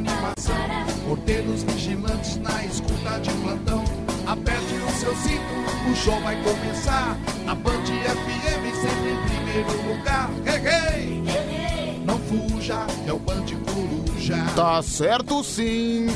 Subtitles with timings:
[0.00, 0.56] animação.
[1.06, 3.84] Porteiros vigilantes na escuta de plantão.
[4.26, 7.18] Aperte o seu cinto, o show vai começar.
[7.44, 10.30] Na Band FM, sempre em primeiro lugar.
[10.46, 12.02] Hey, hey!
[12.04, 14.36] Não fuja, é o Band Coruja.
[14.54, 16.06] Tá certo sim.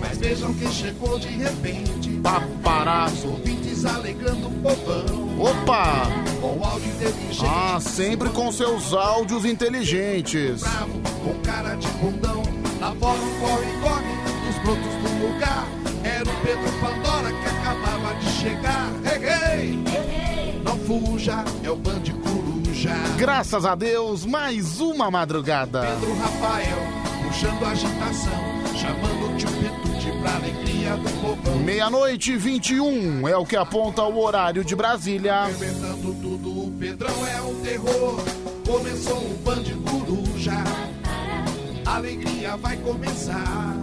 [0.00, 2.10] Mas vejam quem chegou de repente.
[2.22, 3.28] Paparazzo.
[3.28, 5.38] Ouvintes alegrando o povão.
[5.38, 6.06] Opa!
[6.40, 7.44] Com áudio inteligente.
[7.46, 10.62] Ah, sempre com seus áudios inteligentes.
[10.62, 12.57] Bravo, com cara de bundão.
[12.80, 15.66] Lá fora um corre, corre, os brotos do lugar.
[16.04, 18.92] Era o Pedro Pandora que acabava de chegar.
[19.04, 20.62] Hey, hey!
[20.64, 22.94] Não fuja, é o Band Coruja.
[23.16, 25.80] Graças a Deus, mais uma madrugada.
[25.80, 26.78] Pedro Rafael,
[27.26, 28.58] puxando agitação.
[28.76, 31.58] Chamando o tio Petute pra alegria do povão.
[31.58, 35.34] Meia-noite e 21 é o que aponta o horário de Brasília.
[35.34, 38.22] Arrebentando tudo, o Pedrão é um terror.
[38.64, 40.52] Começou o Band Coruja.
[41.88, 43.74] A alegria vai começar.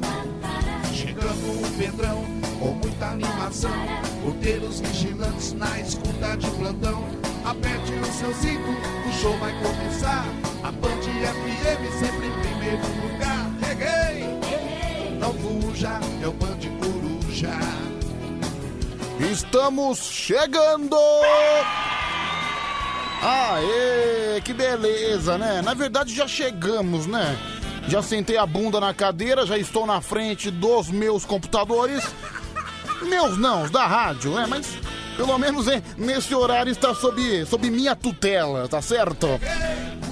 [0.93, 2.23] Chegando o Pedrão
[2.59, 3.71] com muita animação.
[4.23, 7.03] Porteiros vigilantes na escuta de plantão.
[7.43, 8.69] Aperte o seu cinto,
[9.09, 10.23] o show vai começar.
[10.63, 13.49] A Band FM sempre em primeiro lugar.
[13.59, 15.17] Reguei!
[15.19, 17.57] Não fuja, é o Band Coruja.
[19.31, 20.95] Estamos chegando!
[23.23, 25.63] Aê, que beleza, né?
[25.63, 27.35] Na verdade já chegamos, né?
[27.87, 32.03] Já sentei a bunda na cadeira, já estou na frente dos meus computadores.
[33.03, 34.45] Meus não, os da rádio, né?
[34.47, 34.67] Mas
[35.15, 39.27] pelo menos é, nesse horário está sob, sob minha tutela, tá certo?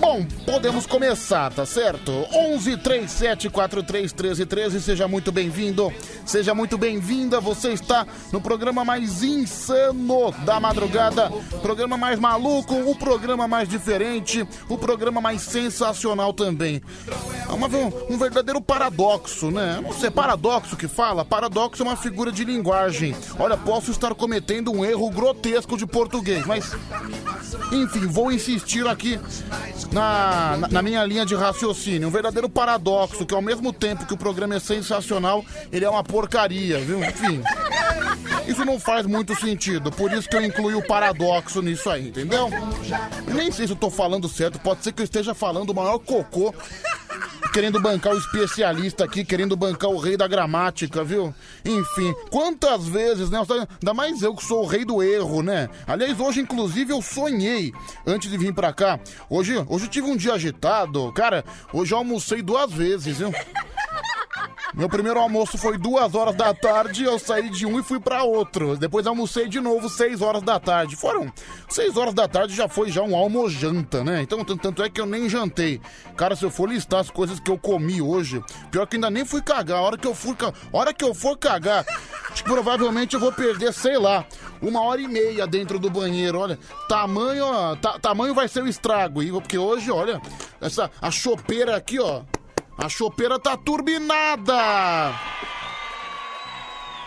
[0.04, 2.12] Bom, podemos começar, tá certo?
[2.34, 5.94] 11 37 43 13 13, seja muito bem-vindo,
[6.26, 7.40] seja muito bem-vinda.
[7.40, 11.32] Você está no programa mais insano da madrugada,
[11.62, 16.82] programa mais maluco, o programa mais diferente, o programa mais sensacional também.
[17.48, 17.70] É uma-
[18.10, 19.80] um verdadeiro paradoxo, né?
[19.82, 21.24] Não sei, paradoxo que fala?
[21.24, 23.16] Paradoxo é uma figura de linguagem.
[23.40, 26.74] Olha, posso estar cometendo um erro grotesco de português, mas
[27.72, 29.18] enfim, vou insistir aqui
[29.94, 32.08] na, na, na minha linha de raciocínio.
[32.08, 36.04] Um verdadeiro paradoxo, que ao mesmo tempo que o programa é sensacional, ele é uma
[36.04, 37.04] porcaria, viu?
[37.04, 37.42] Enfim.
[38.48, 42.50] Isso não faz muito sentido, por isso que eu incluí o paradoxo nisso aí, entendeu?
[43.28, 45.76] Eu nem sei se eu tô falando certo, pode ser que eu esteja falando o
[45.76, 46.54] maior cocô,
[47.54, 51.34] querendo bancar o especialista aqui, querendo bancar o rei da gramática, viu?
[51.64, 53.40] Enfim, quantas vezes, né?
[53.40, 55.70] Ainda mais eu que sou o rei do erro, né?
[55.86, 57.72] Aliás, hoje, inclusive, eu sonhei
[58.06, 59.00] antes de vir pra cá.
[59.30, 61.12] Hoje, hoje eu tive um dia agitado.
[61.14, 63.34] Cara, hoje eu almocei duas vezes, viu?
[64.74, 68.24] Meu primeiro almoço foi duas horas da tarde, eu saí de um e fui pra
[68.24, 68.76] outro.
[68.76, 70.96] Depois almocei de novo seis horas da tarde.
[70.96, 71.32] Foram
[71.70, 74.24] seis horas da tarde, já foi já um almojanta, né?
[74.24, 75.80] Então, tan- tanto é que eu nem jantei.
[76.18, 79.24] Cara, se eu for listar as coisas que eu comi hoje, pior que ainda nem
[79.24, 79.78] fui cagar.
[79.78, 80.36] A hora que eu for,
[80.72, 81.86] hora que eu for cagar,
[82.32, 84.26] acho que provavelmente eu vou perder, sei lá,
[84.60, 86.40] uma hora e meia dentro do banheiro.
[86.40, 86.58] Olha,
[86.90, 90.20] tamanho, ó, ta- tamanho vai ser o estrago, porque hoje, olha,
[90.60, 92.22] essa a chopeira aqui, ó.
[92.78, 95.14] A chopeira tá turbinada!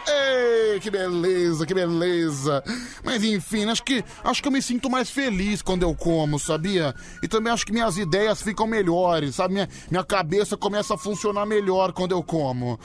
[0.08, 2.62] Ei, que beleza, que beleza.
[3.02, 6.94] Mas enfim, acho que acho que eu me sinto mais feliz quando eu como, sabia?
[7.22, 9.54] E também acho que minhas ideias ficam melhores, sabe?
[9.54, 12.78] Minha, minha cabeça começa a funcionar melhor quando eu como.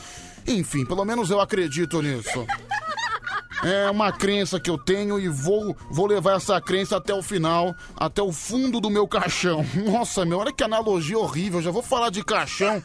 [0.48, 2.46] Enfim, pelo menos eu acredito nisso.
[3.64, 7.76] É uma crença que eu tenho e vou, vou levar essa crença até o final,
[7.96, 9.64] até o fundo do meu caixão.
[9.86, 11.62] Nossa, meu, olha que analogia horrível.
[11.62, 12.82] Já vou falar de caixão.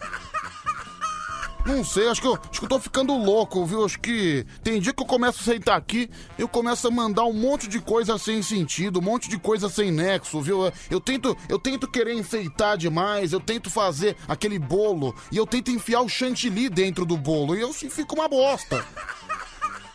[1.65, 3.85] Não sei, acho que, eu, acho que eu tô ficando louco, viu?
[3.85, 7.33] Acho que tem dia que eu começo a sentar aqui, eu começo a mandar um
[7.33, 10.73] monte de coisa sem sentido, um monte de coisa sem nexo, viu?
[10.89, 15.73] Eu tento, eu tento querer enfeitar demais, eu tento fazer aquele bolo e eu tento
[15.73, 18.87] enfiar o chantilly dentro do bolo e eu sim fico uma bosta.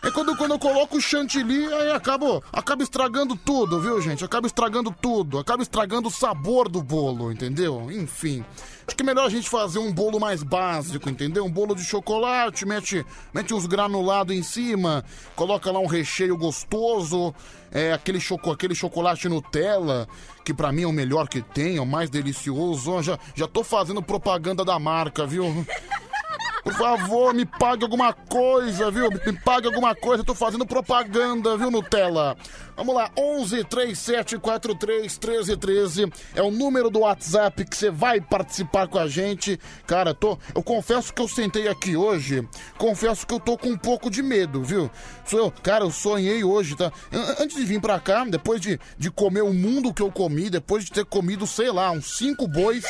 [0.04, 4.24] É quando, quando eu coloco o chantilly, aí acabo, acaba estragando tudo, viu, gente?
[4.24, 7.88] Acaba estragando tudo, acaba estragando o sabor do bolo, entendeu?
[7.88, 8.44] Enfim.
[8.84, 11.44] Acho que é melhor a gente fazer um bolo mais básico, entendeu?
[11.44, 15.04] Um bolo de chocolate, mete, mete uns granulados em cima,
[15.36, 17.32] coloca lá um recheio gostoso,
[17.70, 20.08] é, aquele, choco, aquele chocolate Nutella,
[20.44, 23.00] que pra mim é o melhor que tem, é o mais delicioso.
[23.02, 25.64] Já, já tô fazendo propaganda da marca, viu?
[26.62, 29.10] Por favor, me pague alguma coisa, viu?
[29.10, 32.36] Me pague alguma coisa, eu tô fazendo propaganda, viu, Nutella?
[32.76, 38.20] Vamos lá, 11 37 43 13 13 é o número do WhatsApp que você vai
[38.20, 39.58] participar com a gente.
[39.88, 42.48] Cara, tô, eu confesso que eu sentei aqui hoje,
[42.78, 44.88] confesso que eu tô com um pouco de medo, viu?
[45.26, 46.92] Sou eu, cara, eu sonhei hoje, tá?
[47.12, 50.48] An- Antes de vir pra cá, depois de, de comer o mundo que eu comi,
[50.48, 52.84] depois de ter comido, sei lá, uns cinco bois.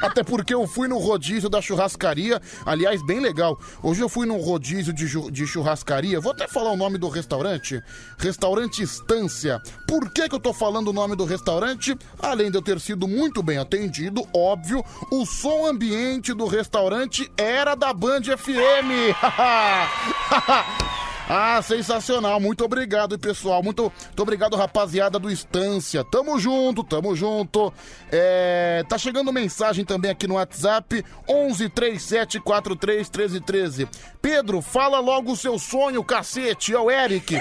[0.00, 3.58] Até porque eu fui no rodízio da churrascaria, aliás, bem legal.
[3.82, 7.82] Hoje eu fui no rodízio de, de churrascaria, vou até falar o nome do restaurante.
[8.18, 9.60] Restaurante Estância.
[9.86, 11.96] Por que, que eu tô falando o nome do restaurante?
[12.18, 17.74] Além de eu ter sido muito bem atendido, óbvio, o som ambiente do restaurante era
[17.74, 19.14] da Band FM.
[21.28, 22.40] Ah, sensacional.
[22.40, 23.62] Muito obrigado, pessoal.
[23.62, 26.02] Muito, muito obrigado, rapaziada do Estância.
[26.02, 27.70] Tamo junto, tamo junto.
[28.10, 33.88] É, tá chegando mensagem também aqui no WhatsApp: 11 37 43 13 13.
[34.22, 36.74] Pedro, fala logo o seu sonho, cacete.
[36.74, 37.38] É o Eric.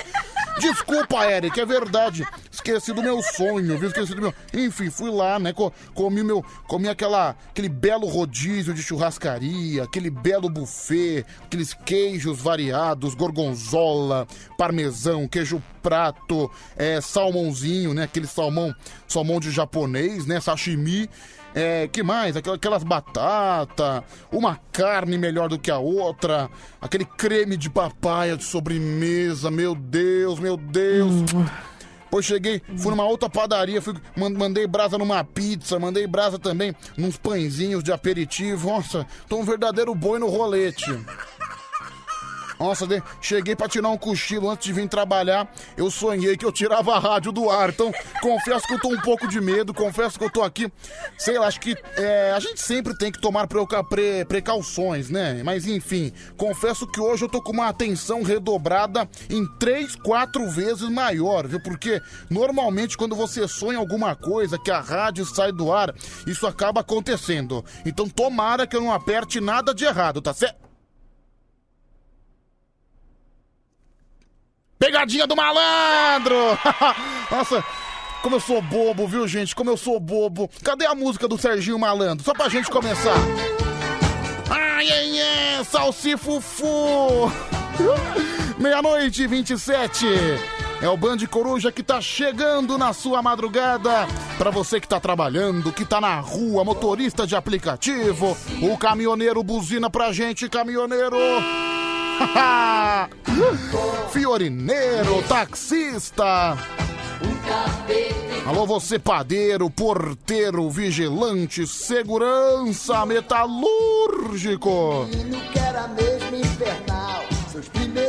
[0.59, 2.25] Desculpa, Eric, é verdade.
[2.51, 3.87] Esqueci do meu sonho, viu?
[3.89, 4.33] Esqueci do meu.
[4.53, 5.53] Enfim, fui lá, né?
[5.53, 6.43] co- Comi meu.
[6.67, 14.27] Comi aquela, aquele belo rodízio de churrascaria, aquele belo buffet, aqueles queijos variados, gorgonzola,
[14.57, 18.03] parmesão, queijo prato, é, salmãozinho, né?
[18.03, 18.73] Aquele salmão,
[19.07, 20.39] salmão de japonês, né?
[20.41, 21.09] Sashimi.
[21.59, 22.37] É, que mais?
[22.37, 26.49] Aquela- Aquelas batatas, uma carne melhor do que a outra,
[26.79, 31.13] aquele creme de papaya de sobremesa, meu Deus, meu Deus.
[32.03, 36.75] Depois cheguei, fui numa outra padaria, fui, man- mandei brasa numa pizza, mandei brasa também
[36.95, 38.69] nos pãezinhos de aperitivo.
[38.69, 40.85] Nossa, tô um verdadeiro boi no rolete.
[42.59, 42.87] Nossa,
[43.21, 45.51] cheguei pra tirar um cochilo antes de vir trabalhar.
[45.75, 47.69] Eu sonhei que eu tirava a rádio do ar.
[47.69, 49.73] Então, confesso que eu tô um pouco de medo.
[49.73, 50.71] Confesso que eu tô aqui.
[51.17, 55.41] Sei lá, acho que é, a gente sempre tem que tomar pre- precauções, né?
[55.43, 60.89] Mas enfim, confesso que hoje eu tô com uma atenção redobrada em três, quatro vezes
[60.89, 61.61] maior, viu?
[61.61, 65.93] Porque normalmente quando você sonha alguma coisa que a rádio sai do ar,
[66.25, 67.63] isso acaba acontecendo.
[67.85, 70.66] Então, tomara que eu não aperte nada de errado, tá certo?
[74.79, 76.35] Pegadinha do malandro!
[77.31, 77.63] Nossa,
[78.21, 79.55] como eu sou bobo, viu, gente?
[79.55, 80.49] Como eu sou bobo.
[80.63, 82.23] Cadê a música do Serginho Malandro?
[82.23, 83.15] Só pra gente começar.
[84.49, 87.31] Ai, ai, ai, salsifufu!
[88.57, 90.05] Meia-noite e 27.
[90.81, 94.07] É o Band Coruja que tá chegando na sua madrugada.
[94.37, 99.89] Pra você que tá trabalhando, que tá na rua, motorista de aplicativo, o caminhoneiro buzina
[99.89, 101.17] pra gente, caminhoneiro.
[104.11, 106.57] Fiorineiro, taxista.
[108.45, 115.07] Alô, você padeiro, porteiro, vigilante, segurança, metalúrgico.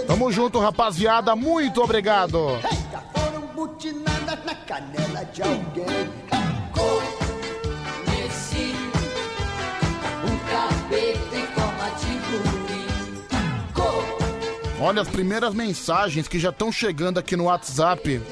[0.06, 1.34] Tamo junto, rapaziada.
[1.34, 2.58] Muito obrigado.
[2.92, 6.10] já foram butinadas na canela de alguém.
[14.80, 18.22] Olha as primeiras mensagens que já estão chegando aqui no WhatsApp.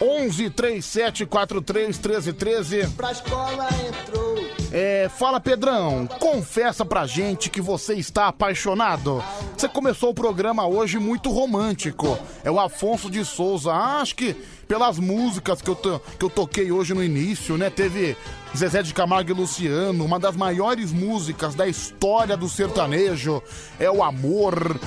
[0.00, 2.88] 11 37 43 13 13.
[2.90, 4.34] Pra escola entrou.
[4.72, 9.22] É, fala Pedrão, confessa pra gente que você está apaixonado.
[9.56, 12.18] Você começou o programa hoje muito romântico.
[12.42, 13.72] É o Afonso de Souza.
[13.72, 14.34] Ah, acho que
[14.66, 17.70] pelas músicas que eu, to- que eu toquei hoje no início, né?
[17.70, 18.16] Teve
[18.56, 23.42] Zezé de Camargo e Luciano, uma das maiores músicas da história do sertanejo.
[23.78, 24.78] É o amor.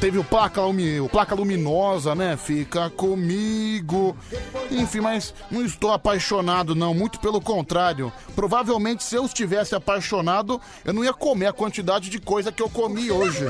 [0.00, 2.36] Teve o placa, o placa luminosa, né?
[2.36, 4.14] Fica comigo.
[4.70, 6.92] Enfim, mas não estou apaixonado, não.
[6.92, 8.12] Muito pelo contrário.
[8.34, 12.68] Provavelmente, se eu estivesse apaixonado, eu não ia comer a quantidade de coisa que eu
[12.68, 13.46] comi hoje.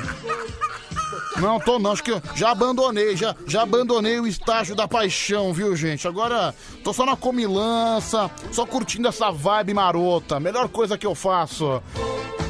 [1.39, 1.93] Não, tô não.
[1.93, 6.07] Acho que eu já abandonei, já, já abandonei o estágio da paixão, viu, gente?
[6.07, 10.41] Agora tô só na comilança, só curtindo essa vibe marota.
[10.41, 11.83] Melhor coisa que eu faço.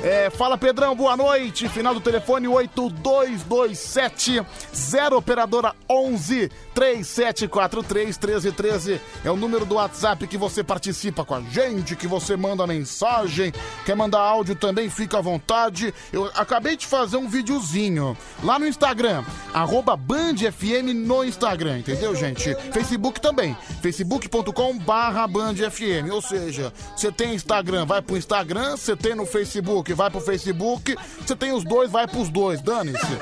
[0.03, 1.69] É, fala Pedrão, boa noite.
[1.69, 4.41] Final do telefone 8227
[4.75, 11.41] 0 operadora 11 3743 1313 é o número do WhatsApp que você participa com a
[11.41, 13.53] gente, que você manda mensagem,
[13.87, 15.95] quer mandar áudio também, fica à vontade.
[16.13, 19.25] Eu acabei de fazer um videozinho lá no Instagram,
[19.55, 22.55] arroba Band FM no Instagram, entendeu, gente?
[22.73, 28.95] Facebook também, facebook.com barra Band FM, ou seja, você tem Instagram, vai pro Instagram, você
[28.95, 33.19] tem no Facebook, vai pro Facebook, você tem os dois, vai pros dois, dane-se.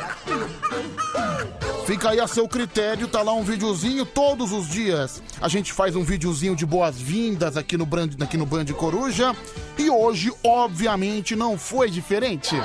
[1.86, 5.22] Fica aí a seu critério, tá lá um videozinho todos os dias.
[5.38, 9.36] A gente faz um videozinho de boas-vindas aqui no Band, aqui no Band Coruja.
[9.76, 12.56] E hoje, obviamente, não foi diferente.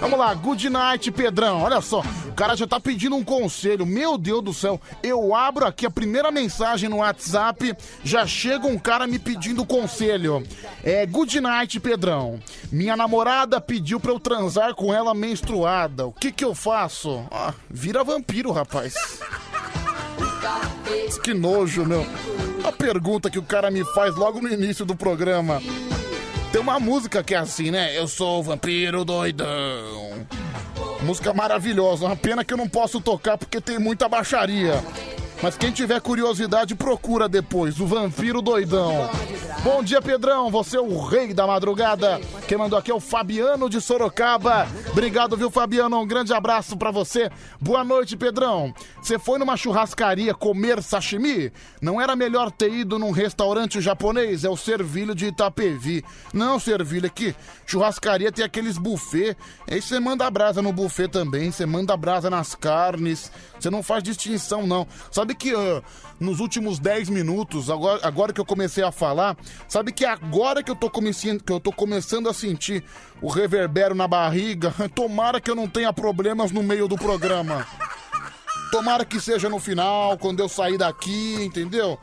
[0.00, 1.62] Vamos lá, good night, Pedrão.
[1.62, 3.84] Olha só, o cara já tá pedindo um conselho.
[3.84, 8.78] Meu Deus do céu, eu abro aqui a primeira mensagem no WhatsApp, já chega um
[8.78, 10.44] cara me pedindo conselho.
[10.82, 12.40] É, good night, Pedrão.
[12.72, 13.27] Minha namorada
[13.66, 16.06] pediu pra eu transar com ela menstruada.
[16.06, 17.24] O que que eu faço?
[17.30, 18.94] Ah, vira vampiro, rapaz.
[21.22, 22.06] Que nojo, meu.
[22.64, 25.60] A pergunta que o cara me faz logo no início do programa.
[26.52, 27.96] Tem uma música que é assim, né?
[27.96, 30.26] Eu sou vampiro doidão.
[31.02, 32.06] Música maravilhosa.
[32.06, 34.82] Uma pena que eu não posso tocar porque tem muita baixaria.
[35.40, 37.78] Mas quem tiver curiosidade, procura depois.
[37.78, 39.08] O Vampiro Doidão.
[39.62, 40.50] Bom dia, Pedrão.
[40.50, 42.20] Você é o rei da madrugada.
[42.48, 44.66] Quem mandou aqui é o Fabiano de Sorocaba.
[44.90, 46.00] Obrigado, viu, Fabiano?
[46.00, 47.30] Um grande abraço pra você.
[47.60, 48.74] Boa noite, Pedrão.
[49.00, 51.52] Você foi numa churrascaria comer sashimi?
[51.80, 54.44] Não era melhor ter ido num restaurante japonês?
[54.44, 56.04] É o Servilho de Itapevi.
[56.32, 57.34] Não, Servilho, aqui.
[57.64, 59.36] Churrascaria tem aqueles buffet.
[59.70, 61.52] Aí você manda brasa no buffet também.
[61.52, 63.30] Você manda brasa nas carnes.
[63.58, 64.86] Você não faz distinção, não.
[65.10, 65.82] Sabe que uh,
[66.18, 69.36] nos últimos 10 minutos, agora, agora que eu comecei a falar,
[69.68, 72.84] sabe que agora que eu, tô que eu tô começando a sentir
[73.20, 77.66] o reverbero na barriga, tomara que eu não tenha problemas no meio do programa.
[78.70, 81.98] Tomara que seja no final, quando eu sair daqui, entendeu?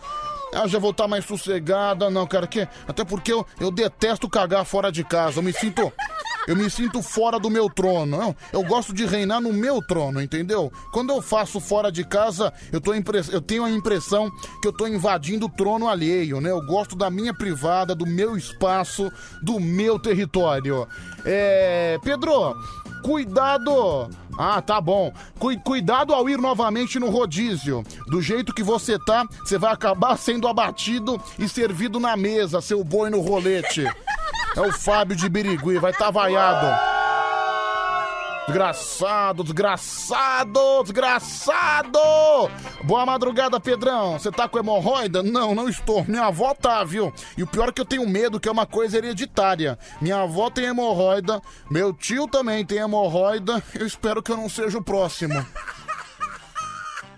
[0.52, 4.64] Eu já vou estar mais sossegada, não, cara, que até porque eu, eu detesto cagar
[4.66, 5.40] fora de casa.
[5.40, 5.92] Eu me sinto
[6.48, 8.18] eu me sinto fora do meu trono.
[8.18, 10.72] Não, eu gosto de reinar no meu trono, entendeu?
[10.92, 14.30] Quando eu faço fora de casa, eu, tô eu tenho a impressão
[14.62, 16.52] que eu tô invadindo o trono alheio, né?
[16.52, 19.12] Eu gosto da minha privada, do meu espaço,
[19.42, 20.88] do meu território.
[21.26, 21.98] É.
[22.04, 22.56] Pedro,
[23.04, 24.10] cuidado!
[24.38, 25.14] Ah, tá bom.
[25.40, 27.84] Cu- cuidado ao ir novamente no rodízio.
[28.08, 32.84] Do jeito que você tá, você vai acabar sendo abatido e servido na mesa, seu
[32.84, 33.86] boi no rolete.
[34.56, 36.66] É o Fábio de Birigui, vai tá vaiado.
[38.48, 42.00] Desgraçado, desgraçado, desgraçado!
[42.84, 44.20] Boa madrugada, Pedrão.
[44.20, 45.22] Você tá com hemorroida?
[45.24, 46.06] Não, não estou.
[46.06, 47.12] Minha avó tá, viu?
[47.36, 49.78] E o pior é que eu tenho medo, que é uma coisa hereditária.
[50.00, 53.62] Minha avó tem hemorroida, meu tio também tem hemorroida.
[53.74, 55.46] Eu espero que eu não seja o próximo.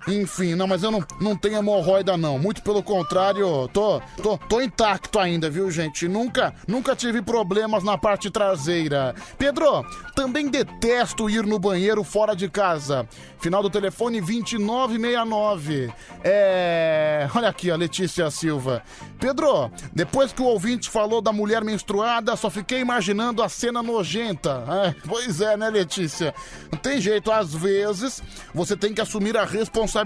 [0.08, 2.40] Enfim, não, mas eu não, não tenho hemorroida, não.
[2.40, 6.08] Muito pelo contrário, tô, tô, tô intacto ainda, viu, gente?
[6.08, 9.14] Nunca, nunca tive problemas na parte traseira.
[9.38, 9.86] Pedro,
[10.16, 13.08] também detesto ir no banheiro fora de casa.
[13.40, 15.94] Final do telefone 2969.
[16.24, 17.30] É.
[17.36, 18.82] Olha aqui, a Letícia Silva.
[19.20, 24.64] Pedro, depois que o ouvinte falou da mulher menstruada, só fiquei imaginando a cena nojenta.
[24.86, 26.34] É, pois é, né, Letícia?
[26.72, 28.24] Não tem jeito, às vezes
[28.54, 29.97] você tem que assumir a responsabilidade,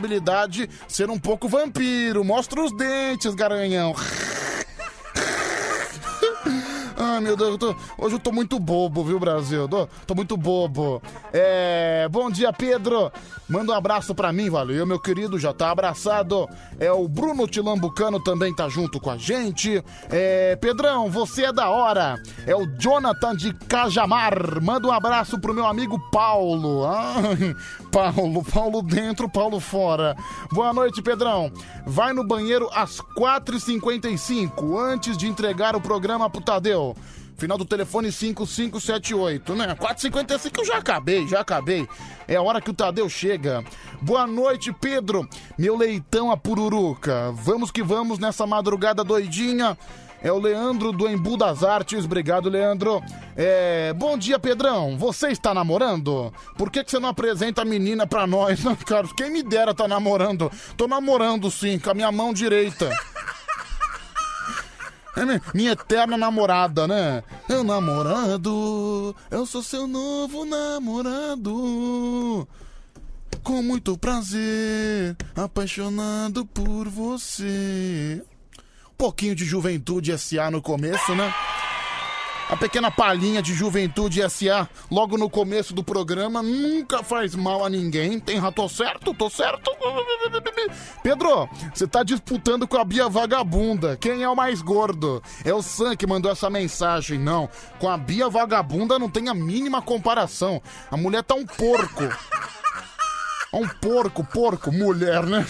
[0.88, 2.24] ser um pouco vampiro.
[2.24, 3.93] Mostra os dentes, garanhão.
[7.03, 9.67] Ai, meu Deus, eu tô- hoje eu tô muito bobo, viu, Brasil?
[9.67, 11.01] Tô, tô muito bobo.
[11.33, 12.07] É.
[12.12, 13.12] Bom dia, Pedro.
[13.50, 16.48] Manda um abraço pra mim, valeu, meu querido, já tá abraçado.
[16.79, 19.83] É o Bruno Tilambucano também tá junto com a gente.
[20.12, 20.55] É.
[20.57, 22.21] Pedrão, você é da hora.
[22.45, 24.62] É o Jonathan de Cajamar.
[24.62, 26.86] Manda um abraço pro meu amigo Paulo.
[26.86, 27.55] Ai,
[27.91, 30.15] Paulo, Paulo dentro, Paulo fora.
[30.51, 31.51] Boa noite, Pedrão.
[31.86, 36.95] Vai no banheiro às 4h55, antes de entregar o programa pro Tadeu.
[37.38, 39.75] Final do telefone 5578, né?
[39.75, 41.88] 4h55 eu já acabei, já acabei.
[42.27, 43.63] É a hora que o Tadeu chega.
[44.01, 45.27] Boa noite, Pedro.
[45.57, 47.31] Meu leitão a pururuca.
[47.33, 49.77] Vamos que vamos nessa madrugada doidinha.
[50.23, 52.05] É o Leandro do Embu das Artes.
[52.05, 53.01] Obrigado, Leandro.
[53.35, 53.91] É...
[53.93, 54.95] Bom dia, Pedrão.
[54.97, 56.31] Você está namorando?
[56.57, 58.61] Por que, que você não apresenta a menina pra nós?
[58.63, 60.51] Não, Carlos, quem me dera tá namorando.
[60.77, 62.89] Tô namorando sim, com a minha mão direita.
[65.17, 67.23] É mi- minha eterna namorada, né?
[67.49, 72.47] Meu namorado, eu sou seu novo namorado.
[73.43, 78.21] Com muito prazer, apaixonado por você.
[79.01, 81.34] Pouquinho de Juventude SA no começo, né?
[82.48, 87.70] A pequena palhinha de Juventude SA logo no começo do programa nunca faz mal a
[87.70, 88.20] ninguém.
[88.20, 89.12] Tem tô certo?
[89.12, 89.72] Tô certo?
[91.01, 93.98] Pedro, você tá disputando com a Bia Vagabunda.
[93.98, 95.20] Quem é o mais gordo?
[95.43, 97.17] É o Sam que mandou essa mensagem.
[97.17, 100.62] Não, com a Bia Vagabunda não tem a mínima comparação.
[100.91, 102.03] A mulher tá um porco.
[103.53, 105.46] É Um porco, porco, mulher, né?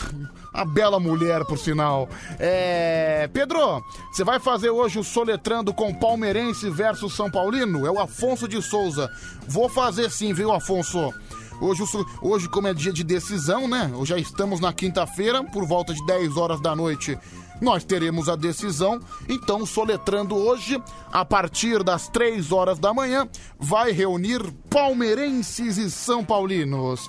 [0.53, 2.09] A bela mulher, por sinal.
[2.37, 3.29] É.
[3.31, 3.81] Pedro,
[4.11, 7.85] você vai fazer hoje o Soletrando com Palmeirense versus São Paulino?
[7.85, 9.09] É o Afonso de Souza.
[9.47, 11.13] Vou fazer sim, viu, Afonso?
[11.61, 11.83] Hoje,
[12.21, 13.91] hoje, como é dia de decisão, né?
[14.03, 17.17] Já estamos na quinta-feira, por volta de 10 horas da noite.
[17.61, 20.81] Nós teremos a decisão, então soletrando hoje,
[21.11, 23.29] a partir das 3 horas da manhã,
[23.59, 27.07] vai reunir palmeirenses e são paulinos.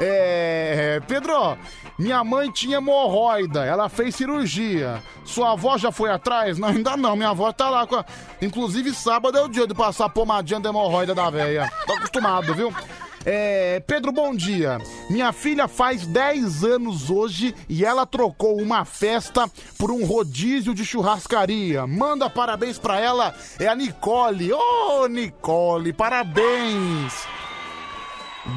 [0.00, 1.00] É.
[1.06, 1.56] Pedro,
[1.98, 5.02] minha mãe tinha hemorroida, ela fez cirurgia.
[5.24, 6.58] Sua avó já foi atrás?
[6.58, 8.04] Não, ainda não, minha avó tá lá com a...
[8.40, 11.70] Inclusive, sábado é o dia de passar pomadinha da hemorroida da véia.
[11.86, 12.72] Tô acostumado, viu?
[13.24, 14.78] É, Pedro, bom dia.
[15.10, 20.84] Minha filha faz 10 anos hoje e ela trocou uma festa por um rodízio de
[20.84, 21.86] churrascaria.
[21.86, 24.52] Manda parabéns pra ela, é a Nicole.
[24.52, 27.39] Ô, Nicole, parabéns.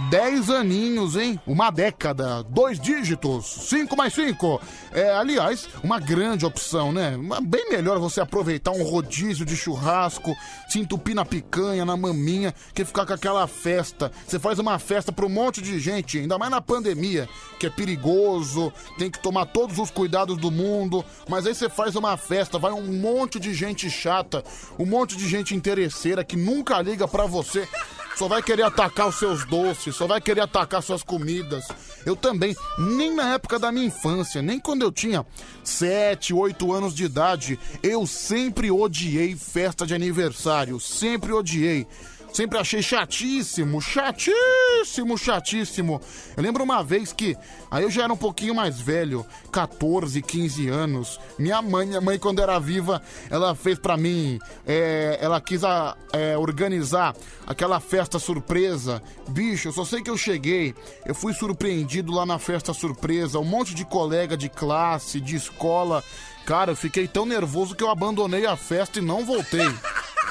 [0.10, 1.40] 10 aninhos, hein?
[1.46, 4.62] Uma década, dois dígitos, 5 mais 5.
[4.94, 7.18] É, aliás, uma grande opção, né?
[7.44, 10.34] Bem melhor você aproveitar um rodízio de churrasco,
[10.70, 14.12] se entupir na picanha, na maminha, que ficar com aquela festa.
[14.25, 17.28] Você faz uma festa pra um monte de gente, ainda mais na pandemia,
[17.60, 21.96] que é perigoso, tem que tomar todos os cuidados do mundo, mas aí você faz
[21.96, 24.44] uma festa, vai um monte de gente chata,
[24.80, 27.68] um monte de gente interesseira que nunca liga pra você
[28.15, 31.67] só vai querer atacar os seus doces, só vai querer atacar suas comidas.
[32.05, 35.25] Eu também, nem na época da minha infância, nem quando eu tinha
[35.63, 41.88] 7, 8 anos de idade, eu sempre odiei festa de aniversário, sempre odiei.
[42.34, 46.02] Sempre achei chatíssimo, chatíssimo, chatíssimo.
[46.36, 47.38] Eu lembro uma vez que,
[47.70, 51.20] aí eu já era um pouquinho mais velho, 14, 15 anos.
[51.38, 53.00] Minha mãe, minha mãe quando era viva,
[53.30, 59.00] ela fez pra mim, é, ela quis a- é, organizar aquela festa surpresa.
[59.30, 60.74] Bicho, eu só sei que eu cheguei,
[61.06, 66.04] eu fui surpreendido lá na festa surpresa, um monte de colega de classe, de escola.
[66.48, 69.68] Cara, eu fiquei tão nervoso que eu abandonei a festa e não voltei.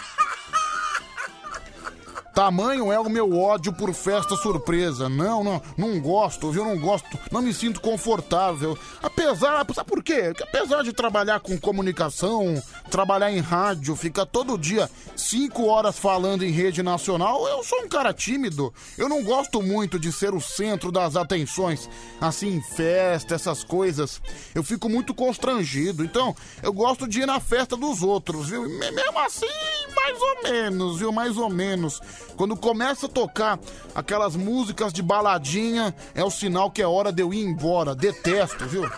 [2.34, 5.08] Tamanho é o meu ódio por festa surpresa.
[5.08, 6.64] Não, não, não gosto, viu?
[6.64, 8.76] Não gosto, não me sinto confortável.
[9.02, 10.22] Apesar, sabe por quê?
[10.28, 16.42] Porque apesar de trabalhar com comunicação, trabalhar em rádio, ficar todo dia cinco horas falando
[16.42, 18.72] em rede nacional, eu sou um cara tímido.
[18.96, 21.88] Eu não gosto muito de ser o centro das atenções,
[22.20, 24.22] assim, festa, essas coisas.
[24.54, 26.02] Eu fico muito constrangido.
[26.02, 28.62] Então, eu gosto de ir na festa dos outros, viu?
[28.68, 29.46] Mesmo assim,
[29.94, 31.12] mais ou menos, viu?
[31.12, 32.00] Mais ou menos.
[32.36, 33.58] Quando começa a tocar
[33.94, 37.94] aquelas músicas de baladinha, é o sinal que é hora de eu ir embora.
[37.94, 38.88] Detesto, viu?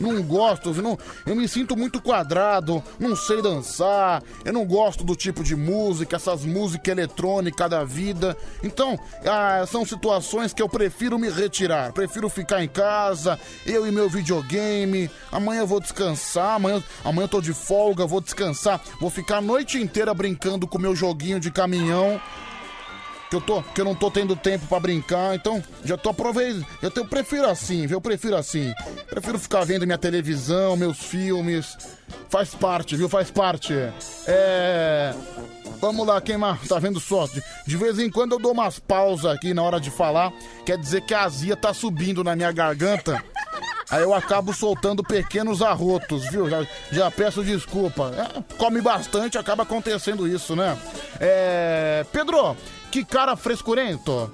[0.00, 0.72] Não gosto?
[0.82, 5.56] Não, eu me sinto muito quadrado, não sei dançar, eu não gosto do tipo de
[5.56, 8.36] música, essas músicas eletrônicas da vida.
[8.62, 13.90] Então, ah, são situações que eu prefiro me retirar, prefiro ficar em casa, eu e
[13.90, 15.10] meu videogame.
[15.32, 19.42] Amanhã eu vou descansar, amanhã, amanhã eu tô de folga, vou descansar, vou ficar a
[19.42, 22.20] noite inteira brincando com meu joguinho de caminhão
[23.28, 26.66] que eu, tô, que eu não tô tendo tempo pra brincar, então já tô aproveitando.
[26.80, 27.98] Eu, eu prefiro assim, viu?
[27.98, 28.72] Eu prefiro assim.
[29.08, 31.76] Prefiro ficar vendo minha televisão, meus filmes.
[32.30, 33.08] Faz parte, viu?
[33.08, 33.74] Faz parte.
[34.26, 35.14] É.
[35.80, 36.36] Vamos lá, quem
[36.68, 36.98] tá vendo?
[36.98, 40.32] De, de vez em quando eu dou umas pausas aqui na hora de falar.
[40.64, 43.22] Quer dizer que a azia tá subindo na minha garganta.
[43.90, 46.48] Aí eu acabo soltando pequenos arrotos, viu?
[46.48, 48.12] Já, já peço desculpa.
[48.16, 50.76] É, come bastante, acaba acontecendo isso, né?
[51.20, 52.04] É.
[52.12, 52.56] Pedro,
[52.90, 54.30] que cara frescurento.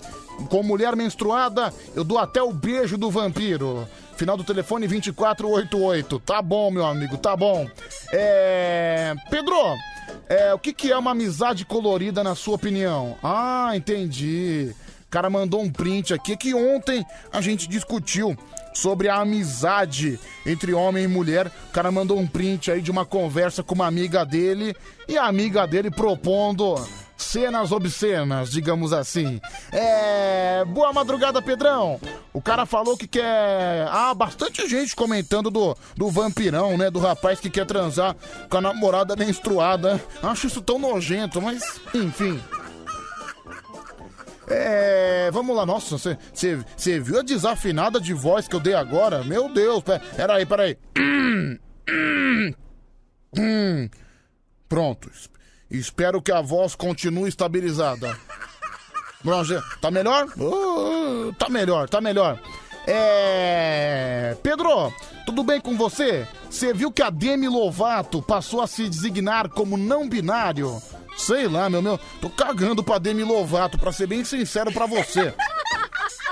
[0.48, 3.86] Com mulher menstruada, eu dou até o beijo do vampiro.
[4.16, 6.18] Final do telefone 2488.
[6.20, 7.68] Tá bom, meu amigo, tá bom.
[8.12, 9.14] É.
[9.30, 9.54] Pedro,
[10.28, 13.16] é, o que, que é uma amizade colorida na sua opinião?
[13.22, 14.74] Ah, entendi.
[15.06, 18.36] O cara mandou um print aqui que ontem a gente discutiu
[18.72, 21.46] sobre a amizade entre homem e mulher.
[21.68, 24.74] O cara mandou um print aí de uma conversa com uma amiga dele
[25.08, 26.74] e a amiga dele propondo
[27.16, 29.40] cenas obscenas, digamos assim.
[29.72, 30.64] É.
[30.66, 32.00] Boa madrugada, Pedrão.
[32.32, 33.86] O cara falou que quer.
[33.90, 36.90] Ah, bastante gente comentando do, do vampirão, né?
[36.90, 38.16] Do rapaz que quer transar
[38.48, 40.02] com a namorada menstruada.
[40.22, 42.40] Acho isso tão nojento, mas enfim.
[44.46, 49.24] É, vamos lá, nossa, você viu a desafinada de voz que eu dei agora?
[49.24, 50.76] Meu Deus, pe- peraí, peraí.
[50.98, 52.54] Hum, hum,
[53.38, 53.88] hum.
[54.68, 55.10] Pronto,
[55.78, 58.16] espero que a voz continue estabilizada.
[59.44, 60.26] Já- Tá melhor?
[61.38, 62.38] Tá melhor, tá melhor.
[62.86, 64.36] É.
[64.42, 64.92] Pedro,
[65.24, 66.26] tudo bem com você?
[66.50, 70.80] Você viu que a Demi Lovato passou a se designar como não binário?
[71.16, 71.98] Sei lá, meu, meu.
[72.20, 75.32] Tô cagando pra Demi Lovato, pra ser bem sincero pra você.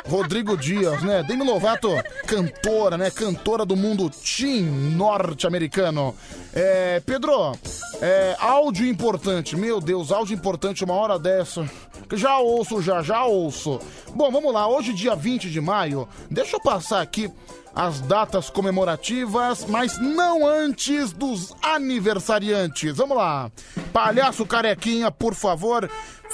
[0.09, 1.23] Rodrigo Dias, né?
[1.23, 1.89] Demi Lovato,
[2.27, 3.11] cantora, né?
[3.11, 6.15] Cantora do mundo teen norte-americano.
[6.53, 7.53] É, Pedro,
[8.01, 9.57] é, áudio importante.
[9.57, 11.69] Meu Deus, áudio importante uma hora dessa.
[12.13, 13.81] Já ouço, já, já ouço.
[14.15, 14.69] Bom, vamos lá.
[14.69, 17.31] Hoje, dia 20 de maio, deixa eu passar aqui
[17.75, 22.97] as datas comemorativas, mas não antes dos aniversariantes.
[22.97, 23.51] Vamos lá.
[23.93, 25.89] Palhaço Carequinha, por favor,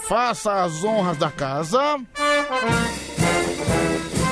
[0.09, 1.81] faça as honras da casa.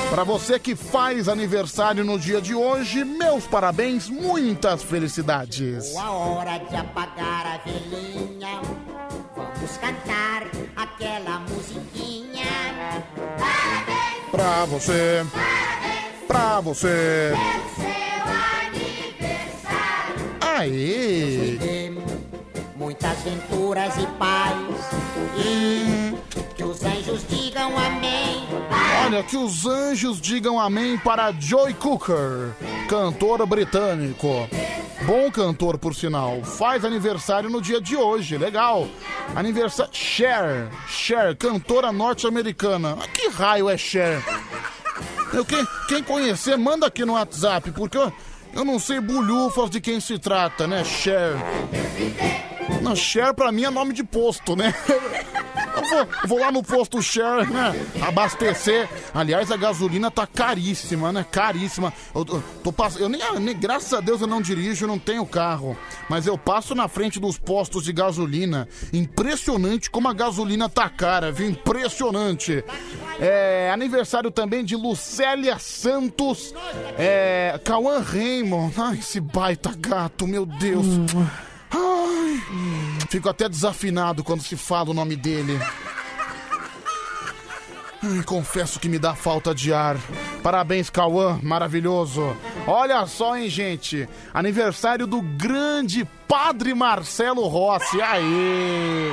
[0.09, 5.95] Para você que faz aniversário no dia de hoje, meus parabéns, muitas felicidades.
[5.95, 8.61] A hora de apagar a velhinha,
[9.35, 13.03] vamos cantar aquela musiquinha.
[14.31, 15.25] pra você,
[16.27, 17.33] pra você.
[20.41, 21.57] Aí.
[21.59, 21.91] Dê
[22.75, 24.57] muitas venturas e paz.
[25.37, 26.17] E
[26.57, 28.47] que os anjos digam amém.
[29.05, 32.51] Olha, que os anjos digam amém para Joey Cooker,
[32.89, 34.49] cantor britânico.
[35.05, 36.43] Bom cantor, por sinal.
[36.43, 38.87] Faz aniversário no dia de hoje, legal.
[39.35, 39.93] Aniversário.
[39.93, 42.97] Cher, Cher, cantora norte-americana.
[43.13, 44.19] Que raio é Cher?
[45.31, 48.11] Eu, quem, quem conhecer, manda aqui no WhatsApp, porque eu,
[48.53, 50.83] eu não sei bulhufas de quem se trata, né?
[50.83, 51.33] Cher.
[52.81, 54.73] Não, Cher pra mim é nome de posto, né?
[55.91, 57.73] Eu vou, vou lá no posto Cher, né?
[58.01, 58.87] Abastecer.
[59.13, 61.25] Aliás, a gasolina tá caríssima, né?
[61.29, 61.93] Caríssima.
[62.13, 62.97] Eu, tô- tô pass...
[62.99, 65.77] eu nem, nem- graças a Deus eu não dirijo, não tenho carro.
[66.09, 68.67] Mas eu passo na frente dos postos de gasolina.
[68.93, 71.49] Impressionante como a gasolina tá cara, viu?
[71.49, 72.63] Impressionante.
[73.19, 76.53] É, aniversário também de Lucélia Santos.
[76.97, 78.73] É, Cauã Raymond.
[78.77, 80.85] Ai, esse baita gato, meu Deus.
[81.71, 82.41] Ai,
[83.09, 85.59] fico até desafinado quando se fala o nome dele.
[88.03, 89.97] Ai, confesso que me dá falta de ar.
[90.43, 92.35] Parabéns, Cauã, maravilhoso.
[92.65, 94.07] Olha só, hein, gente.
[94.33, 98.01] Aniversário do grande Padre Marcelo Rossi.
[98.01, 99.11] Aê!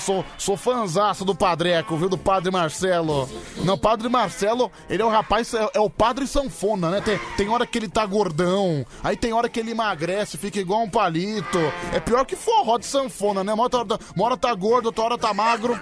[0.00, 2.08] Sou, sou fanzaço do Padreco, viu?
[2.08, 3.28] Do Padre Marcelo.
[3.64, 7.00] Não, Padre Marcelo, ele é o rapaz, é, é o Padre Sanfona, né?
[7.00, 10.82] Tem, tem hora que ele tá gordão, aí tem hora que ele emagrece, fica igual
[10.82, 11.58] um palito.
[11.92, 13.52] É pior que forró de sanfona, né?
[13.52, 15.78] Uma hora, uma hora tá gordo, outra hora tá magro.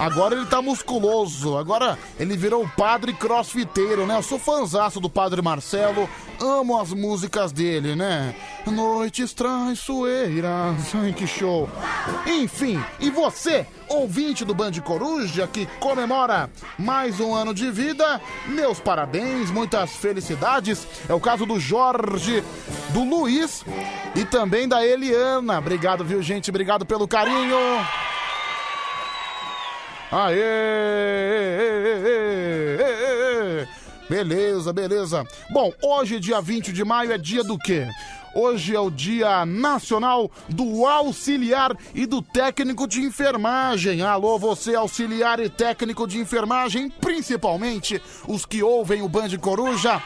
[0.00, 1.58] Agora ele tá musculoso.
[1.58, 4.16] Agora ele virou o padre crossfiteiro, né?
[4.16, 6.08] Eu sou fanzaço do padre Marcelo.
[6.40, 8.34] Amo as músicas dele, né?
[8.66, 10.94] Noites traiçoeiras.
[10.94, 11.68] Ai, que show.
[12.26, 18.80] Enfim, e você, ouvinte do Band Coruja, que comemora mais um ano de vida, meus
[18.80, 20.88] parabéns, muitas felicidades.
[21.10, 22.42] É o caso do Jorge,
[22.94, 23.66] do Luiz
[24.14, 25.58] e também da Eliana.
[25.58, 26.48] Obrigado, viu, gente?
[26.48, 27.58] Obrigado pelo carinho.
[30.12, 30.36] Aê!
[34.08, 35.24] Beleza, beleza.
[35.50, 37.86] Bom, hoje, dia 20 de maio, é dia do quê?
[38.34, 44.02] Hoje é o Dia Nacional do Auxiliar e do Técnico de Enfermagem.
[44.02, 50.02] Alô, você, auxiliar e técnico de enfermagem, principalmente os que ouvem o Band Coruja.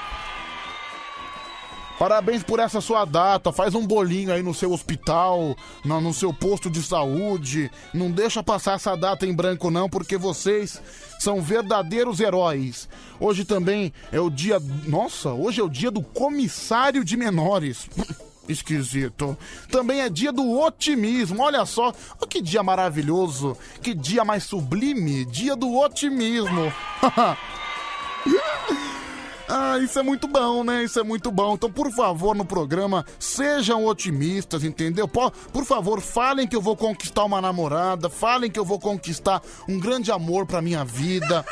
[1.98, 3.52] Parabéns por essa sua data.
[3.52, 7.70] Faz um bolinho aí no seu hospital, no, no seu posto de saúde.
[7.92, 10.80] Não deixa passar essa data em branco, não, porque vocês
[11.18, 12.88] são verdadeiros heróis.
[13.20, 14.60] Hoje também é o dia.
[14.86, 17.88] Nossa, hoje é o dia do comissário de menores.
[18.48, 19.36] Esquisito.
[19.70, 21.42] Também é dia do otimismo.
[21.42, 23.56] Olha só, oh, que dia maravilhoso.
[23.82, 25.24] Que dia mais sublime.
[25.24, 26.70] Dia do otimismo.
[29.48, 30.84] Ah, isso é muito bom, né?
[30.84, 31.54] Isso é muito bom.
[31.54, 35.06] Então, por favor, no programa, sejam otimistas, entendeu?
[35.06, 39.42] Por, por favor, falem que eu vou conquistar uma namorada, falem que eu vou conquistar
[39.68, 41.44] um grande amor pra minha vida.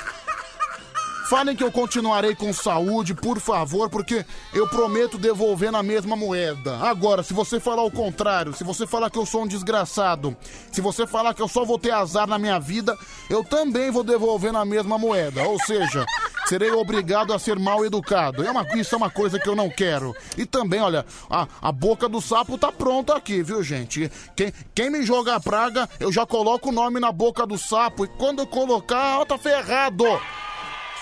[1.28, 6.76] Falem que eu continuarei com saúde, por favor, porque eu prometo devolver na mesma moeda.
[6.76, 10.36] Agora, se você falar o contrário, se você falar que eu sou um desgraçado,
[10.70, 12.98] se você falar que eu só vou ter azar na minha vida,
[13.30, 15.42] eu também vou devolver na mesma moeda.
[15.44, 16.04] Ou seja,
[16.46, 18.44] serei obrigado a ser mal educado.
[18.44, 20.14] É uma, isso é uma coisa que eu não quero.
[20.36, 24.10] E também, olha, a, a boca do sapo tá pronta aqui, viu, gente?
[24.36, 28.04] Quem, quem me jogar praga, eu já coloco o nome na boca do sapo.
[28.04, 30.04] E quando eu colocar, ó, tá ferrado.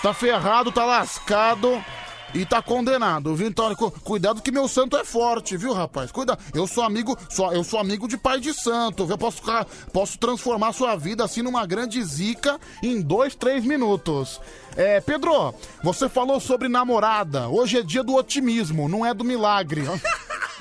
[0.01, 1.83] Tá ferrado, tá lascado
[2.33, 3.47] e tá condenado, viu?
[3.47, 6.11] Então, cu- cuidado que meu santo é forte, viu, rapaz?
[6.11, 6.39] Cuidado.
[6.53, 7.17] Eu sou amigo,
[7.53, 9.13] eu sou amigo de pai de santo, viu?
[9.15, 14.39] Eu posso, ficar- posso transformar sua vida assim numa grande zica em dois, três minutos.
[14.77, 17.49] É, Pedro, você falou sobre namorada.
[17.49, 19.83] Hoje é dia do otimismo, não é do milagre.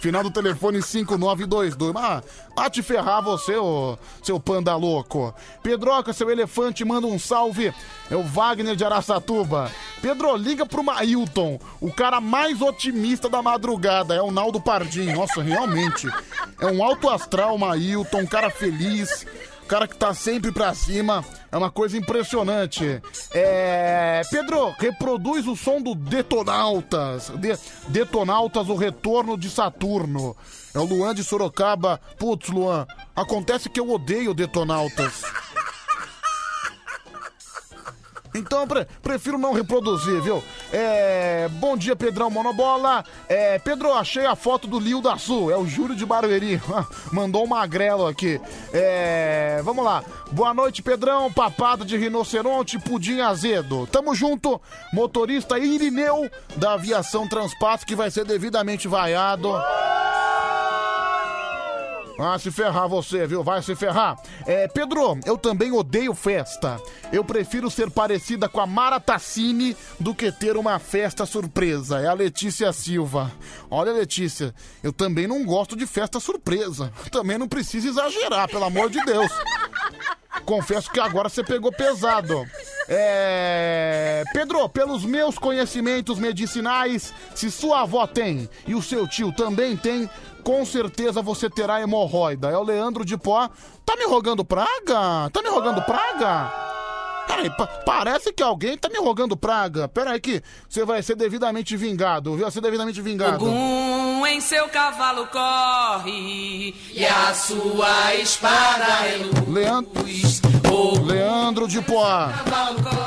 [0.00, 1.94] Final do telefone 5922.
[1.94, 2.22] Ah,
[2.56, 5.34] a te ferrar você, ô, seu panda louco.
[5.62, 7.72] Pedroca, seu elefante, manda um salve.
[8.10, 9.70] É o Wagner de Araçatuba.
[10.00, 14.14] Pedro, liga pro Mailton, o cara mais otimista da madrugada.
[14.14, 15.12] É o Naldo Pardim.
[15.12, 16.08] Nossa, realmente.
[16.58, 19.26] É um alto astral, Mailton, um cara feliz.
[19.70, 21.24] Cara que tá sempre pra cima.
[21.52, 23.00] É uma coisa impressionante.
[23.32, 24.20] É.
[24.28, 27.30] Pedro, reproduz o som do Detonautas.
[27.36, 27.56] De-
[27.88, 30.36] Detonautas, o retorno de Saturno.
[30.74, 32.00] É o Luan de Sorocaba.
[32.18, 35.22] Putz, Luan, acontece que eu odeio Detonautas.
[38.34, 40.42] Então pre- prefiro não reproduzir, viu?
[40.72, 43.04] É, bom dia, Pedrão Monobola.
[43.28, 45.50] É, Pedro, achei a foto do Lio da Sul.
[45.50, 46.60] É o Júlio de Barueri.
[47.12, 48.40] Mandou um magrelo aqui.
[48.72, 50.02] É, vamos lá.
[50.30, 51.32] Boa noite, Pedrão.
[51.32, 53.86] Papada de rinoceronte, pudim azedo.
[53.88, 54.60] Tamo junto.
[54.92, 59.52] Motorista Irineu da aviação Transpasso, que vai ser devidamente vaiado.
[62.22, 63.42] Ah, se ferrar você, viu?
[63.42, 64.16] Vai se ferrar.
[64.46, 66.80] É, Pedro, eu também odeio festa.
[67.12, 71.98] Eu prefiro ser parecida com a Mara Tassini do que ter uma festa surpresa.
[72.00, 73.32] É a Letícia Silva.
[73.70, 76.92] Olha, Letícia, eu também não gosto de festa surpresa.
[77.10, 79.30] Também não precisa exagerar, pelo amor de Deus.
[80.44, 82.46] Confesso que agora você pegou pesado.
[82.88, 84.24] É...
[84.32, 90.08] Pedro, pelos meus conhecimentos medicinais, se sua avó tem e o seu tio também tem,
[90.40, 92.48] com certeza você terá hemorroida.
[92.50, 93.48] É o Leandro de Pó.
[93.84, 95.30] Tá me rogando praga?
[95.32, 96.70] Tá me rogando praga?
[97.26, 99.88] Peraí, pa parece que alguém tá me rogando praga.
[99.88, 102.42] Peraí que você vai ser devidamente vingado, viu?
[102.42, 103.44] Vai ser devidamente vingado.
[103.44, 109.48] Ogum em seu cavalo corre e a sua espada é luz.
[109.48, 110.04] Leandro,
[111.04, 112.32] Leandro de Poá.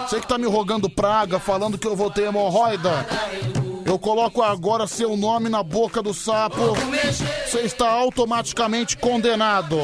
[0.07, 3.05] Você que tá me rogando praga, falando que eu vou ter hemorroida.
[3.85, 6.75] Eu coloco agora seu nome na boca do sapo.
[7.45, 9.77] Você está automaticamente condenado.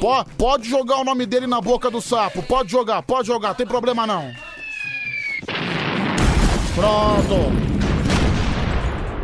[0.00, 2.42] Po- pode jogar o nome dele na boca do sapo.
[2.42, 4.32] Pode jogar, pode jogar, tem problema não.
[6.74, 7.52] Pronto.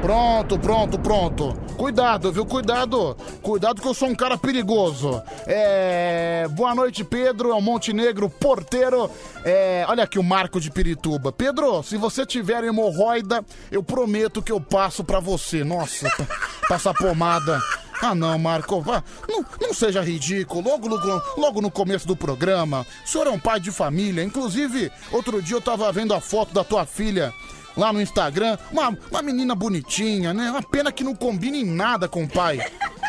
[0.00, 1.52] Pronto, pronto, pronto.
[1.76, 2.46] Cuidado, viu?
[2.46, 3.16] Cuidado.
[3.42, 5.20] Cuidado que eu sou um cara perigoso.
[5.46, 6.46] É...
[6.52, 7.50] Boa noite, Pedro.
[7.50, 9.11] É o Montenegro, porteiro.
[9.44, 9.84] É...
[9.88, 11.32] Olha aqui o Marco de Pirituba.
[11.32, 15.64] Pedro, se você tiver hemorroida, eu prometo que eu passo pra você.
[15.64, 16.26] Nossa, pa-
[16.68, 17.61] passa pomada.
[18.00, 19.02] Ah não, Marco, vá.
[19.28, 20.62] Não, não seja ridículo.
[20.70, 24.22] Logo, logo, logo no começo do programa, o senhor é um pai de família.
[24.22, 27.32] Inclusive, outro dia eu tava vendo a foto da tua filha
[27.78, 28.58] lá no Instagram.
[28.72, 30.50] Uma, uma menina bonitinha, né?
[30.50, 32.60] Uma pena que não combina em nada com o pai.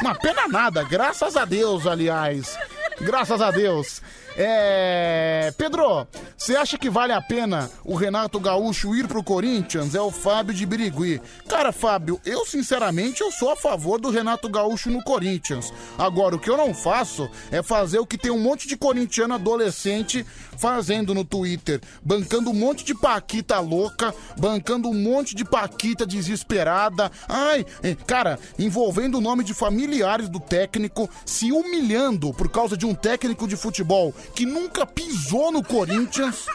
[0.02, 2.58] Uma pena nada, graças a Deus, aliás.
[3.02, 4.02] Graças a Deus.
[4.42, 5.54] É.
[5.58, 9.94] Pedro, você acha que vale a pena o Renato Gaúcho ir pro Corinthians?
[9.94, 11.22] É o Fábio de Birigui.
[11.50, 15.74] Cara, Fábio, eu sinceramente eu sou a favor do Renato Gaúcho no Corinthians.
[15.98, 19.34] Agora, o que eu não faço é fazer o que tem um monte de corintiano
[19.34, 20.26] adolescente
[20.58, 27.12] fazendo no Twitter, bancando um monte de paquita louca, bancando um monte de paquita desesperada.
[27.28, 27.66] Ai,
[28.06, 33.48] cara, envolvendo o nome de familiares do técnico, se humilhando por causa de um técnico
[33.48, 36.46] de futebol que nunca pisou no Corinthians.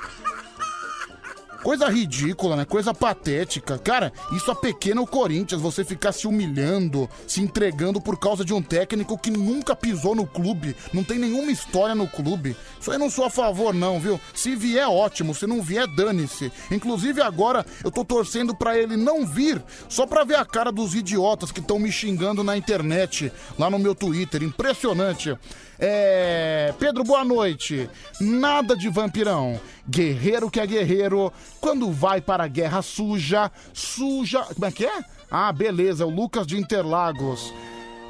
[1.64, 2.66] Coisa ridícula, né?
[2.66, 3.78] Coisa patética.
[3.78, 8.60] Cara, isso apequena o Corinthians, você ficar se humilhando, se entregando por causa de um
[8.60, 12.54] técnico que nunca pisou no clube, não tem nenhuma história no clube.
[12.78, 14.20] Isso aí eu não sou a favor, não, viu?
[14.34, 15.34] Se vier, ótimo.
[15.34, 16.52] Se não vier, dane-se.
[16.70, 20.94] Inclusive agora eu tô torcendo pra ele não vir, só pra ver a cara dos
[20.94, 24.42] idiotas que estão me xingando na internet, lá no meu Twitter.
[24.42, 25.34] Impressionante.
[25.78, 26.72] É.
[26.78, 27.88] Pedro, boa noite.
[28.20, 29.60] Nada de vampirão.
[29.88, 34.42] Guerreiro que é guerreiro, quando vai para a guerra suja, suja.
[34.42, 35.04] Como é que é?
[35.30, 37.52] Ah, beleza, o Lucas de Interlagos.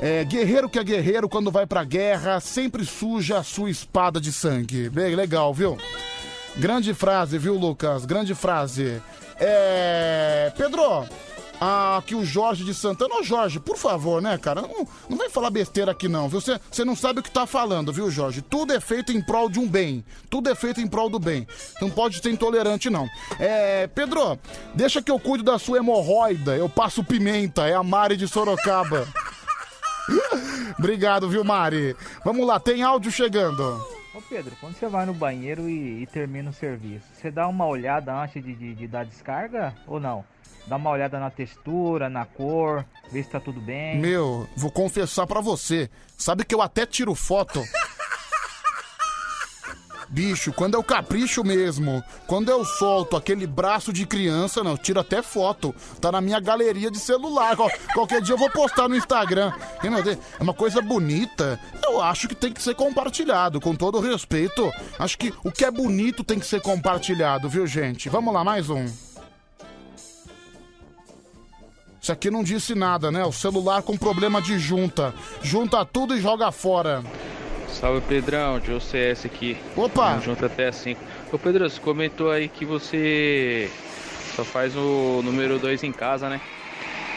[0.01, 4.33] É, guerreiro que é guerreiro, quando vai pra guerra, sempre suja a sua espada de
[4.33, 4.91] sangue.
[4.91, 5.79] Bem, legal, viu?
[6.57, 8.05] Grande frase, viu, Lucas?
[8.05, 9.01] Grande frase.
[9.39, 10.53] É.
[10.57, 11.07] Pedro,
[11.61, 13.17] aqui o Jorge de Santana.
[13.17, 14.63] Ô, Jorge, por favor, né, cara?
[14.63, 16.41] Não, não vem falar besteira aqui, não, viu?
[16.41, 18.43] Você você não sabe o que tá falando, viu, Jorge?
[18.43, 20.05] Tudo é feito em prol de um bem.
[20.29, 21.47] Tudo é feito em prol do bem.
[21.81, 23.09] Não pode ser intolerante, não.
[23.39, 23.87] É.
[23.87, 24.39] Pedro,
[24.75, 26.57] deixa que eu cuido da sua hemorroida.
[26.57, 27.67] Eu passo pimenta.
[27.67, 29.07] É a Mari de Sorocaba.
[30.79, 31.97] Obrigado, viu, Mari?
[32.25, 33.63] Vamos lá, tem áudio chegando.
[34.15, 37.67] Ô Pedro, quando você vai no banheiro e, e termina o serviço, você dá uma
[37.67, 40.25] olhada antes de, de, de dar descarga ou não?
[40.67, 43.99] Dá uma olhada na textura, na cor, vê se tá tudo bem.
[43.99, 45.91] Meu, vou confessar pra você.
[46.17, 47.63] Sabe que eu até tiro foto?
[50.09, 55.23] Bicho, quando eu capricho mesmo, quando eu solto aquele braço de criança, não, tiro até
[55.23, 55.75] foto.
[56.01, 57.57] Tá na minha galeria de celular.
[57.57, 59.53] Qual- qualquer dia eu vou postar no Instagram.
[59.83, 61.59] É uma coisa bonita.
[61.83, 64.71] Eu acho que tem que ser compartilhado, com todo respeito.
[64.99, 68.09] Acho que o que é bonito tem que ser compartilhado, viu, gente?
[68.09, 68.87] Vamos lá, mais um.
[72.05, 73.25] Isso aqui não disse nada, né?
[73.25, 75.15] O celular com problema de junta.
[75.43, 77.03] Junta tudo e joga fora.
[77.67, 79.57] Salve Pedrão, de OCS aqui.
[79.75, 80.21] Opa!
[80.21, 81.01] Junto até as 5.
[81.33, 83.71] Ô Pedro, você comentou aí que você
[84.37, 86.43] só faz o número 2 em casa, né?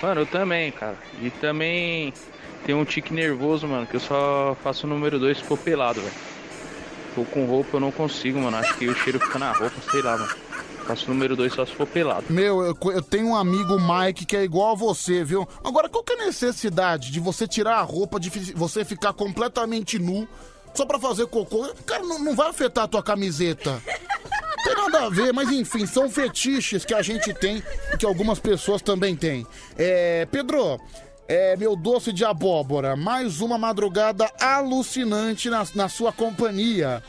[0.02, 0.96] Mano, eu também, cara.
[1.22, 2.14] E também
[2.66, 6.00] tem um tique nervoso, mano, que eu só faço o número 2 se for pelado,
[6.00, 6.14] velho.
[7.14, 8.56] Tô com roupa, eu não consigo, mano.
[8.56, 10.47] Acho que o cheiro fica na roupa, sei lá, mano.
[10.88, 12.26] Faço o número 2 só se for pelado.
[12.30, 15.46] Meu, eu, eu tenho um amigo, Mike, que é igual a você, viu?
[15.62, 20.00] Agora, qual que é a necessidade de você tirar a roupa, de você ficar completamente
[20.00, 20.26] nu,
[20.74, 21.68] só pra fazer cocô?
[21.86, 23.82] Cara, não, não vai afetar a tua camiseta.
[23.84, 27.62] Não tem nada a ver, mas enfim, são fetiches que a gente tem
[27.94, 29.46] e que algumas pessoas também têm.
[29.78, 30.80] É, Pedro,
[31.28, 37.04] é, meu doce de abóbora, mais uma madrugada alucinante na, na sua companhia.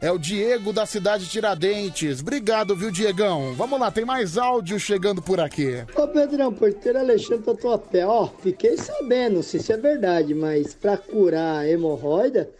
[0.00, 2.20] É o Diego da cidade Tiradentes.
[2.20, 3.54] Obrigado, viu, Diegão?
[3.54, 5.84] Vamos lá, tem mais áudio chegando por aqui.
[5.96, 10.96] Ô Pedrão, porteiro Alexandre Tatuapé, ó, fiquei sabendo, não sei se é verdade, mas pra
[10.96, 12.50] curar a hemorroida,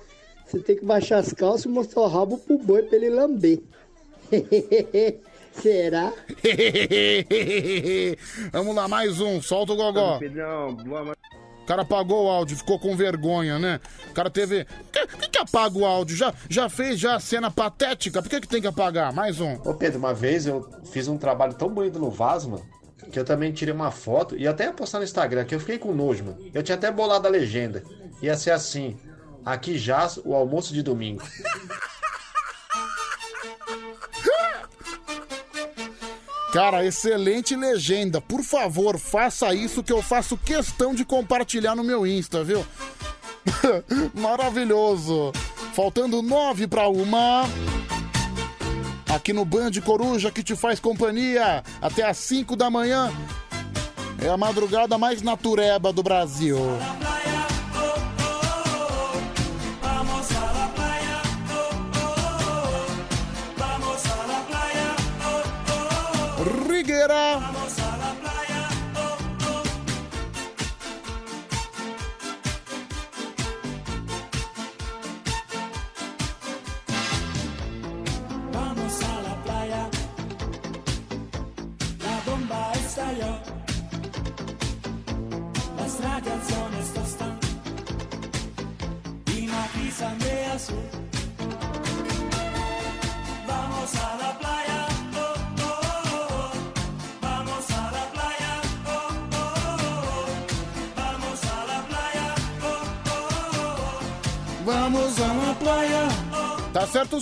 [0.46, 3.61] você tem que baixar as calças e mostrar o rabo pro boi pra ele lamber.
[5.53, 6.12] Será?
[8.53, 9.40] Vamos lá, mais um.
[9.40, 10.18] Solta o gogó.
[10.18, 11.20] Pedrão, boa noite.
[11.66, 13.81] O cara apagou o áudio, ficou com vergonha, né?
[14.09, 14.64] O cara teve.
[14.92, 16.16] Por que, que apaga o áudio?
[16.16, 18.22] Já, já fez já a cena patética?
[18.22, 19.12] Por que, que tem que apagar?
[19.12, 19.55] Mais um.
[19.64, 22.64] Ô Pedro, uma vez eu fiz um trabalho tão bonito no vaso, mano,
[23.11, 25.92] que eu também tirei uma foto e até postar no Instagram, que eu fiquei com
[25.92, 26.38] nojo, mano.
[26.55, 27.83] Eu tinha até bolado a legenda.
[28.22, 28.96] Ia ser assim:
[29.44, 31.24] aqui jaz o almoço de domingo.
[36.53, 38.21] Cara, excelente legenda.
[38.21, 42.65] Por favor, faça isso que eu faço questão de compartilhar no meu Insta, viu?
[44.15, 45.33] Maravilhoso.
[45.75, 47.45] Faltando nove pra uma.
[49.09, 53.13] Aqui no Band Coruja que te faz companhia até às 5 da manhã.
[54.23, 56.59] É a madrugada mais natureba do Brasil.
[66.85, 67.56] Oh,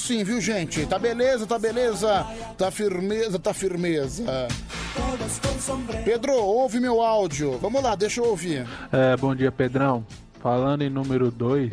[0.04, 0.84] sim, viu, gente?
[0.86, 2.26] Tá beleza, tá beleza.
[2.58, 4.24] Tá firmeza, tá firmeza.
[6.04, 7.58] Pedro, ouve meu áudio.
[7.58, 8.66] Vamos lá, deixa eu ouvir.
[8.92, 10.06] É, bom dia, Pedrão.
[10.40, 11.72] Falando em número 2,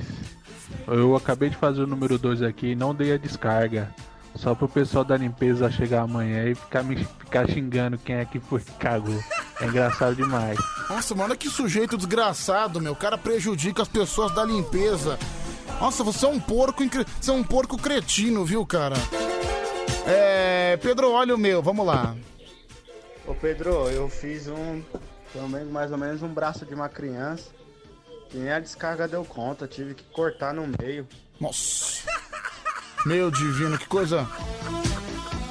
[0.87, 3.93] eu acabei de fazer o número 2 aqui e não dei a descarga.
[4.35, 8.39] Só pro pessoal da limpeza chegar amanhã e ficar, me, ficar xingando quem é que
[8.39, 9.21] foi que cagou.
[9.59, 10.57] É engraçado demais.
[10.89, 12.93] Nossa, mano, que sujeito desgraçado, meu.
[12.93, 15.19] O cara prejudica as pessoas da limpeza.
[15.81, 18.95] Nossa, você é um porco, incre- você é um porco cretino, viu, cara?
[20.05, 22.15] É, Pedro, olha o meu, vamos lá.
[23.27, 24.83] Ô Pedro, eu fiz um
[25.33, 27.49] também mais ou menos um braço de uma criança.
[28.31, 31.07] E nem a descarga deu conta, tive que cortar no meio.
[31.39, 32.03] Nossa.
[33.05, 34.27] Meu divino, que coisa.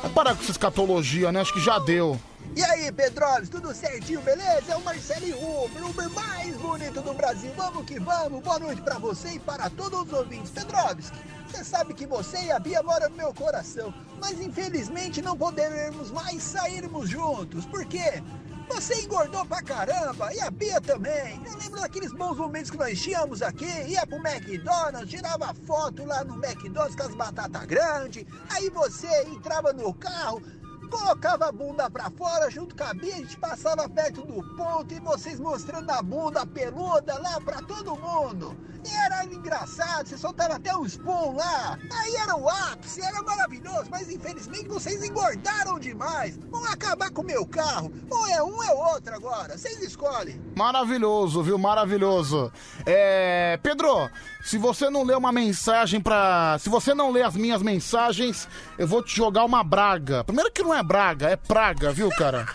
[0.01, 1.41] Vai parar com essa escatologia, né?
[1.41, 2.19] Acho que já deu.
[2.57, 4.73] E aí, Pedroves, tudo certinho, beleza?
[4.73, 7.53] É o Marcelinho Uber, o Uber mais bonito do Brasil.
[7.57, 8.43] Vamos que vamos.
[8.43, 10.51] Boa noite pra você e para todos os ouvintes.
[10.51, 15.37] Pedrovski, você sabe que você e a Bia moram no meu coração, mas infelizmente não
[15.37, 17.65] poderemos mais sairmos juntos.
[17.67, 18.21] Por quê?
[18.69, 21.41] Você engordou pra caramba e a Bia também.
[21.45, 23.67] Eu lembro daqueles bons momentos que nós tínhamos aqui.
[23.87, 28.25] Ia pro McDonald's, tirava foto lá no McDonald's com as batatas grandes.
[28.49, 30.43] Aí você entrava no carro,
[30.91, 35.39] colocava a bunda pra fora junto com a gente passava perto do ponto e vocês
[35.39, 38.57] mostrando a bunda peluda lá pra todo mundo.
[38.85, 41.79] E era engraçado, você soltava até um spoon lá.
[41.93, 46.39] Aí era o ápice, era maravilhoso, mas infelizmente vocês engordaram demais.
[46.51, 47.93] Vão acabar com o meu carro.
[48.11, 50.41] Ou é um ou é outro agora, vocês escolhem.
[50.57, 51.59] Maravilhoso, viu?
[51.59, 52.51] Maravilhoso.
[52.87, 53.59] É.
[53.63, 54.11] Pedro,
[54.43, 56.57] se você não lê uma mensagem pra.
[56.59, 58.49] Se você não lê as minhas mensagens,
[58.79, 60.25] eu vou te jogar uma braga.
[60.25, 62.47] Primeiro que não é braga, é praga, viu, cara?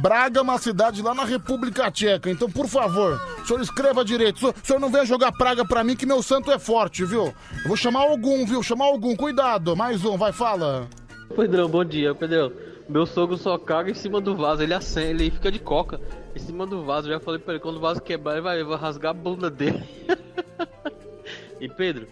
[0.00, 4.36] Braga é uma cidade lá na República Tcheca, então por favor, o senhor escreva direito.
[4.36, 7.04] O senhor- O senhor não venha jogar praga pra mim que meu santo é forte,
[7.06, 7.24] viu?
[7.62, 8.62] Eu vou chamar algum, viu?
[8.62, 9.74] Chamar algum, cuidado.
[9.74, 10.86] Mais um, vai, fala.
[11.34, 12.52] Pedrão, bom dia, Pedrão.
[12.88, 15.98] Meu sogro só caga em cima do vaso, ele acende, ele fica de coca
[16.34, 17.08] em cima do vaso.
[17.08, 19.82] Eu já falei pra ele, quando o vaso quebrar, ele vai rasgar a bunda dele.
[21.60, 22.06] e Pedro,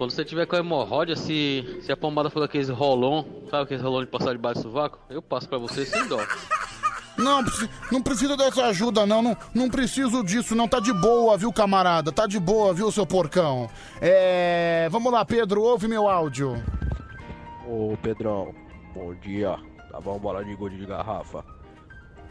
[0.00, 3.82] quando você tiver com a hemorroida, se, se a pomada for aqueles rolon, sabe aqueles
[3.82, 4.98] rolon de passar debaixo do sovaco?
[5.10, 6.16] Eu passo pra você sem dó.
[7.18, 7.44] Não,
[7.92, 9.20] não precisa dessa ajuda, não.
[9.20, 9.36] não.
[9.54, 10.66] Não preciso disso, não.
[10.66, 12.10] Tá de boa, viu, camarada?
[12.10, 13.68] Tá de boa, viu, seu porcão?
[14.00, 14.88] É.
[14.90, 16.64] Vamos lá, Pedro, ouve meu áudio.
[17.68, 18.54] Ô Pedrão,
[18.94, 19.58] Bom dia.
[19.90, 21.44] Tava uma bola de gol de garrafa.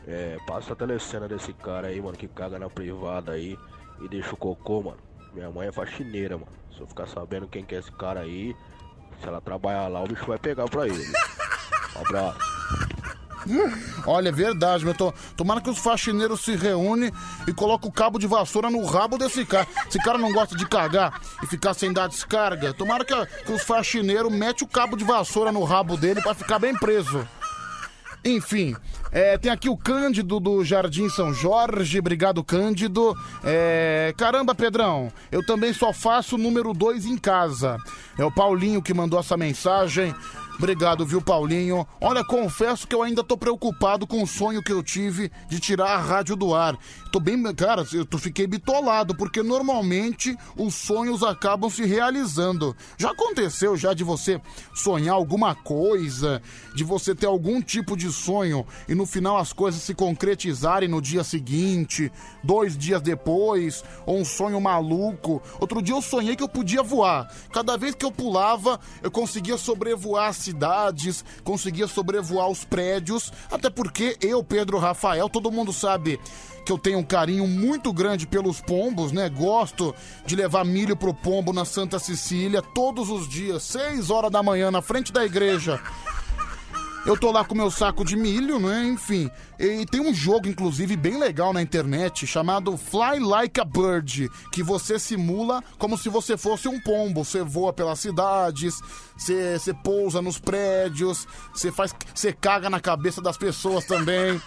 [0.07, 3.55] É, passa a telecena desse cara aí, mano, que caga na privada aí
[4.01, 5.08] e deixa o cocô, mano.
[5.39, 6.51] Minha mãe é faxineira, mano.
[6.75, 8.53] Se eu ficar sabendo quem que é esse cara aí,
[9.21, 11.01] se ela trabalhar lá, o bicho vai pegar pra ele.
[11.95, 12.39] Um abraço.
[14.05, 14.93] Olha, é verdade, meu.
[14.93, 17.11] Tô, tomara que os faxineiros se reúnem
[17.47, 19.67] e colocam o cabo de vassoura no rabo desse cara.
[19.87, 22.73] Esse cara não gosta de cagar e ficar sem dar descarga.
[22.73, 23.13] Tomara que,
[23.43, 27.27] que os faxineiros metem o cabo de vassoura no rabo dele pra ficar bem preso.
[28.23, 28.75] Enfim,
[29.11, 31.99] é, tem aqui o Cândido do Jardim São Jorge.
[31.99, 33.15] Obrigado, Cândido.
[33.43, 37.77] É, caramba, Pedrão, eu também só faço número 2 em casa.
[38.17, 40.13] É o Paulinho que mandou essa mensagem.
[40.59, 41.87] Obrigado, viu, Paulinho?
[42.01, 45.91] Olha, confesso que eu ainda tô preocupado com o sonho que eu tive de tirar
[45.91, 46.77] a rádio do ar.
[47.13, 52.75] Tô bem, cara, eu tô, fiquei bitolado, porque normalmente os sonhos acabam se realizando.
[52.97, 54.41] Já aconteceu já de você
[54.75, 56.41] sonhar alguma coisa,
[56.75, 61.01] de você ter algum tipo de sonho e no final as coisas se concretizarem no
[61.01, 62.11] dia seguinte,
[62.43, 65.41] dois dias depois, ou um sonho maluco.
[65.57, 67.33] Outro dia eu sonhei que eu podia voar.
[67.53, 73.69] Cada vez que eu pulava, eu conseguia sobrevoar as cidades, conseguia sobrevoar os prédios, até
[73.69, 76.19] porque eu, Pedro Rafael, todo mundo sabe
[76.65, 79.29] que eu tenho um carinho muito grande pelos pombos, né?
[79.29, 79.95] Gosto
[80.25, 84.69] de levar milho pro pombo na Santa Cecília todos os dias, 6 horas da manhã,
[84.69, 85.79] na frente da igreja.
[87.05, 88.85] Eu tô lá com meu saco de milho, né?
[88.85, 89.31] Enfim.
[89.57, 94.61] E tem um jogo, inclusive, bem legal na internet chamado Fly Like a Bird, que
[94.61, 97.23] você simula como se você fosse um pombo.
[97.23, 98.79] Você voa pelas cidades,
[99.17, 101.95] você, você pousa nos prédios, você faz.
[102.13, 104.39] Você caga na cabeça das pessoas também.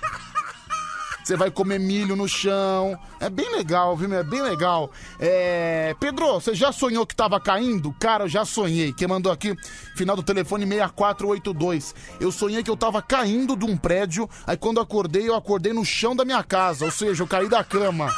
[1.22, 2.98] Você vai comer milho no chão.
[3.20, 4.12] É bem legal, viu?
[4.12, 4.90] É bem legal.
[5.20, 5.94] É...
[6.00, 7.92] Pedro, você já sonhou que tava caindo?
[8.00, 8.92] Cara, eu já sonhei.
[8.92, 9.54] Quem mandou aqui,
[9.94, 11.94] final do telefone 6482.
[12.20, 14.28] Eu sonhei que eu tava caindo de um prédio.
[14.46, 16.84] Aí quando acordei, eu acordei no chão da minha casa.
[16.84, 18.10] Ou seja, eu caí da cama.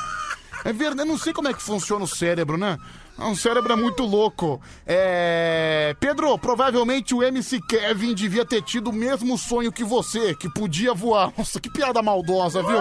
[0.64, 2.78] É verdade, eu não sei como é que funciona o cérebro, né?
[3.18, 4.60] Um cérebro é muito louco.
[4.86, 5.94] É.
[6.00, 10.92] Pedro, provavelmente o MC Kevin devia ter tido o mesmo sonho que você, que podia
[10.92, 11.32] voar.
[11.38, 12.78] Nossa, que piada maldosa, viu?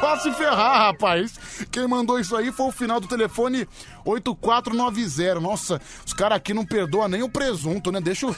[0.00, 1.38] Vá se ferrar, rapaz.
[1.70, 3.66] Quem mandou isso aí foi o final do telefone
[4.04, 5.40] 8490.
[5.40, 8.00] Nossa, os caras aqui não perdoam nem o presunto, né?
[8.00, 8.36] Deixa o.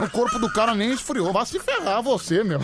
[0.00, 1.32] O corpo do cara nem esfriou.
[1.32, 2.60] Vá se ferrar você, meu.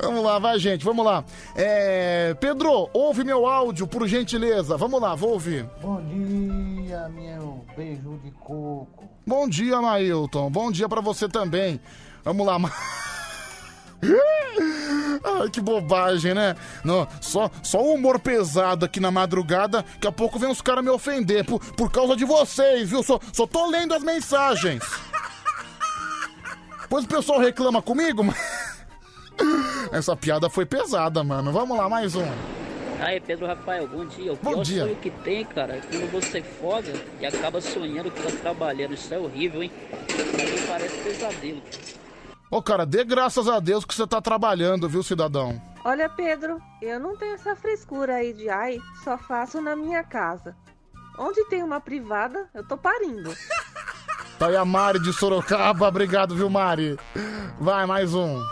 [0.00, 1.24] Vamos lá, vai, gente, vamos lá.
[1.54, 4.76] É, Pedro, ouve meu áudio, por gentileza.
[4.76, 5.68] Vamos lá, vou ouvir.
[5.80, 9.08] Bom dia, meu beijo de coco.
[9.26, 10.50] Bom dia, Mailton.
[10.50, 11.80] Bom dia pra você também.
[12.24, 12.58] Vamos lá.
[15.24, 16.54] Ai, que bobagem, né?
[16.84, 19.82] Não, só, só o humor pesado aqui na madrugada.
[19.82, 23.02] Daqui a pouco vem os caras me ofender por, por causa de vocês, viu?
[23.02, 24.82] Só, só tô lendo as mensagens.
[26.82, 28.73] Depois o pessoal reclama comigo, mas...
[29.92, 31.52] Essa piada foi pesada, mano.
[31.52, 32.26] Vamos lá, mais um.
[33.00, 34.32] Aí, Pedro Rafael, bom dia.
[34.32, 34.82] O Bom pior dia.
[34.84, 38.94] sonho que tem, cara, é quando você folga e acaba sonhando que tá trabalhando.
[38.94, 39.70] Isso é horrível, hein?
[40.10, 41.62] Mim parece pesadelo.
[42.50, 45.60] Ô, cara, dê graças a Deus que você tá trabalhando, viu, cidadão?
[45.84, 50.56] Olha, Pedro, eu não tenho essa frescura aí de ai, só faço na minha casa.
[51.18, 53.34] Onde tem uma privada, eu tô parindo.
[54.36, 55.86] Tá aí a Mari de Sorocaba.
[55.86, 56.98] Obrigado, viu, Mari?
[57.60, 58.42] Vai, mais um.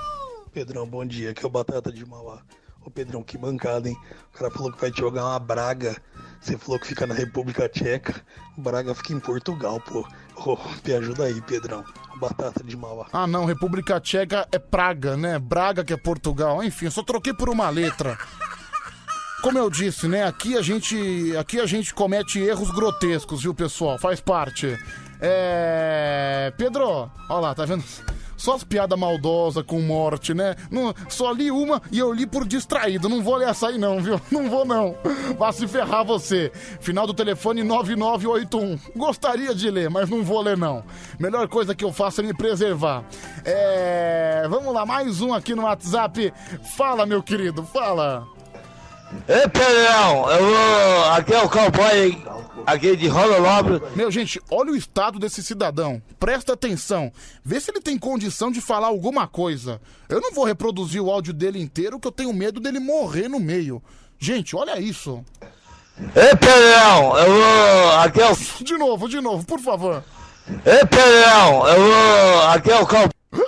[0.52, 1.30] Pedrão, bom dia.
[1.30, 2.42] Aqui é o Batata de Mauá.
[2.84, 3.96] Ô Pedrão, que bancada, hein?
[4.34, 5.96] O cara falou que vai te jogar uma Braga.
[6.40, 8.20] Você falou que fica na República Tcheca.
[8.58, 10.06] Braga fica em Portugal, pô.
[10.36, 11.82] Ô, me ajuda aí, Pedrão.
[12.16, 13.06] Batata de Mauá.
[13.14, 15.38] Ah, não, República Tcheca é Praga, né?
[15.38, 16.62] Braga que é Portugal.
[16.62, 18.18] Enfim, eu só troquei por uma letra.
[19.42, 20.24] Como eu disse, né?
[20.24, 23.98] Aqui a gente, aqui a gente comete erros grotescos, viu, pessoal?
[23.98, 24.78] Faz parte.
[25.18, 26.52] É.
[26.58, 27.82] Pedro, ó lá, tá vendo?
[28.42, 30.56] Só as piadas maldosas com morte, né?
[30.68, 33.08] Não, só li uma e eu li por distraído.
[33.08, 34.20] Não vou ler essa aí, não, viu?
[34.32, 34.96] Não vou, não.
[35.38, 36.50] Vá se ferrar você.
[36.80, 38.80] Final do telefone 9981.
[38.96, 40.82] Gostaria de ler, mas não vou ler, não.
[41.20, 43.04] Melhor coisa que eu faço é me preservar.
[43.44, 44.44] É.
[44.50, 46.34] Vamos lá, mais um aqui no WhatsApp.
[46.76, 48.26] Fala, meu querido, fala.
[49.28, 51.04] Ei, Pedrão, eu vou.
[51.12, 52.32] Aqui é o cowboy
[52.66, 53.82] aqui de Rololóbio.
[53.94, 56.02] Meu, gente, olha o estado desse cidadão.
[56.18, 57.10] Presta atenção.
[57.44, 59.80] Vê se ele tem condição de falar alguma coisa.
[60.08, 63.40] Eu não vou reproduzir o áudio dele inteiro, que eu tenho medo dele morrer no
[63.40, 63.82] meio.
[64.18, 65.24] Gente, olha isso.
[65.98, 67.92] Ei, Pedrão, eu vou.
[67.98, 68.36] Aqui é o.
[68.64, 70.04] De novo, de novo, por favor.
[70.64, 72.42] Ei, Pedrão, eu vou.
[72.48, 73.10] Aqui é o cowboy.
[73.32, 73.40] Ô, ô,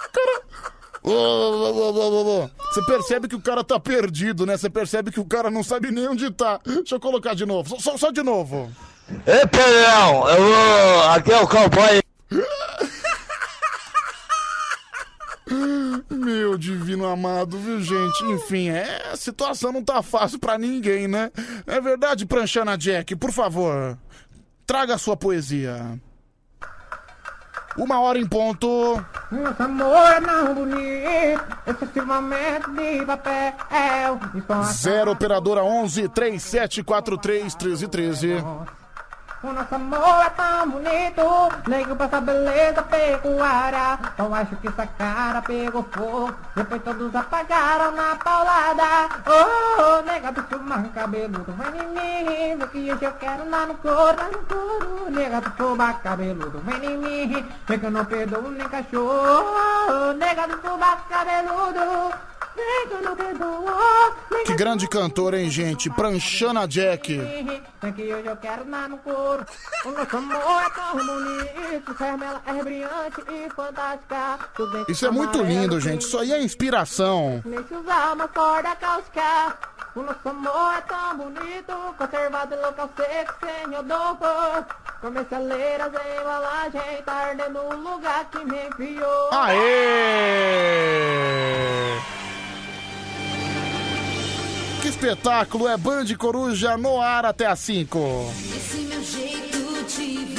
[0.00, 0.32] ô, ô, ô, ô.
[1.04, 4.56] Você percebe que o cara tá perdido, né?
[4.56, 6.60] Você percebe que o cara não sabe nem onde tá.
[6.64, 7.68] Deixa eu colocar de novo.
[7.70, 8.70] Só, só- só de novo.
[9.26, 11.02] Ei, Pedrão, eu vou.
[11.10, 12.00] Aqui é o cowboy.
[16.10, 18.24] Meu divino amado, viu, gente?
[18.24, 21.30] Enfim, é, a situação não tá fácil pra ninguém, né?
[21.66, 23.98] É verdade, Pranchana Jack, por favor,
[24.66, 26.00] traga a sua poesia.
[27.76, 29.02] Uma hora em ponto.
[29.30, 34.20] Nosso amor tão bonito, excessivamente de papel.
[34.72, 38.44] Zero operadora 11 3743 1313.
[39.44, 41.24] O nosso amor é tão bonito,
[41.66, 43.98] nego passa beleza pecuária.
[44.14, 49.08] Então acho que essa cara pegou fogo, depois todos apagaram na paulada.
[49.26, 53.66] Oh, oh nega do fumar cabeludo, vai em mim, vê que hoje eu quero lá
[53.66, 55.10] no couro, lá no couro.
[55.10, 60.12] Nega do fumar cabeludo, vem em mim, vê que eu não perdoo nem cachorro.
[60.18, 62.41] Nega do fumar cabeludo, vem
[64.44, 65.88] que grande cantor, hein, gente?
[65.90, 67.18] Pranchana Jack.
[67.18, 67.44] É
[74.86, 76.02] é Isso é muito lindo, gente.
[76.02, 77.42] Isso aí é inspiração.
[79.94, 84.16] O nosso amor é tão bonito, conservado em local seco, sem odor.
[85.02, 89.28] Comercialeiras em embalagem, tá ardendo o lugar que me enviou.
[89.32, 90.72] Aê!
[94.82, 97.98] Que espetáculo é Band Coruja no ar até às 5.
[98.56, 100.31] Esse meu jeito de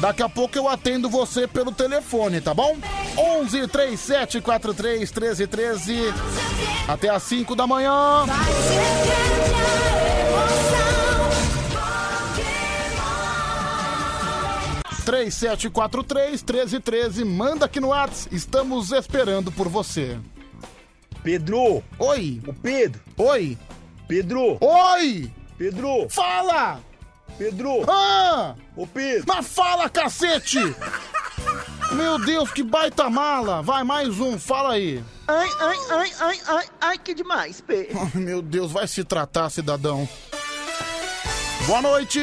[0.00, 2.76] Daqui a pouco eu atendo você pelo telefone, tá bom?
[3.16, 6.14] 11 37 43 13 13
[6.86, 8.24] até às 5 da manhã.
[15.04, 20.18] 3743 1313, manda aqui no Whats, estamos esperando por você.
[21.22, 21.82] Pedro!
[21.98, 22.42] Oi!
[22.46, 23.00] O Pedro!
[23.16, 23.58] Oi!
[24.06, 24.58] Pedro!
[24.60, 25.32] Oi!
[25.56, 26.08] Pedro!
[26.10, 26.80] Fala!
[27.38, 27.84] Pedro!
[27.88, 28.54] Ah!
[28.76, 29.24] Ô Pedro!
[29.28, 30.58] Mas fala, cacete!
[31.92, 33.62] Meu Deus, que baita mala!
[33.62, 35.02] Vai, mais um, fala aí.
[35.28, 37.90] Ai, ai, ai, ai, ai, ai, que demais, P.
[37.94, 40.08] Ai, Meu Deus, vai se tratar, cidadão.
[41.66, 42.20] Boa noite!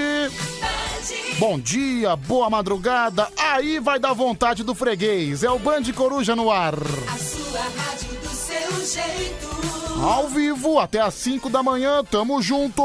[1.38, 3.30] Bom dia, boa madrugada.
[3.38, 5.44] Aí vai dar vontade do freguês.
[5.44, 6.74] É o Band Coruja no ar.
[6.74, 10.02] A sua rádio do seu jeito.
[10.02, 12.84] Ao vivo, até às 5 da manhã, tamo junto.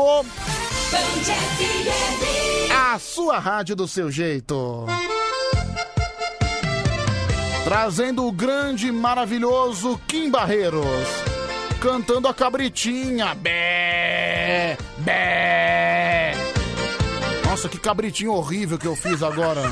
[2.73, 4.87] A sua rádio do seu jeito.
[7.65, 10.85] Trazendo o grande maravilhoso Kim Barreiros.
[11.81, 13.35] Cantando a cabritinha.
[13.35, 14.77] Bé!
[14.99, 16.33] Bé!
[17.45, 19.63] Nossa, que cabritinho horrível que eu fiz agora.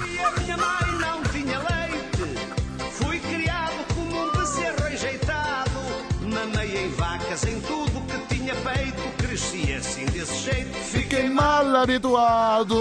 [11.19, 12.77] Fiquei mal habituado.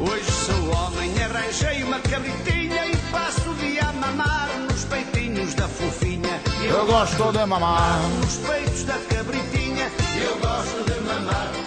[0.00, 5.68] Hoje sou homem, arranjei uma cabritinha e passo o dia a mamar nos peitinhos da
[5.68, 6.40] fofinha.
[6.68, 8.00] Eu gosto de mamar.
[8.20, 9.88] Nos peitos da cabritinha,
[10.20, 11.65] eu gosto de mamar.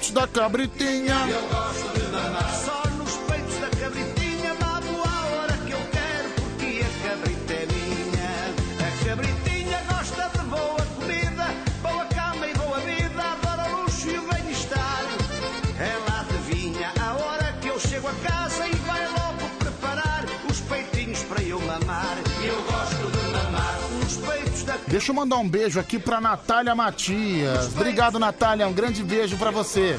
[0.00, 1.14] Peitos da cabritinha.
[1.28, 2.89] Eu gosto de mamar.
[24.90, 27.68] Deixa eu mandar um beijo aqui pra Natália Matias.
[27.68, 28.66] Obrigado, Natália.
[28.66, 29.96] Um grande beijo pra você.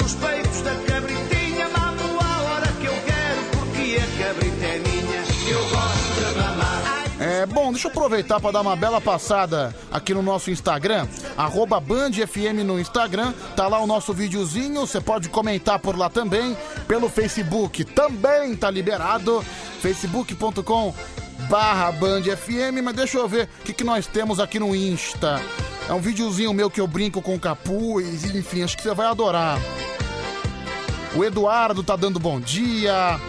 [0.00, 5.24] Nos peitos da cabritinha, mamo a hora que eu quero, porque a cabrita é minha.
[5.50, 6.82] Eu gosto de mamar.
[7.18, 11.06] É, bom, deixa eu aproveitar para dar uma bela passada aqui no nosso Instagram,
[11.36, 16.08] arroba Band FM no Instagram, tá lá o nosso videozinho, você pode comentar por lá
[16.08, 16.56] também,
[16.88, 19.44] pelo Facebook também tá liberado,
[19.80, 20.92] facebook.com
[21.52, 25.38] barra Band FM, mas deixa eu ver o que, que nós temos aqui no Insta.
[25.86, 29.58] É um videozinho meu que eu brinco com capuz, enfim, acho que você vai adorar.
[31.14, 33.20] O Eduardo tá dando bom dia.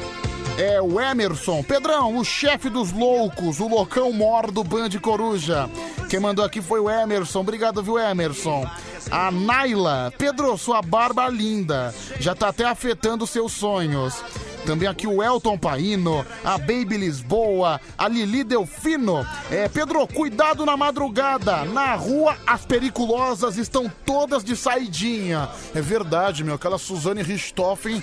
[0.57, 1.63] É o Emerson.
[1.63, 5.67] Pedrão, o chefe dos loucos, o loucão mor do Band Coruja.
[6.09, 7.39] Quem mandou aqui foi o Emerson.
[7.39, 8.69] Obrigado, viu, Emerson?
[9.09, 10.13] A Naila.
[10.15, 11.93] Pedro, sua barba linda.
[12.19, 14.23] Já tá até afetando seus sonhos.
[14.63, 19.27] Também aqui o Elton Paino, a Baby Lisboa, a Lili Delfino.
[19.51, 21.65] É, Pedro, cuidado na madrugada.
[21.65, 25.49] Na rua, as periculosas estão todas de saidinha.
[25.75, 26.55] É verdade, meu.
[26.55, 28.01] Aquela Suzane Richthofen,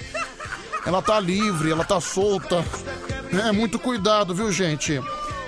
[0.86, 2.64] ela tá livre, ela tá solta.
[3.46, 5.00] É, muito cuidado, viu, gente?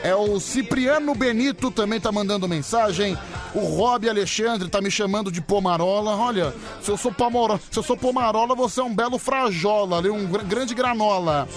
[0.04, 3.16] É o Cipriano Benito também tá mandando mensagem.
[3.54, 6.16] O Rob Alexandre tá me chamando de Pomarola.
[6.16, 6.52] Olha,
[6.82, 10.42] se eu sou Pomarola, se eu sou Pomarola, você é um belo frajola, um gr-
[10.44, 11.48] grande granola.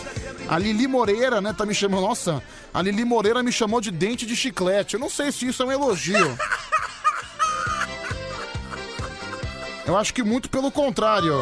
[0.48, 2.02] A Lili Moreira, né, tá me chamando.
[2.04, 4.94] Nossa, a Lili Moreira me chamou de dente de chiclete.
[4.94, 6.38] Eu não sei se isso é um elogio.
[9.88, 11.34] Eu acho que muito pelo contrário.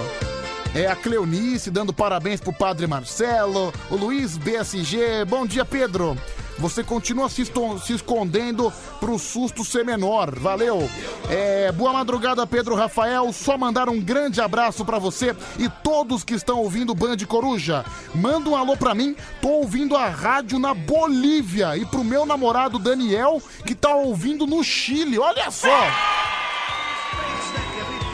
[0.76, 5.24] É a Cleonice dando parabéns pro Padre Marcelo, o Luiz BSG.
[5.28, 6.18] Bom dia, Pedro.
[6.58, 10.34] Você continua se, se escondendo pro susto ser menor.
[10.40, 10.90] Valeu.
[11.30, 13.32] É, boa madrugada, Pedro Rafael.
[13.32, 17.86] Só mandar um grande abraço pra você e todos que estão ouvindo o Band Coruja.
[18.16, 19.16] Manda um alô pra mim.
[19.42, 24.64] Tô ouvindo a rádio na Bolívia e pro meu namorado Daniel que tá ouvindo no
[24.64, 25.20] Chile.
[25.20, 25.88] Olha só.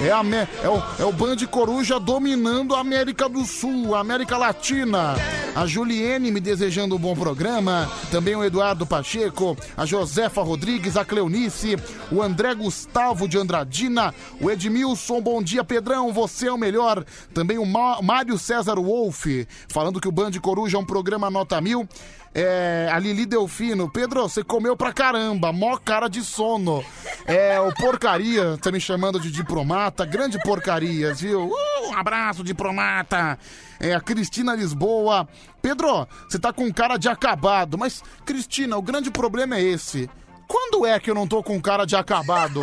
[0.01, 0.21] É, a,
[0.63, 5.15] é, o, é o Band Coruja dominando a América do Sul, a América Latina.
[5.53, 7.89] A Juliene me desejando um bom programa.
[8.09, 11.75] Também o Eduardo Pacheco, a Josefa Rodrigues, a Cleonice,
[12.11, 17.03] o André Gustavo de Andradina, o Edmilson, bom dia, Pedrão, você é o melhor.
[17.33, 19.25] Também o Ma- Mário César Wolf,
[19.67, 21.85] falando que o Band Coruja é um programa nota mil.
[22.33, 26.83] É, a Lili Delfino, Pedro, você comeu pra caramba, mó cara de sono.
[27.25, 31.47] É, o Porcaria tá me chamando de diplomata, grande porcarias, viu?
[31.47, 33.37] Uh, um abraço, diplomata.
[33.79, 35.27] É, a Cristina Lisboa.
[35.61, 40.09] Pedro, você tá com cara de acabado, mas, Cristina, o grande problema é esse.
[40.47, 42.61] Quando é que eu não tô com cara de acabado?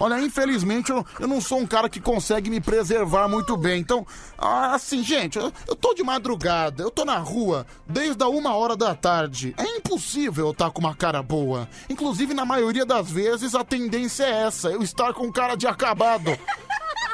[0.00, 3.80] Olha, infelizmente eu, eu não sou um cara que consegue me preservar muito bem.
[3.80, 4.06] Então,
[4.38, 8.54] ah, assim, gente, eu, eu tô de madrugada, eu tô na rua desde a uma
[8.54, 9.54] hora da tarde.
[9.58, 11.68] É impossível eu estar com uma cara boa.
[11.90, 16.30] Inclusive, na maioria das vezes, a tendência é essa, eu estar com cara de acabado.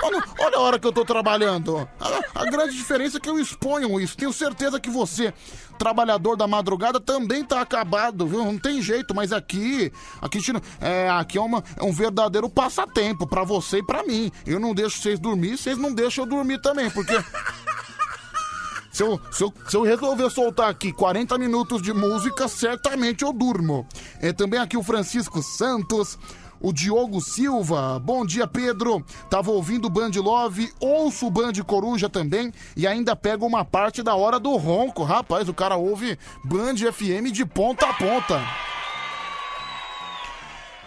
[0.02, 1.88] Olha, olha a hora que eu tô trabalhando.
[2.00, 4.16] A, a grande diferença é que eu exponho isso.
[4.16, 5.32] Tenho certeza que você,
[5.78, 8.44] trabalhador da madrugada, também tá acabado, viu?
[8.44, 10.38] Não tem jeito, mas aqui, aqui,
[10.80, 14.30] é, aqui é, uma, é um verdadeiro passatempo pra você e pra mim.
[14.46, 17.14] Eu não deixo vocês dormir, vocês não deixam eu dormir também, porque.
[18.96, 23.30] Se eu, se, eu, se eu resolver soltar aqui 40 minutos de música, certamente eu
[23.30, 23.86] durmo.
[24.22, 26.18] É também aqui o Francisco Santos,
[26.60, 27.98] o Diogo Silva.
[27.98, 29.04] Bom dia, Pedro.
[29.30, 34.02] Tava ouvindo o Band Love, ouço o Band Coruja também e ainda pego uma parte
[34.02, 35.02] da hora do ronco.
[35.02, 38.40] Rapaz, o cara ouve Band FM de ponta a ponta.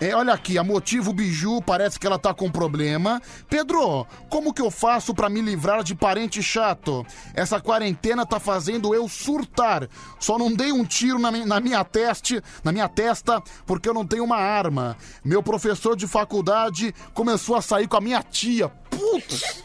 [0.01, 3.21] É, olha aqui, a Motivo Biju parece que ela tá com problema.
[3.49, 7.05] Pedro, como que eu faço pra me livrar de parente chato?
[7.33, 9.89] Essa quarentena tá fazendo eu surtar.
[10.17, 14.07] Só não dei um tiro na, na minha teste, na minha testa, porque eu não
[14.07, 14.95] tenho uma arma.
[15.23, 18.69] Meu professor de faculdade começou a sair com a minha tia.
[18.89, 19.61] Putz!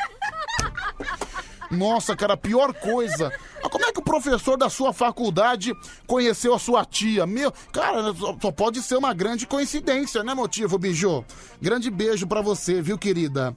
[1.74, 3.32] Nossa, cara, pior coisa.
[3.62, 5.72] Ah, Como é que o professor da sua faculdade
[6.06, 7.26] conheceu a sua tia?
[7.26, 11.24] Meu, cara, só, só pode ser uma grande coincidência, né, motivo, Biju?
[11.60, 13.54] Grande beijo pra você, viu, querida?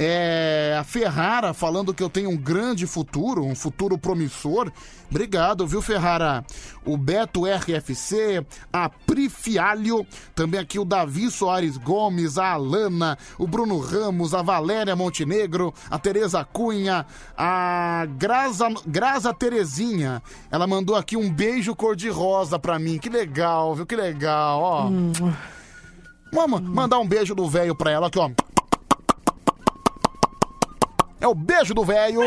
[0.00, 4.70] É, a Ferrara falando que eu tenho um grande futuro, um futuro promissor.
[5.10, 6.44] Obrigado, viu, Ferrara?
[6.84, 13.46] O Beto RFC, a Pri Fialho, também aqui o Davi Soares Gomes, a Alana, o
[13.46, 17.04] Bruno Ramos, a Valéria Montenegro, a Tereza Cunha,
[17.36, 20.22] a Graza, Graza Terezinha.
[20.50, 22.98] Ela mandou aqui um beijo cor-de-rosa pra mim.
[22.98, 23.86] Que legal, viu?
[23.86, 24.90] Que legal, ó.
[26.32, 28.30] Vamos mandar um beijo do velho pra ela aqui, ó.
[31.20, 32.20] É o beijo do velho.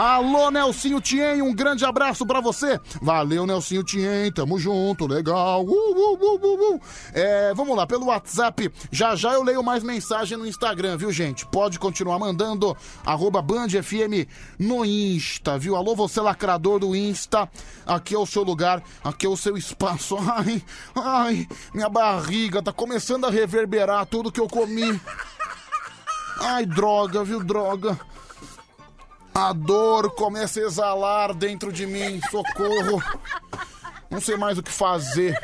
[0.00, 2.78] Alô, Nelsinho Tien, um grande abraço pra você.
[3.02, 5.64] Valeu, Nelsinho Tien, tamo junto, legal.
[5.64, 6.80] Uh, uh, uh, uh, uh.
[7.12, 8.70] É, vamos lá, pelo WhatsApp.
[8.92, 11.44] Já já eu leio mais mensagem no Instagram, viu, gente?
[11.46, 12.76] Pode continuar mandando.
[13.04, 13.44] Arroba
[14.56, 15.74] no Insta, viu?
[15.74, 17.50] Alô, você lacrador do Insta.
[17.84, 20.16] Aqui é o seu lugar, aqui é o seu espaço.
[20.30, 20.62] Ai,
[20.94, 25.00] ai, minha barriga tá começando a reverberar tudo que eu comi.
[26.40, 27.98] Ai, droga, viu, droga.
[29.34, 32.20] A dor começa a exalar dentro de mim.
[32.30, 33.02] Socorro.
[34.10, 35.38] Não sei mais o que fazer.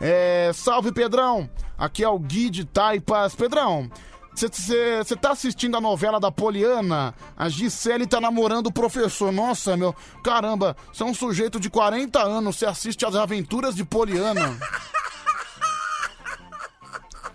[0.00, 1.48] É, salve, Pedrão.
[1.78, 3.34] Aqui é o Gui de Taipas.
[3.34, 3.90] Pedrão,
[4.36, 7.14] você tá assistindo a novela da Poliana?
[7.36, 9.32] A Gisele tá namorando o professor.
[9.32, 13.84] Nossa, meu, caramba, você é um sujeito de 40 anos, você assiste as aventuras de
[13.84, 14.58] Poliana.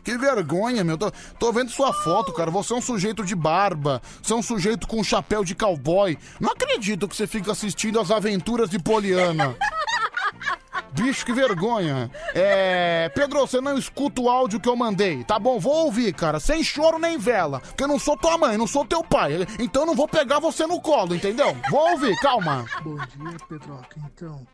[0.04, 0.97] Que vergonha, meu.
[0.97, 2.49] Tô, tô vendo sua foto, cara.
[2.52, 4.02] Você é um sujeito de barba.
[4.22, 6.18] Você é um sujeito com um chapéu de cowboy.
[6.39, 9.56] Não acredito que você fica assistindo as aventuras de Poliana.
[10.93, 12.12] Bicho, que vergonha.
[12.36, 13.10] É.
[13.16, 15.24] Pedro, você não escuta o áudio que eu mandei.
[15.24, 16.39] Tá bom, vou ouvir, cara.
[16.39, 17.60] Sem choro nem vela.
[17.62, 19.47] Porque eu não sou tua mãe, não sou teu pai.
[19.60, 21.56] Então eu não vou pegar você no colo, entendeu?
[21.70, 22.66] Vou ouvir, calma.
[22.84, 23.95] Bom dia, Pedroca.
[24.14, 24.45] Então,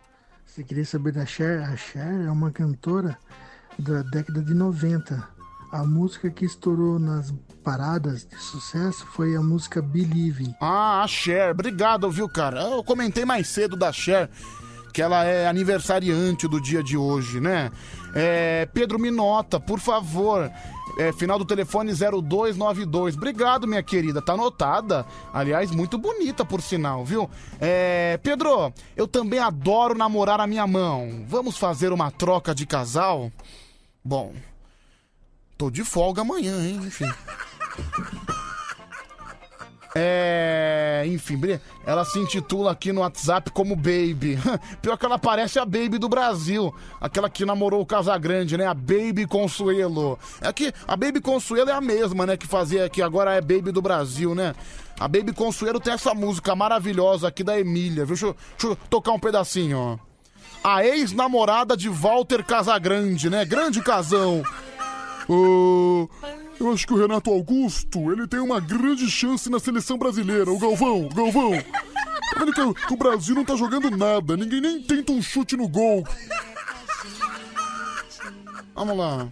[0.45, 1.63] você queria saber da Cher?
[1.63, 3.17] A Cher é uma cantora
[3.79, 5.36] da década de 90.
[5.71, 10.55] A música que estourou nas paradas de sucesso foi a música Believe.
[10.61, 12.61] Ah, a Cher, obrigado, viu, cara?
[12.61, 14.29] Eu comentei mais cedo da Cher,
[14.93, 17.69] que ela é aniversariante do dia de hoje, né?
[18.15, 20.49] É, Pedro Minota, por favor.
[20.97, 23.15] É, final do telefone 0292.
[23.15, 24.21] Obrigado, minha querida.
[24.21, 25.05] Tá anotada.
[25.33, 27.29] Aliás, muito bonita, por sinal, viu?
[27.59, 31.25] É, Pedro, eu também adoro namorar a minha mão.
[31.27, 33.31] Vamos fazer uma troca de casal?
[34.03, 34.33] Bom,
[35.57, 36.79] tô de folga amanhã, hein?
[36.83, 37.09] Enfim.
[39.99, 41.03] É.
[41.07, 41.39] Enfim,
[41.83, 44.37] ela se intitula aqui no WhatsApp como Baby.
[44.81, 46.71] Pior que ela parece a Baby do Brasil.
[47.01, 48.67] Aquela que namorou o Casagrande, né?
[48.67, 50.19] A Baby Consuelo.
[50.41, 52.37] É que a Baby Consuelo é a mesma, né?
[52.37, 54.53] Que fazia, que agora é Baby do Brasil, né?
[54.99, 58.15] A Baby Consuelo tem essa música maravilhosa aqui da Emília, viu?
[58.15, 59.97] Deixa, eu- deixa eu tocar um pedacinho, ó.
[60.63, 63.45] A ex-namorada de Walter Casagrande, né?
[63.45, 64.43] Grande casão.
[65.29, 66.09] Ô,
[66.59, 70.51] eu acho que o Renato Augusto, ele tem uma grande chance na seleção brasileira.
[70.51, 71.51] O Galvão, o Galvão.
[72.37, 74.37] Tá que o Brasil não tá jogando nada.
[74.37, 76.03] Ninguém nem tenta um chute no gol.
[78.73, 79.27] Vamos lá.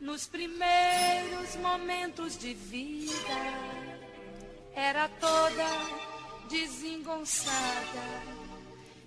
[0.00, 3.12] Nos primeiros momentos de vida,
[4.74, 5.66] era toda
[6.48, 7.58] desengonçada.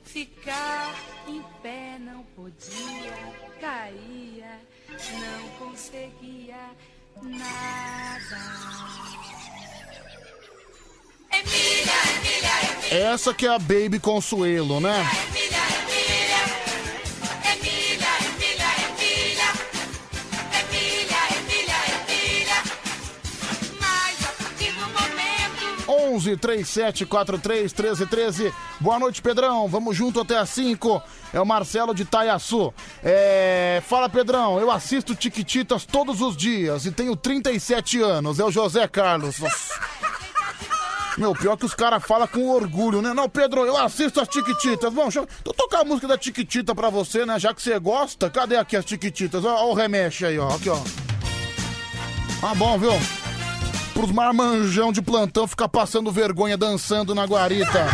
[0.03, 0.93] Ficar
[1.27, 3.15] em pé não podia,
[3.59, 4.59] caía,
[5.19, 6.69] não conseguia
[7.21, 8.41] nada.
[11.31, 12.51] Emília, Emília,
[12.89, 15.07] Emília, Essa que é a Baby Consuelo, né?
[15.29, 16.60] Emília, Emília,
[26.01, 28.53] 11 37 43 13 13.
[28.79, 29.67] Boa noite, Pedrão.
[29.67, 31.01] Vamos junto até às 5.
[31.31, 32.73] É o Marcelo de Taiaçu.
[33.03, 33.81] É...
[33.87, 34.59] Fala, Pedrão.
[34.59, 38.39] Eu assisto Tiquititas todos os dias e tenho 37 anos.
[38.39, 39.35] É o José Carlos.
[41.17, 43.13] Meu, pior que os caras falam com orgulho, né?
[43.13, 44.91] Não, Pedro, eu assisto as Tiquititas.
[44.91, 47.37] Vamos, deixa eu tocar a música da Tiquitita pra você, né?
[47.37, 48.29] Já que você gosta.
[48.29, 49.45] Cadê aqui as Tiquititas?
[49.45, 50.49] Ó o remexe aí, ó.
[50.49, 50.79] Aqui, ó.
[52.41, 53.20] Ah, bom, viu?
[53.93, 57.87] Pros marmanjão de plantão ficar passando vergonha dançando na guarita.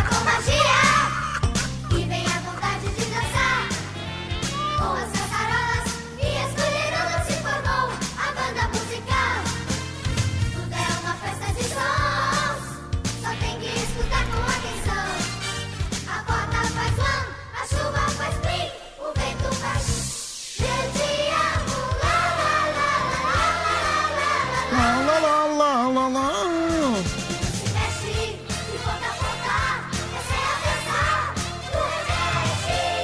[26.08, 27.28] Remexe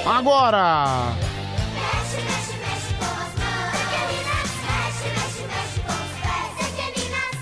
[0.07, 1.13] Agora!
[1.73, 3.73] Mexe, mexe, mexe com as mãos.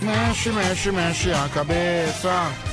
[0.02, 0.50] Mexe.
[0.50, 2.73] Mexe, mexe, mexe a cabeça.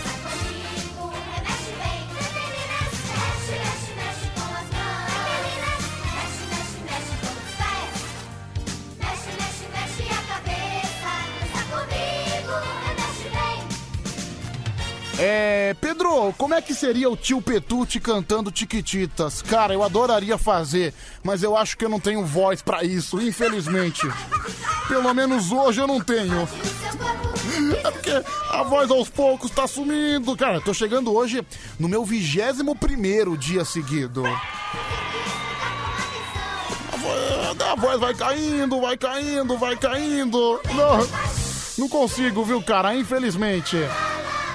[15.23, 19.43] É, Pedro, como é que seria o tio Petute cantando Tiquititas?
[19.43, 24.01] Cara, eu adoraria fazer, mas eu acho que eu não tenho voz pra isso, infelizmente.
[24.89, 26.49] Pelo menos hoje eu não tenho.
[27.85, 30.35] É porque a voz aos poucos tá sumindo.
[30.39, 31.47] Cara, eu tô chegando hoje
[31.79, 34.25] no meu vigésimo primeiro dia seguido.
[37.71, 40.61] A voz vai caindo, vai caindo, vai caindo.
[40.75, 41.07] Não,
[41.77, 42.95] não consigo, viu, cara?
[42.95, 43.77] Infelizmente.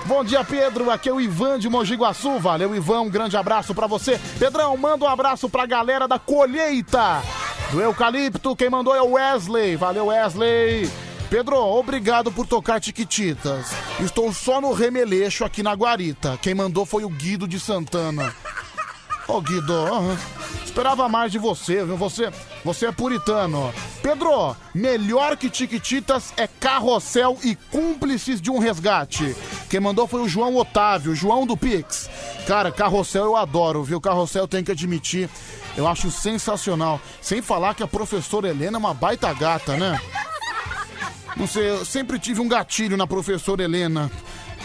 [0.05, 0.91] Bom dia, Pedro.
[0.91, 2.37] Aqui é o Ivan de Mogi Guaçu.
[2.39, 3.01] Valeu, Ivan.
[3.01, 4.19] Um grande abraço pra você.
[4.37, 7.23] Pedrão, manda um abraço pra galera da colheita
[7.71, 8.55] do Eucalipto.
[8.55, 9.75] Quem mandou é o Wesley.
[9.75, 10.89] Valeu, Wesley.
[11.27, 13.71] Pedro, obrigado por tocar Tiquititas.
[13.99, 16.37] Estou só no remeleixo aqui na Guarita.
[16.39, 18.31] Quem mandou foi o Guido de Santana.
[19.27, 19.73] Ô, Guido.
[20.63, 21.97] Esperava mais de você, viu?
[21.97, 22.31] Você,
[22.63, 23.73] você é puritano.
[24.01, 29.35] Pedro, melhor que Tiquititas é Carrossel e Cúmplices de um Resgate.
[29.69, 32.09] Quem mandou foi o João Otávio, João do Pix.
[32.45, 33.99] Cara, Carrossel eu adoro, viu?
[33.99, 35.29] Carrossel tenho que admitir.
[35.75, 37.01] Eu acho sensacional.
[37.21, 39.99] Sem falar que a professora Helena é uma baita gata, né?
[41.35, 44.11] Não sei, eu sempre tive um gatilho na professora Helena.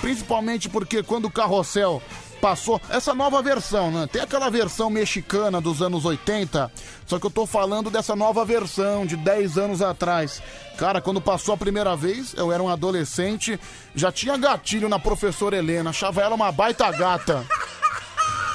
[0.00, 2.02] Principalmente porque quando o carrossel
[2.40, 2.80] passou.
[2.88, 4.08] Essa nova versão, né?
[4.10, 6.70] Tem aquela versão mexicana dos anos 80.
[7.06, 10.42] Só que eu tô falando dessa nova versão de 10 anos atrás.
[10.76, 13.60] Cara, quando passou a primeira vez, eu era um adolescente,
[13.94, 17.44] já tinha gatilho na professora Helena, achava ela uma baita gata.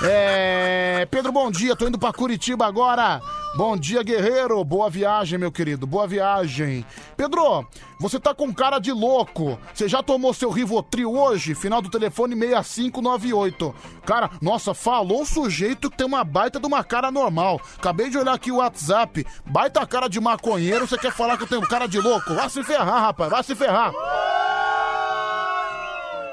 [0.03, 1.07] É.
[1.09, 3.21] Pedro, bom dia, tô indo pra Curitiba agora.
[3.55, 4.61] Bom dia, guerreiro.
[4.65, 5.87] Boa viagem, meu querido.
[5.87, 6.85] Boa viagem.
[7.15, 7.65] Pedro,
[7.99, 9.57] você tá com cara de louco.
[9.73, 11.55] Você já tomou seu Rivotril hoje?
[11.55, 13.73] Final do telefone 6598.
[14.05, 17.61] Cara, nossa, falou o sujeito que tem uma baita de uma cara normal.
[17.77, 19.25] Acabei de olhar aqui o WhatsApp.
[19.45, 20.85] Baita cara de maconheiro.
[20.85, 22.33] Você quer falar que eu tenho cara de louco?
[22.33, 23.31] Vai se ferrar, rapaz.
[23.31, 23.93] Vai se ferrar.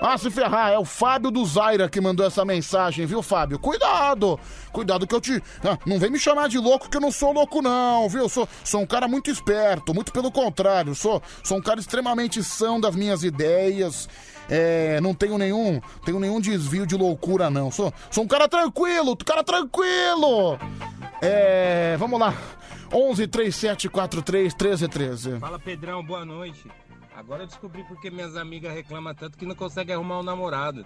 [0.04, 3.56] Ah, se ferrar, é o Fábio do Zaira que mandou essa mensagem, viu, Fábio?
[3.56, 4.38] Cuidado!
[4.72, 5.40] Cuidado que eu te.
[5.64, 8.28] Ah, não vem me chamar de louco que eu não sou louco, não, viu?
[8.28, 10.92] Sou, sou um cara muito esperto, muito pelo contrário.
[10.96, 14.08] Sou, sou um cara extremamente são das minhas ideias.
[14.50, 17.70] É, não tenho nenhum, tenho nenhum desvio de loucura, não.
[17.70, 20.58] Sou, sou um cara tranquilo, cara tranquilo!
[21.20, 22.34] É, vamos lá.
[22.92, 25.38] 11 37 43 13 13.
[25.38, 26.66] Fala Pedrão, boa noite.
[27.22, 30.84] Agora eu descobri porque minhas amigas reclamam tanto que não conseguem arrumar um namorado.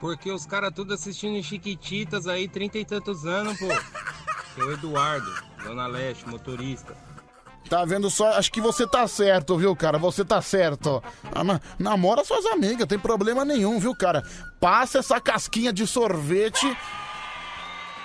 [0.00, 3.66] Porque os caras tudo assistindo Chiquititas aí, trinta e tantos anos, pô.
[4.64, 5.30] O Eduardo,
[5.62, 6.96] Dona Leste, motorista.
[7.68, 8.28] Tá vendo só?
[8.38, 9.98] Acho que você tá certo, viu, cara?
[9.98, 11.02] Você tá certo.
[11.34, 14.22] Ah, na- namora suas amigas, tem problema nenhum, viu, cara?
[14.58, 16.66] Passa essa casquinha de sorvete.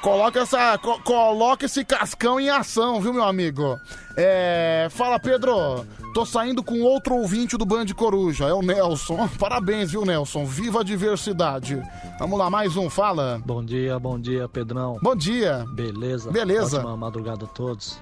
[0.02, 0.78] Coloca essa.
[0.80, 3.78] co- coloca esse cascão em ação, viu, meu amigo?
[4.18, 4.88] É.
[4.92, 5.86] Fala, Pedro.
[6.14, 9.30] Tô saindo com outro ouvinte do Band Coruja, é o Nelson.
[9.40, 10.46] Parabéns, viu, Nelson?
[10.46, 11.82] Viva a diversidade.
[12.20, 13.42] Vamos lá, mais um, fala.
[13.46, 14.98] Bom dia, bom dia, Pedrão.
[15.02, 15.66] Bom dia.
[15.74, 16.30] Beleza?
[16.32, 16.78] Beleza.
[16.80, 18.02] Ótima madrugada a todos.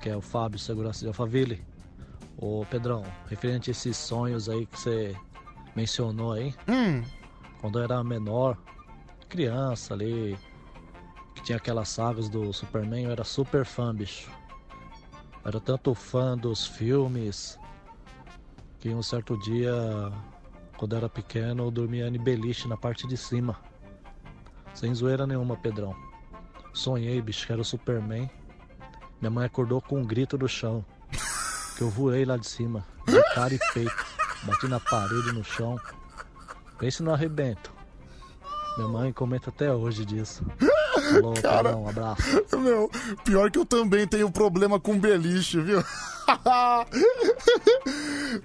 [0.00, 1.62] Que é o Fábio, segurança de Alphaville.
[2.38, 5.14] Ô, Pedrão, referente a esses sonhos aí que você
[5.76, 6.54] mencionou aí.
[6.66, 7.02] Hum.
[7.60, 8.56] Quando eu era menor,
[9.28, 10.36] criança ali,
[11.34, 14.30] que tinha aquelas sagas do Superman, eu era super fã, bicho.
[15.44, 17.58] Era tanto fã dos filmes
[18.78, 19.72] que um certo dia,
[20.76, 23.56] quando eu era pequeno, eu dormia em beliche na parte de cima.
[24.74, 25.94] Sem zoeira nenhuma, Pedrão.
[26.72, 28.30] Sonhei, bicho, que era o Superman.
[29.20, 30.84] Minha mãe acordou com um grito do chão.
[31.76, 34.06] Que eu voei lá de cima, de cara e peito.
[34.44, 35.78] Bati na parede, no chão.
[36.78, 37.72] Pense no arrebento.
[38.76, 40.44] Minha mãe comenta até hoje disso.
[41.10, 41.70] Falou, Cara.
[41.70, 42.58] Pedrão, um abraço.
[42.58, 42.90] Meu,
[43.24, 45.82] pior que eu também tenho problema com beliche, viu?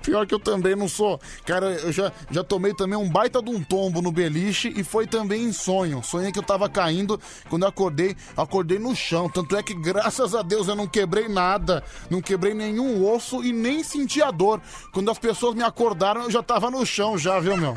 [0.02, 1.20] pior que eu também não sou.
[1.46, 5.08] Cara, eu já, já tomei também um baita de um tombo no beliche e foi
[5.08, 6.04] também em sonho.
[6.04, 7.20] Sonhei que eu tava caindo.
[7.50, 9.30] Quando eu acordei, acordei no chão.
[9.30, 11.84] Tanto é que, graças a Deus, eu não quebrei nada.
[12.10, 14.62] Não quebrei nenhum osso e nem senti a dor.
[14.92, 17.76] Quando as pessoas me acordaram, eu já tava no chão, já, viu, meu?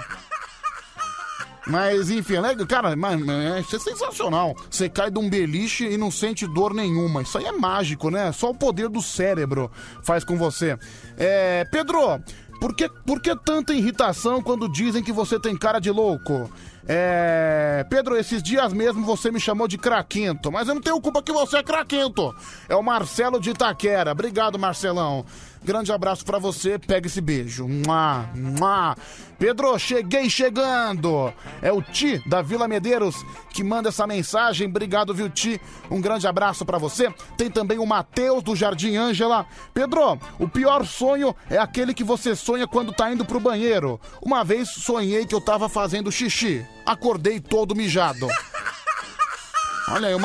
[1.71, 2.67] Mas enfim, é.
[2.67, 4.55] Cara, mas, mas isso é sensacional.
[4.69, 7.23] Você cai de um beliche e não sente dor nenhuma.
[7.23, 8.33] Isso aí é mágico, né?
[8.33, 9.71] Só o poder do cérebro
[10.03, 10.79] faz com você.
[11.17, 12.21] É, Pedro,
[12.61, 16.51] por que, por que tanta irritação quando dizem que você tem cara de louco?
[16.87, 21.23] É, Pedro, esses dias mesmo você me chamou de craquento, mas eu não tenho culpa
[21.23, 22.35] que você é craquento.
[22.69, 24.13] É o Marcelo de Itaquera.
[24.13, 25.25] Obrigado, Marcelão.
[25.63, 27.69] Grande abraço pra você, pega esse beijo.
[27.69, 28.97] Mua, mua.
[29.39, 31.33] Pedro, cheguei chegando.
[31.61, 34.67] É o Ti da Vila Medeiros que manda essa mensagem.
[34.69, 35.61] Obrigado, viu, Ti?
[35.91, 37.13] Um grande abraço pra você.
[37.37, 39.47] Tem também o Matheus do Jardim Ângela.
[39.75, 44.01] Pedro, o pior sonho é aquele que você sonha quando tá indo pro banheiro.
[44.23, 46.67] Uma vez sonhei que eu tava fazendo xixi.
[46.87, 48.29] Acordei todo mijado.
[49.89, 50.21] Olha aí, o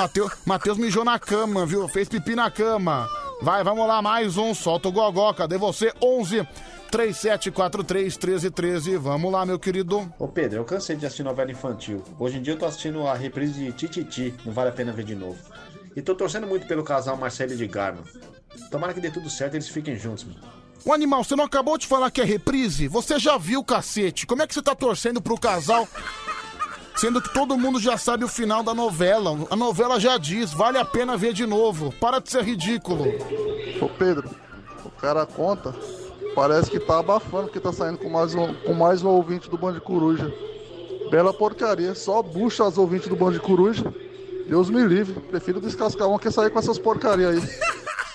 [0.45, 1.87] Matheus mijou na cama, viu?
[1.87, 3.07] Fez pipi na cama.
[3.41, 4.53] Vai, vamos lá, mais um.
[4.53, 5.33] Solta o gogó.
[5.33, 5.93] Cadê você?
[6.01, 6.47] 11
[6.89, 8.97] 3743 1313.
[8.97, 10.11] Vamos lá, meu querido.
[10.17, 12.03] Ô Pedro, eu cansei de assistir novela infantil.
[12.17, 15.03] Hoje em dia eu tô assistindo a reprise de Tititi, não vale a pena ver
[15.03, 15.37] de novo.
[15.95, 18.07] E tô torcendo muito pelo casal Marcelo e Edgar, mano.
[18.71, 20.39] Tomara que dê tudo certo e eles fiquem juntos, mano.
[20.85, 22.87] O animal, você não acabou de falar que é reprise?
[22.87, 24.27] Você já viu, cacete.
[24.27, 25.87] Como é que você tá torcendo pro casal?
[26.95, 29.37] Sendo que todo mundo já sabe o final da novela.
[29.49, 31.93] A novela já diz, vale a pena ver de novo.
[31.99, 33.03] Para de ser ridículo.
[33.81, 34.29] Ô Pedro,
[34.85, 35.75] o cara conta,
[36.33, 39.57] parece que tá abafando que tá saindo com mais um, com mais um ouvinte do
[39.57, 40.33] Band Coruja.
[41.11, 43.93] Bela porcaria, só bucha as ouvintes do Band Coruja.
[44.47, 45.19] Deus me livre.
[45.19, 47.41] Prefiro descascar uma que sair com essas porcaria aí.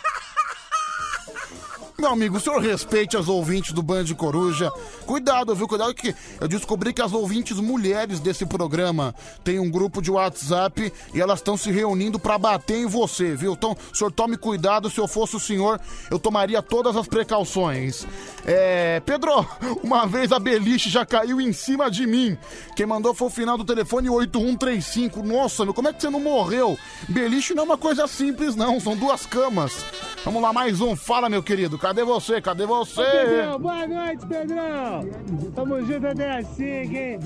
[2.01, 4.73] Meu amigo, o senhor respeite as ouvintes do Band Coruja.
[5.05, 5.69] Cuidado, viu?
[5.69, 10.91] Cuidado que eu descobri que as ouvintes mulheres desse programa têm um grupo de WhatsApp
[11.13, 13.53] e elas estão se reunindo pra bater em você, viu?
[13.53, 14.89] Então, senhor, tome cuidado.
[14.89, 15.79] Se eu fosse o senhor,
[16.11, 18.07] eu tomaria todas as precauções.
[18.47, 19.03] É.
[19.05, 19.47] Pedro,
[19.85, 22.35] uma vez a beliche já caiu em cima de mim.
[22.75, 25.23] Quem mandou foi o final do telefone 8135.
[25.23, 26.79] Nossa, meu, como é que você não morreu?
[27.11, 28.81] Beliche não é uma coisa simples, não.
[28.81, 29.85] São duas camas.
[30.25, 30.97] Vamos lá, mais um.
[30.97, 31.79] Fala, meu querido.
[31.91, 32.41] Cadê você?
[32.41, 33.01] Cadê você?
[33.01, 35.09] Ô, Pedrão, boa noite, Pedrão.
[35.57, 37.19] Tamo junto até assim, hein?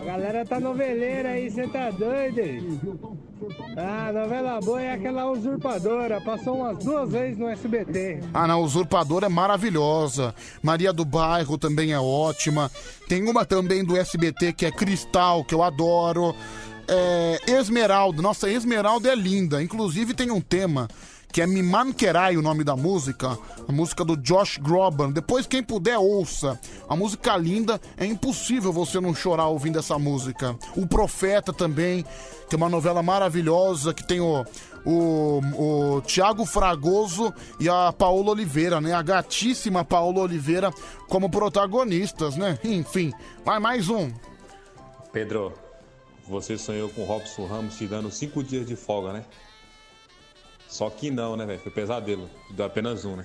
[0.00, 2.38] A galera tá noveleira aí, cê tá doido?
[2.38, 2.80] hein?
[3.76, 6.20] Ah, novela boa é aquela usurpadora.
[6.20, 8.20] Passou umas duas vezes no SBT.
[8.32, 10.32] Ah, não, Usurpadora é maravilhosa.
[10.62, 12.70] Maria do Bairro também é ótima.
[13.08, 16.36] Tem uma também do SBT que é Cristal, que eu adoro.
[16.86, 19.60] É, Esmeralda, nossa, Esmeralda é linda.
[19.60, 20.86] Inclusive tem um tema
[21.34, 23.36] que é Miman Kerai, o nome da música.
[23.66, 25.10] A música do Josh Groban.
[25.10, 26.56] Depois, quem puder, ouça.
[26.88, 30.56] A música linda, é impossível você não chorar ouvindo essa música.
[30.76, 32.04] O Profeta também,
[32.48, 34.44] que é uma novela maravilhosa, que tem o,
[34.84, 38.92] o, o Tiago Fragoso e a Paola Oliveira, né?
[38.92, 40.70] A gatíssima Paola Oliveira
[41.08, 42.60] como protagonistas, né?
[42.62, 43.12] Enfim,
[43.44, 44.08] vai mais um.
[45.12, 45.52] Pedro,
[46.28, 49.24] você sonhou com Robson Ramos te dando cinco dias de folga, né?
[50.74, 51.60] Só que não, né, velho?
[51.60, 52.28] Foi pesadelo.
[52.50, 53.24] Deu apenas um, né?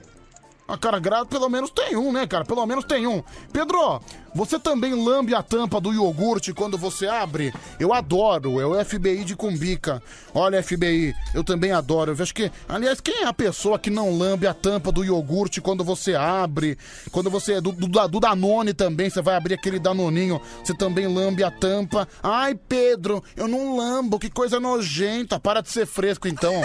[0.67, 2.45] Ah, cara, gra- pelo menos tem um, né, cara?
[2.45, 3.23] Pelo menos tem um.
[3.51, 3.99] Pedro,
[4.35, 7.51] você também lambe a tampa do iogurte quando você abre?
[7.79, 9.99] Eu adoro, é o FBI de Cumbica.
[10.31, 12.11] Olha, FBI, eu também adoro.
[12.15, 15.59] Eu acho que, aliás, quem é a pessoa que não lambe a tampa do iogurte
[15.59, 16.77] quando você abre?
[17.11, 21.43] Quando você, do, do, do Danone também, você vai abrir aquele Danoninho, você também lambe
[21.43, 22.07] a tampa.
[22.21, 25.39] Ai, Pedro, eu não lambo, que coisa nojenta.
[25.39, 26.61] Para de ser fresco, então.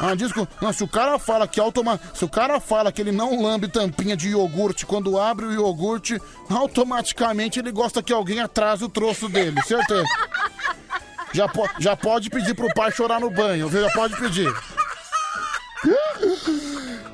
[0.00, 3.00] Ah, diz que, não, se o cara fala que automa, se o cara fala que
[3.00, 8.40] ele não lambe tampinha de iogurte quando abre o iogurte, automaticamente ele gosta que alguém
[8.40, 10.04] atrase o troço dele, certeza?
[11.32, 13.82] Já, po, já pode pedir pro pai chorar no banho, viu?
[13.82, 14.54] Já pode pedir.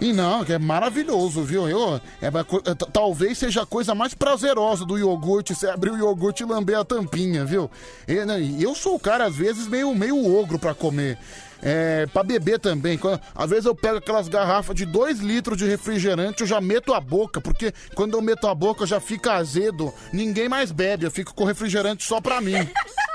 [0.00, 1.68] E não, é maravilhoso, viu?
[1.68, 6.42] Eu, é, é, talvez seja a coisa mais prazerosa do iogurte, você abrir o iogurte
[6.42, 7.70] e lamber a tampinha, viu?
[8.06, 11.18] E, né, eu sou o cara, às vezes, meio, meio ogro pra comer.
[11.64, 13.00] É, pra beber também.
[13.34, 17.00] Às vezes eu pego aquelas garrafas de 2 litros de refrigerante, eu já meto a
[17.00, 21.34] boca, porque quando eu meto a boca já fica azedo, ninguém mais bebe, eu fico
[21.34, 22.54] com refrigerante só pra mim.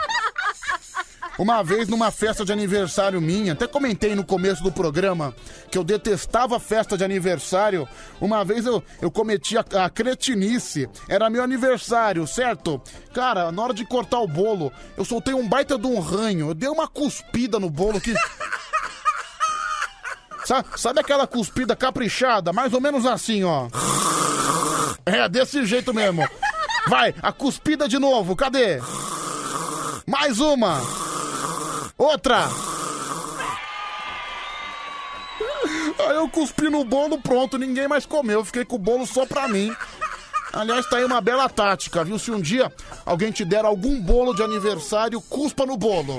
[1.40, 5.34] Uma vez numa festa de aniversário minha, até comentei no começo do programa
[5.72, 7.88] que eu detestava festa de aniversário.
[8.20, 10.90] Uma vez eu, eu cometi a, a cretinice.
[11.08, 12.82] Era meu aniversário, certo?
[13.14, 16.50] Cara, na hora de cortar o bolo, eu soltei um baita de um ranho.
[16.50, 18.14] Eu dei uma cuspida no bolo que.
[20.44, 22.52] Sabe, sabe aquela cuspida caprichada?
[22.52, 23.70] Mais ou menos assim, ó.
[25.06, 26.28] É, desse jeito mesmo.
[26.90, 28.82] Vai, a cuspida de novo, cadê?
[30.06, 31.09] Mais uma!
[32.00, 32.48] Outra!
[36.08, 38.44] Aí eu cuspi no bolo, pronto, ninguém mais comeu.
[38.46, 39.70] Fiquei com o bolo só pra mim.
[40.54, 42.18] Aliás, tá aí uma bela tática, viu?
[42.18, 42.72] Se um dia
[43.06, 46.18] alguém te der algum bolo de aniversário, cuspa no bolo.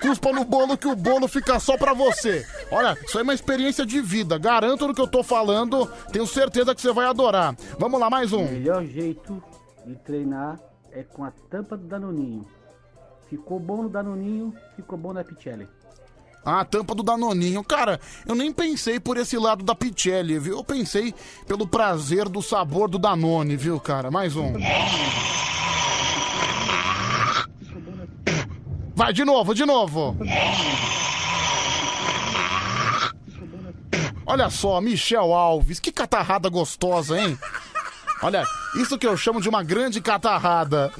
[0.00, 2.44] Cuspa no bolo que o bolo fica só pra você.
[2.70, 4.38] Olha, isso aí é uma experiência de vida.
[4.38, 5.86] Garanto no que eu tô falando.
[6.12, 7.54] Tenho certeza que você vai adorar.
[7.78, 8.50] Vamos lá, mais O um.
[8.50, 9.42] melhor jeito
[9.84, 10.58] de treinar
[10.92, 12.46] é com a tampa do Danoninho.
[13.28, 15.66] Ficou bom no Danoninho, ficou bom na Pichelli.
[16.44, 17.64] Ah, a tampa do Danoninho.
[17.64, 20.58] Cara, eu nem pensei por esse lado da Pichelli, viu?
[20.58, 21.12] Eu pensei
[21.44, 24.12] pelo prazer do sabor do Danone, viu, cara?
[24.12, 24.52] Mais um.
[28.94, 30.16] Vai, de novo, de novo.
[34.24, 37.36] Olha só, Michel Alves, que catarrada gostosa, hein?
[38.22, 38.44] Olha,
[38.76, 40.92] isso que eu chamo de uma grande catarrada.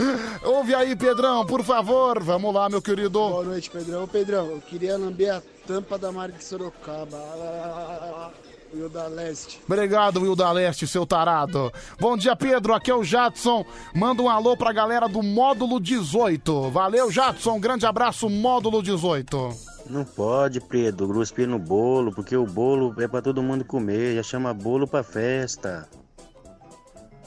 [0.43, 2.23] Ouve aí, Pedrão, por favor.
[2.23, 3.11] Vamos lá, meu querido.
[3.19, 4.05] Boa noite, Pedrão.
[4.05, 7.17] Ô, Pedrão, eu queria lamber a tampa da Mari de Sorocaba.
[7.17, 8.31] Ah,
[8.75, 9.61] O da Leste.
[9.67, 11.73] Obrigado, Will da Leste, seu tarado.
[12.01, 12.75] Bom dia, Pedro.
[12.75, 13.65] Aqui é o Jadson.
[13.95, 16.71] Manda um alô pra galera do Módulo 18.
[16.71, 17.59] Valeu, Jadson.
[17.61, 19.51] Grande abraço, Módulo 18.
[19.89, 24.23] Não pode, Pedro, cuspir no bolo, porque o bolo é pra todo mundo comer, já
[24.23, 25.89] chama bolo pra festa.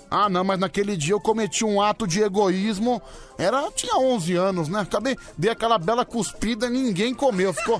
[0.09, 3.01] Ah, não, mas naquele dia eu cometi um ato de egoísmo.
[3.37, 4.81] Era, tinha 11 anos, né?
[4.81, 7.53] Acabei, dei aquela bela cuspida, ninguém comeu.
[7.53, 7.79] Ficou,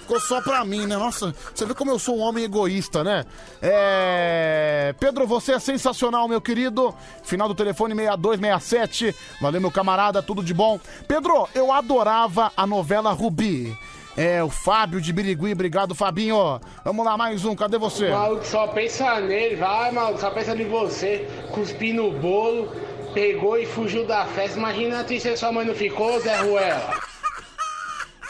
[0.00, 0.96] ficou só pra mim, né?
[0.96, 3.24] Nossa, você vê como eu sou um homem egoísta, né?
[3.62, 4.94] É...
[5.00, 6.94] Pedro, você é sensacional, meu querido.
[7.22, 9.14] Final do telefone 6267.
[9.40, 10.78] Valeu, meu camarada, tudo de bom.
[11.08, 13.76] Pedro, eu adorava a novela Rubi.
[14.16, 16.60] É, o Fábio de Birigui, obrigado, Fabinho.
[16.84, 18.08] Vamos lá, mais um, cadê você?
[18.08, 21.28] O maluco só pensa nele, vai, maluco, só pensa em você.
[21.52, 22.72] Cuspi no bolo,
[23.14, 24.58] pegou e fugiu da festa.
[24.58, 27.00] Imagina se sua mãe não ficou, Zé Ruela.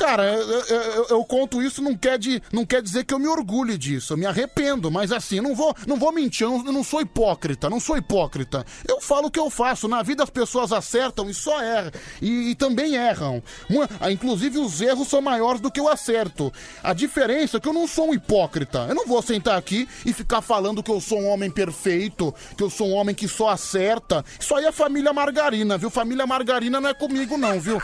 [0.00, 3.28] Cara, eu, eu- eu- conto isso, não quer, de, não quer dizer que eu me
[3.28, 7.02] orgulhe disso, eu me arrependo, mas assim, não vou, não vou mentir, eu não, sou
[7.02, 8.64] hipócrita, não sou hipócrita.
[8.88, 11.90] Eu falo o que eu faço, na vida as pessoas acertam e só erram,
[12.22, 13.42] e, e também erram.
[14.00, 16.50] Ah, inclusive os erros são maiores do que o acerto.
[16.82, 20.14] A diferença é que eu não sou um hipócrita, eu não vou sentar aqui e
[20.14, 23.50] ficar falando que eu sou um homem perfeito, que eu sou um homem que só
[23.50, 24.24] acerta.
[24.40, 25.90] Isso aí é família margarina, viu?
[25.90, 27.80] Família margarina não é comigo não, viu?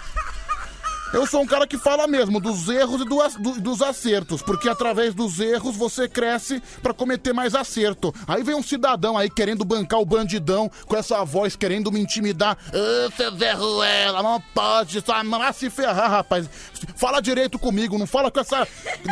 [1.13, 4.69] Eu sou um cara que fala mesmo dos erros e do do- dos acertos, porque
[4.69, 8.15] através dos erros você cresce pra cometer mais acerto.
[8.27, 12.57] Aí vem um cidadão aí querendo bancar o bandidão com essa voz querendo me intimidar.
[12.69, 16.49] Ô, seu Zé Ruela, não pode, só vai se ferrar, rapaz.
[16.97, 18.67] Fala direito comigo, não fala com essa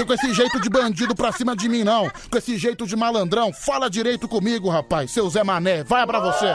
[0.07, 3.53] com esse jeito de bandido pra cima de mim não, com esse jeito de malandrão.
[3.53, 5.11] Fala direito comigo, rapaz.
[5.11, 6.47] Seu Zé Mané, vai pra você.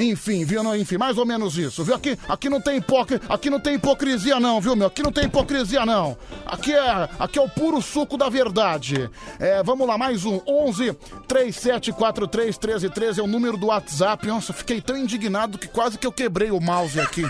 [0.00, 0.62] Enfim, viu?
[0.62, 1.94] Não, Enfim, mais ou menos isso, viu?
[1.94, 3.20] Aqui, aqui não tem hipocri...
[3.28, 4.86] aqui não tem hipocrisia não, viu, meu?
[4.86, 6.16] Aqui não tem hipocrisia não.
[6.46, 9.10] Aqui é, aqui é o puro suco da verdade.
[9.38, 10.40] É, vamos lá, mais um.
[10.46, 10.94] 11
[11.28, 14.26] 3743 1313 é o número do WhatsApp.
[14.26, 17.24] Nossa, fiquei tão indignado que quase que eu quebrei o mouse aqui.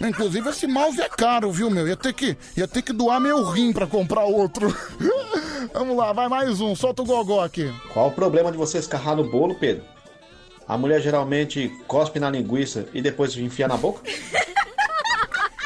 [0.00, 1.88] Inclusive, esse mouse é caro, viu, meu?
[1.88, 4.72] Ia ter que, ia ter que doar meu rim pra comprar outro.
[5.72, 6.76] Vamos lá, vai mais um.
[6.76, 7.72] Solta o gogó aqui.
[7.92, 9.95] Qual o problema de você escarrar no bolo, Pedro?
[10.68, 14.02] A mulher geralmente cospe na linguiça e depois enfia na boca?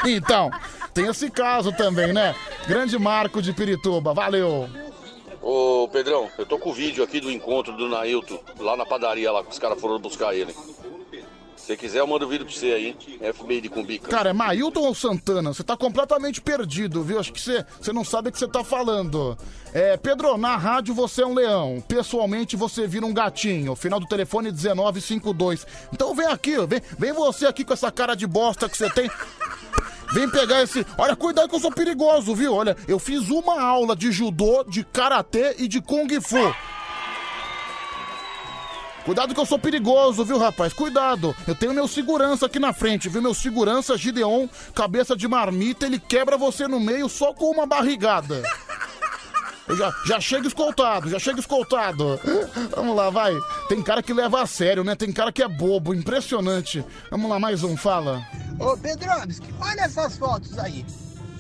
[0.05, 0.51] Então,
[0.93, 2.35] tem esse caso também, né?
[2.67, 4.69] Grande Marco de Pirituba, valeu.
[5.43, 9.33] Ô Pedrão, eu tô com o vídeo aqui do encontro do Nailton, lá na padaria
[9.33, 10.55] lá que os caras foram buscar ele.
[11.71, 12.97] Se quiser, eu mando o vídeo pra você aí?
[13.33, 14.09] FBI de Cumbica.
[14.09, 15.55] Cara, é Mailton ou Santana?
[15.55, 17.21] Você tá completamente perdido, viu?
[17.21, 19.39] Acho que você, você não sabe o que você tá falando.
[19.73, 21.81] É, Pedro, na rádio você é um leão.
[21.87, 23.77] Pessoalmente você vira um gatinho.
[23.77, 25.65] Final do telefone 1952.
[25.93, 29.09] Então vem aqui, vem, vem você aqui com essa cara de bosta que você tem.
[30.13, 30.85] Vem pegar esse.
[30.99, 32.53] Olha, cuidado que eu sou perigoso, viu?
[32.53, 36.53] Olha, eu fiz uma aula de judô, de karatê e de kung fu.
[39.05, 40.73] Cuidado que eu sou perigoso, viu, rapaz?
[40.73, 41.35] Cuidado.
[41.47, 43.23] Eu tenho meu segurança aqui na frente, viu?
[43.23, 48.43] Meu segurança, Gideon, cabeça de marmita, ele quebra você no meio só com uma barrigada.
[49.67, 52.19] Eu já, já chego escoltado, já chego escoltado.
[52.75, 53.33] Vamos lá, vai.
[53.69, 54.97] Tem cara que leva a sério, né?
[54.97, 56.85] Tem cara que é bobo, impressionante.
[57.11, 58.21] Vamos lá, mais um, fala.
[58.59, 60.85] Ô Pedrovski, olha essas fotos aí.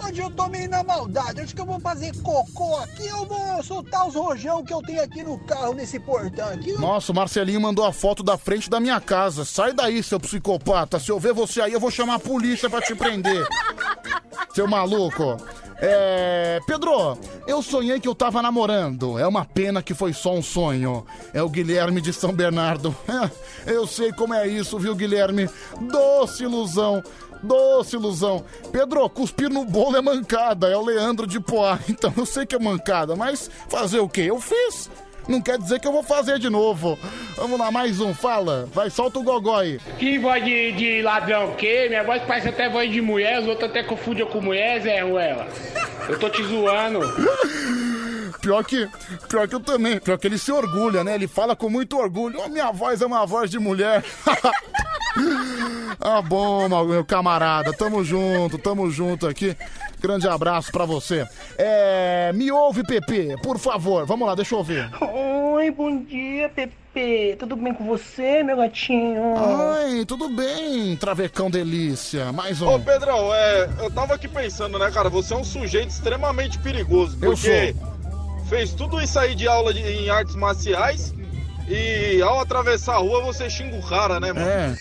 [0.02, 3.62] Onde eu tô meio na maldade, acho que eu vou fazer cocô aqui, eu vou
[3.62, 6.72] soltar os rojão que eu tenho aqui no carro, nesse portão aqui.
[6.72, 9.44] Nossa, o Marcelinho mandou a foto da frente da minha casa.
[9.44, 10.98] Sai daí, seu psicopata.
[10.98, 13.46] Se eu ver você aí, eu vou chamar a polícia pra te prender.
[14.54, 15.36] Seu maluco.
[15.80, 16.60] É.
[16.66, 19.18] Pedro, eu sonhei que eu tava namorando.
[19.18, 21.06] É uma pena que foi só um sonho.
[21.32, 22.94] É o Guilherme de São Bernardo.
[23.66, 25.48] Eu sei como é isso, viu, Guilherme?
[25.80, 27.02] Doce ilusão.
[27.42, 28.44] Doce ilusão.
[28.70, 30.68] Pedro, cuspir no bolo é mancada.
[30.68, 31.78] É o Leandro de Poá.
[31.88, 34.22] Então eu sei que é mancada, mas fazer o quê?
[34.22, 34.90] Eu fiz.
[35.28, 36.98] Não quer dizer que eu vou fazer de novo.
[37.36, 38.68] Vamos lá, mais um, fala.
[38.72, 39.78] Vai, solta o gogó aí.
[39.98, 41.86] Que voz de, de ladrão o quê?
[41.88, 45.46] Minha voz parece até voz de mulher, os outros até confundem com mulher, Zé Ruela.
[46.08, 47.00] Eu tô te zoando.
[48.40, 48.88] Pior que,
[49.28, 49.98] pior que eu também.
[50.00, 51.14] Pior que ele se orgulha, né?
[51.14, 52.40] Ele fala com muito orgulho.
[52.44, 54.02] "Oh, minha voz é uma voz de mulher.
[56.00, 57.72] ah, bom, meu camarada.
[57.72, 59.56] Tamo junto, tamo junto aqui.
[60.00, 61.26] Grande abraço pra você.
[61.58, 64.06] É, me ouve, Pepe, por favor.
[64.06, 64.90] Vamos lá, deixa eu ouvir.
[65.00, 67.36] Oi, bom dia, Pepe.
[67.38, 69.34] Tudo bem com você, meu gatinho?
[69.34, 72.32] Oi, tudo bem, travecão delícia.
[72.32, 72.68] Mais um.
[72.68, 75.08] Ô, Pedrão, é, eu tava aqui pensando, né, cara?
[75.10, 77.16] Você é um sujeito extremamente perigoso.
[77.20, 77.74] Eu Porque
[78.50, 81.14] fez tudo isso aí de aula de- em artes marciais
[81.68, 84.46] e ao atravessar a rua você xinga o cara, né, mano?
[84.46, 84.76] É.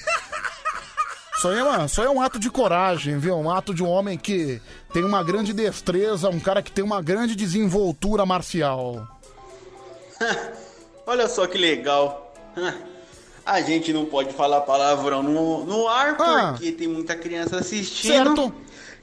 [1.37, 3.37] Isso aí, é uma, isso aí é um ato de coragem, viu?
[3.37, 7.01] Um ato de um homem que tem uma grande destreza, um cara que tem uma
[7.01, 9.07] grande desenvoltura marcial.
[11.07, 12.33] Olha só que legal.
[13.45, 16.51] A gente não pode falar palavrão no, no ar Ah.
[16.51, 18.11] porque tem muita criança assistindo.
[18.35, 18.53] Certo.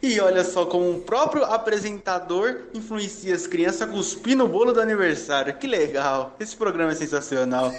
[0.02, 4.81] E olha só como o próprio apresentador influencia as crianças a cuspir no bolo do
[4.81, 5.55] aniversário.
[5.55, 6.36] Que legal.
[6.39, 7.73] Esse programa é sensacional.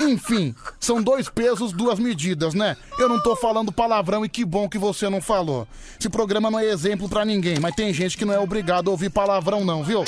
[0.00, 2.76] Enfim, são dois pesos, duas medidas, né?
[2.98, 5.68] Eu não tô falando palavrão e que bom que você não falou.
[5.98, 8.90] Esse programa não é exemplo pra ninguém, mas tem gente que não é obrigado a
[8.92, 10.04] ouvir palavrão não, viu?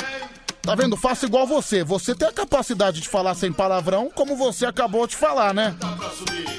[0.63, 0.95] Tá vendo?
[0.95, 1.83] Faça igual você.
[1.83, 5.75] Você tem a capacidade de falar sem palavrão, como você acabou de falar, né?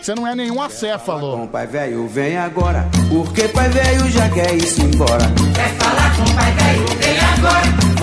[0.01, 1.39] Você não é nenhum acéfalo.
[1.39, 5.25] Com pai velho, vem agora, porque pai velho já quer ir embora.
[5.55, 7.94] Quer falar com pai velho, vem agora,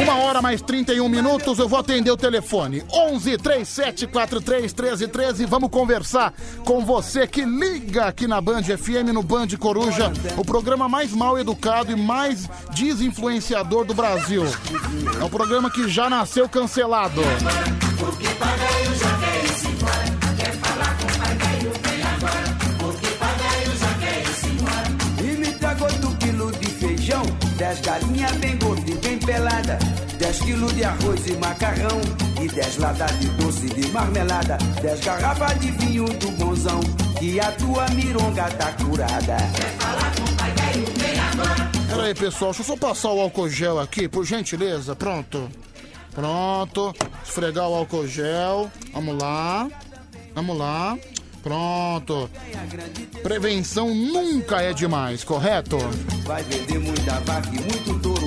[0.00, 2.82] Uma hora mais 31 minutos, eu vou atender o telefone.
[2.92, 5.46] 11 37 43 13 13.
[5.46, 6.32] Vamos conversar
[6.64, 11.38] com você que liga aqui na Band FM, no Band Coruja, o programa mais mal
[11.38, 14.44] educado e mais desinfluenciador do Brasil.
[15.20, 17.20] É um programa que já nasceu cancelado.
[17.98, 19.11] Porque velho já
[27.62, 29.78] 10 galinhas bem gordas e bem pelada,
[30.18, 32.00] 10 quilos de arroz e macarrão,
[32.42, 36.80] e 10 latas de doce de marmelada, 10 garrafas de vinho do bonzão,
[37.20, 39.36] que a tua mironga tá curada.
[39.54, 41.70] Quer falar com pai vem agora.
[41.88, 44.96] Pera aí, pessoal, deixa eu só passar o álcool gel aqui, por gentileza.
[44.96, 45.48] Pronto.
[46.12, 46.92] Pronto.
[47.24, 48.72] Esfregar o álcool gel.
[48.92, 49.68] Vamos lá.
[50.34, 50.98] Vamos lá.
[51.42, 52.30] Pronto.
[53.22, 55.78] Prevenção nunca é demais, correto?
[56.24, 58.21] Vai vender muita vaca e muito filho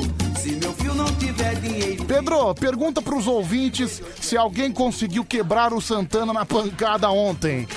[0.95, 2.05] não tiver dinheiro.
[2.05, 7.67] Pedro, pergunta pros ouvintes se alguém conseguiu quebrar o Santana na pancada ontem.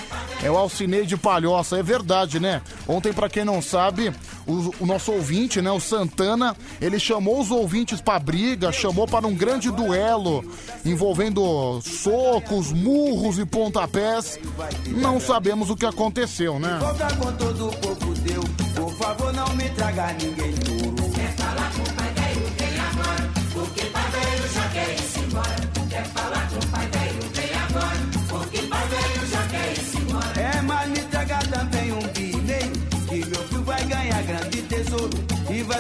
[0.43, 2.63] É o Alcinei de Palhoça, é verdade, né?
[2.87, 4.13] Ontem, pra quem não sabe,
[4.47, 9.27] o, o nosso ouvinte, né, o Santana, ele chamou os ouvintes pra briga, chamou para
[9.27, 10.45] um grande duelo
[10.85, 14.39] envolvendo socos, murros e pontapés.
[14.87, 16.79] Não sabemos o que aconteceu, né?
[16.81, 18.43] Volta com todo o povo teu,
[18.77, 20.78] por favor não me traga ninguém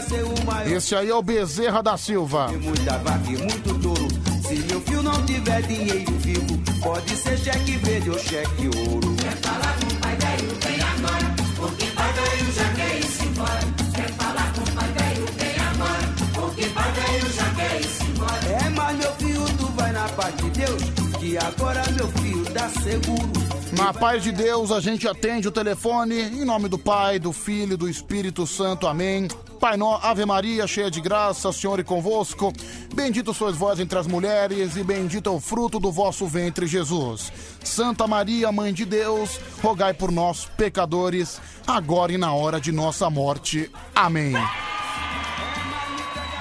[0.09, 0.73] ser o maior.
[0.73, 2.49] Esse aí é o Bezerra da Silva.
[2.49, 4.09] Muita vaca e muito touro.
[4.43, 9.15] Se meu filho não tiver dinheiro vivo, pode ser cheque verde ou cheque ouro.
[9.17, 13.61] Quer falar com o pai velho, vem agora, porque pai velho já quer ir embora.
[13.95, 18.67] Quer falar com o pai velho, vem agora, porque pai velho já quer ir embora.
[18.67, 20.83] É, mas meu filho, tu vai na paz de Deus,
[21.19, 23.48] que agora meu filho tá seguro.
[23.73, 27.77] Na paz de Deus, a gente atende o telefone em nome do Pai, do Filho
[27.77, 28.87] do Espírito Santo.
[28.87, 29.29] Amém.
[29.61, 32.53] Pai Nó, Ave Maria, cheia de graça, Senhor e convosco.
[32.95, 37.31] Bendito sois vós entre as mulheres e bendito é o fruto do vosso ventre, Jesus.
[37.63, 43.11] Santa Maria, Mãe de Deus, rogai por nós, pecadores, agora e na hora de nossa
[43.11, 43.71] morte.
[43.95, 44.35] Amém.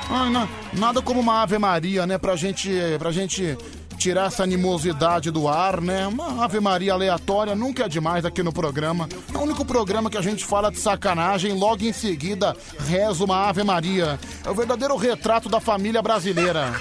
[0.10, 2.18] Ai, na- nada como uma Ave Maria, né?
[2.18, 3.58] Pra gente, pra gente
[4.08, 6.08] tirar essa animosidade do ar, né?
[6.08, 9.10] Uma Ave Maria aleatória nunca é demais aqui no programa.
[9.34, 12.56] É o único programa que a gente fala de sacanagem, logo em seguida
[12.88, 14.18] reza uma Ave Maria.
[14.46, 16.72] É o verdadeiro retrato da família brasileira.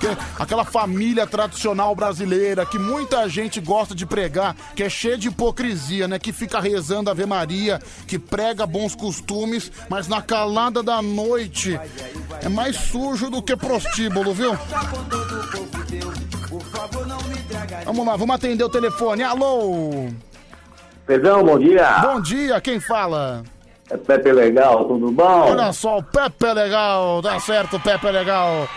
[0.00, 5.28] Que- aquela família tradicional brasileira que muita gente gosta de pregar, que é cheia de
[5.28, 6.18] hipocrisia, né?
[6.18, 11.78] Que fica rezando Ave Maria, que prega bons costumes, mas na calada da noite
[12.42, 14.56] é mais sujo do que prostíbulo, viu?
[17.84, 19.22] Vamos lá, vamos atender o telefone.
[19.22, 20.08] Alô?
[21.06, 21.98] Pedrão, bom dia.
[22.00, 23.42] Bom dia, quem fala?
[23.90, 25.24] É Pepe Legal, tudo bom?
[25.50, 28.68] Olha só, o Pepe legal, tá certo, Pepe legal.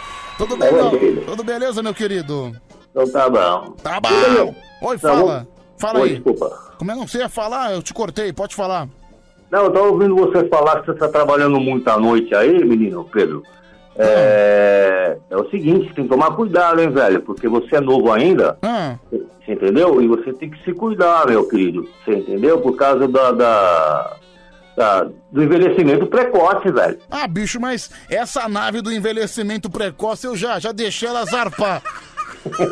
[0.41, 0.89] Tudo bem, meu?
[0.89, 1.21] querido.
[1.21, 2.51] Tudo beleza, meu querido?
[2.89, 3.71] Então tá bom.
[3.83, 4.55] Tá bom.
[4.81, 5.39] Oi, tá fala.
[5.41, 5.51] bom?
[5.77, 6.15] Fala Oi, aí.
[6.15, 6.49] desculpa.
[6.79, 7.73] Como é que você ia falar?
[7.73, 8.87] Eu te cortei, pode falar.
[9.51, 13.03] Não, eu tô ouvindo você falar que você tá trabalhando muito à noite aí, menino,
[13.11, 13.43] Pedro.
[13.95, 17.21] É, é o seguinte, tem que tomar cuidado, hein, velho?
[17.21, 20.01] Porque você é novo ainda, Ah, você entendeu?
[20.01, 21.87] E você tem que se cuidar, meu querido.
[22.03, 22.59] Você entendeu?
[22.61, 24.15] Por causa da, da-
[25.31, 26.99] do envelhecimento precoce, velho.
[27.09, 31.81] ah, bicho, mas essa nave do envelhecimento precoce eu já, já deixei ela zarpar.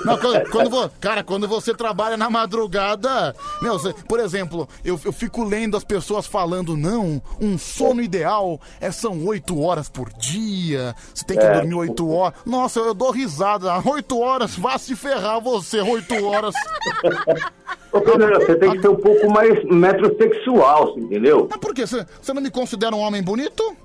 [0.05, 4.99] Não, quando, quando vo- cara, quando você trabalha na madrugada, meu, você- por exemplo, eu,
[5.05, 10.09] eu fico lendo as pessoas falando, não, um sono ideal é são oito horas por
[10.13, 11.53] dia, você tem que É.
[11.53, 12.39] dormir oito horas.
[12.45, 16.53] Nossa, eu dou risada, oito horas, vá se ferrar você, oito horas.
[17.91, 21.47] Ô, Pedro, você tem que ser um pouco mais metrosexual, você entendeu?
[21.49, 21.85] Mas por quê?
[21.87, 23.75] Você, você não me considera um homem bonito?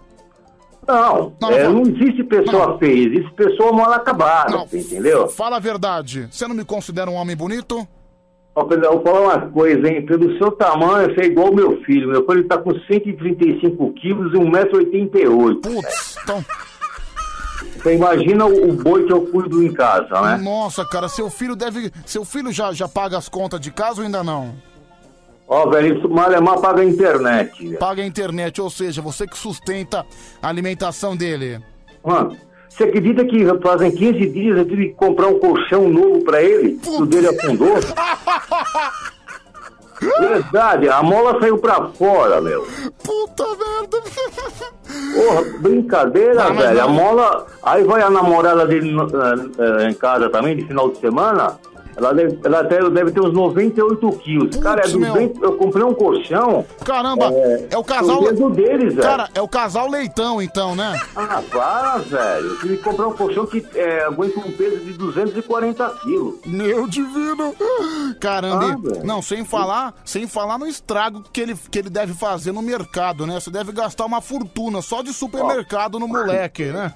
[0.86, 1.82] Não, Não, é, não.
[1.82, 2.78] existe pessoa Não.
[2.78, 5.28] feia, existe pessoa mal acabada, entendeu?
[5.28, 7.86] Fala a verdade, você não me considera um homem bonito?
[8.56, 10.06] Ó, Pedro, eu vou falar uma coisa, hein?
[10.06, 12.08] Pelo seu tamanho, você é igual o meu filho.
[12.10, 15.60] Meu filho tá com 135 quilos e 1,88m.
[15.60, 16.44] Putz, então.
[17.82, 20.36] Você imagina o, o boi que eu cuido em casa, né?
[20.36, 21.90] Nossa, cara, seu filho deve.
[22.06, 24.54] Seu filho já, já paga as contas de casa ou ainda não?
[25.46, 27.62] Ó, velho, Malemar paga a internet.
[27.64, 27.78] velho.
[27.78, 30.04] Paga a internet, ou seja, você que sustenta
[30.42, 31.60] a alimentação dele.
[32.04, 32.36] Mano,
[32.68, 36.80] você acredita que fazem 15 dias eu tive que comprar um colchão novo pra ele?
[36.86, 37.74] O dele afundou?
[40.20, 42.66] Verdade, a mola saiu pra fora, meu.
[43.02, 44.02] Puta merda.
[45.14, 46.82] Porra, brincadeira, Não, velho.
[46.82, 47.46] A não- mola.
[47.62, 51.58] Aí vai a namorada dele eh, eh, em casa também, de final de semana.
[51.96, 54.56] Ela deve, ela deve, deve ter uns 98 quilos.
[54.56, 55.12] Cara, é Putz, meu.
[55.12, 56.64] 200, eu comprei um colchão.
[56.84, 58.22] Caramba, é, o casal.
[58.22, 59.06] o dedo deles, velho.
[59.06, 61.00] Cara, é o casal leitão, então, né?
[61.14, 62.46] Ah, para, velho.
[62.46, 66.34] Eu tive que comprar um colchão que é, aguenta um peso de 240 quilos.
[66.46, 67.54] Meu divino.
[68.20, 68.64] Caramba,
[68.96, 72.62] Ah, não, sem falar, sem falar no estrago que ele, que ele deve fazer no
[72.62, 73.38] mercado, né?
[73.40, 76.92] Você deve gastar uma fortuna só de supermercado no moleque, né?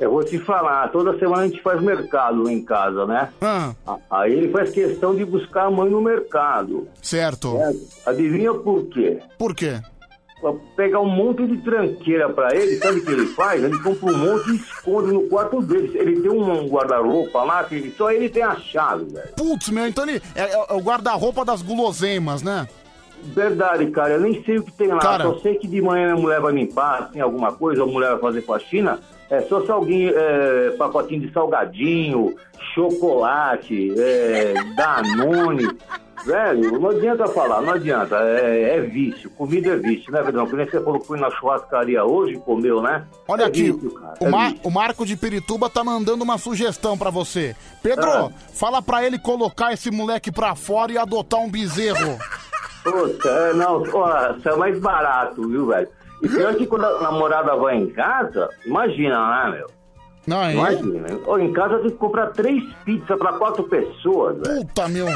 [0.00, 3.28] Eu vou te falar, toda semana a gente faz mercado lá em casa, né?
[3.40, 3.74] Ah.
[4.10, 6.88] Aí ele faz questão de buscar a mãe no mercado.
[7.02, 7.58] Certo.
[8.06, 9.18] Adivinha por quê?
[9.38, 9.78] Por quê?
[10.40, 13.62] Pra pegar um monte de tranqueira pra ele, sabe o que ele faz?
[13.62, 15.90] Ele compra um monte e esconde no quarto dele.
[15.94, 19.28] Ele tem um guarda-roupa lá que só ele tem a chave, velho.
[19.36, 22.66] Putz, meu, então ele é, é- é o guarda-roupa das guloseimas, né?
[23.22, 24.98] Verdade, cara, eu nem sei o que tem lá.
[24.98, 25.24] Cara.
[25.24, 28.18] Só sei que de manhã minha mulher vai limpar, assim, alguma coisa, a mulher vai
[28.20, 28.98] fazer faxina.
[29.28, 32.34] É só se alguém, é, pacotinho de salgadinho,
[32.74, 35.68] chocolate, é, Danone.
[36.22, 38.14] Velho, não adianta falar, não adianta.
[38.16, 40.46] É, é vício, comida é vício, né, Pedrão?
[40.46, 43.06] Que nem você falou que foi na churrascaria hoje comeu, né?
[43.26, 46.98] Olha É aqui, vício, o, é Mar- o Marco de Pirituba tá mandando uma sugestão
[46.98, 47.56] pra você.
[47.82, 48.30] Pedro, Ah.
[48.52, 52.18] fala pra ele colocar esse moleque pra fora e adotar um bezerro.
[52.82, 55.88] Puta, é, não, ó, isso é mais barato, viu, velho?
[56.22, 59.70] E pior que quando a namorada vai em casa, imagina, né, meu?
[60.26, 60.52] Não, é?
[60.54, 61.06] Imagina.
[61.26, 64.66] Ó, em casa tem que comprar três pizzas pra quatro pessoas, velho.
[64.66, 65.06] Puta, meu.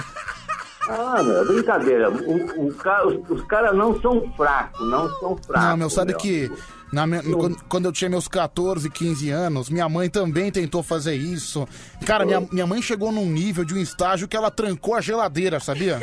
[0.88, 2.10] Ah, meu, é brincadeira.
[2.10, 5.68] O, o ca- os, os caras não são fracos, não são fracos.
[5.68, 6.50] Não, meu, sabe que
[6.92, 11.14] na minha- quando, quando eu tinha meus 14, 15 anos, minha mãe também tentou fazer
[11.14, 11.66] isso.
[12.06, 15.58] Cara, minha, minha mãe chegou num nível de um estágio que ela trancou a geladeira,
[15.58, 16.00] sabia?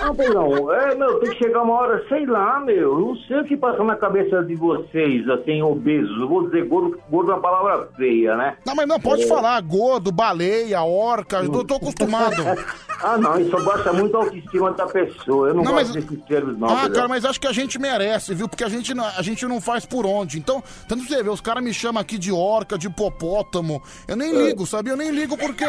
[0.00, 3.44] Não, Pedrão, é, meu, tem que chegar uma hora, sei lá, meu, não sei o
[3.44, 6.16] que passa na cabeça de vocês, assim, obesos.
[6.20, 8.56] Eu vou dizer gordo, gordo é uma palavra feia, né?
[8.64, 9.26] Não, mas não, pode É.
[9.26, 12.36] falar, gordo, baleia, orca, eu tô, acostumado.
[13.00, 15.46] Ah, não, isso baixa muito a autoestima da pessoa.
[15.50, 17.78] Eu não, Não, gosto mas- desses termos, não, ah, cara, mas acho que a gente
[17.78, 18.48] merece, viu?
[18.48, 20.36] Porque a gente, não- a gente não faz por onde.
[20.36, 23.80] Então, tanto você vê, os caras me chamam aqui de orca, de hipopótamo.
[24.08, 24.46] Eu nem É.
[24.48, 24.94] ligo, sabia?
[24.94, 25.64] Eu nem ligo porque.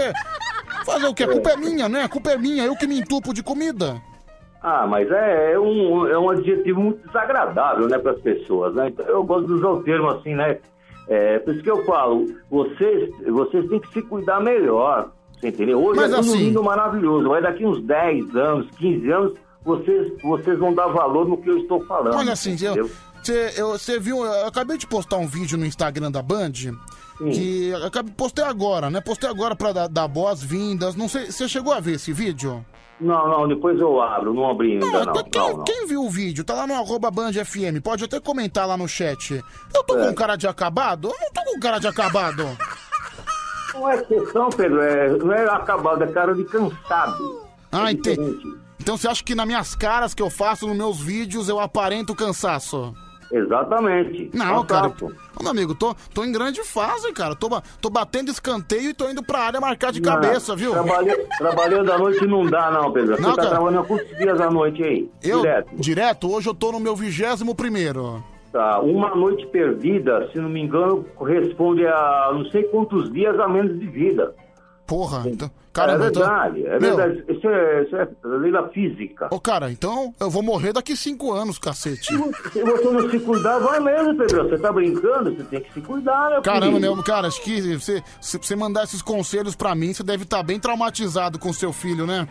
[0.85, 1.23] Fazer o quê?
[1.23, 2.01] A culpa é minha, né?
[2.01, 4.01] A culpa é minha, eu que me entupo de comida.
[4.61, 8.89] Ah, mas é, é um, é um adjetivo muito desagradável, né, para as pessoas, né?
[8.89, 10.57] Então, eu gosto de usar o termo assim, né?
[11.07, 15.81] É, por isso que eu falo, vocês, vocês têm que se cuidar melhor, você entendeu?
[15.83, 19.33] Hoje Mas é tudo assim- lindo, maravilhoso, mas daqui uns 10 anos, 15 anos,
[19.63, 22.15] vocês, vocês vão dar valor no que eu estou falando.
[22.15, 22.91] Olha assim, eu, entendeu?
[23.23, 26.51] você, eu, você viu, eu acabei de postar um vídeo no Instagram da Band.
[27.17, 29.01] Que eu acabei, postei agora, né?
[29.01, 30.95] Postei agora pra dar, dar boas-vindas.
[30.95, 32.63] Não sei, você chegou a ver esse vídeo?
[32.99, 35.13] Não, não, depois eu abro, não abri ainda, não.
[35.13, 35.63] Não, quem, não, não.
[35.63, 38.87] quem viu o vídeo, tá lá no arroba Band FM, pode até comentar lá no
[38.87, 39.41] chat.
[39.73, 41.07] Eu tô com cara de acabado?
[41.07, 42.45] Eu não tô com cara de acabado.
[43.73, 47.43] Não é questão, Pedro, é, não é acabado, é cara de cansado.
[47.71, 48.39] Ah, É entendi.
[48.79, 52.15] Então você acha que nas minhas caras que eu faço nos meus vídeos eu aparento
[52.15, 52.93] cansaço?
[53.31, 54.29] Exatamente.
[54.33, 54.91] Não, cara.
[55.41, 57.35] Meu amigo, tô, tô em grande fase, cara.
[57.35, 57.49] Tô,
[57.81, 60.71] tô batendo escanteio e tô indo pra área marcar de Não, cabeça, viu?
[60.71, 63.15] trabalha- trabalhando à noite não dá, não, Pedro.
[63.15, 63.49] Você Não, tá cara.
[63.55, 65.09] trabalhando quantos dias à noite aí?
[65.23, 65.69] Eu, Direto.
[65.75, 68.23] direto, hoje eu tô no meu vigésimo primeiro.
[68.51, 73.47] Tá, uma noite perdida, se não me engano, corresponde a não sei quantos dias a
[73.47, 74.33] menos de vida.
[74.89, 75.47] Porra, então.
[75.47, 76.95] é Caramba, então- verdade, é Meu.
[76.97, 77.23] verdade.
[77.29, 79.27] Isso é, isso é lei da física.
[79.31, 82.07] Ô, cara, então eu vou morrer daqui cinco anos, cacete.
[82.51, 84.49] Se você não se cuidar, vai mesmo, Pedro.
[84.49, 86.41] Você tá brincando, você tem que se cuidar, né?
[86.43, 90.23] Caramba, meu, cara, acho que você, se você mandar esses conselhos pra mim, você deve
[90.23, 92.27] estar bem traumatizado com seu filho, né?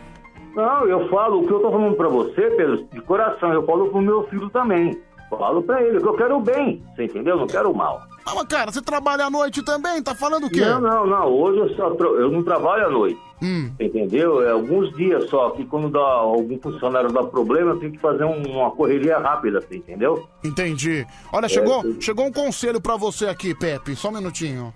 [0.55, 3.87] Não, eu falo, o que eu tô falando pra você, Pedro, de coração, eu falo
[3.89, 4.99] pro meu filho também.
[5.29, 7.37] Falo pra ele que eu quero o bem, você entendeu?
[7.37, 8.01] Não quero o mal.
[8.25, 10.01] Ah, mas cara, você trabalha à noite também?
[10.03, 10.61] Tá falando o quê?
[10.61, 11.25] Não, não, não.
[11.27, 13.19] Hoje eu, só eu não trabalho à noite.
[13.41, 13.71] Hum.
[13.79, 14.41] Entendeu?
[14.45, 18.25] É alguns dias só que quando dá, algum funcionário dá problema, eu tenho que fazer
[18.25, 20.27] um- uma correria rápida, você entendeu?
[20.43, 21.07] Entendi.
[21.31, 22.01] Olha, É, chegou, sim.
[22.01, 23.95] chegou um conselho pra você aqui, Pepe.
[23.95, 24.73] Só um minutinho.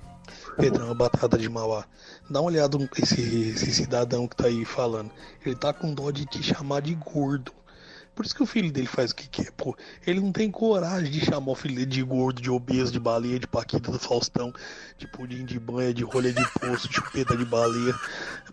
[0.57, 1.83] Pedrão, batata de Mauá.
[2.29, 5.11] Dá uma olhada nesse esse cidadão que tá aí falando.
[5.45, 7.51] Ele tá com dó de te chamar de gordo.
[8.15, 9.75] Por isso que o filho dele faz o que quer, pô.
[10.05, 13.39] Ele não tem coragem de chamar o filho dele de gordo, de obeso, de baleia,
[13.39, 14.53] de paquita do Faustão,
[14.97, 17.95] de pudim de banha, de rolha de poço, de chupeta de baleia.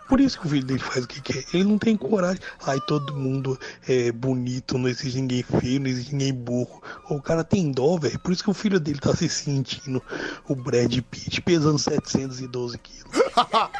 [0.09, 1.45] Por isso que o filho dele faz o que quer.
[1.53, 2.41] Ele não tem coragem.
[2.67, 6.83] Ai, todo mundo é bonito, não existe ninguém feio, não existe ninguém burro.
[7.11, 8.19] O cara tem dó, velho.
[8.21, 10.03] Por isso que o filho dele tá se sentindo
[10.49, 13.11] o Brad Pitt pesando 712 quilos.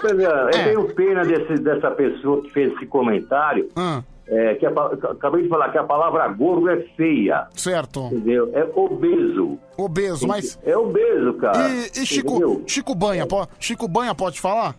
[0.00, 3.68] Pois é, eu tenho pena desse- dessa pessoa que fez esse comentário.
[4.26, 7.46] É, que a acabei de falar que a palavra gordo é feia.
[7.54, 8.06] Certo.
[8.06, 8.50] Entendeu?
[8.54, 9.58] É obeso.
[9.76, 10.58] Obeso, mas.
[10.64, 11.68] É obeso, cara.
[11.68, 12.62] E, e Chico, Entendeu?
[12.66, 14.74] Chico Banha, po- Chico Banha pode falar?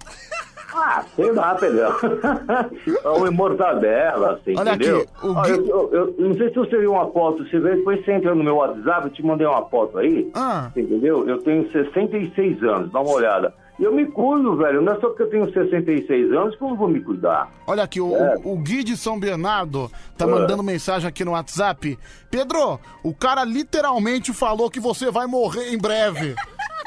[0.76, 1.92] Ah, sei lá, Pedrão.
[3.04, 5.02] é uma mortadela, assim, Olha entendeu?
[5.02, 7.76] aqui, o Gui- eu, eu- eu não sei se você viu uma foto, você vê,
[7.76, 10.72] depois você entra no meu WhatsApp, eu te mandei uma foto aí, Ah.
[10.76, 11.28] entendeu?
[11.30, 13.54] Eu tenho 66 anos, dá uma olhada.
[13.80, 16.76] Eu me cuido, velho, não é só porque eu tenho 66 anos que eu não
[16.76, 17.50] vou me cuidar.
[17.66, 18.36] Olha aqui, o, É.
[18.44, 20.28] o, o Gui de São Bernardo tá É.
[20.28, 21.98] mandando mensagem aqui no WhatsApp.
[22.30, 26.36] Pedro, o cara literalmente falou que você vai morrer em breve.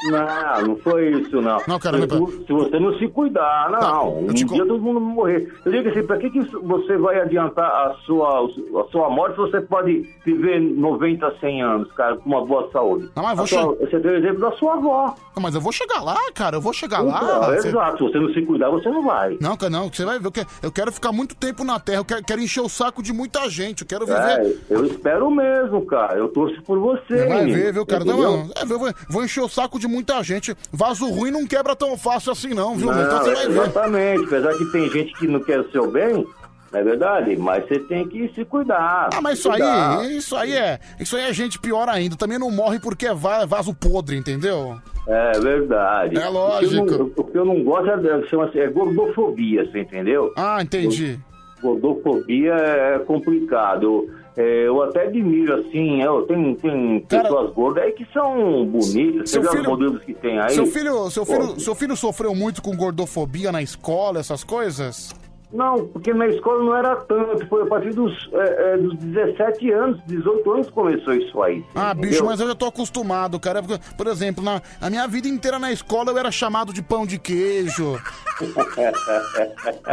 [0.05, 1.59] Não, não foi isso, não.
[1.67, 4.19] Não, cara, se, não- se você não se cuidar, não.
[4.19, 5.51] um dia todo mundo morrer.
[5.65, 9.41] Eu digo assim, pra que, que você vai adiantar a sua, a sua morte se
[9.41, 13.09] você pode viver 90, 100 anos, cara, com uma boa saúde?
[13.15, 15.15] Não, mas vou sua- che- Você deu o exemplo da sua avó.
[15.35, 17.47] Não, mas eu vou chegar lá, cara, eu vou chegar Então, lá.
[17.55, 19.37] Você- Exato, se você não se cuidar, você não vai.
[19.41, 20.27] Não, cara, não, você vai ver.
[20.27, 23.01] Eu quero, eu quero ficar muito tempo na Terra, eu quero, quero encher o saco
[23.03, 24.17] de muita gente, eu quero viver.
[24.19, 26.17] É, eu espero mesmo, cara.
[26.17, 27.25] Eu torço por você.
[27.27, 28.03] Vai ver, viu, cara?
[28.05, 28.31] Não, Entendeu?
[28.31, 30.55] não, é, eu vou, vou encher o saco de muita gente.
[30.71, 32.87] Vaso ruim não quebra tão fácil assim, não, viu?
[32.91, 33.51] Não, então você vai ver.
[33.61, 34.23] exatamente.
[34.25, 36.25] Apesar que tem gente que não quer o seu bem,
[36.71, 37.35] não é verdade?
[37.37, 39.09] Mas você tem que se cuidar.
[39.13, 40.79] Ah, mas isso aí, isso aí é.
[40.99, 42.15] Isso aí é gente pior ainda.
[42.15, 44.77] Também não morre porque é va- vaso podre, entendeu?
[45.07, 46.17] É verdade.
[46.19, 46.83] É lógico.
[46.83, 50.33] O que eu não, o que eu não gosto é, é gordofobia, você entendeu?
[50.35, 51.17] Ah, entendi.
[51.61, 54.09] Gordofobia é complicado.
[54.37, 59.31] É, eu até admiro, assim, eu tenho, tem pessoas gordas aí que são bonitas.
[59.31, 60.51] Você filho- modelos que tem aí?
[60.51, 65.11] Seu filho, seu, filho, Pô, seu filho sofreu muito com gordofobia na escola, essas coisas?
[65.51, 67.47] Não, porque na escola não era tanto.
[67.47, 71.63] Foi a partir dos, é, é, dos 17 anos, 18 anos começou isso aí.
[71.73, 72.25] Ah, bicho, entendeu?
[72.25, 73.63] mas eu já tô acostumado, cara.
[73.63, 77.05] Porque, Por exemplo, na a minha vida inteira na escola eu era chamado de pão
[77.05, 77.97] de queijo,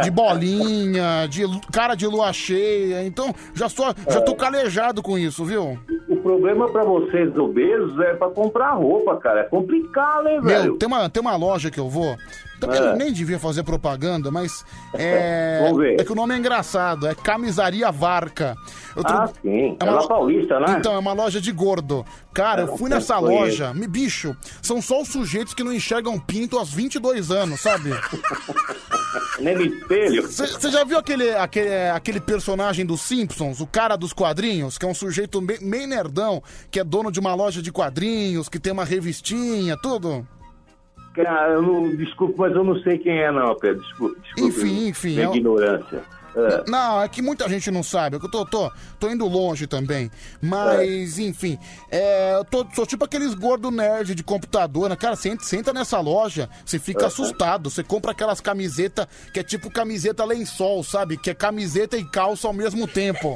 [0.03, 3.05] de bolinha, de cara de lua cheia.
[3.05, 5.79] Então, já, sou, já tô calejado com isso, viu?
[6.09, 9.41] O problema pra vocês obesos é pra comprar roupa, cara.
[9.41, 10.63] É complicado, hein, velho?
[10.63, 12.17] Meu, tem uma, tem uma loja que eu vou.
[12.67, 12.95] Também É.
[12.95, 15.99] nem devia fazer propaganda, mas é, Vamos ver.
[15.99, 18.55] é que o nome é engraçado, é Camisaria Varca.
[18.95, 19.77] Eu Ah, sim.
[19.79, 20.75] É lá paulista, né?
[20.79, 22.05] Então, é uma loja de gordo.
[22.33, 26.19] Cara, eu fui eu nessa loja, me bicho, são só os sujeitos que não enxergam
[26.19, 27.91] pinto aos 22 anos, sabe?
[29.39, 30.23] Nem no espelho.
[30.27, 34.87] Você já viu aquele, aquele, aquele personagem dos Simpsons, o cara dos quadrinhos, que é
[34.87, 38.71] um sujeito me- meio nerdão, que é dono de uma loja de quadrinhos, que tem
[38.73, 40.25] uma revistinha, tudo?
[41.15, 43.81] Cara, eu não, desculpa, mas eu não sei quem é, não, Pedro.
[43.81, 44.15] Desculpa.
[44.21, 46.01] desculpa Enfim, enfim, Minha é ignorância.
[46.37, 46.69] É.
[46.69, 48.17] Não, é que muita gente não sabe.
[48.17, 48.69] é Eu tô, tô,
[48.99, 50.11] tô indo longe também.
[50.41, 51.57] Mas, enfim,
[51.89, 54.97] é, eu tô, sou tipo aqueles gordo nerd de computador, né?
[54.97, 57.69] Cara, você entra, você entra nessa loja, você fica assustado.
[57.69, 61.15] Você compra aquelas camisetas que é tipo camiseta lençol, sabe?
[61.15, 63.33] Que é camiseta e calça ao mesmo tempo.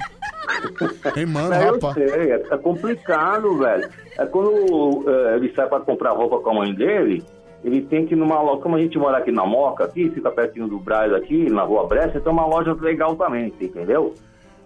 [1.16, 1.94] Ei, mano, É, eu rapaz.
[1.94, 3.90] sei, é, é complicado, velho.
[4.18, 7.24] É quando é, ele sai pra comprar roupa com a mãe dele,
[7.64, 10.32] ele tem que ir numa loja, como a gente mora aqui na Moca, aqui, fica
[10.32, 14.14] pertinho do Braz aqui, na Rua Bressa, tem uma loja legal também, entendeu?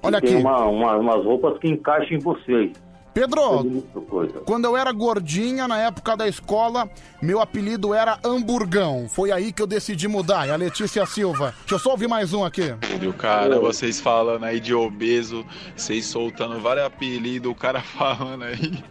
[0.02, 0.42] Olha E tem aqui.
[0.42, 2.72] uma- uma- umas roupas que encaixam em vocês.
[3.14, 3.64] Pedro,
[4.10, 4.40] coisa.
[4.40, 6.90] quando eu era gordinha, na época da escola,
[7.22, 9.08] meu apelido era Hamburgão.
[9.08, 10.48] Foi aí que eu decidi mudar.
[10.48, 11.54] E a Letícia Silva.
[11.60, 12.74] Deixa eu só ouvir mais um aqui.
[12.82, 15.46] Filho, cara, vocês falando aí de obeso,
[15.76, 18.84] vocês soltando vários apelidos, o cara falando aí.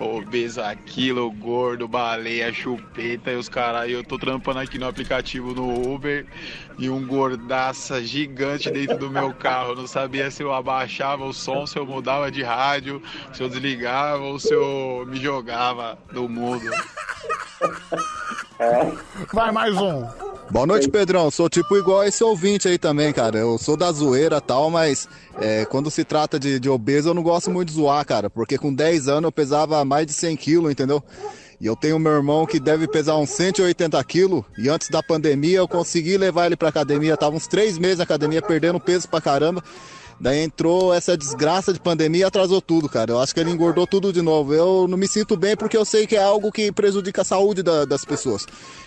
[0.00, 3.90] Obeso aquilo, gordo, baleia, chupeta e os caras.
[3.90, 6.26] Eu tô trampando aqui no aplicativo no Uber
[6.78, 9.74] e um gordaça gigante dentro do meu carro.
[9.74, 13.02] Não sabia se eu abaixava o som, se eu mudava de rádio,
[13.32, 16.70] se eu desligava ou se eu me jogava do mundo.
[19.32, 20.04] Vai mais um.
[20.50, 21.30] Boa noite, Pedrão.
[21.30, 23.38] Sou tipo igual esse ouvinte aí também, cara.
[23.38, 25.08] Eu sou da zoeira e tal, mas
[25.40, 28.28] é, quando se trata de, de obeso, eu não gosto muito de zoar, cara.
[28.28, 31.02] Porque com 10 anos eu pesava mais de 100 quilos, entendeu?
[31.60, 34.44] E eu tenho meu irmão que deve pesar uns 180 quilos.
[34.58, 37.16] E antes da pandemia eu consegui levar ele pra academia.
[37.16, 39.62] Tava uns 3 meses na academia, perdendo peso pra caramba.
[40.20, 43.12] Daí entrou essa desgraça de pandemia e atrasou tudo, cara.
[43.12, 44.52] Eu acho que ele engordou tudo de novo.
[44.52, 47.62] Eu não me sinto bem porque eu sei que é algo que prejudica a saúde
[47.62, 48.44] da- das pessoas.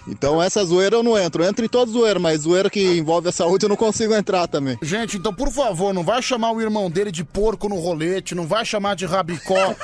[0.08, 1.44] Então essa zoeira eu não entro.
[1.44, 4.48] Eu entro em toda zoeira, mas zoeira que envolve a saúde eu não consigo entrar
[4.48, 4.78] também.
[4.82, 8.46] Gente, então por favor, não vai chamar o irmão dele de porco no rolete, não
[8.46, 9.76] vai chamar de rabicó.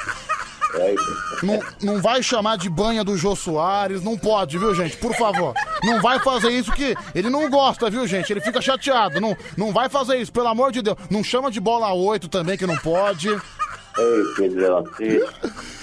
[1.42, 4.98] Não, não vai chamar de banha do Jô Soares, não pode, viu, gente?
[4.98, 5.54] Por favor.
[5.84, 8.32] Não vai fazer isso que ele não gosta, viu, gente?
[8.32, 9.20] Ele fica chateado.
[9.20, 10.98] Não, não vai fazer isso, pelo amor de Deus.
[11.10, 13.30] Não chama de bola 8 também, que não pode.
[13.30, 15.24] Ei, Pedrão, e,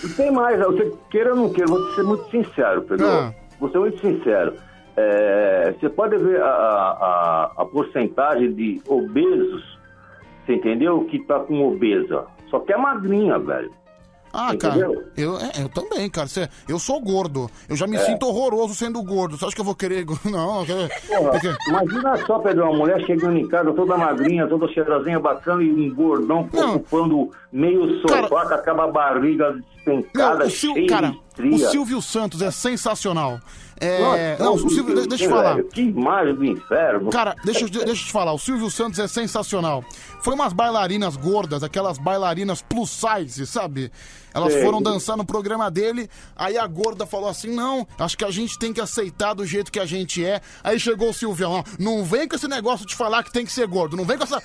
[0.04, 3.06] e tem mais, você queira ou não queira, vou ser muito sincero, Pedro.
[3.06, 3.34] Ah.
[3.58, 4.54] Vou ser muito sincero.
[4.96, 9.78] É, você pode ver a, a, a porcentagem de obesos,
[10.44, 11.04] você entendeu?
[11.04, 12.24] Que tá com obesa.
[12.48, 13.70] Só que é magrinha, velho.
[14.36, 14.92] Ah, Entendeu?
[14.94, 16.28] cara, eu, é, eu também, cara.
[16.28, 17.50] Cê- eu sou gordo.
[17.68, 18.00] Eu já me É.
[18.00, 19.36] sinto horroroso sendo gordo.
[19.38, 20.04] Você acha que eu vou querer.
[20.24, 24.68] Não, quero- Porra, porque- imagina só, Pedro, uma mulher chegando em casa toda magrinha, toda
[24.68, 30.74] cheirosinha, bacana e um gordão ocupando meio sofá com aquela barriga despencada, Não, o Sil-
[30.74, 33.38] cheia cara, o Silvio Santos é sensacional.
[33.78, 35.62] É, Nossa, não, o Silvio, Deus, deixa eu te falar.
[35.64, 37.10] Que imagem do inferno.
[37.10, 39.84] Cara, deixa, deixa eu te falar, o Silvio Santos é sensacional.
[40.22, 43.92] Foi umas bailarinas gordas, aquelas bailarinas plus size, sabe?
[44.36, 44.62] Elas Sei.
[44.62, 48.58] foram dançar no programa dele, aí a gorda falou assim: não, acho que a gente
[48.58, 50.42] tem que aceitar do jeito que a gente é.
[50.62, 53.52] Aí chegou o Silvião, ó, não vem com esse negócio de falar que tem que
[53.52, 54.42] ser gordo, não vem com essa.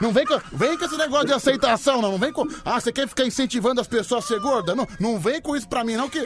[0.00, 2.10] Não vem com, vem com esse negócio de aceitação, não.
[2.10, 2.44] Não vem com.
[2.64, 4.74] Ah, você quer ficar incentivando as pessoas a ser gorda?
[4.74, 6.18] Não, não vem com isso pra mim, não, que.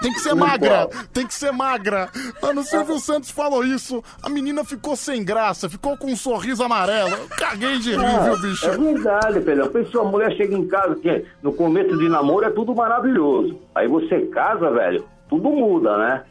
[0.00, 2.08] Tem que ser magra, tem que ser magra.
[2.42, 6.62] Mano, o Silvio Santos falou isso, a menina ficou sem graça, ficou com um sorriso
[6.62, 7.10] amarelo.
[7.10, 8.66] Eu caguei de rir, Ah, viu, bicho?
[8.66, 9.68] É verdade, Pedrão.
[9.68, 13.58] Pessoa, a mulher chega em casa, que no começo de namoro é tudo maravilhoso.
[13.74, 16.22] Aí você casa, velho, tudo muda, né?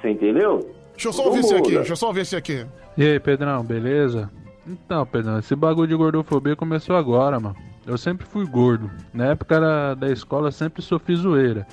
[0.00, 0.74] Você entendeu?
[0.92, 2.66] Deixa eu só Tudo ouvir esse aqui, deixa eu só ouvir esse aqui.
[2.96, 4.30] E aí, Pedrão, beleza?
[4.66, 7.56] Então, Pedrão, esse bagulho de gordofobia começou agora, mano.
[7.86, 8.90] Eu sempre fui gordo.
[9.14, 11.66] Na época era da escola, sempre sofri zoeira.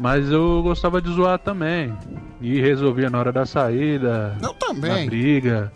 [0.00, 1.94] Mas eu gostava de zoar também.
[2.40, 4.34] E resolvia na hora da saída.
[4.42, 5.04] Eu também.
[5.04, 5.70] Na briga.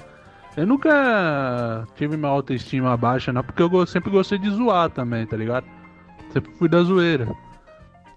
[0.56, 5.36] Eu nunca tive minha autoestima baixa, não, porque eu sempre gostei de zoar também, tá
[5.36, 5.66] ligado?
[6.32, 7.28] Sempre fui da zoeira.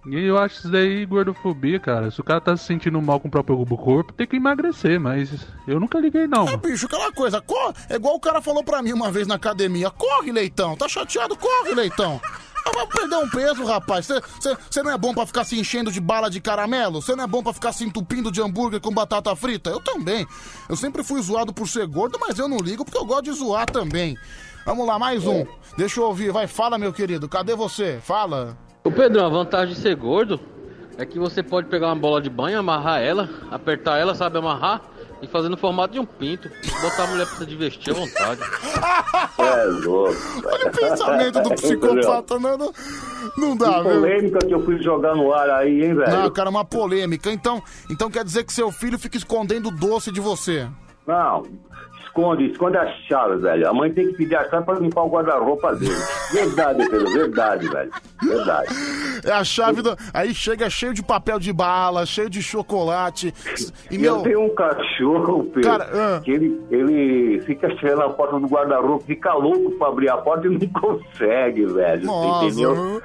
[0.10, 2.10] E eu acho isso daí gordofobia, cara.
[2.10, 5.46] Se o cara tá se sentindo mal com o próprio corpo, tem que emagrecer, mas
[5.68, 6.48] eu nunca liguei não.
[6.48, 7.74] É, bicho, aquela coisa, corre.
[7.90, 10.78] É igual o cara falou pra mim uma vez na academia: corre, leitão.
[10.78, 11.36] Tá chateado?
[11.36, 12.22] Corre, leitão.
[12.68, 14.08] Ah, vai perder um peso, rapaz.
[14.70, 17.02] Você não é bom pra ficar se enchendo de bala de caramelo?
[17.02, 19.70] Você não é bom pra ficar se entupindo de hambúrguer com batata frita?
[19.70, 20.28] Eu também.
[20.68, 23.32] Eu sempre fui zoado por ser gordo, mas eu não ligo porque eu gosto de
[23.32, 24.18] zoar também.
[24.66, 25.46] Vamos lá, mais um.
[25.78, 26.32] Deixa eu ouvir.
[26.32, 27.30] Vai, fala, meu querido.
[27.30, 28.00] Cadê você?
[28.04, 28.58] Fala.
[28.84, 30.40] Ô Pedrão, a vantagem de ser gordo
[30.98, 34.82] é que você pode pegar uma bola de banho, amarrar ela, apertar ela, sabe amarrar,
[35.22, 36.50] e fazer no formato de um pinto.
[36.82, 38.42] Botar a mulher pra se divertir à vontade.
[39.40, 40.16] É louco.
[40.46, 42.74] Olha o pensamento do psicopata, não, não,
[43.38, 44.02] não dá, Que viu?
[44.02, 46.12] polêmica que eu fui jogar no ar aí, hein, velho?
[46.12, 47.32] Não, cara, uma polêmica.
[47.32, 50.68] Então, então quer dizer que seu filho fica escondendo doce de você.
[51.06, 51.44] Não,
[52.18, 53.70] esconde, esconde a chave, velho.
[53.70, 55.96] A mãe tem que pedir a chave pra limpar o guarda-roupa dele.
[56.34, 57.92] Verdade, Pedro, verdade, velho.
[58.24, 58.76] Verdade.
[59.24, 59.96] É a chave do.
[60.14, 63.34] Aí chega cheio de papel de bala, cheio de chocolate.
[63.92, 64.18] E meu.
[64.18, 66.22] eu tenho um cachorro, Pedro, Cara, ah.
[66.22, 70.48] que ele, ele fica cheirando a porta do guarda-roupa, fica louco pra abrir a porta
[70.48, 72.06] e não consegue, velho.
[72.06, 73.02] Nossa, entendeu?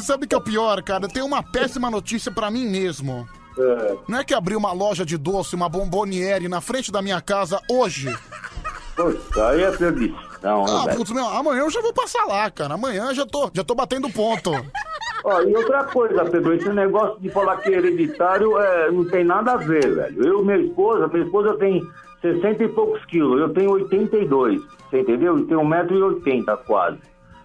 [0.00, 1.08] sabe o que é o pior, cara?
[1.08, 3.26] Tem uma péssima notícia pra mim mesmo.
[3.60, 3.96] É.
[4.08, 7.60] Não é que abri uma loja de doce, uma bomboniere na frente da minha casa
[7.70, 8.14] hoje.
[8.96, 10.96] Puta, aí é perdição, né, Ah, velho?
[10.98, 12.74] putz, meu, amanhã eu já vou passar lá, cara.
[12.74, 14.50] Amanhã já tô, já tô batendo ponto.
[15.24, 19.22] Ó, e outra coisa, Pedro, esse negócio de falar que é hereditário é, não tem
[19.24, 20.26] nada a ver, velho.
[20.26, 21.82] Eu, minha esposa, minha esposa tem
[22.22, 24.60] 60 e poucos quilos, eu tenho 82,
[24.90, 25.38] você entendeu?
[25.38, 26.98] E tenho 1,80m quase.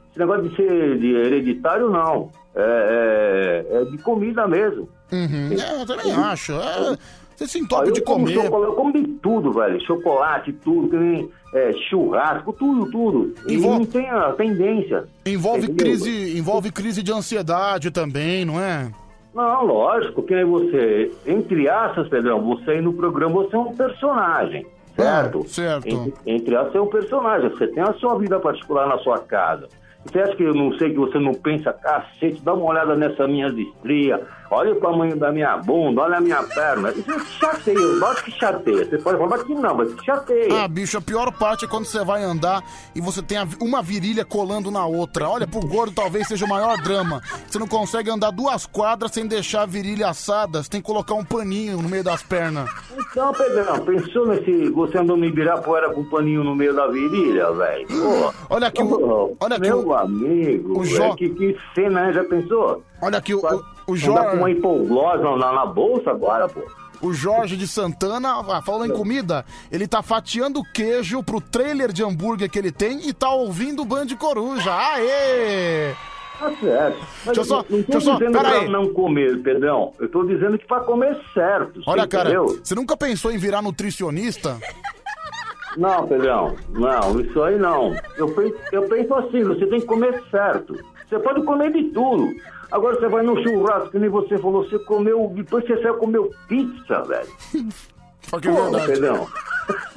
[0.09, 2.31] Esse negócio de ser de hereditário, não.
[2.55, 4.87] É, é- é de comida mesmo.
[5.11, 5.49] Uhum.
[5.51, 6.53] É, eu também acho.
[6.53, 6.97] É,
[7.35, 8.45] você se entope de como comer.
[8.45, 9.79] eu como de tudo, velho.
[9.85, 13.33] Chocolate, tudo, tem é, churrasco, tudo, tudo.
[13.47, 15.05] E Envol- não tem a tendência.
[15.25, 15.85] Envolve entendeu?
[15.85, 18.89] crise, envolve crise de ansiedade também, não é?
[19.33, 24.65] Não, lógico, que você, entre aspas, Pedrão, você aí no programa, você é um personagem,
[24.95, 25.45] certo?
[25.49, 25.87] certo.
[25.87, 29.67] Entre, entre aspas, é um personagem, você tem a sua vida particular na sua casa.
[30.05, 33.27] Você acha que eu não sei que você não pensa, cacete, dá uma olhada nessa
[33.27, 34.21] minha estrias,
[34.51, 36.91] olha o tamanho da minha bunda, olha a minha perna.
[36.91, 38.85] Isso chateia, lógico que chateia.
[38.85, 40.63] Você pode falar que não, mas chateia.
[40.63, 42.63] Ah, bicho, a pior parte é quando você vai andar
[42.95, 45.27] e você tem uma virilha colando na outra.
[45.29, 47.21] Olha, pro gordo talvez seja o maior drama.
[47.47, 50.61] Você não consegue andar duas quadras sem deixar a virilha assada.
[50.63, 52.69] Você tem que colocar um paninho no meio das pernas.
[52.97, 54.69] Então, Pedrão, pensou nesse.
[54.69, 57.87] Você andou no Ibirapuera com um paninho no meio da virilha, velho?
[58.49, 62.13] Olha aqui, o- olha aqui, Meu amigo, o velho, Jo- que, que cena, né?
[62.13, 62.83] Já pensou?
[63.01, 64.29] Olha aqui, o, o, o Jorge.
[64.31, 66.61] com uma hipoglose na, na bolsa agora, pô.
[67.01, 72.03] O Jorge de Santana, ah, falando em comida, ele tá fatiando queijo pro trailer de
[72.03, 74.73] hambúrguer que ele tem e tá ouvindo o Band Coruja.
[74.73, 75.93] Aê!
[76.39, 76.97] Tá certo.
[77.25, 78.69] Mas Deixa eu só- não tô só- dizendo pra aí.
[78.69, 79.93] não comer, Pedrão.
[79.99, 81.81] Eu tô dizendo que pra comer certo.
[81.85, 82.59] Olha, cara, entendeu?
[82.63, 84.57] você nunca pensou em virar nutricionista?
[85.77, 87.93] Não, Pedrão, não, isso aí não.
[88.17, 90.73] Eu penso, eu penso assim, você tem que comer certo.
[91.09, 92.29] Você pode comer de tudo.
[92.71, 96.31] Agora você vai no churrasco, que nem você falou, você comeu, depois você saiu comeu
[96.47, 97.29] pizza, velho.
[98.29, 98.87] Só que Pô, verdade.
[98.87, 99.27] Pedrão.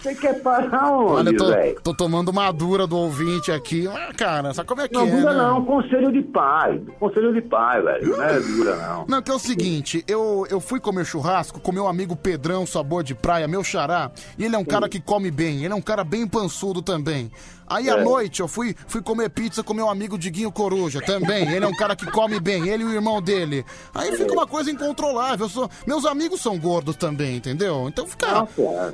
[0.00, 1.80] Você quer parar Olha, onde, eu tô, velho?
[1.82, 3.88] tô tomando uma dura do ouvinte aqui.
[3.88, 5.42] Ah, Cara, sabe como é que Não, é, dura né?
[5.42, 6.80] não, conselho de pai.
[7.00, 8.16] Conselho de pai, velho.
[8.16, 9.06] Não é dura, não.
[9.08, 13.02] Não, que é o seguinte, eu, eu fui comer churrasco com meu amigo Pedrão, sabor
[13.02, 15.82] de praia, meu xará, e ele é um cara que come bem, ele é um
[15.82, 17.32] cara bem pançudo também.
[17.68, 18.04] Aí à É.
[18.04, 21.76] noite eu fui, fui comer pizza com meu amigo Diguinho Coruja também, ele é um
[21.76, 23.64] cara que come bem, ele e o irmão dele.
[23.94, 27.86] Aí fica uma coisa incontrolável, sou, meus amigos são gordos também, entendeu?
[27.88, 28.46] Então fica...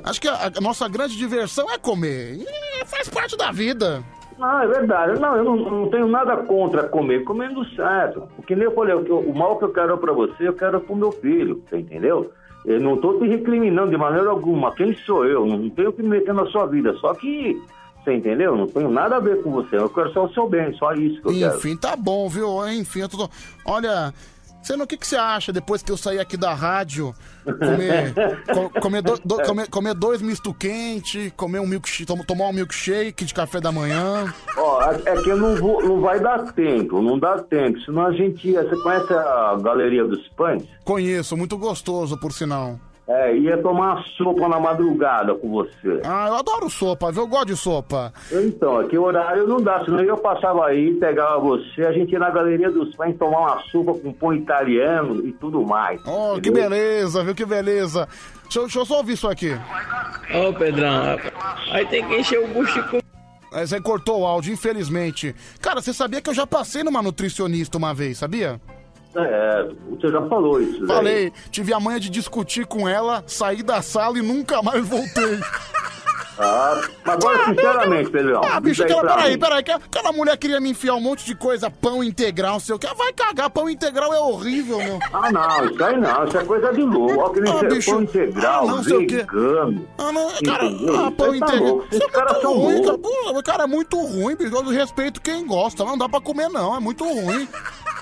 [0.03, 4.03] Acho que a, a nossa grande diversão é comer, e faz parte da vida.
[4.41, 5.19] Ah, é verdade.
[5.19, 8.27] Não, eu não, não tenho nada contra comer, comendo certo.
[8.35, 10.95] Porque nem eu falei, o, o mal que eu quero pra você, eu quero pro
[10.95, 12.31] meu filho, você entendeu?
[12.65, 14.73] Eu não tô te recriminando de maneira alguma.
[14.73, 15.45] Quem sou eu?
[15.45, 16.93] Não tenho que me meter na sua vida.
[16.95, 17.61] Só que,
[18.03, 18.55] você entendeu?
[18.55, 19.77] Não tenho nada a ver com você.
[19.77, 21.57] Eu quero só o seu bem, só isso que eu quero.
[21.57, 22.67] Enfim, tá bom, viu?
[22.69, 23.29] Enfim, eu tô...
[23.65, 24.13] Olha,
[24.61, 27.13] você não, o que, que você acha depois que eu sair aqui da rádio?
[27.43, 28.13] Comer,
[28.53, 32.53] co- comer, do- do- comer, comer dois misto quente, comer um milkshake, tom- tomar um
[32.53, 34.33] milkshake de café da manhã.
[34.57, 37.77] Ó, é é que não, vou, não vai dar tempo, não dá tempo.
[37.81, 38.63] Senão a gente ia.
[38.63, 40.63] Você conhece a Galeria dos Pães?
[40.85, 42.79] Conheço, muito gostoso, por sinal.
[43.05, 45.99] É, ia tomar uma sopa na madrugada com você.
[46.05, 47.23] Ah, eu adoro sopa, viu?
[47.23, 48.13] Eu gosto de sopa.
[48.31, 52.19] Então, aqui o horário não dá, senão eu passava aí, pegava você, a gente ia
[52.19, 55.99] na Galeria dos Pães tomar uma sopa com pão italiano e tudo mais.
[56.07, 57.35] Oh, que beleza, viu?
[57.35, 58.07] Que beleza.
[58.43, 59.51] Deixa, eu- deixa eu só ouvir isso aqui.
[60.33, 61.17] Ô, Pedrão,
[61.71, 62.99] aí tem que encher o bucho com...
[63.53, 65.35] Aí você cortou o áudio, infelizmente.
[65.61, 68.59] Cara, você sabia que eu já passei numa nutricionista uma vez, sabia?
[69.15, 70.87] É, você já falou isso, né?
[70.87, 75.39] Falei, tive a manha de discutir com ela, saí da sala e nunca mais voltei.
[76.39, 78.41] Ah, agora, sinceramente, Pedrão.
[78.43, 81.69] Ah, bicho, aquela, peraí, peraí, que aquela mulher queria me enfiar um monte de coisa,
[81.69, 82.87] pão integral, não sei o que.
[82.95, 84.99] Vai cagar, pão integral é horrível, meu.
[85.13, 87.19] Ah, não, isso aí não, isso é coisa de louco.
[87.19, 89.87] Ó, que nem Ah, bicho, pão integral, ah, não sei o vegano.
[89.97, 90.63] Ah, não, cara,
[91.07, 91.77] ah, pão tá integral.
[91.77, 92.97] Isso Esses é caras são ruim, cara.
[92.97, 94.55] Pô, cara, é muito ruim, bicho.
[94.55, 96.75] Eu respeito quem gosta, não dá pra comer, não.
[96.75, 97.47] É muito ruim.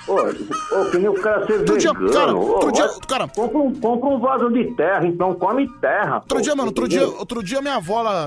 [0.07, 2.11] Ô, ô, que nem o cara ser Outro dia, vegano.
[2.11, 3.27] cara, Ô, outro dia, vai- cara.
[3.27, 6.15] Compra um, compra um vaso de terra, então come terra.
[6.15, 8.20] Outro dia, mano, outro dia, outro dia minha avó, ela,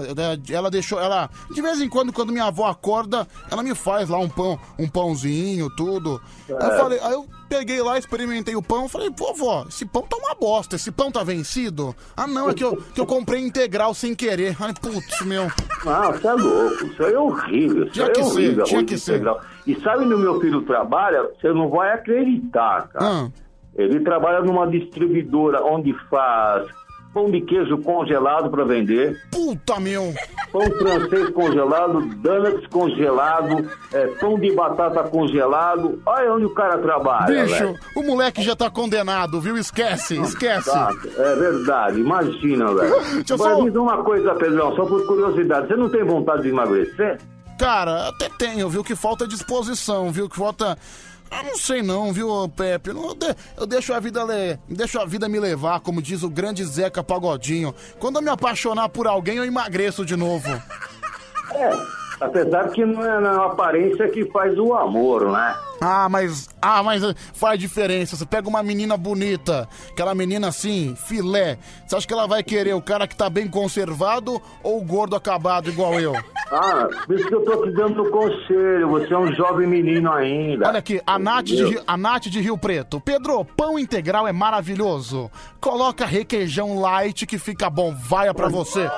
[0.51, 4.19] ela deixou, ela, de vez em quando, quando minha avó acorda, ela me faz lá
[4.19, 6.21] um pão, um pãozinho, tudo.
[6.49, 6.79] Aí eu É.
[6.79, 10.35] falei, aí eu peguei lá, experimentei o pão, falei, pô, vó, esse pão tá uma
[10.35, 11.95] bosta, esse pão tá vencido?
[12.17, 14.57] Ah, não, é que eu, que eu comprei integral sem querer.
[14.61, 15.51] Ai, putz, meu.
[15.85, 18.65] Não, você é louco, isso aí é horrível, isso Tinha é ser, horrível.
[18.65, 19.13] tinha arroz que ser.
[19.13, 19.41] integral.
[19.67, 21.23] E sabe onde o meu filho trabalha?
[21.41, 23.07] Você não vai acreditar, cara.
[23.07, 23.29] Ah.
[23.77, 26.69] Ele trabalha numa distribuidora onde faz
[27.15, 29.17] pão de queijo congelado para vender.
[29.31, 30.13] Puta, meu.
[30.53, 36.03] Pão francês congelado, donuts congelado, é, pão de batata congelado.
[36.05, 39.57] Olha onde o cara trabalha, Bicho, o moleque já tá condenado, viu?
[39.57, 40.71] Esquece, esquece.
[40.71, 42.95] Tá, é verdade, imagina, velho.
[43.33, 45.69] Agora só- me diz uma coisa, Pedrão, só por curiosidade.
[45.69, 47.21] Você não tem vontade de emagrecer?
[47.59, 48.83] Cara, até tenho, viu?
[48.83, 50.29] Que falta disposição, viu?
[50.29, 50.77] Que falta.
[51.31, 52.91] Ah, não sei não, viu, Pepe?
[52.91, 54.59] Eu, de- eu deixo a vida le...
[54.69, 57.75] deixo a vida me levar, como diz o grande Zeca Pagodinho.
[57.99, 60.49] Quando eu me apaixonar por alguém, eu emagreço de novo.
[62.25, 65.55] Apesar que não é a aparência que faz o amor, né?
[65.81, 66.49] Ah, mas.
[66.63, 67.03] Ah, mas
[67.35, 68.17] faz diferença.
[68.17, 71.59] Você pega uma menina bonita, aquela menina assim, filé.
[71.87, 75.15] Você acha que ela vai querer o cara que tá bem conservado ou o gordo
[75.17, 76.15] acabado igual eu?
[76.51, 78.89] Ah, por isso que eu tô te dando conselho.
[78.91, 80.69] Você é um jovem menino ainda.
[80.69, 83.01] Olha aqui, a Nath, de, Rio- a Nath de Rio Preto.
[83.01, 85.31] Pedro, pão integral é maravilhoso.
[85.61, 87.95] Coloca requeijão light que fica bom.
[87.95, 88.89] Vaia pra você.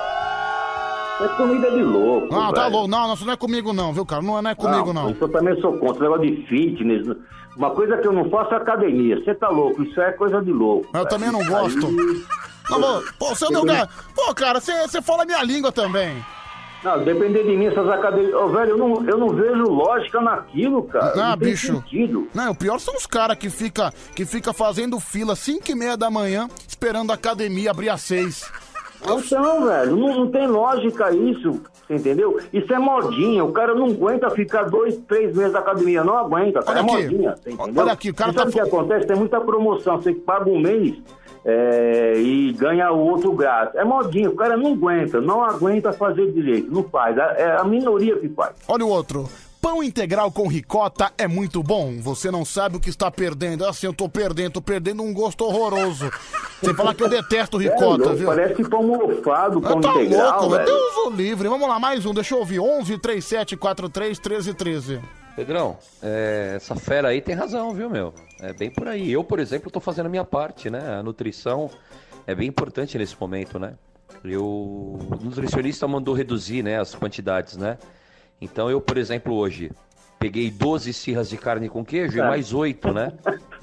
[1.19, 2.27] É comida de louco.
[2.33, 2.73] Não, tá velho.
[2.73, 2.87] louco.
[2.87, 4.21] Não, não, isso não é comigo não, viu, cara?
[4.21, 5.09] Não é, não é comigo não.
[5.09, 6.03] Isso eu também sou contra.
[6.03, 7.07] Negócio de fitness.
[7.55, 9.15] Uma coisa que eu não faço é academia.
[9.23, 9.81] Você tá louco?
[9.81, 10.85] Isso é coisa de louco.
[10.87, 11.09] Eu velho.
[11.09, 11.87] também não gosto.
[11.87, 12.23] aí-
[12.69, 13.49] Não, pô, pô, seu.
[14.15, 16.23] Pô, cara, você fala minha língua também.
[16.83, 18.33] Não, depender de mim, essas academias.
[18.35, 21.11] Ô, velho, eu não, eu não vejo lógica naquilo, cara.
[21.15, 21.73] Ah, não bicho.
[21.73, 22.27] sentido.
[22.35, 25.97] Não, o pior são os caras que fica, que fica fazendo fila 5 e meia
[25.97, 28.45] da manhã, esperando a academia abrir às 6.
[29.01, 32.39] Então, velho, não, não tem lógica isso, você entendeu?
[32.51, 36.61] Isso é modinha, o cara não aguenta ficar dois, três meses na academia, não aguenta,
[36.61, 37.81] cara, Olha é aqui, modinha, entendeu?
[37.83, 39.07] olha aqui, o cara Você sabe tá o que acontece?
[39.07, 40.95] Tem muita promoção, você paga um mês
[41.45, 43.75] é, e ganha o outro grátis.
[43.75, 47.63] É modinha, o cara não aguenta, não aguenta fazer direito, não faz, é é a
[47.63, 48.55] minoria que faz.
[48.67, 49.29] Olha o outro.
[49.61, 51.99] Pão integral com ricota é muito bom.
[51.99, 53.65] Você não sabe o que está perdendo.
[53.65, 56.09] Assim, eu tô perdendo, tô perdendo um gosto horroroso.
[56.63, 58.27] Sem falar que eu detesto ricota, É viu?
[58.27, 60.65] Parece pão mofado, pão tá integral, louco, meu velho.
[60.65, 61.47] Deus o livre.
[61.49, 62.13] Vamos lá, mais um.
[62.13, 62.59] Deixa eu ouvir.
[62.59, 65.01] 11 37 43 13 13.
[65.35, 68.13] Pedrão, é, essa fera aí tem razão, viu, meu?
[68.39, 69.11] É bem por aí.
[69.11, 70.97] Eu, por exemplo, tô fazendo a minha parte, né?
[70.99, 71.69] A nutrição
[72.25, 73.73] é bem importante nesse momento, né?
[74.23, 77.77] Eu, o nutricionista mandou reduzir, né, as quantidades, né?
[78.41, 79.71] Então eu, por exemplo, hoje
[80.19, 82.27] peguei 12 cirras de carne com queijo e É.
[82.27, 83.13] mais 8, né?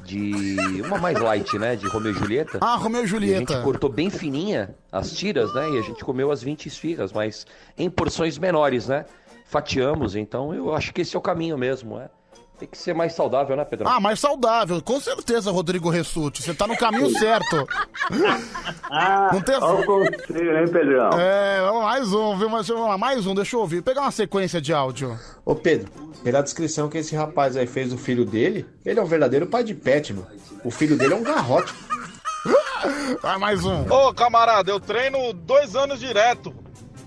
[0.04, 2.58] De uma mais light, né, de Romeu e Julieta.
[2.60, 3.54] Ah, Romeu e E a Julieta.
[3.54, 5.70] gente cortou bem fininha as tiras, né?
[5.70, 7.46] E a gente comeu as 20 esfirras, mas
[7.78, 9.04] em porções menores, né?
[9.46, 12.08] Fatiamos, então eu acho que esse é o caminho mesmo, é.
[12.58, 13.90] Tem que ser mais saudável, né, Pedrão?
[13.90, 14.80] Ah, mais saudável.
[14.80, 16.40] Com certeza, Rodrigo Ressuti.
[16.40, 17.66] Você tá no caminho certo.
[18.90, 19.56] Ah, Não tem...
[19.56, 21.10] Olha o conselho, hein, Pedrão?
[21.18, 22.48] É, mais um, viu?
[22.48, 23.82] Mas vamos lá, mais um, deixa eu ouvir.
[23.82, 25.18] Pegar uma sequência de áudio.
[25.44, 25.90] Ô Pedro,
[26.22, 29.64] pela descrição que esse rapaz aí fez do filho dele, ele é um verdadeiro pai
[29.64, 30.26] de pet, mano.
[30.64, 31.74] O filho dele é um garrote.
[33.20, 33.82] Vai mais um.
[33.90, 36.54] Ô, camarada, eu treino dois anos direto.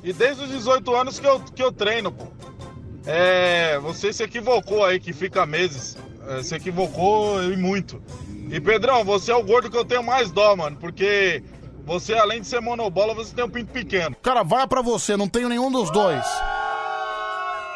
[0.03, 2.25] E desde os 18 anos que eu, que eu treino, pô.
[3.07, 5.97] É, você se equivocou aí, que fica meses.
[6.27, 8.01] É, se equivocou e muito.
[8.51, 10.75] E Pedrão, você é o gordo que eu tenho mais dó, mano.
[10.77, 11.41] Porque
[11.85, 14.15] você, além de ser monobola, você tem um pinto pequeno.
[14.21, 16.25] Cara, vai pra você, não tenho nenhum dos dois.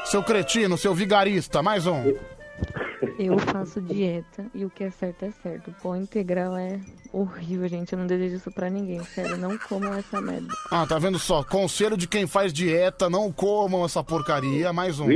[0.03, 2.13] Seu cretino, seu vigarista, mais um.
[3.17, 5.69] Eu faço dieta e o que é certo é certo.
[5.69, 6.79] O pão integral é
[7.11, 7.93] horrível, gente.
[7.93, 9.03] Eu não desejo isso pra ninguém.
[9.03, 10.53] Sério, não comam essa merda.
[10.71, 11.43] Ah, tá vendo só?
[11.43, 14.71] Conselho de quem faz dieta, não comam essa porcaria.
[14.71, 15.07] Mais um.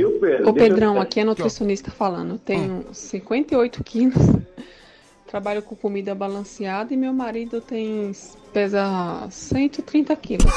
[0.46, 2.34] Ô Pedrão, aqui é nutricionista falando.
[2.34, 4.14] Eu tenho 58 quilos,
[5.26, 8.12] trabalho com comida balanceada e meu marido tem
[8.52, 10.52] pesa 130 quilos.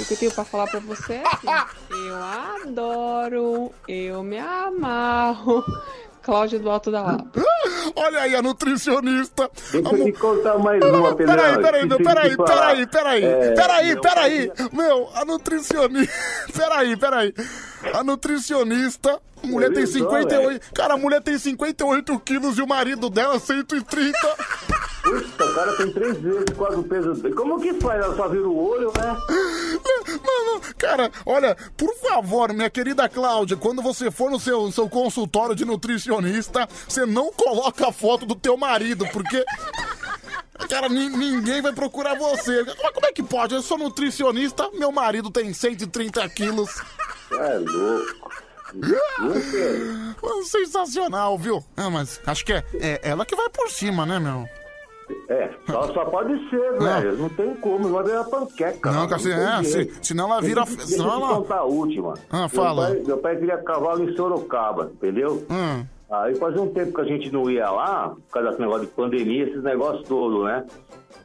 [0.00, 1.46] O que eu tenho pra falar pra você é assim,
[2.08, 5.62] eu adoro, eu me amarro.
[6.22, 7.26] Cláudia do Alto da Lapa.
[7.96, 9.50] Olha aí a nutricionista.
[9.72, 11.36] Deixa eu te contar mais uma, Pedrão.
[11.36, 14.52] Peraí, peraí, de peraí, peraí, peraí, É, peraí, meu peraí.
[14.72, 16.12] Meu, a nutricionista.
[16.56, 17.34] Peraí, peraí.
[17.92, 19.20] A nutricionista.
[19.42, 20.72] A mulher tem Ele só, 58.
[20.74, 24.16] Cara, a mulher tem 58 quilos e o marido dela 130.
[25.02, 27.34] Puta, o cara tem três vezes quase o peso dele.
[27.34, 28.04] Como que faz?
[28.04, 29.16] Ela só vira o olho, né?
[30.08, 35.56] Mano, cara, olha, por favor, minha querida Cláudia, quando você for no seu, seu consultório
[35.56, 39.44] de nutricionista, você não coloca a foto do teu marido, porque.
[40.68, 42.62] Cara, ni- ninguém vai procurar você.
[42.62, 43.54] Mas como é que pode?
[43.56, 46.70] Eu sou nutricionista, meu marido tem 130 quilos.
[47.32, 48.30] É louco.
[50.22, 51.62] Mano, sensacional, viu?
[51.76, 54.46] Ah, mas acho que é, é ela que vai por cima, né, meu?
[55.28, 57.16] É, só, só pode ser, velho.
[57.18, 58.90] Não tem como, vai virar panqueca.
[58.92, 61.56] Não, cara, se- é, se- senão ela vira- Deixa, senão deixa eu te ela- contar
[61.58, 62.14] a última.
[62.30, 62.88] Ah, fala.
[62.88, 65.44] Meu pai, meu pai queria cavalo em Sorocaba, entendeu?
[65.50, 65.84] Hum.
[66.10, 68.92] Aí fazia um tempo que a gente não ia lá, por causa desse negócio de
[68.92, 70.64] pandemia, esses negócios todos, né?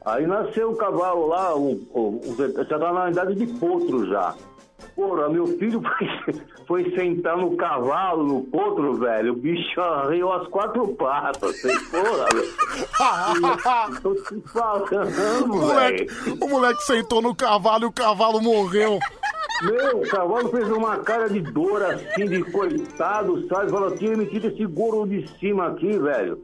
[0.06, 4.34] Aí nasceu o cavalo lá, um, um, um- já tava na idade de potro já.
[4.98, 6.34] Porra, meu filho foi,
[6.68, 9.34] foi sentar no cavalo, no potro, velho.
[9.34, 11.56] O bicho arreou as quatro patas.
[11.62, 14.02] Sei, porra, velho.
[14.02, 16.38] Tô te O falando, moleque, velho.
[16.44, 18.98] o moleque sentou no cavalo e o cavalo morreu.
[19.64, 23.72] Meu, o cavalo fez uma cara de dor assim, de coitado, sabe?
[23.72, 26.40] Falou, tira, me tira esse gordo de cima aqui, velho.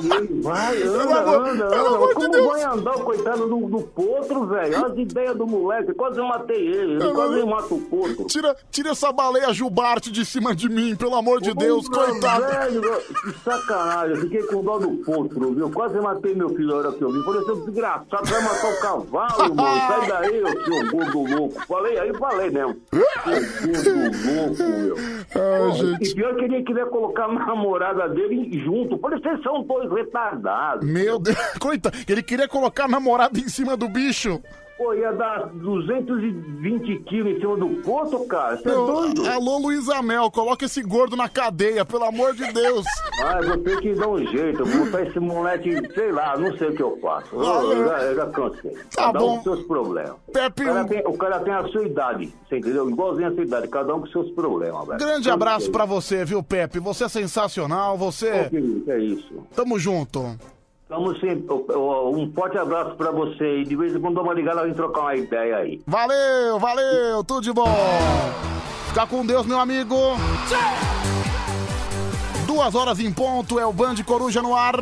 [0.00, 2.08] E ele vai, anda, Pelo anda, pelo anda.
[2.08, 2.46] de Como Deus.
[2.46, 4.76] vai andar o coitado do, do potro, velho?
[4.78, 5.94] Olha as ideias do moleque.
[5.94, 6.94] Quase eu matei ele.
[7.02, 8.24] Ele quase mata o potro.
[8.26, 12.44] Tira, tira essa baleia jubarte de cima de mim, pelo amor de Deus, Porra, coitado.
[12.46, 12.82] Velho,
[13.22, 14.16] que sacanagem.
[14.16, 15.70] Eu fiquei com dó do potro, viu?
[15.70, 17.22] Quase matei meu filho na hora que eu vi.
[17.24, 19.78] Falei, seu desgraçado, vai matar o cavalo, mano.
[19.88, 21.66] Sai daí, ô seu gordo louco.
[21.66, 22.76] Falei, aí falei mesmo.
[22.92, 24.96] Louco, meu.
[25.32, 28.98] Porra, E pior que ele queria colocar a namorada dele junto.
[28.98, 30.88] Falei, vocês são dois retardados.
[30.88, 34.40] Meu Deus, coitado, ele queria colocar a namorada em cima do bicho.
[34.78, 38.56] Pô, ia dar 220 quilos em cima do ponto, cara.
[38.56, 39.26] Você é Meu, doido?
[39.28, 42.86] alô, Luísa Mel, coloca esse gordo na cadeia, pelo amor de Deus.
[43.24, 44.64] Ah, eu vou ter que dar um jeito.
[44.64, 47.34] Vou botar esse moleque, sei lá, não sei o que eu faço.
[47.34, 48.70] Eu, eu já, eu já cansei.
[48.70, 49.36] Tá Cada um bom.
[49.38, 50.14] com seus problemas.
[50.32, 52.88] Pepe, o, cara tem, o cara tem a sua idade, você entendeu?
[52.88, 55.00] Igualzinho a sua idade, cada um com seus problemas, velho.
[55.00, 56.78] Grande abraço pra você, viu, Pepe?
[56.78, 58.48] Você é sensacional, você.
[58.48, 59.42] Que é isso.
[59.56, 60.38] Tamo junto.
[60.88, 61.54] Tamo sempre.
[61.54, 65.02] Um forte abraço pra você e de vez em quando dá uma ligada gente trocar
[65.02, 65.82] uma ideia aí.
[65.86, 67.68] Valeu, valeu, tudo de bom.
[68.88, 69.94] Fica com Deus, meu amigo.
[72.46, 74.74] Duas horas em ponto, é o Band Coruja no ar.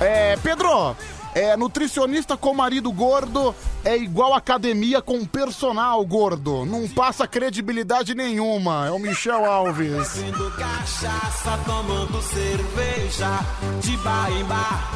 [0.00, 0.94] É, Pedro,
[1.38, 3.54] é, nutricionista com marido gordo
[3.84, 6.66] é igual academia com personal gordo.
[6.66, 8.88] Não passa credibilidade nenhuma.
[8.88, 10.16] É o Michel Alves.
[10.58, 13.38] Cachaça, tomando cerveja,
[13.80, 14.90] de bar em bar,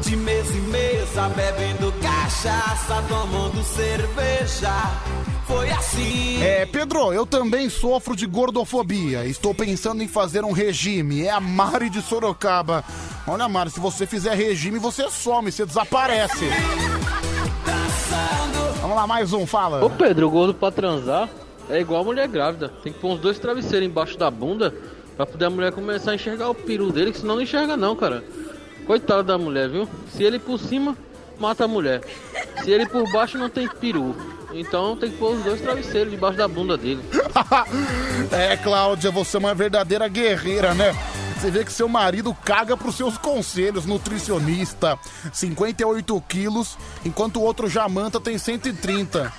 [0.00, 1.85] de mesa em mesa, bebendo
[2.36, 4.70] cachaça, tomando cerveja.
[5.46, 6.42] Foi assim.
[6.42, 9.24] É, Pedro, eu também sofro de gordofobia.
[9.24, 11.22] Estou pensando em fazer um regime.
[11.22, 12.84] É a Mari de Sorocaba.
[13.26, 16.46] Olha, Mari, se você fizer regime, você some, você desaparece.
[18.80, 19.82] Vamos lá, mais um, fala.
[19.84, 21.30] Ô Pedro, o gordo pra transar
[21.70, 22.68] é igual a mulher grávida.
[22.82, 24.74] Tem que pôr uns dois travesseiros embaixo da bunda
[25.16, 27.96] pra poder a mulher começar a enxergar o peru dele, que senão não enxerga não,
[27.96, 28.22] cara.
[28.86, 29.88] Coitado da mulher, viu?
[30.12, 30.96] Se ele por cima,
[31.38, 32.02] mata a mulher.
[32.62, 34.14] Se ele por baixo, não tem peru.
[34.52, 37.02] Então tem que pôr os dois travesseiros debaixo da bunda dele.
[38.32, 40.96] É, Cláudia, você é uma verdadeira guerreira, né?
[41.38, 44.98] Você vê que seu marido caga pros seus conselhos, nutricionista.
[45.32, 49.32] 58 quilos, enquanto o outro jamanta tem 130.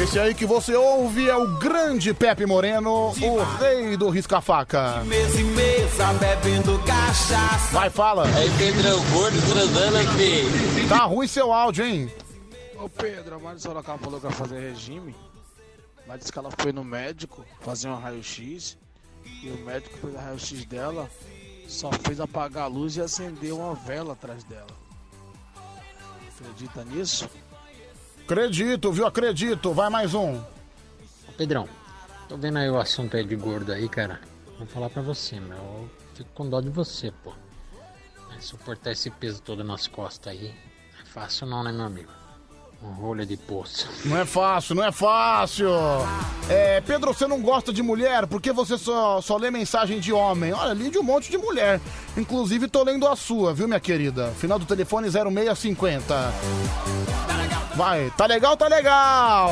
[0.00, 5.04] Esse aí que você ouve é o grande Pepe Moreno, o rei do risca-faca.
[5.04, 7.72] Mesa em mesa, bebendo cachaça.
[7.72, 8.24] Vai, fala.
[8.26, 10.88] Aí, Pedrão, gordo transando aqui.
[10.88, 12.10] Tá ruim seu áudio, hein?
[12.80, 15.14] Ô Pedro, a Mari de Sorocaba falou que ia fazer regime,
[16.06, 18.76] mas disse que ela foi no médico fazer um raio-x
[19.42, 21.08] e o médico fez o raio-x dela,
[21.68, 24.66] só fez apagar a luz e acender uma vela atrás dela.
[26.34, 27.28] Acredita nisso?
[28.24, 29.06] Acredito, viu?
[29.06, 29.72] Acredito.
[29.72, 30.36] Vai mais um.
[30.36, 31.68] Ô, Pedrão,
[32.28, 34.20] tô vendo aí o assunto aí de gordo aí, cara.
[34.58, 35.56] Vou falar pra você, meu.
[35.56, 37.32] Eu fico com dó de você, pô.
[38.36, 40.54] É, Suportar esse peso todo nas costas aí.
[40.94, 42.10] Não é fácil não, né, meu amigo?
[42.82, 43.88] Um rolho de poço.
[44.04, 45.68] Não é fácil, não é fácil.
[46.48, 48.26] É, Pedro, você não gosta de mulher?
[48.26, 50.52] Por que você só, só lê mensagem de homem?
[50.52, 51.80] Olha, li de um monte de mulher.
[52.16, 54.32] Inclusive, tô lendo a sua, viu, minha querida?
[54.32, 56.32] Final do telefone 0650.
[57.74, 59.50] Vai, tá legal, tá legal.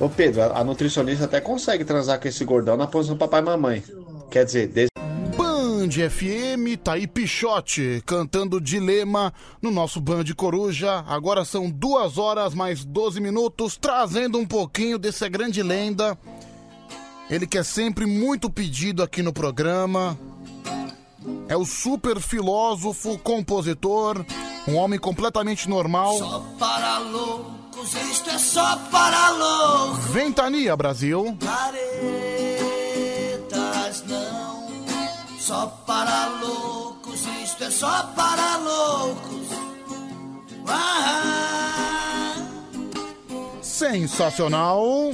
[0.00, 3.44] Ô Pedro, a, a nutricionista até consegue transar com esse gordão na posição papai e
[3.44, 3.82] mamãe.
[4.30, 4.88] Quer dizer, desde
[5.36, 11.04] Band FM, tá aí Pichote cantando Dilema no nosso Band Coruja.
[11.06, 16.18] Agora são duas horas mais 12 minutos, trazendo um pouquinho dessa grande lenda.
[17.30, 20.18] Ele que é sempre muito pedido aqui no programa.
[21.48, 24.24] É o super filósofo, compositor,
[24.66, 26.18] um homem completamente normal.
[26.18, 30.04] Só para loucos, isto é só para loucos.
[30.06, 31.36] Ventania, Brasil.
[33.40, 34.68] Caretas não,
[35.38, 39.48] só para loucos, isto é só para loucos.
[40.66, 42.34] Ah,
[43.62, 45.12] Sensacional.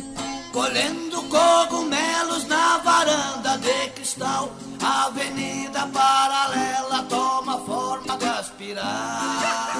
[0.55, 9.75] Colhendo cogumelos na varanda de cristal, a avenida paralela toma forma de aspirar.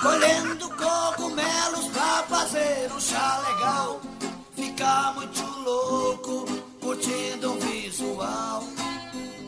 [0.00, 4.00] Colhendo cogumelos pra fazer um chá legal,
[4.54, 6.46] fica muito louco,
[6.80, 8.75] curtindo um visual.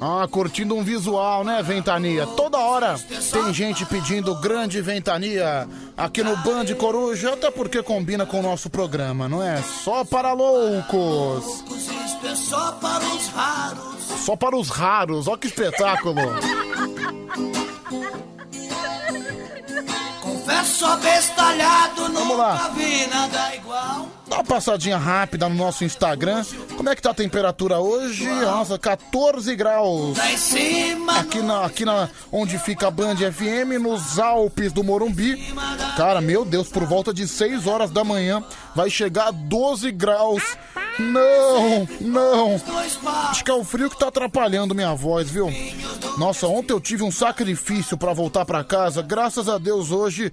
[0.00, 2.26] Ah, curtindo um visual, né, Ventania?
[2.26, 2.96] Toda hora
[3.32, 8.70] tem gente pedindo grande Ventania aqui no Band Coruja, até porque combina com o nosso
[8.70, 9.60] programa, não é?
[9.60, 11.64] Só para loucos.
[12.36, 13.98] Só para os raros.
[14.24, 16.20] Só para os raros, ó que espetáculo.
[20.48, 22.54] Confesso abestalhado, Vamos lá.
[22.54, 24.08] nunca vi nada igual.
[24.26, 26.42] Dá uma passadinha rápida no nosso Instagram.
[26.74, 28.26] Como é que tá a temperatura hoje?
[28.26, 30.16] Nossa, 14 graus.
[30.16, 35.54] Lá Aqui na, aqui na onde fica a Band FM, nos Alpes do Morumbi.
[35.98, 38.42] Cara, meu Deus, por volta de 6 horas da manhã
[38.74, 40.42] vai chegar a 12 graus.
[40.98, 42.60] Não, não.
[43.30, 45.48] Acho que é o frio que tá atrapalhando minha voz, viu?
[46.18, 49.02] Nossa, ontem eu tive um sacrifício pra voltar pra casa.
[49.02, 50.32] Graças a Deus hoje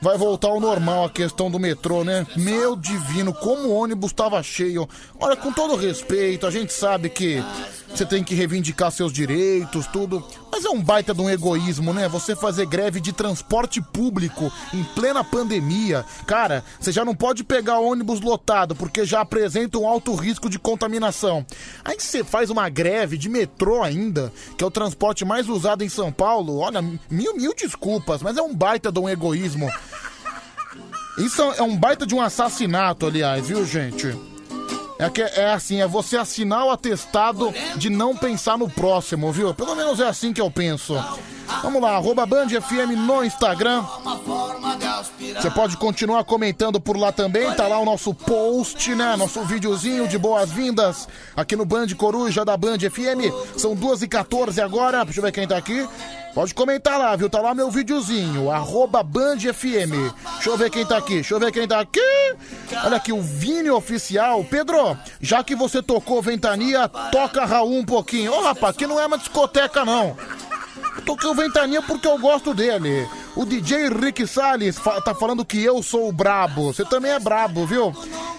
[0.00, 2.26] vai voltar ao normal a questão do metrô, né?
[2.36, 4.88] Meu divino, como o ônibus tava cheio.
[5.18, 7.42] Olha, com todo respeito, a gente sabe que
[7.96, 10.22] você tem que reivindicar seus direitos, tudo.
[10.52, 12.06] Mas é um baita de um egoísmo, né?
[12.08, 16.04] Você fazer greve de transporte público em plena pandemia.
[16.26, 20.58] Cara, você já não pode pegar ônibus lotado porque já apresenta um alto risco de
[20.58, 21.44] contaminação.
[21.82, 25.88] Aí você faz uma greve de metrô ainda, que é o transporte mais usado em
[25.88, 26.58] São Paulo.
[26.58, 29.70] Olha, mil, mil desculpas, mas é um baita de um egoísmo.
[31.16, 34.35] Isso é um baita de um assassinato, aliás, viu, gente?
[34.98, 39.54] É, que, é assim, é você assinar o atestado de não pensar no próximo, viu?
[39.54, 40.94] Pelo menos é assim que eu penso.
[41.62, 43.84] Vamos lá, arroba Band FM no Instagram.
[45.40, 49.16] Você pode continuar comentando por lá também, tá lá o nosso post, né?
[49.16, 53.32] Nosso videozinho de boas-vindas aqui no Band Coruja da Band FM.
[53.56, 55.86] São 2h14 agora, deixa eu ver quem tá aqui.
[56.34, 57.30] Pode comentar lá, viu?
[57.30, 60.12] Tá lá meu videozinho, arroba Band FM.
[60.34, 62.00] Deixa eu ver quem tá aqui, deixa eu ver quem tá aqui.
[62.84, 64.44] Olha aqui, o Vini Oficial.
[64.44, 68.32] Pedro, já que você tocou Ventania, toca Raul um pouquinho.
[68.34, 70.14] Ô, rapaz, aqui não é uma discoteca, não.
[71.04, 73.08] Toquei o Ventania porque eu gosto dele.
[73.34, 76.72] O DJ Rick Salles fa tá falando que eu sou o brabo.
[76.72, 77.94] Você também é brabo, viu?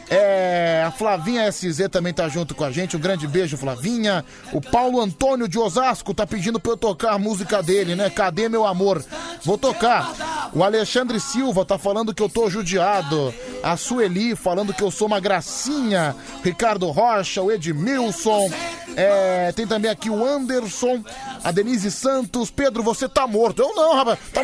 [0.10, 2.96] É, a Flavinha SZ também tá junto com a gente.
[2.96, 4.24] Um grande beijo, Flavinha.
[4.54, 8.10] O Paulo Antônio de Osasco tá pedindo pra eu tocar a música dele, né?
[8.10, 9.04] Cadê meu amor?
[9.44, 10.50] Vou tocar.
[10.54, 13.34] O Alexandre Silva tá falando que eu tô judiado.
[13.62, 16.16] A Sueli falando que eu sou uma gracinha.
[16.44, 18.50] Ricardo Rocha, o Edmilson.
[18.96, 21.04] É, tem também aqui o Anderson,
[21.44, 22.47] a Denise Santos.
[22.49, 23.61] Pedro, você tá morto.
[23.61, 24.19] Eu não, rapaz.
[24.34, 24.41] Tá...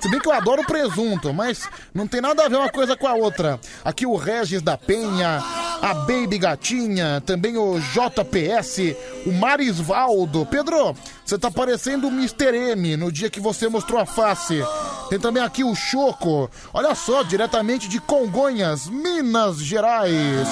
[0.00, 3.06] Se bem que eu adoro presunto, mas não tem nada a ver uma coisa com
[3.06, 3.58] a outra.
[3.82, 5.42] Aqui o Regis da Penha,
[5.80, 8.94] a Baby Gatinha, também o JPS,
[9.24, 10.44] o Marisvaldo.
[10.44, 10.94] Pedro,
[11.24, 12.54] você tá parecendo o Mr.
[12.72, 14.62] M no dia que você mostrou a face.
[15.08, 16.50] Tem também aqui o Choco.
[16.72, 20.48] Olha só, diretamente de Congonhas, Minas Gerais.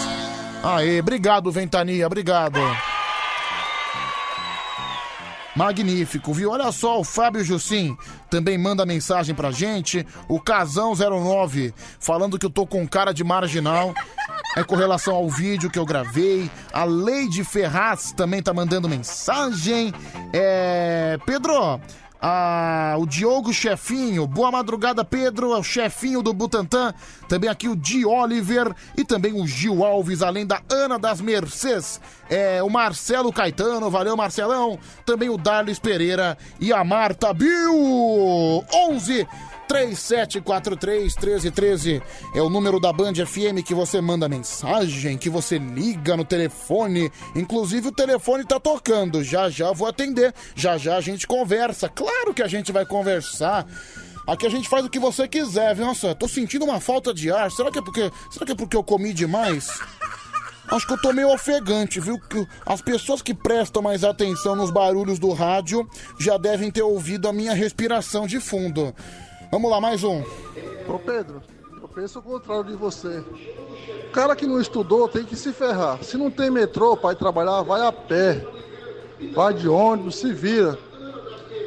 [0.62, 2.59] Aê, obrigado, Ventania, obrigado.
[5.55, 6.51] Magnífico, viu?
[6.51, 7.97] Olha só, o Fábio Jussim
[8.31, 10.07] também manda mensagem pra gente.
[10.29, 13.95] O Casão09 falando que eu tô com cara de marginal.
[14.55, 16.51] É com relação ao vídeo que eu gravei.
[16.73, 19.93] A Leide Ferraz também tá mandando mensagem.
[20.33, 21.19] É.
[21.24, 21.81] Pedro,
[22.24, 26.94] ah, o Diogo Chefinho, boa madrugada, Pedro, é o chefinho do Butantã.
[27.28, 32.01] Também aqui o Di Oliver e também o Gil Alves, além da Ana das Mercês.
[32.31, 34.78] É, o Marcelo Caetano, valeu Marcelão.
[35.05, 38.65] Também o Darlis Pereira e a Marta Bill.
[38.73, 39.27] 11
[39.73, 42.03] 3743 1313
[42.35, 47.11] é o número da Band FM que você manda mensagem, que você liga no telefone.
[47.35, 49.24] Inclusive o telefone tá tocando.
[49.24, 50.35] Já já vou atender.
[50.55, 51.89] Já já a gente conversa.
[51.89, 53.66] Claro que a gente vai conversar.
[54.27, 55.86] Aqui a gente faz o que você quiser, viu?
[55.86, 57.51] Nossa, tô sentindo uma falta de ar.
[57.51, 59.70] Será que é porque, será que é porque eu comi demais?
[60.70, 62.20] Acho que eu tô meio ofegante, viu?
[62.66, 65.89] As pessoas que prestam mais atenção nos barulhos do rádio
[66.20, 68.94] já devem ter ouvido a minha respiração de fundo.
[69.53, 70.23] Vamos lá, mais um.
[70.89, 71.43] Ô Pedro,
[71.83, 73.23] eu penso o contrário de você.
[74.09, 76.03] O cara que não estudou tem que se ferrar.
[76.03, 78.43] Se não tem metrô para ir trabalhar, vai a pé.
[79.35, 80.79] Vai de ônibus, se vira.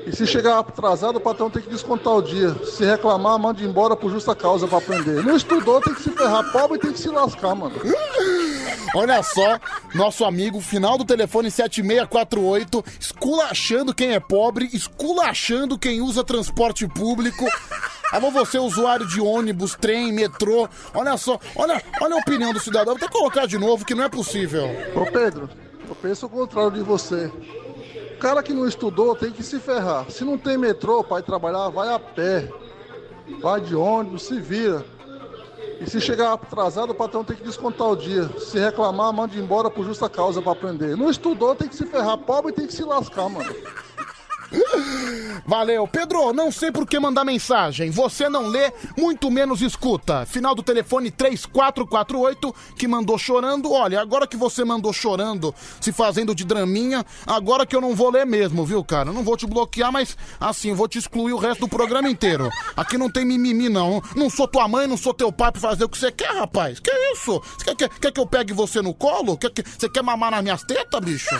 [0.05, 2.55] E se chegar atrasado, o patrão tem que descontar o dia.
[2.63, 5.23] Se reclamar, manda embora por justa causa para aprender.
[5.23, 6.51] Não estudou, tem que se ferrar.
[6.51, 7.75] Pobre tem que se lascar, mano.
[8.95, 9.59] Olha só,
[9.93, 17.45] nosso amigo, final do telefone 7648, esculachando quem é pobre, esculachando quem usa transporte público.
[18.11, 20.69] Alô, você, usuário de ônibus, trem, metrô.
[20.93, 22.95] Olha só, olha, olha a opinião do cidadão.
[22.95, 24.65] Vou até colocar de novo que não é possível.
[24.95, 25.49] Ô Pedro,
[25.89, 27.31] eu penso o contrário de você.
[28.19, 30.09] Cara que não estudou tem que se ferrar.
[30.09, 32.49] Se não tem metrô para ir trabalhar, vai a pé.
[33.41, 34.85] Vai de ônibus, se vira.
[35.81, 38.29] E se chegar atrasado, o patrão tem que descontar o dia.
[38.39, 40.95] Se reclamar, manda embora por justa causa para aprender.
[40.95, 42.17] Não estudou, tem que se ferrar.
[42.17, 43.53] Pobre tem que se lascar, mano.
[45.45, 45.87] Valeu.
[45.87, 47.89] Pedro, não sei por que mandar mensagem.
[47.91, 50.25] Você não lê, muito menos escuta.
[50.25, 53.71] Final do telefone 3448 que mandou chorando.
[53.71, 58.09] Olha, agora que você mandou chorando, se fazendo de draminha, agora que eu não vou
[58.09, 59.11] ler mesmo, viu, cara?
[59.11, 62.49] Não vou te bloquear, mas assim, vou te excluir o resto do programa inteiro.
[62.75, 64.01] Aqui não tem mimimi, não.
[64.15, 66.79] Não sou tua mãe, não sou teu pai pra fazer o que você quer, rapaz.
[66.79, 67.41] Que isso?
[67.57, 69.37] Você quer, quer, quer que eu pegue você no colo?
[69.37, 71.35] Quer, quer, você quer mamar nas minhas tetas, bicho?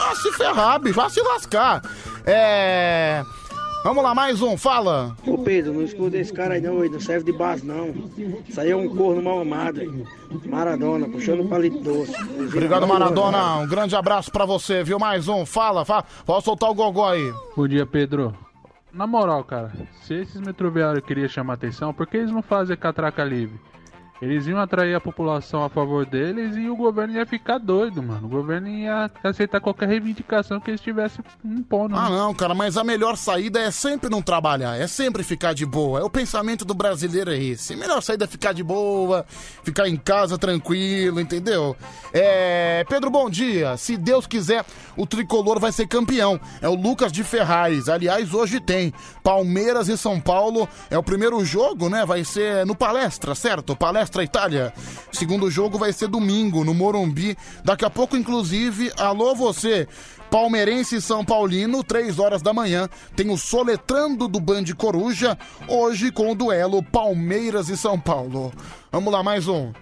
[0.00, 1.82] Ah, se ferrar, bicho, vai se lascar.
[2.26, 3.22] É.
[3.84, 5.14] Vamos lá, mais um, fala.
[5.26, 7.88] Ô Pedro, não escuta esse cara aí não, ele não serve de base não.
[8.48, 10.06] Isso aí é um corno mal amado.
[10.46, 12.14] Maradona, puxando palito doce.
[12.48, 13.56] Obrigado, Maradona.
[13.56, 14.98] Um grande abraço pra você, viu?
[14.98, 16.04] Mais um, fala, fala.
[16.24, 17.32] Pode soltar o gogó aí.
[17.54, 18.34] Bom dia, Pedro.
[18.90, 19.70] na moral, cara,
[20.02, 23.60] se esses metroviários queriam chamar atenção, por que eles não fazem catraca livre?
[24.24, 28.26] Eles iam atrair a população a favor deles e o governo ia ficar doido, mano.
[28.26, 31.94] O governo ia aceitar qualquer reivindicação que eles tivessem impondo.
[31.94, 35.66] Ah, não, cara, mas a melhor saída é sempre não trabalhar, é sempre ficar de
[35.66, 36.00] boa.
[36.00, 37.74] É o pensamento do brasileiro é esse.
[37.74, 39.26] A melhor saída é ficar de boa,
[39.62, 41.76] ficar em casa tranquilo, entendeu?
[42.12, 42.82] É.
[42.88, 43.76] Pedro, bom dia.
[43.76, 44.64] Se Deus quiser,
[44.96, 46.40] o tricolor vai ser campeão.
[46.62, 47.90] É o Lucas de Ferraz.
[47.90, 48.92] Aliás, hoje tem
[49.22, 50.66] Palmeiras e São Paulo.
[50.88, 52.06] É o primeiro jogo, né?
[52.06, 53.76] Vai ser no Palestra, certo?
[53.76, 54.72] Palestra Itália.
[55.10, 57.36] Segundo jogo vai ser domingo, no Morumbi.
[57.64, 59.88] Daqui a pouco, inclusive, alô você.
[60.30, 65.38] Palmeirense e São Paulino, 3 horas da manhã, tem o Soletrando do Band Coruja,
[65.68, 68.52] hoje com o duelo Palmeiras e São Paulo.
[68.90, 69.72] Vamos lá, mais um.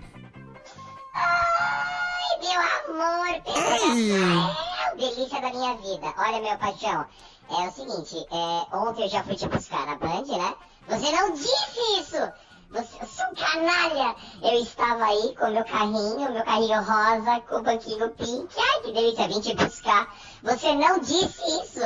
[1.14, 3.42] Ai, meu amor.
[3.46, 6.12] É, delícia da minha vida.
[6.18, 7.06] Olha, meu paixão,
[7.50, 10.54] é o seguinte, é, ontem eu já fui te buscar na Band, né?
[10.88, 12.32] Você não disse isso!
[12.73, 14.15] Você, seu canalha!
[14.43, 18.49] Eu estava aí com o meu carrinho, meu carrinho rosa, com o banquinho pink.
[18.59, 20.09] Ai, que delícia, vim te buscar.
[20.43, 21.81] Você não disse isso!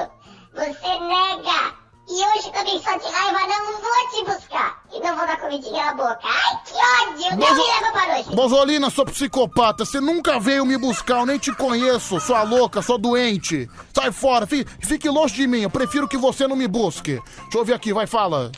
[0.55, 1.75] Você nega!
[2.09, 4.81] E hoje também só de raiva não vou te buscar.
[4.93, 6.21] E não vou dar comidinha na boca.
[6.23, 7.31] Ai, que ódio!
[7.33, 8.37] Não Bozo- me leva pra noite.
[8.37, 12.97] Bozolina, sua psicopata, você nunca veio me buscar, eu nem te conheço, sua louca, sua
[12.97, 13.69] doente.
[13.93, 17.21] Sai fora, fi- fique longe de mim, eu prefiro que você não me busque.
[17.43, 18.53] Deixa eu ver aqui, vai, fala.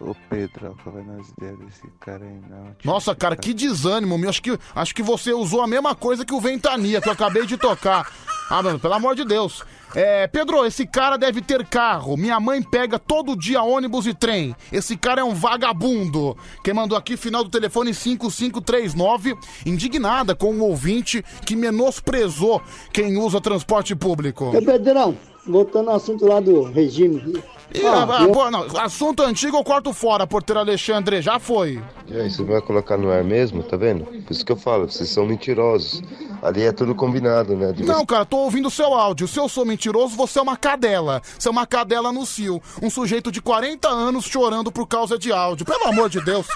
[0.00, 2.76] Ô Pedro, qual vai nas ideias desse cara aí não?
[2.84, 4.28] Nossa, cara, que desânimo, meu.
[4.28, 7.46] Acho que, acho que você usou a mesma coisa que o Ventania, que eu acabei
[7.46, 8.10] de tocar.
[8.48, 9.64] Ah, mano, pelo amor de Deus.
[9.92, 12.16] É, Pedro, esse cara deve ter carro.
[12.16, 14.54] Minha mãe pega todo dia ônibus e trem.
[14.70, 16.36] Esse cara é um vagabundo.
[16.62, 22.62] Quem mandou aqui, final do telefone 5539, indignada com um ouvinte que menosprezou
[22.92, 24.56] quem usa transporte público.
[24.56, 27.42] Ô Pedrão, voltando ao assunto lá do regime.
[27.84, 31.82] Ó, ah, eu- pô, não, assunto antigo eu corto fora, porteiro Alexandre, já foi.
[32.06, 34.04] E aí, você vai colocar no ar mesmo, tá vendo?
[34.04, 36.02] Por isso que eu falo, vocês são mentirosos.
[36.42, 37.72] Ali é tudo combinado, né?
[37.72, 39.26] De Não, cara, tô ouvindo o seu áudio.
[39.26, 41.20] Se eu sou mentiroso, você é uma cadela.
[41.38, 42.62] Você é uma cadela no cio.
[42.82, 45.66] Um sujeito de 40 anos chorando por causa de áudio.
[45.66, 46.46] Pelo amor de Deus.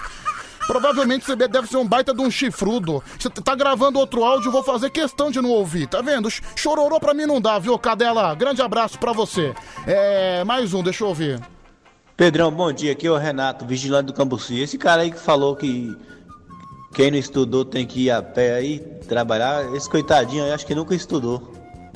[0.71, 3.03] Provavelmente você deve ser um baita de um chifrudo.
[3.19, 6.31] Você tá gravando outro áudio, vou fazer questão de não ouvir, tá vendo?
[6.31, 8.33] Ch- Chororô pra mim não dá, viu, cadela?
[8.37, 9.53] Grande abraço pra você.
[9.85, 10.45] É.
[10.45, 11.41] Mais um, deixa eu ouvir.
[12.17, 12.93] Pedrão, bom dia.
[12.93, 14.61] Aqui é o Renato, vigilante do Cambuci.
[14.61, 15.93] Esse cara aí que falou que
[16.95, 18.79] quem não estudou tem que ir a pé aí
[19.09, 21.51] trabalhar, esse coitadinho aí acho que nunca estudou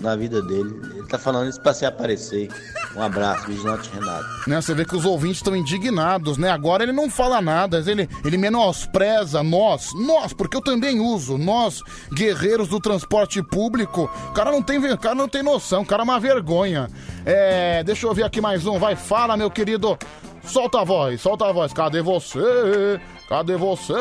[0.04, 0.78] na vida dele.
[0.94, 2.48] Ele tá falando isso pra se aparecer.
[2.94, 4.24] Um abraço, vigilante Renato.
[4.46, 6.50] Né, você vê que os ouvintes estão indignados, né?
[6.50, 11.82] Agora ele não fala nada, ele, ele menospreza nós, nós, porque eu também uso, nós,
[12.12, 14.08] guerreiros do transporte público.
[14.28, 16.88] O cara não tem, cara não tem noção, o cara é uma vergonha.
[17.24, 19.98] É, deixa eu ver aqui mais um, vai, fala, meu querido.
[20.44, 21.72] Solta a voz, solta a voz.
[21.72, 23.00] Cadê você?
[23.28, 23.94] Cadê você?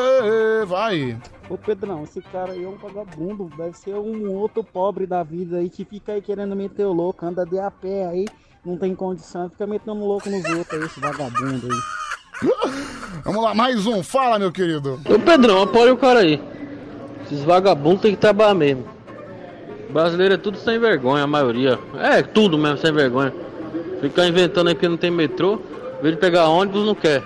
[0.66, 1.18] Vai.
[1.48, 5.58] Ô Pedrão, esse cara aí é um vagabundo, deve ser um outro pobre da vida
[5.58, 8.24] aí que fica aí querendo meter o louco, anda de a pé aí,
[8.64, 12.48] não tem condição, fica metendo louco nos outros aí, esse vagabundo aí.
[13.24, 15.00] Vamos lá, mais um, fala, meu querido.
[15.04, 16.40] Ô Pedrão, apoia o cara aí.
[17.24, 18.84] Esses vagabundos tem que trabalhar mesmo.
[19.90, 21.78] Brasileiro é tudo sem vergonha, a maioria.
[21.98, 23.32] É, tudo mesmo sem vergonha.
[24.00, 25.60] Ficar inventando aí que não tem metrô,
[26.04, 27.22] vez de pegar ônibus, não quer.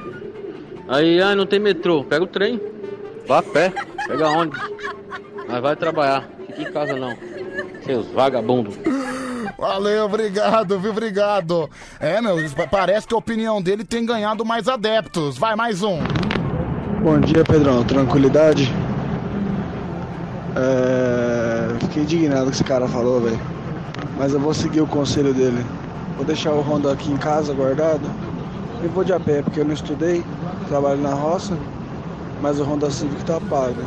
[0.89, 2.61] Aí, ai, não tem metrô, pega o trem.
[3.27, 3.73] Vá a pé,
[4.07, 4.61] pega ônibus.
[5.49, 7.13] Mas vai trabalhar, fica em casa não.
[7.85, 8.79] Seus vagabundos.
[9.59, 10.93] Valeu, obrigado, viu?
[10.93, 11.69] Obrigado.
[11.99, 12.37] É, meu,
[12.71, 15.37] parece que a opinião dele tem ganhado mais adeptos.
[15.37, 15.99] Vai, mais um.
[17.03, 17.83] Bom dia, Pedrão.
[17.83, 18.73] Tranquilidade?
[20.55, 21.79] É...
[21.81, 23.41] Fiquei indignado com o que esse cara falou, velho.
[24.17, 25.67] Mas eu vou seguir o conselho dele.
[26.17, 28.09] Vou deixar o Honda aqui em casa guardado
[28.83, 30.25] e vou de a pé, porque eu não estudei,
[30.69, 31.57] trabalho na roça,
[32.41, 33.83] mas o Honda Civic tá pago.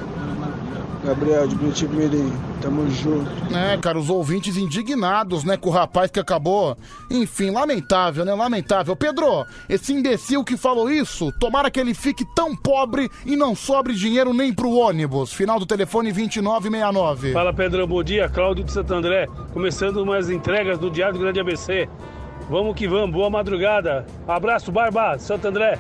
[1.04, 2.32] Gabriel, de Bonitivo Mirim,
[2.62, 3.28] tamo junto.
[3.56, 6.78] É, cara, os ouvintes indignados, né, com o rapaz que acabou.
[7.10, 8.34] Enfim, lamentável, né?
[8.36, 8.96] Lamentável.
[8.96, 13.96] Pedro, esse imbecil que falou isso, tomara que ele fique tão pobre e não sobre
[13.96, 15.34] dinheiro nem pro ônibus.
[15.34, 17.34] Final do telefone 2969.
[17.34, 18.30] Fala Pedrão, bom dia.
[18.30, 21.90] Cláudio de Santo André, começando umas entregas do Diário do Grande ABC.
[22.52, 24.06] Vamos que vamos, boa madrugada.
[24.28, 25.80] Abraço, Barba, Santo André.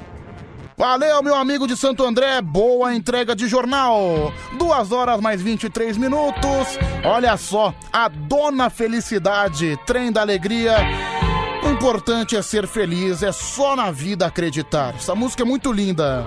[0.77, 2.41] Valeu, meu amigo de Santo André.
[2.41, 4.31] Boa entrega de jornal.
[4.57, 6.80] Duas horas mais 23 minutos.
[7.03, 10.77] Olha só, a Dona Felicidade, trem da alegria.
[11.61, 14.95] O importante é ser feliz, é só na vida acreditar.
[14.95, 16.26] Essa música é muito linda.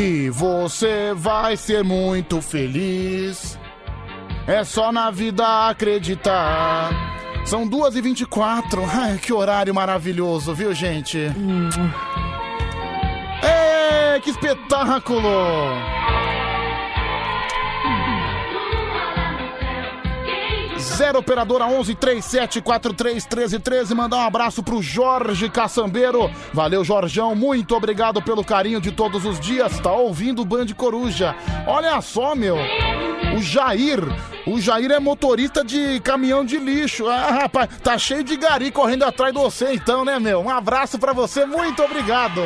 [0.00, 3.58] E você vai ser muito feliz.
[4.46, 6.88] É só na vida acreditar.
[7.44, 8.84] São 2h24.
[8.88, 11.18] Ai, que horário maravilhoso, viu, gente?
[13.42, 15.20] Ê, que espetáculo!
[20.78, 23.94] Zero operadora 11 37 43 13 13.
[23.94, 26.30] Mandar um abraço pro Jorge Caçambeiro.
[26.52, 27.34] Valeu, Jorjão.
[27.34, 29.78] Muito obrigado pelo carinho de todos os dias.
[29.80, 31.34] Tá ouvindo o Band Coruja.
[31.66, 32.56] Olha só, meu.
[33.36, 34.00] O Jair.
[34.46, 37.08] O Jair é motorista de caminhão de lixo.
[37.08, 40.40] Ah, rapaz, tá cheio de gari correndo atrás de você, então, né, meu?
[40.40, 41.44] Um abraço pra você.
[41.44, 42.40] Muito obrigado.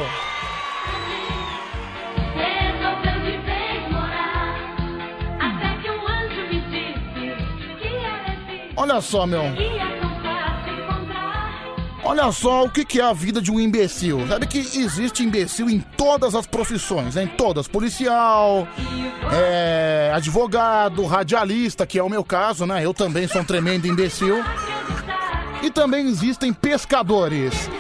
[8.83, 9.43] Olha só, meu.
[12.03, 14.27] Olha só o que é a vida de um imbecil.
[14.27, 17.23] Sabe que existe imbecil em todas as profissões, né?
[17.23, 17.69] em todas.
[17.69, 18.67] Policial,
[19.33, 22.85] é, advogado, radialista, que é o meu caso, né?
[22.85, 24.43] Eu também sou um tremendo imbecil.
[25.63, 27.71] E também existem pescadores.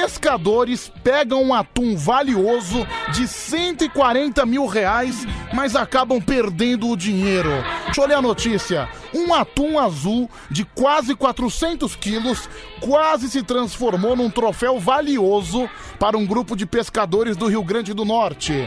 [0.00, 7.50] Pescadores pegam um atum valioso de 140 mil reais, mas acabam perdendo o dinheiro.
[7.84, 8.88] Deixa eu ler a notícia.
[9.12, 12.48] Um atum azul de quase 400 quilos
[12.80, 15.68] quase se transformou num troféu valioso
[15.98, 18.66] para um grupo de pescadores do Rio Grande do Norte.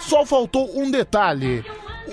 [0.00, 1.64] Só faltou um detalhe.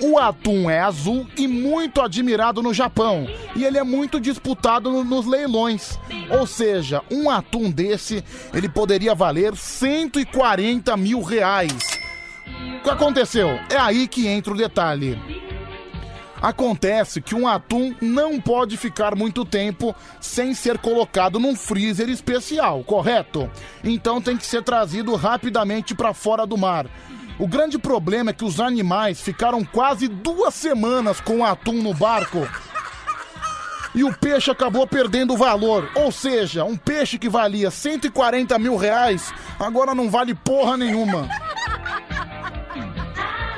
[0.02, 3.26] O atum é azul e muito admirado no Japão.
[3.54, 5.98] E ele é muito disputado no- nos leilões.
[6.30, 8.24] Ou seja, um atum desse,
[8.54, 11.72] ele poderia valer 140 mil reais.
[12.78, 13.48] O que aconteceu?
[13.70, 15.18] É aí que entra o detalhe.
[16.40, 22.82] Acontece que um atum não pode ficar muito tempo sem ser colocado num freezer especial,
[22.82, 23.50] correto?
[23.84, 26.86] Então tem que ser trazido rapidamente para fora do mar.
[27.40, 31.94] O grande problema é que os animais ficaram quase duas semanas com o atum no
[31.94, 32.46] barco.
[33.94, 35.90] E o peixe acabou perdendo o valor.
[35.94, 41.30] Ou seja, um peixe que valia 140 mil reais, agora não vale porra nenhuma.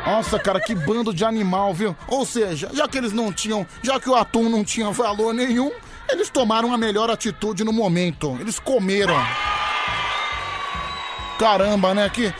[0.07, 1.97] Nossa, cara, que bando de animal, viu?
[2.07, 5.73] Ou seja, já que eles não tinham, já que o atum não tinha valor nenhum,
[6.09, 8.37] eles tomaram a melhor atitude no momento.
[8.41, 9.17] Eles comeram.
[11.37, 12.09] Caramba, né?
[12.09, 12.33] Que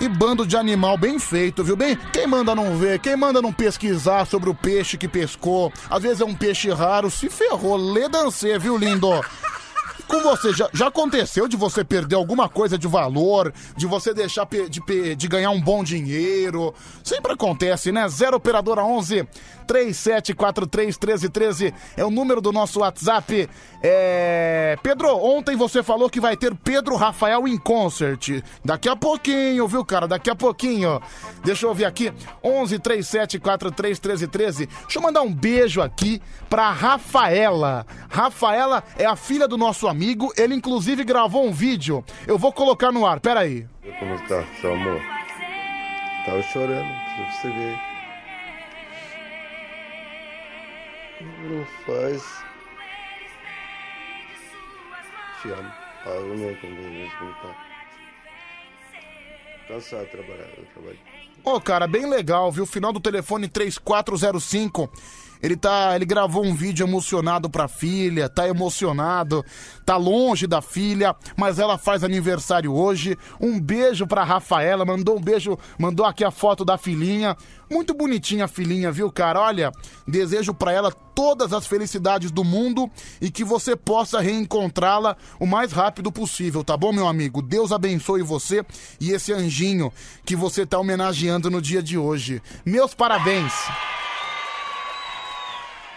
[0.00, 1.76] e bando de animal bem feito, viu?
[1.76, 6.02] Bem, quem manda não ver, quem manda não pesquisar sobre o peixe que pescou, às
[6.02, 9.10] vezes é um peixe raro, se ferrou, lê dancê, viu, lindo?
[10.10, 14.44] Com você, já, já aconteceu de você perder alguma coisa de valor, de você deixar
[14.44, 16.74] pe- de, pe- de ganhar um bom dinheiro?
[17.04, 18.08] Sempre acontece, né?
[18.08, 19.24] Zero Operadora 11
[19.68, 23.48] 3743 1313 é o número do nosso WhatsApp.
[23.80, 24.76] É...
[24.82, 28.42] Pedro, ontem você falou que vai ter Pedro Rafael em concert.
[28.64, 30.08] Daqui a pouquinho, viu, cara?
[30.08, 31.00] Daqui a pouquinho.
[31.44, 32.12] Deixa eu ver aqui.
[32.42, 34.66] 11 3743 1313.
[34.66, 37.86] Deixa eu mandar um beijo aqui pra Rafaela.
[38.08, 39.99] Rafaela é a filha do nosso amigo.
[40.36, 42.04] Ele, inclusive, gravou um vídeo.
[42.26, 43.20] Eu vou colocar no ar.
[43.20, 43.66] Pera aí.
[43.98, 45.00] Como está, seu amor?
[46.24, 47.78] Tava chorando, pra você ver.
[51.20, 52.22] Não faz.
[55.42, 55.72] Te amo.
[56.36, 57.54] Meu com Deus, como tá?
[59.68, 60.98] Cansado de trabalhar, eu trabalho.
[61.44, 62.66] Ô, cara, bem legal, viu?
[62.66, 64.90] Final do telefone 3405.
[65.42, 69.44] Ele tá, ele gravou um vídeo emocionado pra filha, tá emocionado,
[69.84, 73.16] tá longe da filha, mas ela faz aniversário hoje.
[73.40, 77.36] Um beijo pra Rafaela, mandou um beijo, mandou aqui a foto da filhinha.
[77.70, 79.40] Muito bonitinha a filhinha, viu, cara?
[79.40, 79.70] Olha,
[80.06, 82.90] desejo pra ela todas as felicidades do mundo
[83.20, 87.42] e que você possa reencontrá-la o mais rápido possível, tá bom, meu amigo?
[87.42, 88.64] Deus abençoe você
[89.00, 89.92] e esse anjinho
[90.24, 92.42] que você tá homenageando no dia de hoje.
[92.64, 93.52] Meus parabéns!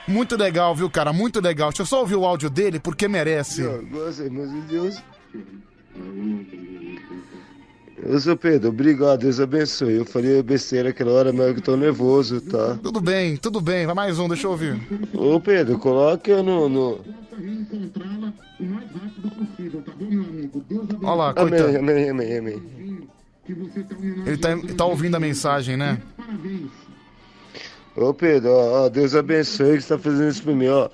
[0.07, 1.13] Muito legal, viu, cara?
[1.13, 1.69] Muito legal.
[1.69, 3.61] Deixa eu só ouvir o áudio dele, porque merece.
[3.61, 5.01] Nossa, meu Deus.
[8.05, 9.93] Ô, seu Pedro, obrigado, Deus abençoe.
[9.93, 12.77] Eu falei besteira aquela hora, mas eu tô nervoso, tá?
[12.83, 13.85] Tudo bem, tudo bem.
[13.85, 14.77] Vai mais um, deixa eu ouvir.
[15.13, 16.67] Ô, Pedro, coloca eu no.
[16.67, 17.01] no...
[21.01, 21.77] Olha lá, coitado.
[21.77, 22.61] Amém, amém, amém, amém.
[24.25, 26.01] Ele tá, tá ouvindo a mensagem, né?
[27.95, 30.89] Ô Pedro, ó, Deus abençoe que você tá fazendo isso pra mim, ó.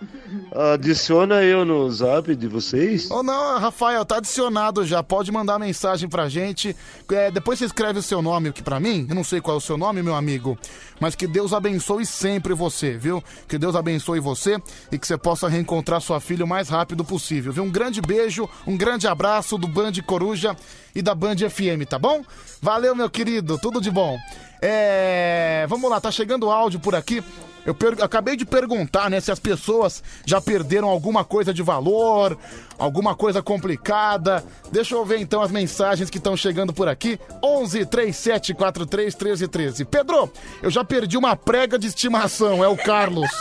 [0.73, 3.09] Adiciona eu no zap de vocês.
[3.09, 5.01] Ou não, Rafael, tá adicionado já.
[5.01, 6.75] Pode mandar mensagem pra gente.
[7.09, 9.05] É, depois você escreve o seu nome aqui pra mim.
[9.07, 10.57] Eu não sei qual é o seu nome, meu amigo.
[10.99, 13.23] Mas que Deus abençoe sempre você, viu?
[13.47, 14.57] Que Deus abençoe você
[14.91, 17.63] e que você possa reencontrar sua filha o mais rápido possível, viu?
[17.63, 20.53] Um grande beijo, um grande abraço do Band Coruja
[20.93, 22.25] e da Band FM, tá bom?
[22.61, 23.57] Valeu, meu querido.
[23.57, 24.17] Tudo de bom.
[24.61, 25.65] É.
[25.69, 27.23] Vamos lá, tá chegando áudio por aqui.
[27.65, 32.37] Eu per- acabei de perguntar, né, se as pessoas já perderam alguma coisa de valor,
[32.77, 34.43] alguma coisa complicada.
[34.71, 37.19] Deixa eu ver então as mensagens que estão chegando por aqui.
[37.43, 39.85] 11 37 43 13 13.
[39.85, 40.31] Pedro,
[40.63, 43.29] eu já perdi uma prega de estimação, é o Carlos.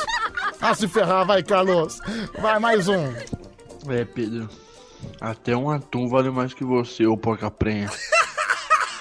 [0.61, 2.01] Ah, se ferrar, vai, Carlos.
[2.41, 3.13] Vai, mais um.
[3.89, 4.51] É, Pedro.
[5.21, 7.89] Até um atum vale mais que você, ô porca prenha.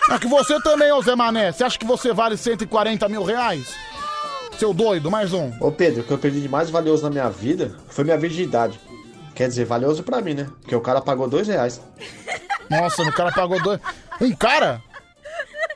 [0.10, 1.52] Ah, que você também, ô Zé Mané.
[1.52, 3.76] Você acha que você vale 140 mil reais?
[4.58, 5.52] Seu doido, mais um.
[5.60, 8.80] Ô Pedro, o que eu perdi de mais valioso na minha vida foi minha virgindade.
[9.36, 10.48] Quer dizer, valioso pra mim, né?
[10.62, 11.82] Porque o cara pagou dois reais.
[12.70, 13.80] Nossa, o cara pagou dois.
[14.20, 14.82] Um cara?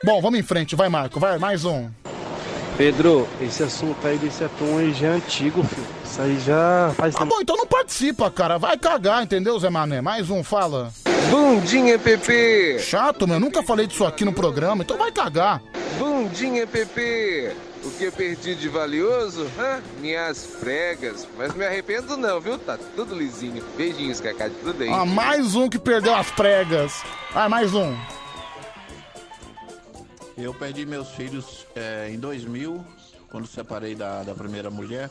[0.02, 1.88] Bom, vamos em frente, vai, Marco, vai, mais um.
[2.76, 5.86] Pedro, esse assunto aí desse atum aí já é antigo, filho.
[6.12, 8.58] Isso aí já faz Tá bom, então não participa, cara.
[8.58, 10.02] Vai cagar, entendeu, Zé Mané?
[10.02, 10.92] Mais um, fala.
[11.30, 12.78] Bundinha, Pepe!
[12.80, 13.40] Chato, meu.
[13.40, 15.62] Nunca falei disso aqui no programa, então vai cagar.
[15.98, 17.56] Bundinha, Pepe!
[17.82, 19.50] O que eu perdi de valioso?
[19.58, 19.80] Hã?
[20.02, 21.26] Minhas pregas.
[21.38, 22.58] Mas me arrependo não, viu?
[22.58, 23.64] Tá tudo lisinho.
[23.74, 24.90] Beijinhos, Cacá, de tudo aí.
[24.90, 27.02] Ah, mais um que perdeu as pregas.
[27.34, 27.96] Ah, mais um.
[30.36, 32.84] Eu perdi meus filhos é, em 2000,
[33.30, 35.08] quando separei da, da primeira mulher.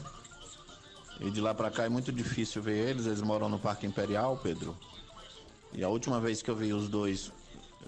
[1.21, 3.05] E de lá pra cá é muito difícil ver eles.
[3.05, 4.75] Eles moram no Parque Imperial, Pedro.
[5.73, 7.31] E a última vez que eu vi os dois,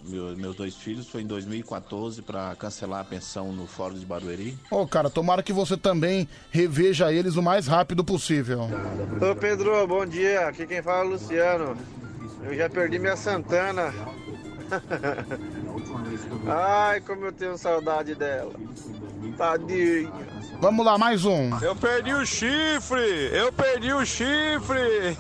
[0.03, 4.57] meu- meus dois filhos, foi em 2014 pra cancelar a pensão no Fórum de Barueri.
[4.71, 8.67] Ô, cara, tomara que você também reveja eles o mais rápido possível.
[9.21, 10.47] Ô Pedro, bom dia.
[10.47, 11.77] Aqui quem fala é o Luciano.
[12.43, 13.91] Eu já perdi minha Santana.
[16.47, 18.53] Ai, como eu tenho saudade dela.
[19.37, 20.11] Tadinha.
[20.59, 21.57] Vamos lá, mais um.
[21.59, 23.29] Eu perdi o chifre!
[23.31, 25.17] Eu perdi o chifre!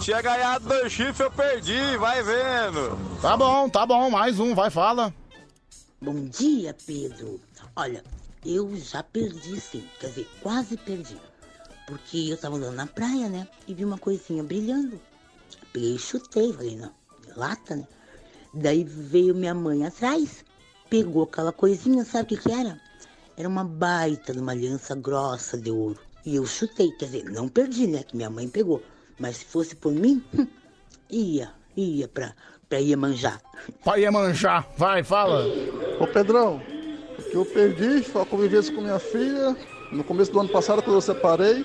[0.00, 2.98] Tinha ganhado dois chifres, eu perdi, vai vendo!
[3.20, 5.12] Tá bom, tá bom, mais um, vai, fala.
[6.00, 7.38] Bom dia, Pedro.
[7.76, 8.02] Olha,
[8.44, 11.18] eu já perdi sim, quer dizer, quase perdi.
[11.86, 13.46] Porque eu tava andando na praia, né?
[13.66, 14.98] E vi uma coisinha brilhando.
[15.72, 16.92] Peguei e chutei, falei, não,
[17.36, 17.86] lata, né?
[18.52, 20.44] Daí veio minha mãe atrás,
[20.88, 22.80] pegou aquela coisinha, sabe o que que era?
[23.36, 25.98] Era uma baita de uma aliança grossa de ouro.
[26.26, 28.02] E eu chutei, quer dizer, não perdi, né?
[28.02, 28.82] Que minha mãe pegou.
[29.18, 30.46] Mas se fosse por mim, hum,
[31.08, 32.34] ia, ia pra,
[32.68, 33.40] pra Iemanjá.
[33.84, 35.46] Pra Iemanjá, vai, fala.
[36.00, 36.60] Ô Pedrão,
[37.18, 39.56] o que eu perdi foi a convivência com minha filha.
[39.92, 41.64] No começo do ano passado, quando eu separei.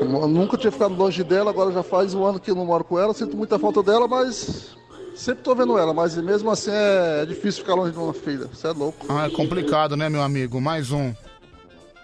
[0.00, 2.84] Eu nunca tinha ficado longe dela, agora já faz um ano que eu não moro
[2.84, 3.14] com ela.
[3.14, 4.76] Sinto muita falta dela, mas
[5.14, 5.92] sempre tô vendo ela.
[5.94, 8.46] Mas mesmo assim é difícil ficar longe de uma filha.
[8.46, 9.06] Você é louco.
[9.08, 10.60] Ah, é complicado, né, meu amigo?
[10.60, 11.14] Mais um.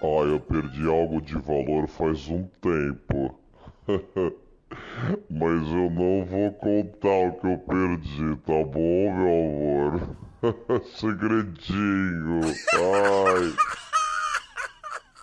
[0.01, 3.39] Ah, eu perdi algo de valor faz um tempo.
[5.31, 10.17] Mas eu não vou contar o que eu perdi, tá bom, meu amor?
[10.99, 12.41] Segredinho.
[12.75, 13.55] Ai.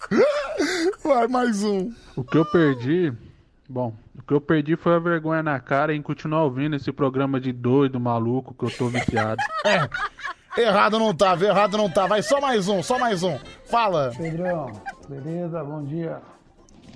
[1.03, 1.91] Vai, mais um.
[2.15, 3.13] O que eu perdi.
[3.69, 7.39] Bom, o que eu perdi foi a vergonha na cara em continuar ouvindo esse programa
[7.39, 9.41] de doido, maluco, que eu tô viciado.
[10.57, 11.49] É, errado não tá, viu?
[11.49, 12.07] errado não tá.
[12.07, 13.37] Vai, só mais um, só mais um.
[13.65, 14.13] Fala.
[14.15, 14.71] Pedrão,
[15.09, 15.61] beleza?
[15.61, 16.21] Bom dia.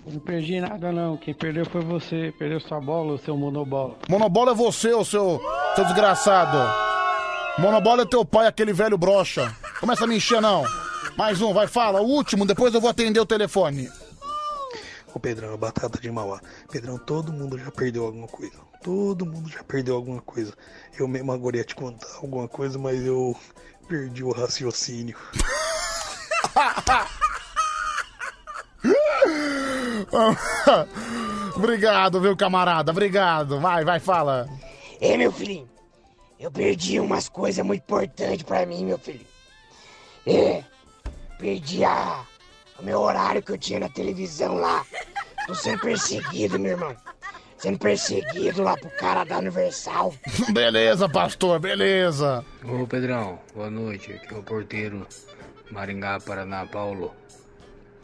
[0.08, 3.98] Eu não perdi nada não, quem perdeu foi você, perdeu sua bola, o seu monobola.
[4.08, 5.42] Monobola é você, ô seu,
[5.76, 6.58] seu desgraçado.
[7.58, 9.54] Monobola é teu pai, aquele velho brocha.
[9.82, 10.64] Começa a me encher, não.
[11.18, 12.00] Mais um, vai, fala.
[12.00, 13.90] O último, depois eu vou atender o telefone.
[15.14, 16.40] Ô Pedrão, batata de Mauá.
[16.72, 18.58] Pedrão, todo mundo já perdeu alguma coisa.
[18.84, 20.54] Todo mundo já perdeu alguma coisa.
[20.98, 23.36] Eu mesmo agora ia te contar alguma coisa, mas eu
[23.88, 25.18] perdi o raciocínio.
[31.56, 32.92] Obrigado, viu, camarada?
[32.92, 33.60] Obrigado.
[33.60, 34.48] Vai, vai, fala.
[35.02, 35.68] Ei, meu filhinho,
[36.40, 39.26] eu perdi umas coisas muito importantes pra mim, meu filho.
[40.26, 40.64] É,
[41.38, 42.24] perdi a,
[42.80, 44.86] o meu horário que eu tinha na televisão lá.
[45.46, 46.96] Tô sendo perseguido, meu irmão.
[47.58, 50.14] Sendo perseguido lá pro cara da Universal.
[50.54, 52.46] Beleza, pastor, beleza.
[52.64, 54.14] Ô Pedrão, boa noite.
[54.14, 55.06] Aqui é o porteiro
[55.70, 57.14] Maringá, Paraná, Paulo.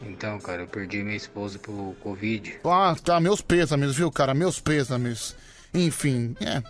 [0.02, 2.60] Então, cara, eu perdi minha esposa pro Covid.
[2.64, 4.34] Ah, tá, meus pêsames, viu, cara?
[4.34, 5.34] Meus pêsames.
[5.72, 6.62] Enfim, é.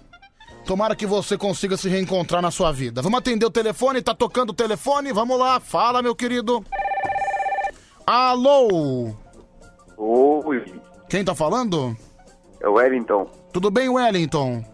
[0.65, 3.03] Tomara que você consiga se reencontrar na sua vida.
[3.03, 4.03] Vamos atender o telefone?
[4.03, 5.12] Tá tocando o telefone?
[5.12, 6.65] Vamos lá, fala, meu querido.
[8.07, 9.11] Alô?
[9.97, 10.65] Oi,
[11.09, 11.97] Quem tá falando?
[12.61, 13.28] é o Wellington.
[13.53, 14.65] Tudo bem, Wellington?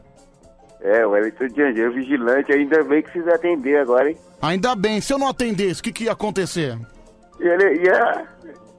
[0.83, 2.53] É, o Wellington de Angel, vigilante.
[2.53, 4.17] Ainda bem que vocês atender agora, hein?
[4.43, 6.79] Ainda bem, se eu não atendesse, o que, que ia acontecer?
[7.41, 8.27] E ele ia,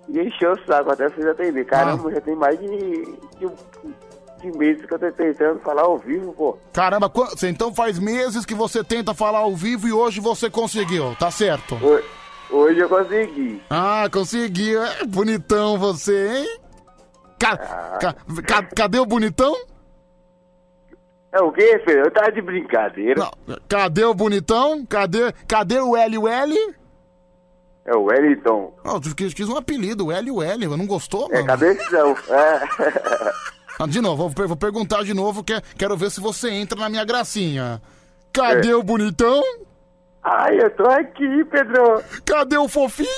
[0.10, 1.66] ia encher o saco até vocês atender.
[1.66, 3.48] Caramba, já tem mais de, de,
[4.42, 6.58] de meses que eu tô tentando falar ao vivo, pô.
[6.72, 7.12] Caramba,
[7.44, 11.76] então faz meses que você tenta falar ao vivo e hoje você conseguiu, tá certo?
[11.76, 12.06] Hoje,
[12.50, 13.62] hoje eu consegui.
[13.70, 14.84] Ah, conseguiu.
[14.84, 16.60] É, bonitão você, hein?
[17.40, 18.16] Ca- ca-
[18.46, 19.56] ca- cadê o bonitão?
[21.32, 22.06] É o quê, filho?
[22.06, 23.30] Eu tava de brincadeira.
[23.68, 24.86] Cadê o bonitão?
[24.86, 26.74] Cadê, cadê o LUL?
[27.86, 28.74] É o Wellington.
[28.86, 31.48] Oh, tu quis, quis um apelido, LUL, não gostou, É mano?
[31.48, 32.16] cabeção.
[32.30, 33.34] É.
[33.80, 36.80] Ah, de novo, vou, per- vou perguntar de novo, que, quero ver se você entra
[36.80, 37.82] na minha gracinha.
[38.32, 39.42] Cadê o bonitão?
[40.24, 42.02] Ai, eu tô aqui, Pedro.
[42.26, 43.10] Cadê o fofinho?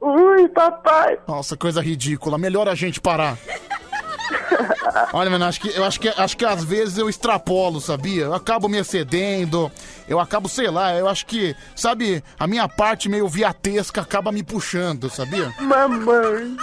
[0.00, 1.18] Ui, papai.
[1.28, 2.38] Nossa, coisa ridícula.
[2.38, 3.36] Melhor a gente parar.
[5.12, 8.24] Olha, mano, acho que, eu acho que, acho que às vezes eu extrapolo, sabia?
[8.24, 9.70] Eu acabo me excedendo,
[10.08, 14.42] eu acabo, sei lá, eu acho que, sabe, a minha parte meio viatesca acaba me
[14.42, 15.52] puxando, sabia?
[15.60, 16.56] Mamãe.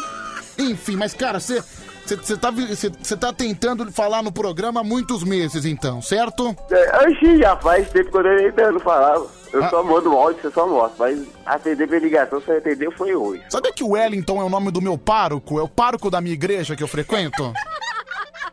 [0.57, 1.63] Enfim, mas cara, você.
[2.17, 6.55] Você tá, vi- cê- cê tá tentando falar no programa há muitos meses, então, certo?
[6.71, 9.15] É, Oxi, já faz tempo que eu tô tentando falar.
[9.51, 9.69] Eu Ah.
[9.69, 11.07] só mando um áudio, você só mostra.
[11.07, 13.41] Mas atender minha ligação, você atendeu foi hoje.
[13.49, 15.59] Sabia que o Wellington é o nome do meu pároco?
[15.59, 17.51] É o pároco da minha igreja que eu frequento?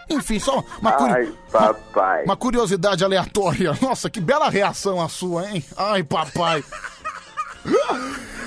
[0.08, 2.24] Enfim, só uma, curi- Ai, papai.
[2.24, 3.76] uma curiosidade aleatória.
[3.82, 5.64] Nossa, que bela reação a sua, hein?
[5.76, 6.62] Ai, papai.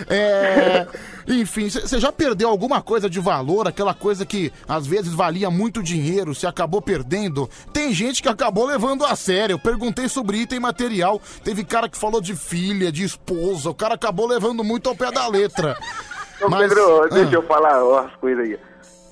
[0.09, 0.87] É.
[1.29, 5.83] Enfim, você já perdeu alguma coisa de valor, aquela coisa que às vezes valia muito
[5.83, 7.47] dinheiro, você acabou perdendo?
[7.71, 9.53] Tem gente que acabou levando a sério.
[9.53, 13.93] Eu perguntei sobre item material, teve cara que falou de filha, de esposa, o cara
[13.93, 15.77] acabou levando muito ao pé da letra.
[16.41, 17.07] Ô, Mas- Pedro, ah.
[17.09, 18.59] deixa eu falar umas coisas aí.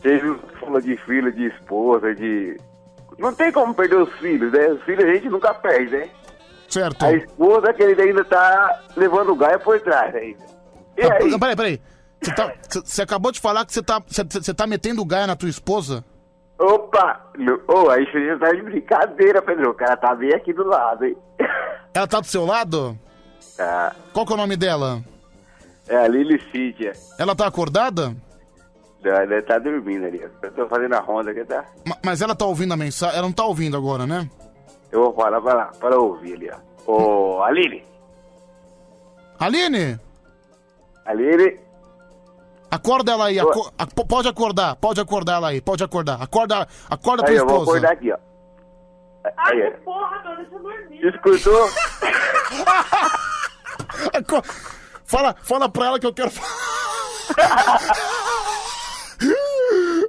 [0.02, 2.58] Teve falou de filho, de esposa, de.
[3.20, 4.70] Não tem como perder os filhos, né?
[4.70, 6.10] Os filhos a gente nunca perde, né?
[6.70, 7.04] Certo.
[7.06, 10.46] A esposa que ele ainda tá levando o gaia por trás ainda.
[10.98, 11.30] E Ah, aí?
[11.30, 11.82] não, peraí, peraí.
[12.22, 14.02] Você tá- acabou de falar que você tá,
[14.56, 16.04] tá metendo gaia na tua esposa?
[16.60, 17.30] Opa!
[17.38, 19.70] Meu- Ô, aí você tá de brincadeira, Pedro.
[19.70, 21.16] O cara tá bem aqui do lado, hein?
[21.94, 22.98] Ela tá do seu lado?
[23.56, 23.96] Tá.
[24.14, 25.04] Qual que é o nome dela?
[25.88, 26.94] É a Lili Cíntia.
[27.20, 28.16] Ela tá acordada?
[29.04, 30.20] Ela tá dormindo ali.
[30.42, 31.64] Eu tô fazendo a ronda aqui, tá?
[31.86, 33.16] Ma- Mas ela tá ouvindo a mensagem?
[33.18, 34.28] Ela não tá ouvindo agora, né?
[34.92, 36.92] Eu vou falar pra, pra ouvir ali, ó.
[36.92, 37.84] Ô, Aline!
[39.40, 40.00] Aline!
[41.06, 41.60] Aline!
[42.70, 46.22] Acorda ela aí, aco- a- pode acordar, pode acordar ela aí, pode acordar.
[46.22, 47.78] Acorda, acorda tua Aí, eu vou esposa.
[47.78, 48.18] acordar aqui, ó.
[49.38, 49.72] Aí, ó.
[49.84, 51.06] Porra, meu, deixa eu dormir.
[51.08, 51.70] Escutou?
[55.06, 56.30] Fala, fala pra ela que eu quero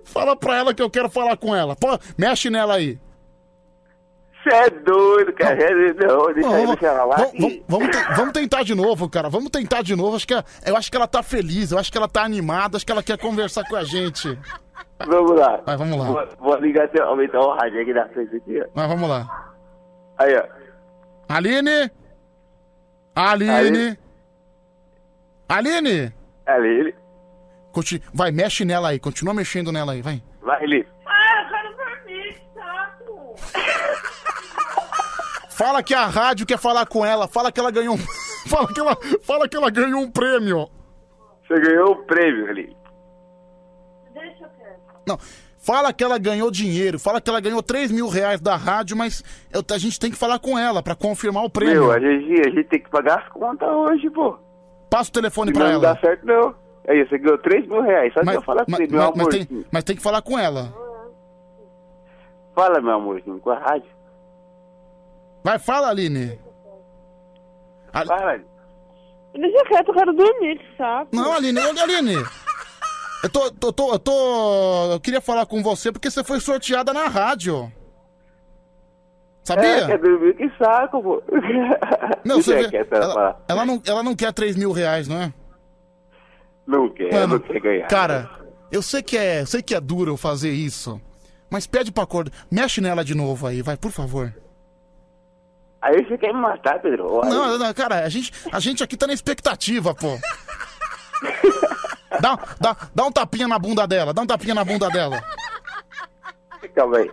[0.05, 1.77] Fala pra ela que eu quero falar com ela.
[1.77, 2.99] Pô, mexe nela aí.
[4.49, 5.55] Você é doido, cara.
[5.55, 7.17] Não, deixa, Não, deixa ela lá.
[7.17, 9.29] vamos, que- vamos- vamos te- vamos tentar de novo, cara.
[9.29, 10.17] Vamos tentar de novo.
[10.17, 12.77] Acho que, ela- eu acho que ela tá feliz, eu acho que ela tá animada,
[12.77, 14.39] acho que ela quer conversar com a gente.
[15.07, 15.61] Vamos lá.
[15.65, 16.05] Vai, vamos lá.
[16.07, 18.67] Vou, vou ligar até aumentar o rádio aqui na frente aqui, ó.
[18.75, 19.55] Mas vamos lá.
[20.19, 20.43] Aí, ó.
[21.29, 21.91] Aline?
[23.15, 23.99] Aline?
[25.49, 26.13] Aline?
[26.47, 26.95] Aline?
[27.73, 30.23] Conti- Vai, mexe nela aí, continua mexendo nela aí, vai.
[30.43, 30.87] Vai, Lili.
[31.07, 33.35] Ah, eu quero dormir, que saco.
[35.59, 37.99] Fala que a rádio quer falar com ela, fala que ela ganhou um.
[38.49, 40.69] fala, que ela, fala que ela ganhou um prêmio.
[41.47, 42.77] Você ganhou o prêmio, Lili.
[44.15, 44.77] Deixa eu quero.
[45.07, 45.19] Não,
[45.59, 49.25] fala que ela ganhou dinheiro, fala que ela ganhou 3 mil reais da rádio, mas
[49.53, 51.83] eu- a gente tem que falar com ela pra confirmar o prêmio.
[51.85, 54.39] Meu, a gente, a gente tem que pagar as contas hoje, pô.
[54.89, 55.81] Passa o telefone pra não ela.
[55.95, 56.55] dá certo, não.
[56.87, 58.13] Aí, você ganhou 3 mil reais.
[58.15, 59.47] Só Mas, que eu falar com mas- você, meu mas- mas amorzinho.
[59.47, 60.73] tem, mas tem que falar com ela.
[62.55, 63.98] Fala, meu amorzinho, com a rádio.
[65.49, 66.39] Vai, fala, Aline.
[67.91, 68.39] A- Fala.
[69.35, 71.09] Deixa quieto, eu quero dormir, que saco.
[71.17, 72.17] Não, Aline, olha, Aline.
[73.25, 74.93] Eu tô, tô, tô, eu tô.
[74.93, 77.73] Eu queria falar com você porque você foi sorteada na rádio.
[79.43, 79.85] Sabia?
[79.85, 81.23] É, quer dormir, que saco, pô.
[82.27, 85.33] Não, você vê, quieto ela ela, não, ela não quer 3 mil reais, não é?
[86.67, 87.87] Não quer, Mano, não quer ganhar.
[87.89, 88.29] Cara,
[88.71, 91.01] eu sei que é, eu sei que é duro eu fazer isso,
[91.49, 92.33] mas pede pra acordar.
[92.51, 94.35] Mexe nela de novo aí, vai, por favor.
[95.81, 97.23] Aí você quer me matar, Pedro?
[97.23, 100.19] Aí- Não, não, cara, a gente, a gente aqui tá na expectativa, pô.
[102.21, 105.23] Dá, dá, dá um tapinha na bunda dela, dá um tapinha na bunda dela.
[106.75, 107.11] Calma aí.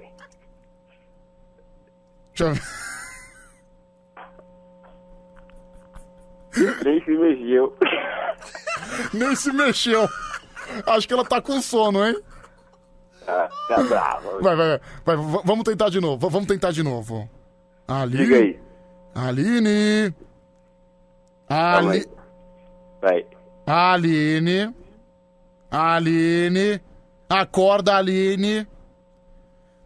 [2.33, 2.61] Deixa eu ver.
[6.83, 7.77] Nem se mexeu.
[9.13, 10.09] Nem se mexeu.
[10.87, 12.15] Acho que ela tá com sono, hein?
[13.27, 14.41] Ah, tá bravo.
[14.41, 17.29] Vai, vai, vai, vamos tentar de novo, vamos tentar de novo.
[17.87, 18.23] Aline.
[18.23, 18.59] Diga aí.
[19.13, 20.15] Aline.
[21.47, 22.05] Ali...
[23.01, 23.25] Vai.
[23.65, 24.75] Aline.
[25.71, 26.81] Aline.
[27.29, 28.67] Acorda, Aline.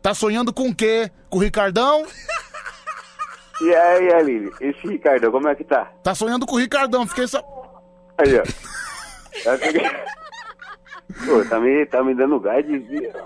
[0.01, 1.11] Tá sonhando com o quê?
[1.29, 2.05] Com o Ricardão?
[3.61, 4.51] E aí, Aline?
[4.61, 5.91] Esse Ricardo, como é que tá?
[6.01, 7.43] Tá sonhando com o Ricardão, fiquei só.
[8.17, 8.43] Aí, ó.
[11.25, 12.77] Pô, tá me, tá me dando gás de.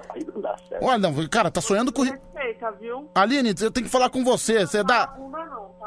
[0.10, 0.84] Aí não dá certo.
[0.84, 3.10] Olha, não, cara, tá sonhando com Respeita, viu?
[3.14, 4.66] Aline, eu tenho que falar com você.
[4.66, 5.14] Você é da.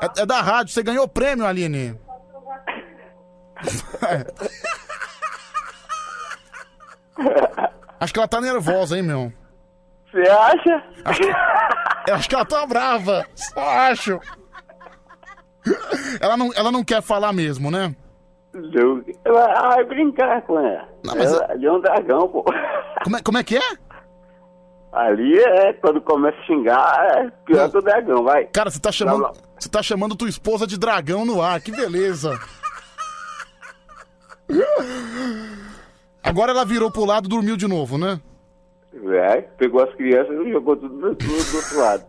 [0.02, 1.98] É, é da rádio, você ganhou prêmio, Aline.
[7.98, 9.32] Acho que ela tá nervosa, hein, meu?
[10.10, 10.84] Você acha?
[11.04, 11.28] Acho que,
[12.10, 13.26] eu acho que ela tá brava.
[13.34, 14.20] Só acho.
[16.20, 17.96] Ela não, ela não quer falar mesmo, né?
[18.54, 20.88] Não, ela vai brincar com ela.
[21.06, 22.44] Não, mas ela é um dragão, pô.
[23.04, 23.78] Como é, como é que é?
[24.92, 28.46] Ali é, quando começa a xingar, é pior que o dragão, vai.
[28.46, 29.30] Cara, você tá chamando.
[29.58, 32.38] Você tá chamando tua esposa de dragão no ar, que beleza.
[36.22, 38.20] Agora ela virou pro lado e dormiu de novo, né?
[38.94, 42.04] É, pegou as crianças e jogou tudo do, tudo do outro lado.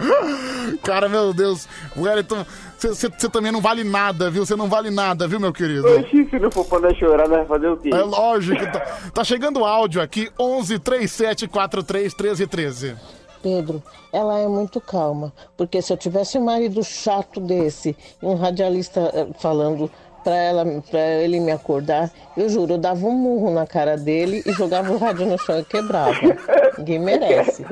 [0.82, 2.44] Cara, meu Deus, Wellington,
[2.78, 4.44] você também não vale nada, viu?
[4.44, 5.86] Você não vale nada, viu, meu querido?
[5.86, 7.90] Oxi, se não for pra nós chorar, nós vai fazer o quê?
[7.92, 8.64] É lógico.
[8.72, 8.80] Tá,
[9.12, 12.96] tá chegando áudio aqui, 11 37 43 13 13.
[13.42, 13.82] Pedro,
[14.12, 19.00] ela é muito calma, porque se eu tivesse um marido chato desse, e um radialista
[19.14, 19.90] eh, falando
[20.22, 24.42] pra, ela, pra ele me acordar, eu juro, eu dava um murro na cara dele
[24.44, 26.18] e jogava o rádio no chão e quebrava.
[26.78, 27.64] Ninguém merece.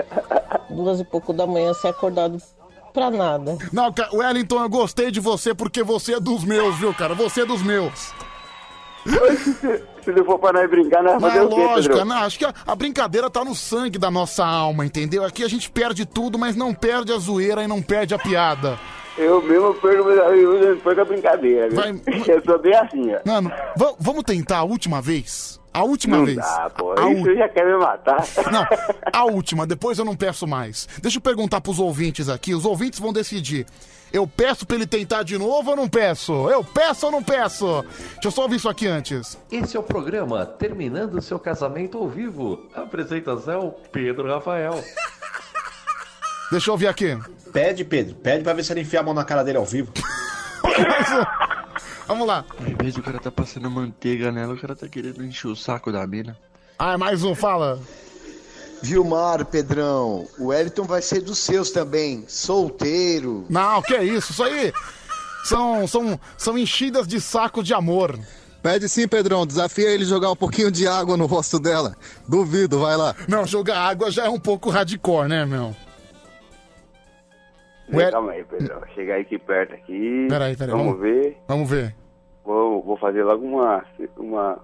[0.78, 2.38] Duas e pouco da manhã ser acordado
[2.94, 3.58] pra nada.
[3.72, 7.14] Não, Wellington, eu gostei de você porque você é dos meus, viu, cara?
[7.14, 8.12] Você é dos meus.
[10.04, 12.08] Se não for pra nós brincar, nós Não, vamos é fazer o quê, lógico, Pedro?
[12.08, 15.24] não, acho que a, a brincadeira tá no sangue da nossa alma, entendeu?
[15.24, 18.78] Aqui a gente perde tudo, mas não perde a zoeira e não perde a piada.
[19.16, 21.76] Eu mesmo perco, eu perco a brincadeira, viu?
[21.76, 21.90] Vai-
[22.28, 23.18] Eu sou bem assim, ó.
[23.24, 25.57] Mano, va- vamos tentar a última vez?
[25.72, 26.36] A última Não vez.
[26.36, 26.92] dá, pô.
[26.98, 28.24] A Isso já quer me matar.
[28.50, 28.66] Não,
[29.12, 30.88] a última, depois eu não peço mais.
[31.00, 33.66] Deixa eu perguntar pros ouvintes aqui, os ouvintes vão decidir.
[34.10, 36.32] Eu peço pra ele tentar de novo ou não peço?
[36.48, 37.84] Eu peço ou não peço?
[38.14, 39.36] Deixa eu só ouvir isso aqui antes.
[39.52, 42.66] Esse é o programa Terminando Seu Casamento ao Vivo.
[42.74, 44.82] Apresentação Pedro Rafael.
[46.50, 47.18] Deixa eu ouvir aqui.
[47.52, 48.14] Pede, Pedro.
[48.14, 49.92] Pede pra ver se ele enfia a mão na cara dele ao vivo.
[52.08, 52.44] Vamos lá.
[52.58, 55.92] Ao invés do cara tá passando manteiga nela, o cara tá querendo encher o saco
[55.92, 56.36] da mina.
[56.78, 57.78] Ah, mais um, fala.
[58.82, 63.44] Vilmar, Pedrão, o Wellington vai ser dos seus também, solteiro.
[63.50, 64.32] Não, que isso?
[64.32, 64.72] Isso aí
[65.44, 68.18] são, são, são enchidas de saco de amor.
[68.62, 69.46] Pede sim, Pedrão.
[69.46, 71.96] Desafia ele jogar um pouquinho de água no rosto dela.
[72.26, 73.14] Duvido, vai lá.
[73.28, 75.76] Não, jogar água já é um pouco hardcore, né, meu?
[77.92, 78.82] Ué- Calma aí, Pedro.
[78.94, 80.26] Chegar aqui perto aqui.
[80.28, 81.38] Peraí, peraí, Vamos, vamos- ver.
[81.46, 81.94] Vamos ver.
[82.44, 83.84] Vou, vou fazer logo uma.
[84.16, 84.58] uma...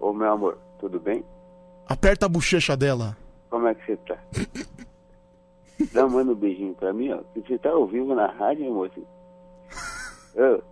[0.00, 1.24] Ô, meu amor, tudo bem?
[1.88, 3.16] Aperta a bochecha dela.
[3.50, 4.16] Como é que você tá?
[5.92, 7.18] Dá manda um beijinho pra mim, ó.
[7.34, 9.06] que Você tá ao vivo na rádio, mocinho?
[10.36, 10.62] Ô,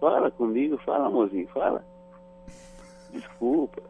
[0.00, 1.84] fala comigo, fala, mozinho, fala.
[3.10, 3.80] Desculpa.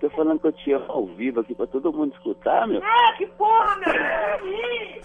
[0.00, 2.80] Tô falando que eu te amo ao vivo aqui pra todo mundo escutar, meu.
[2.82, 5.02] Ah, que porra, meu!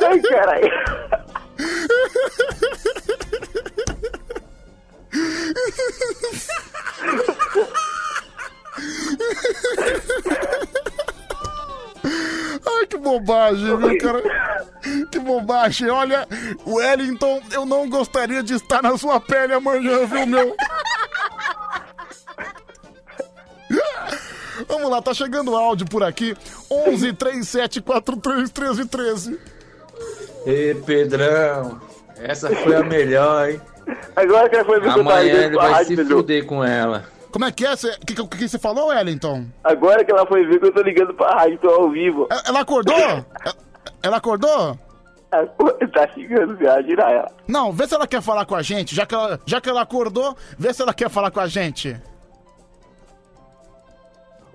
[0.00, 0.70] Ai, caralho.
[12.04, 14.22] Ai, que bobagem, viu, cara?
[15.10, 15.90] Que bobagem.
[15.90, 16.26] Olha,
[16.66, 20.54] Wellington, eu não gostaria de estar na sua pele amanhã, viu, meu?
[24.68, 26.36] Vamos lá, tá chegando áudio por aqui.
[26.70, 29.40] 11 37 43 13 13.
[30.46, 31.80] Ê, Pedrão,
[32.18, 33.60] essa foi a melhor, hein?
[34.14, 37.04] Agora que foi Amanhã ele vai se fuder com ela.
[37.34, 37.72] Como é que é?
[37.72, 39.46] O que, que, que você falou, Wellington?
[39.64, 42.28] Agora que ela foi ver que eu tô ligando pra rádio, tô ao vivo.
[42.30, 42.94] Ela- Ela acordou?
[43.44, 43.56] Ela-
[44.04, 44.78] Ela acordou?
[45.92, 47.28] Tá chegando, viado, ela.
[47.48, 48.94] Não, vê se ela quer falar com a gente.
[48.94, 52.00] Já que ela, já que ela acordou, vê se ela quer falar com a gente.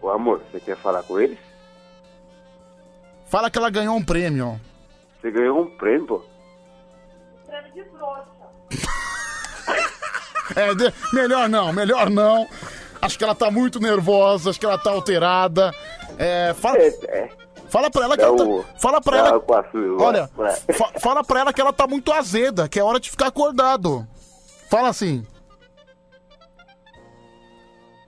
[0.02, 1.38] Ô, amor, você quer falar com eles?
[3.26, 4.58] Fala que ela ganhou um prêmio.
[5.20, 6.22] Você ganhou um prêmio, pô.
[7.46, 8.24] Prêmio de trouxa.
[10.56, 12.48] É, de- melhor não, melhor não.
[13.02, 15.72] Acho que ela tá muito nervosa, acho que ela tá alterada.
[16.18, 16.78] É, fala,
[17.70, 19.38] fala pra ela que Dá ela tá, Fala pra dá ela.
[19.38, 20.30] o passo, Olha,
[20.74, 24.06] fa- fala pra ela que ela tá muito azeda, que é hora de ficar acordado.
[24.70, 25.26] Fala assim.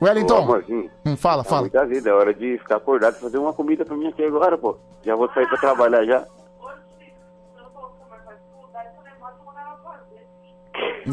[0.01, 0.47] Wellington.
[0.47, 0.63] Ô,
[1.05, 1.61] Hum, fala, tá fala.
[1.61, 4.57] Muita vida, é hora de ficar acordado e fazer uma comida pra mim aqui agora,
[4.57, 4.77] pô.
[5.05, 6.26] Já vou sair pra trabalhar já.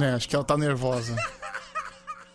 [0.01, 1.15] É, acho que ela tá nervosa.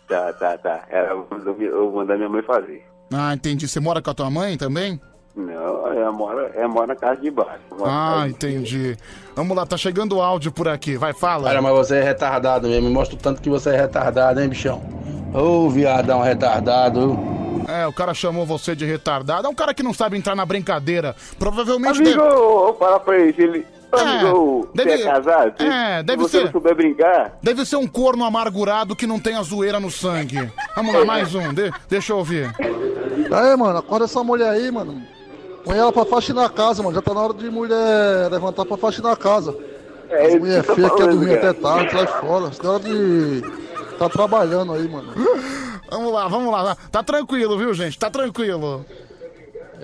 [0.06, 0.82] Tá, tá, tá.
[0.90, 2.84] É, eu vou- eu vou mandar minha mãe fazer.
[3.12, 3.66] Ah, entendi.
[3.66, 5.00] Você mora com a tua mãe também?
[5.34, 7.58] Não, ela mora, na casa de baixo.
[7.84, 8.96] Ah, entendi.
[9.34, 10.96] Vamos lá, tá chegando o áudio por aqui.
[10.98, 11.48] Vai, fala.
[11.48, 12.86] Cara, mas você é retardado mesmo.
[12.86, 14.82] Me mostra o tanto que você é retardado, hein, bichão?
[15.32, 17.18] Ô, viadão retardado.
[17.66, 19.46] É, o cara chamou você de retardado.
[19.46, 21.16] É um cara que não sabe entrar na brincadeira.
[21.38, 22.34] Provavelmente Amigo, deve...
[22.34, 23.66] ô, fala pra ele,
[23.98, 24.24] se ele...
[24.24, 25.54] Ô, Amigo, deve- é casado?
[25.58, 27.38] Se- É, deve se você ser- não souber brincar...
[27.42, 30.50] Deve ser um corno amargurado que não tem a zoeira no sangue.
[30.76, 31.52] Vamos lá, mais um.
[31.52, 32.52] De- deixa eu ouvir.
[33.30, 35.02] Aí, mano, acorda essa mulher aí, mano.
[35.64, 36.94] Põe ela pra faxinar a casa, mano.
[36.94, 39.56] Já tá na hora de mulher levantar pra faxinar a casa.
[40.10, 41.50] É, As mulher feia quer dormir cara.
[41.50, 42.44] até tarde, lá fora.
[42.44, 43.42] Os caras de.
[43.98, 45.12] tá trabalhando aí, mano.
[45.90, 46.76] Vamos lá, vamos lá.
[46.90, 47.98] Tá tranquilo, viu, gente?
[47.98, 48.84] Tá tranquilo.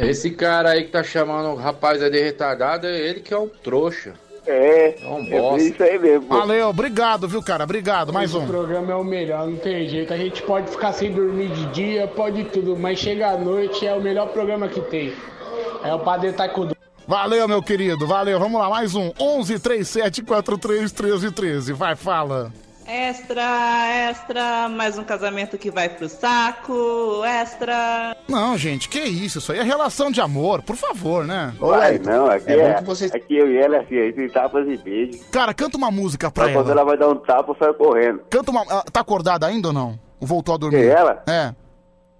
[0.08, 3.38] Esse cara aí que tá chamando o rapaz aí de retardado, é ele que é
[3.38, 4.14] um trouxa.
[4.46, 5.68] É, é um é bosta.
[5.68, 6.28] isso aí mesmo.
[6.28, 7.64] Valeu, obrigado, viu, cara?
[7.64, 8.12] Obrigado.
[8.12, 8.46] Mais Esse um.
[8.46, 10.12] programa é o melhor, não tem jeito.
[10.12, 13.94] A gente pode ficar sem dormir de dia, pode tudo, mas chega à noite é
[13.94, 15.12] o melhor programa que tem.
[15.84, 16.74] É o Padre Taekwondo.
[17.06, 18.06] Valeu, meu querido.
[18.06, 18.38] Valeu.
[18.38, 19.12] Vamos lá, mais um.
[19.18, 21.72] 11 37 43 13 13.
[21.72, 22.52] Vai, fala.
[22.94, 28.16] Extra, extra, mais um casamento que vai pro saco, extra.
[28.28, 29.38] Não, gente, que isso?
[29.38, 31.54] Isso aí é relação de amor, por favor, né?
[31.60, 34.12] Vai, não, aqui é é, bom que você- aqui eu e ela é assim, aí
[34.12, 35.22] tem tapas e beijos.
[35.30, 36.80] Cara, canta uma música pra Pra quando ela.
[36.80, 38.22] ela vai dar um tapa, sai correndo.
[38.28, 38.62] Canta uma.
[38.68, 39.96] ela Tá acordada ainda ou não?
[40.20, 40.78] Ou voltou a dormir?
[40.80, 41.22] Quem, ela?
[41.28, 41.54] É.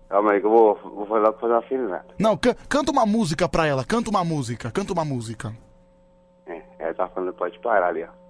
[0.08, 2.14] Calma aí que eu vou, vou pra fazer uma serenata.
[2.16, 3.84] Não, ca- canta uma música pra ela.
[3.84, 4.70] Canta uma música.
[4.70, 5.52] Canta uma música.
[6.46, 8.20] É, ela tá falando, pode parar ali, ó.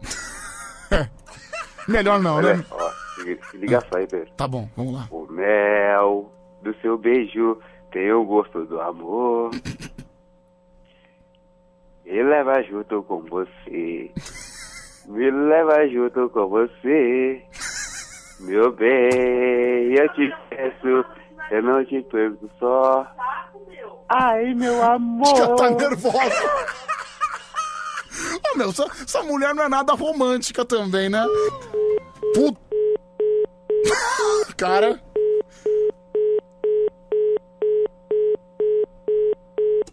[1.88, 2.64] Melhor não, Olha, né?
[2.70, 4.30] ó, se, se liga só aí, Pedro.
[4.36, 5.06] Tá bom, vamos lá.
[5.10, 6.30] O mel
[6.62, 7.58] do seu beijo
[7.92, 9.50] tem o gosto do amor.
[12.04, 14.10] Me leva junto com você.
[15.06, 17.42] Me leva junto com você.
[18.40, 21.04] Meu bem, eu te peço,
[21.50, 23.06] eu não te pergunto só.
[24.08, 25.36] Ai, meu amor.
[25.36, 26.50] Ela tá nervosa.
[28.52, 31.24] Ô, meu, essa, essa mulher não é nada romântica também, né?
[32.34, 32.58] Put...
[34.56, 35.02] Cara.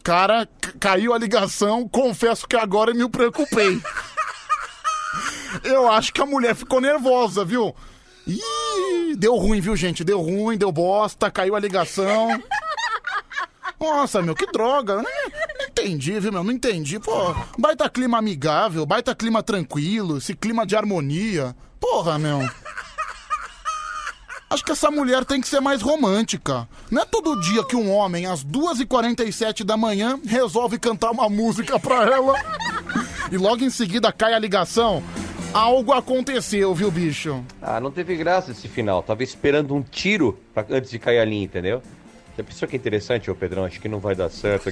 [0.03, 0.47] Cara,
[0.79, 1.87] caiu a ligação.
[1.87, 3.81] Confesso que agora me preocupei.
[5.63, 7.75] Eu acho que a mulher ficou nervosa, viu?
[8.25, 10.03] Ih, deu ruim, viu, gente?
[10.03, 12.41] Deu ruim, deu bosta, caiu a ligação.
[13.79, 14.97] Nossa, meu, que droga.
[14.97, 15.05] Não
[15.71, 16.43] entendi, viu, meu?
[16.43, 16.99] Não entendi.
[16.99, 21.55] Pô, baita clima amigável, baita clima tranquilo, esse clima de harmonia.
[21.79, 22.39] Porra, meu.
[24.49, 26.67] Acho que essa mulher tem que ser mais romântica.
[26.91, 31.79] Não é todo dia que um homem, às 2h47 da manhã, resolve cantar uma música
[31.79, 32.33] pra ela.
[33.31, 35.01] E logo em seguida cai a ligação.
[35.53, 37.41] Algo aconteceu, viu, bicho?
[37.61, 39.01] Ah, não teve graça esse final.
[39.01, 41.81] Tava esperando um tiro pra- antes de cair a linha, entendeu?
[42.37, 43.65] Já pensou que é interessante, ô Pedrão?
[43.65, 44.71] Acho que não vai dar certo.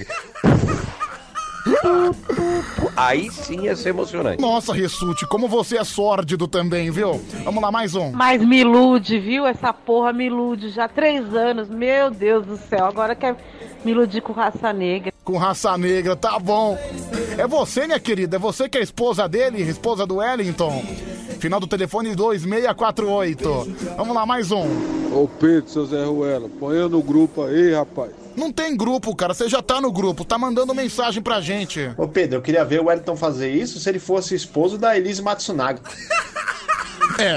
[2.96, 4.42] Aí sim ia ser emocionante.
[4.42, 7.22] Nossa, Ressute, como você é sórdido também, viu?
[7.44, 8.12] Vamos lá, mais um.
[8.12, 9.46] Mas me ilude, viu?
[9.46, 11.70] Essa porra me ilude já há três anos.
[11.70, 12.86] Meu Deus do céu.
[12.86, 13.36] Agora quer
[13.84, 15.12] me iludir com raça negra.
[15.24, 16.78] Com raça negra, tá bom.
[17.38, 20.84] É você, minha querida, é você que é a esposa dele, esposa do Wellington.
[21.40, 23.95] Final do telefone 2648.
[23.95, 24.66] Vamos lá, mais um.
[25.14, 28.11] Ô Pedro, seu Zé Ruela, põe eu no grupo aí, rapaz.
[28.35, 31.92] Não tem grupo, cara, você já tá no grupo, tá mandando mensagem pra gente.
[31.98, 35.22] Ô Pedro, eu queria ver o Wellington fazer isso se ele fosse esposo da Elise
[35.22, 35.82] Matsunaga.
[37.18, 37.35] É.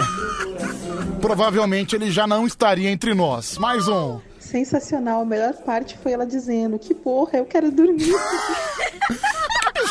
[1.21, 3.59] Provavelmente ele já não estaria entre nós.
[3.59, 4.21] Mais um.
[4.39, 8.15] Sensacional, a melhor parte foi ela dizendo: Que porra, eu quero dormir.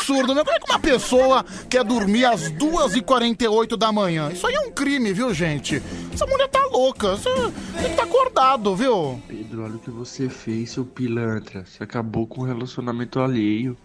[0.02, 0.42] Absurdo, né?
[0.42, 4.30] Como é que uma pessoa quer dormir às 2h48 da manhã?
[4.32, 5.80] Isso aí é um crime, viu, gente?
[6.12, 7.16] Essa mulher tá louca.
[7.16, 9.22] Você tem que estar acordado, viu?
[9.28, 11.64] Pedro, olha o que você fez, seu pilantra.
[11.64, 13.76] Você acabou com o relacionamento alheio.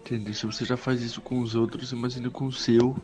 [0.00, 0.32] Entendeu?
[0.32, 2.96] Se você já faz isso com os outros, imagina com o seu.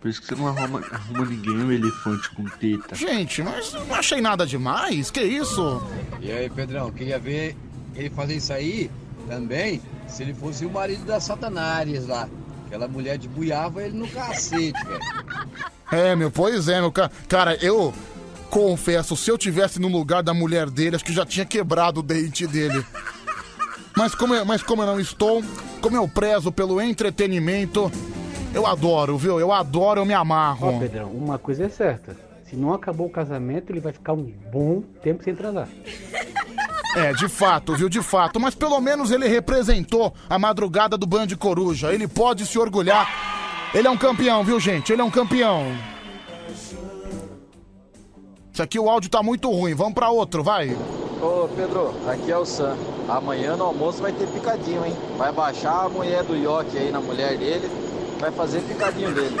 [0.00, 2.94] Por isso que você não arruma, arruma ninguém um elefante com teta.
[2.94, 5.10] Gente, mas não achei nada demais.
[5.10, 5.82] Que isso?
[6.20, 7.56] E aí, Pedrão, queria ver
[7.96, 8.88] ele fazer isso aí
[9.28, 9.82] também
[10.12, 12.28] se ele fosse o marido da Satanás lá.
[12.66, 15.00] Aquela mulher debuiava ele no cacete, velho.
[15.92, 17.12] É, meu, pois é, meu cara.
[17.28, 17.92] Cara, eu.
[18.48, 22.02] confesso, se eu tivesse no lugar da mulher dele, acho que já tinha quebrado o
[22.02, 22.82] dente dele.
[23.94, 25.44] Mas como, eu, mas como eu não estou,
[25.82, 27.92] como eu prezo pelo entretenimento,
[28.54, 29.38] eu adoro, viu?
[29.38, 30.76] Eu adoro, eu me amarro.
[30.76, 32.16] Ó, Pedrão, uma coisa é certa.
[32.44, 35.68] Se não acabou o casamento, ele vai ficar um bom tempo sem transar.
[36.94, 37.88] É, de fato, viu?
[37.88, 38.38] De fato.
[38.38, 41.92] Mas pelo menos ele representou a madrugada do Band Coruja.
[41.92, 43.08] Ele pode se orgulhar.
[43.74, 44.92] Ele é um campeão, viu, gente?
[44.92, 45.66] Ele é um campeão.
[48.52, 49.74] Isso aqui o áudio tá muito ruim.
[49.74, 50.76] Vamos pra outro, vai.
[51.22, 52.76] Ô Pedro, aqui é o Sam.
[53.08, 54.94] Amanhã no almoço vai ter picadinho, hein?
[55.16, 57.70] Vai baixar a mulher do Yoki aí na mulher dele,
[58.18, 59.36] vai fazer picadinho dele.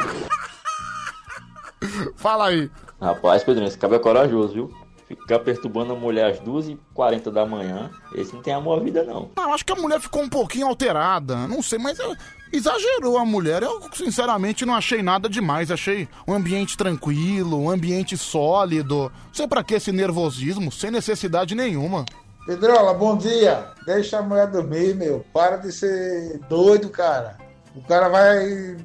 [2.16, 2.70] Fala aí.
[3.00, 4.81] Rapaz, Pedrinho, esse cara é corajoso, viu?
[5.20, 9.30] Ficar perturbando a mulher às 2h40 da manhã, esse não tem amor à vida, não.
[9.36, 11.36] Não, acho que a mulher ficou um pouquinho alterada.
[11.46, 12.16] Não sei, mas eu-
[12.52, 13.62] exagerou a mulher.
[13.62, 15.70] Eu, sinceramente, não achei nada demais.
[15.70, 19.10] Achei um ambiente tranquilo, um ambiente sólido.
[19.26, 22.04] Não sei pra que esse nervosismo, sem necessidade nenhuma.
[22.46, 23.66] Pedrola, bom dia.
[23.86, 25.24] Deixa a mulher dormir, meu.
[25.32, 27.36] Para de ser doido, cara.
[27.76, 28.76] O cara vai.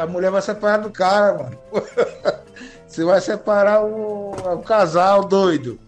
[0.00, 1.58] A mulher vai separar do cara, mano.
[2.92, 5.78] Você vai separar o, o casal doido.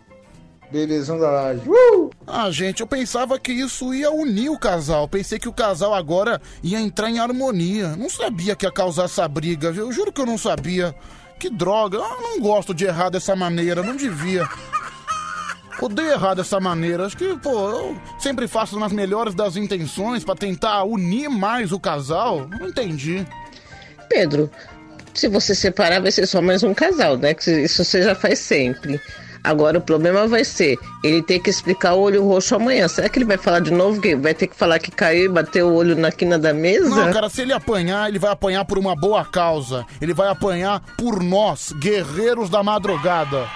[0.72, 1.60] Belezão da laje.
[1.68, 2.08] Uh!
[2.26, 5.06] Ah, gente, eu pensava que isso ia unir o casal.
[5.06, 7.94] Pensei que o casal agora ia entrar em harmonia.
[7.94, 9.84] Não sabia que ia causar essa briga, viu?
[9.84, 10.94] Eu juro que eu não sabia.
[11.38, 11.98] Que droga.
[11.98, 13.82] Eu não gosto de errar dessa maneira.
[13.82, 14.48] Não devia.
[15.82, 17.04] Odeio errar dessa maneira.
[17.04, 21.78] Acho que, pô, eu sempre faço nas melhores das intenções pra tentar unir mais o
[21.78, 22.48] casal.
[22.48, 23.26] Não entendi.
[24.08, 24.50] Pedro,
[25.14, 27.34] se você separar, vai ser só mais um casal, né?
[27.34, 29.00] Que isso você já faz sempre.
[29.44, 32.88] Agora o problema vai ser ele ter que explicar o olho roxo amanhã.
[32.88, 35.28] Será que ele vai falar de novo que vai ter que falar que caiu e
[35.28, 36.88] bateu o olho na quina da mesa?
[36.88, 39.84] Não, cara, se ele apanhar, ele vai apanhar por uma boa causa.
[40.00, 43.46] Ele vai apanhar por nós, guerreiros da madrugada.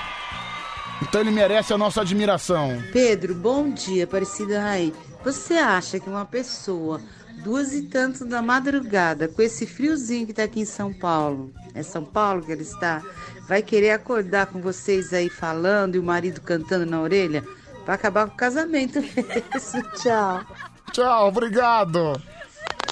[1.00, 2.82] Então ele merece a nossa admiração.
[2.92, 4.92] Pedro, bom dia, Aparecida Rai.
[5.24, 7.00] Você acha que uma pessoa,
[7.42, 11.83] duas e tanto da madrugada, com esse friozinho que tá aqui em São Paulo, é
[11.83, 13.02] São Paulo que ele está,
[13.49, 17.44] vai querer acordar com vocês aí falando e o marido cantando na orelha?
[17.86, 19.91] Vai acabar com o casamento mesmo.
[19.97, 20.44] Tchau.
[20.92, 22.20] Tchau, obrigado.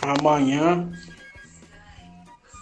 [0.02, 0.90] Amanhã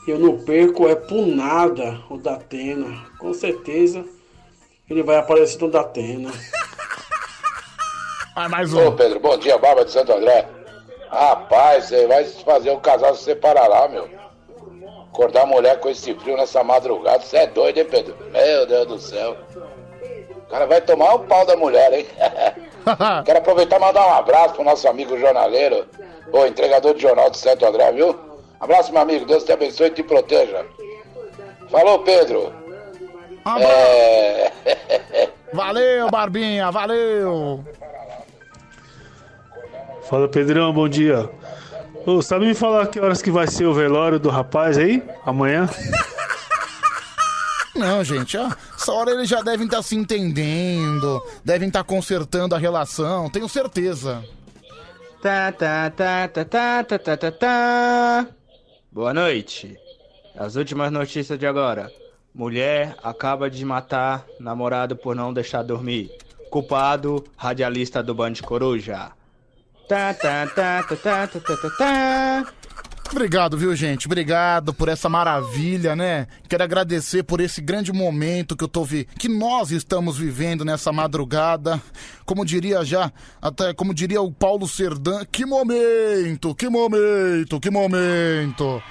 [0.07, 3.07] eu não perco é por nada o Datena.
[3.19, 4.05] Com certeza
[4.89, 6.31] ele vai aparecer no Datena.
[8.37, 10.64] Ah, mais Ô Pedro, bom dia, Barba de Santo André.
[11.15, 14.09] Rapaz, você vai fazer o casal se separar lá, meu.
[15.13, 18.17] Acordar a mulher com esse frio nessa madrugada, você é doido, hein, Pedro?
[18.33, 19.37] Meu Deus do céu.
[20.31, 22.07] O cara vai tomar o pau da mulher, hein?
[23.25, 25.87] Quero aproveitar e mandar um abraço pro nosso amigo jornaleiro,
[26.33, 28.19] o entregador de jornal de Santo André, viu?
[28.59, 29.25] Abraço, meu amigo.
[29.25, 30.67] Deus te abençoe e te proteja.
[31.71, 32.53] Falou, Pedro.
[33.61, 34.51] É...
[35.53, 37.65] Valeu, Barbinha, valeu.
[40.09, 41.31] Fala Pedrão, bom dia.
[42.07, 45.03] Ô, sabe me falar que horas que vai ser o velório do rapaz aí?
[45.25, 45.69] Amanhã?
[47.75, 52.59] Não, gente, ó, essa hora eles já devem estar se entendendo, devem estar consertando a
[52.59, 54.23] relação, tenho certeza.
[55.21, 58.27] Tá, tá, tá, tá, tá, tá, tá, tá, tá.
[58.93, 59.77] Boa noite.
[60.37, 61.91] As últimas notícias de agora.
[62.35, 66.11] Mulher acaba de matar namorado por não deixar dormir.
[66.51, 69.11] Culpado, radialista do Band Coruja.
[69.89, 72.47] Tá, tá, tá, tá, tá, tá, tá, tá, tá.
[73.11, 74.07] Obrigado, viu, gente?
[74.07, 76.27] Obrigado por essa maravilha, né?
[76.49, 79.07] Quero agradecer por esse grande momento que eu tô vi...
[79.19, 81.81] que nós estamos vivendo nessa madrugada.
[82.25, 88.83] Como diria já, até como diria o Paulo Serdan, que momento, que momento, que momento.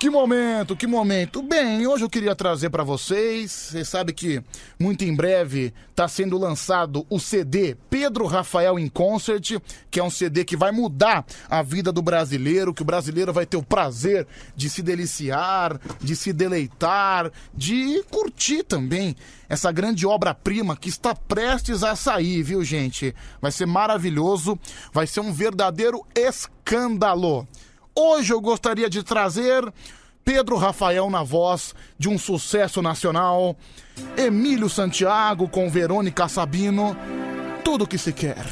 [0.00, 1.42] Que momento, que momento.
[1.42, 3.52] Bem, hoje eu queria trazer pra vocês.
[3.52, 4.42] Você sabe que
[4.78, 10.08] muito em breve tá sendo lançado o CD Pedro Rafael em Concert, que é um
[10.08, 14.26] CD que vai mudar a vida do brasileiro, que o brasileiro vai ter o prazer
[14.56, 19.14] de se deliciar, de se deleitar, de curtir também
[19.50, 23.14] essa grande obra-prima que está prestes a sair, viu, gente?
[23.38, 24.58] Vai ser maravilhoso,
[24.94, 27.46] vai ser um verdadeiro escândalo.
[27.94, 29.70] Hoje eu gostaria de trazer
[30.24, 33.56] Pedro Rafael na voz de um sucesso nacional,
[34.16, 36.96] Emílio Santiago com Verônica Sabino,
[37.64, 38.46] tudo que se quer.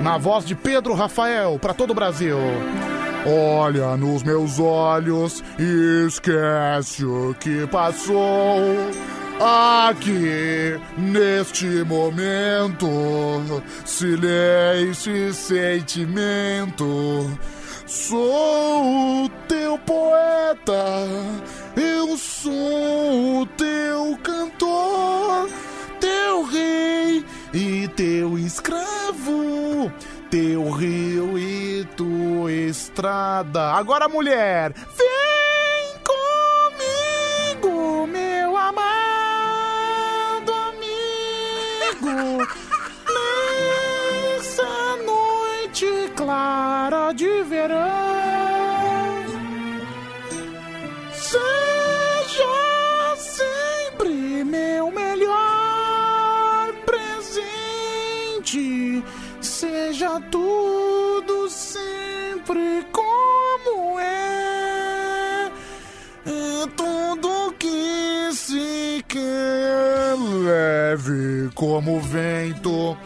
[0.00, 2.36] Na voz de Pedro Rafael para todo o Brasil.
[3.26, 8.60] Olha nos meus olhos e esquece o que passou.
[9.40, 12.86] Aqui, neste momento,
[13.84, 17.36] silêncio e sentimento.
[17.84, 21.08] Sou o teu poeta,
[21.76, 25.50] eu sou o teu cantor,
[26.00, 29.92] teu rei e teu escravo,
[30.30, 33.72] teu rio e tua estrada.
[33.72, 36.00] Agora, mulher, vem
[37.60, 39.23] comigo, meu amado.
[43.14, 47.78] Nessa noite clara de verão.
[51.12, 52.56] Seja
[53.16, 59.04] sempre meu melhor presente.
[59.40, 65.50] Seja tudo sempre como é.
[66.26, 67.33] É tudo
[69.14, 72.96] se quer leve como o vento,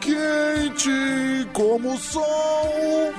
[0.00, 3.12] quente como o sol,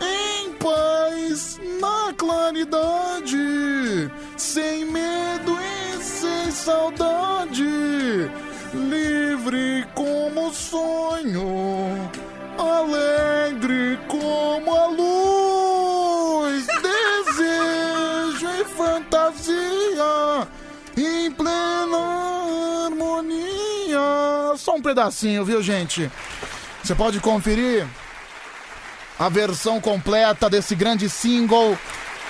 [0.00, 7.64] em paz na claridade, sem medo e sem saudade,
[8.72, 12.10] livre como o sonho,
[12.58, 15.35] alegre como a luz,
[24.66, 26.10] Só um pedacinho, viu, gente?
[26.82, 27.86] Você pode conferir
[29.16, 31.78] a versão completa desse grande single,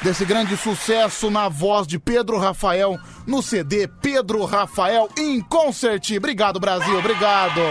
[0.02, 6.10] desse grande sucesso na voz de Pedro Rafael no CD Pedro Rafael em Concert.
[6.15, 7.62] Obrigado, Brasil, obrigado.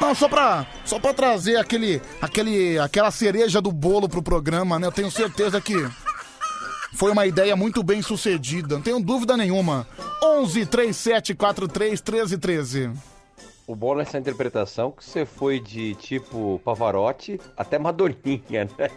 [0.00, 4.86] Não, só pra, só pra trazer aquele, aquele, aquela cereja do bolo pro programa, né?
[4.86, 5.74] Eu tenho certeza que
[6.92, 9.86] foi uma ideia muito bem sucedida, não tenho dúvida nenhuma.
[10.22, 12.90] 11 37 43 13 13.
[13.66, 18.90] O bom nessa interpretação é que você foi de tipo Pavarotti até Madoninha, né?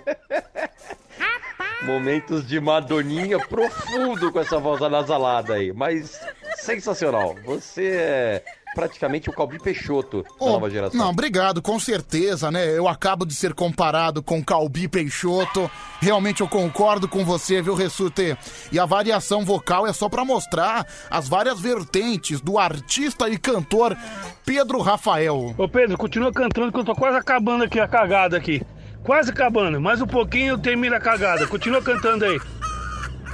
[1.83, 6.19] Momentos de Madoninha profundo com essa voz anasalada aí, mas
[6.57, 7.35] sensacional.
[7.45, 8.43] Você é
[8.75, 10.99] praticamente o Calbi Peixoto da Oh, nova geração.
[10.99, 12.77] Não, obrigado, com certeza, né?
[12.77, 15.71] Eu acabo de ser comparado com Calbi Peixoto.
[16.01, 18.37] Realmente eu concordo com você, viu, Ressute?
[18.71, 23.97] E a variação vocal é só pra mostrar as várias vertentes do artista e cantor
[24.45, 25.55] Pedro Rafael.
[25.57, 28.61] Ô Pedro, continua cantando que eu tô quase acabando aqui a cagada aqui.
[29.03, 29.79] Quase acabando.
[29.79, 31.47] Mais um pouquinho eu termino a cagada.
[31.47, 32.39] Continua cantando aí.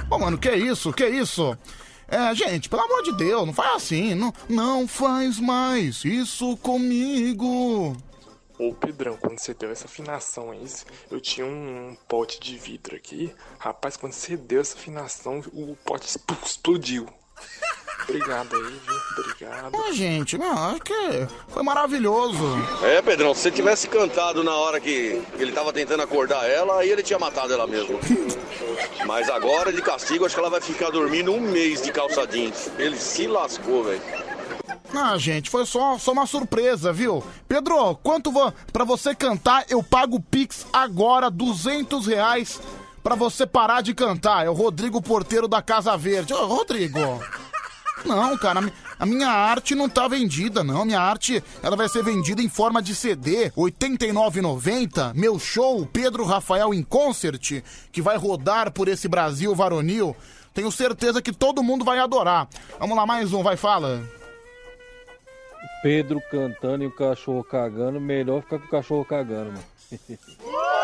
[0.08, 0.92] Ô, mano, que isso?
[0.92, 1.56] Que isso?
[2.12, 4.14] É, gente, pelo amor de Deus, não faz assim.
[4.14, 7.96] Não, não faz mais isso comigo.
[8.58, 10.62] Ô Pedrão, quando você deu essa afinação aí,
[11.10, 13.34] eu tinha um pote de vidro aqui.
[13.58, 17.08] Rapaz, quando você deu essa afinação, o pote expl- explodiu.
[18.08, 19.02] Obrigado aí, viu?
[19.18, 19.76] Obrigado.
[19.76, 22.42] Ô, gente, não, acho que foi maravilhoso.
[22.82, 26.90] É, Pedrão, se você tivesse cantado na hora que ele tava tentando acordar ela, aí
[26.90, 27.98] ele tinha matado ela mesmo.
[29.06, 32.70] Mas agora, de castigo, acho que ela vai ficar dormindo um mês de calça jeans.
[32.78, 34.02] Ele se lascou, velho.
[34.94, 37.24] Ah, gente, foi só, só uma surpresa, viu?
[37.48, 42.60] Pedro, quanto vo pra você cantar, eu pago o Pix agora, 200 reais,
[43.02, 44.44] pra você parar de cantar.
[44.44, 46.34] É o Rodrigo Porteiro da Casa Verde.
[46.34, 46.98] Ô, Rodrigo.
[48.04, 50.84] Não, cara, a mi- a minha arte não tá vendida, não.
[50.84, 55.12] Minha arte, ela vai ser vendida em forma de CD, R$ 89,90.
[55.14, 60.16] Meu show, Pedro Rafael em Concert, que vai rodar por esse Brasil varonil.
[60.52, 62.48] Tenho certeza que todo mundo vai adorar.
[62.78, 64.02] Vamos lá, mais um, vai, fala.
[65.82, 69.64] Pedro cantando e o cachorro cagando, melhor ficar com o cachorro cagando, mano.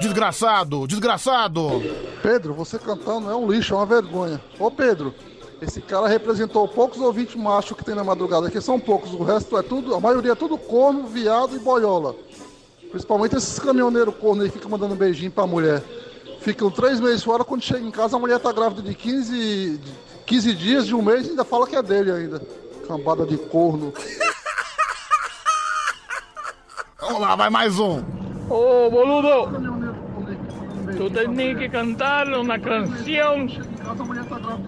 [0.00, 1.82] Desgraçado, desgraçado!
[2.22, 4.40] Pedro, você cantando é um lixo, é uma vergonha.
[4.58, 5.14] Ô Pedro,
[5.62, 9.56] esse cara representou poucos ouvintes machos que tem na madrugada, que são poucos, o resto
[9.56, 12.14] é tudo, a maioria é tudo corno, viado e boiola.
[12.90, 15.82] Principalmente esses caminhoneiros corno aí que ficam mandando beijinho pra mulher.
[16.40, 19.94] Ficam três meses fora, quando chega em casa a mulher tá grávida de 15, de
[20.26, 22.42] 15 dias, de um mês e ainda fala que é dele ainda.
[22.86, 23.92] Cambada de corno.
[27.06, 28.02] Vamos lá, vai mais um.
[28.48, 29.94] Oh, boludo.
[30.96, 33.50] Tú tenías que cantar una canción,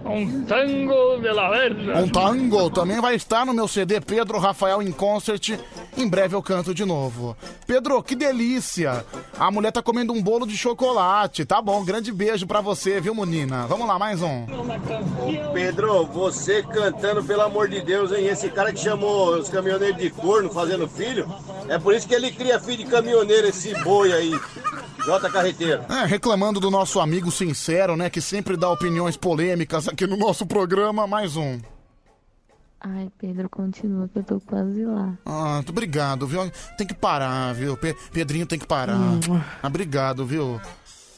[0.05, 1.99] un tango de la verga.
[1.99, 5.59] Um tango também vai estar no meu CD Pedro Rafael em Concert.
[5.97, 7.35] Em breve eu canto de novo.
[7.65, 9.05] Pedro, que delícia!
[9.37, 11.45] A mulher tá comendo um bolo de chocolate.
[11.45, 13.67] Tá bom, grande beijo pra você, viu, menina?
[13.67, 14.45] Vamos lá, mais um.
[15.53, 18.27] Pedro, você cantando, pelo amor de Deus, hein?
[18.27, 21.27] Esse cara que chamou os caminhoneiros de corno fazendo filho,
[21.67, 24.39] é por isso que ele cria filho de caminhoneiro, esse boi aí.
[25.07, 25.83] Jota Carreteiro.
[25.89, 28.09] É, reclamando do nosso amigo sincero, né?
[28.09, 31.07] Que sempre dá opiniões polêmicas aqui no nosso programa.
[31.07, 31.61] Mais um.
[32.81, 35.17] Ai, Pedro, continua que eu tô quase lá.
[35.25, 36.51] Ah, muito obrigado, viu?
[36.77, 37.77] Tem que parar, viu?
[37.77, 38.97] Pe- Pedrinho tem que parar.
[39.63, 40.59] Ah, obrigado, viu?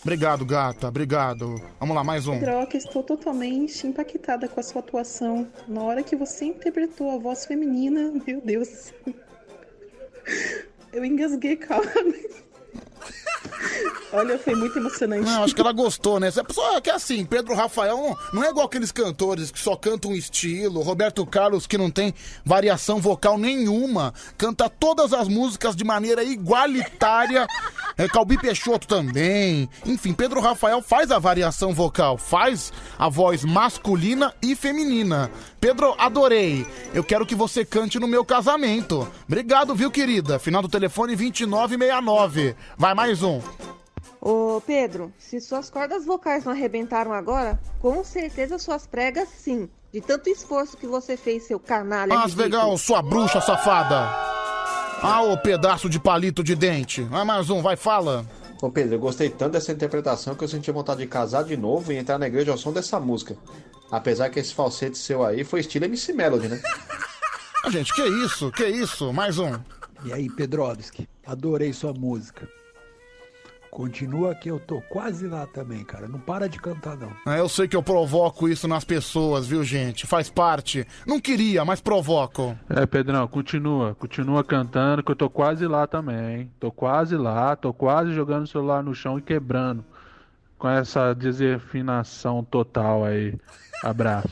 [0.03, 0.87] Obrigado, gata.
[0.87, 1.55] Obrigado.
[1.79, 2.39] Vamos lá, mais um.
[2.39, 5.47] Droga, estou totalmente impactada com a sua atuação.
[5.67, 8.93] Na hora que você interpretou a voz feminina, meu Deus.
[10.93, 11.89] Eu engasguei, calma.
[14.11, 15.25] Olha, foi muito emocionante.
[15.25, 16.27] Não, acho que ela gostou, né?
[16.27, 20.11] Essa pessoa que é assim, Pedro Rafael não, é igual aqueles cantores que só cantam
[20.11, 22.13] um estilo, Roberto Carlos que não tem
[22.43, 27.45] variação vocal nenhuma, canta todas as músicas de maneira igualitária,
[27.97, 34.33] é, Calbi Peixoto também, enfim, Pedro Rafael faz a variação vocal, faz a voz masculina
[34.41, 35.29] e feminina.
[35.59, 36.65] Pedro, adorei.
[36.93, 39.05] Eu quero que você cante no meu casamento.
[39.27, 40.39] Obrigado, viu, querida?
[40.39, 42.55] Final do telefone 2969.
[42.77, 43.41] Vai mais um.
[44.21, 49.69] Ô, Pedro, se suas cordas vocais não arrebentaram agora, com certeza suas pregas sim.
[49.91, 52.13] De tanto esforço que você fez, seu canalha.
[52.13, 54.07] Mas legal, sua bruxa safada.
[55.01, 57.01] Ah, ô pedaço de palito de dente.
[57.03, 58.25] Vai mais um, vai, fala.
[58.61, 61.91] Ô Pedro, eu gostei tanto dessa interpretação que eu senti vontade de casar de novo
[61.93, 63.37] e entrar na igreja ao som dessa música.
[63.89, 66.61] Apesar que esse falsete seu aí foi estilo MC Melody, né?
[67.61, 69.11] Ah, gente, que isso, que isso?
[69.11, 69.59] Mais um.
[70.05, 72.47] E aí, Pedrovski, adorei sua música.
[73.71, 76.07] Continua que eu tô quase lá também, cara.
[76.07, 77.11] Não para de cantar, não.
[77.31, 80.07] É, eu sei que eu provoco isso nas pessoas, viu, gente?
[80.07, 80.85] Faz parte.
[81.05, 82.57] Não queria, mas provoco.
[82.69, 83.95] É, Pedrão, continua.
[83.95, 86.51] Continua cantando que eu tô quase lá também.
[86.59, 89.85] Tô quase lá, tô quase jogando o celular no chão e quebrando.
[90.57, 93.35] Com essa desafinação total aí.
[93.83, 94.27] Abraço.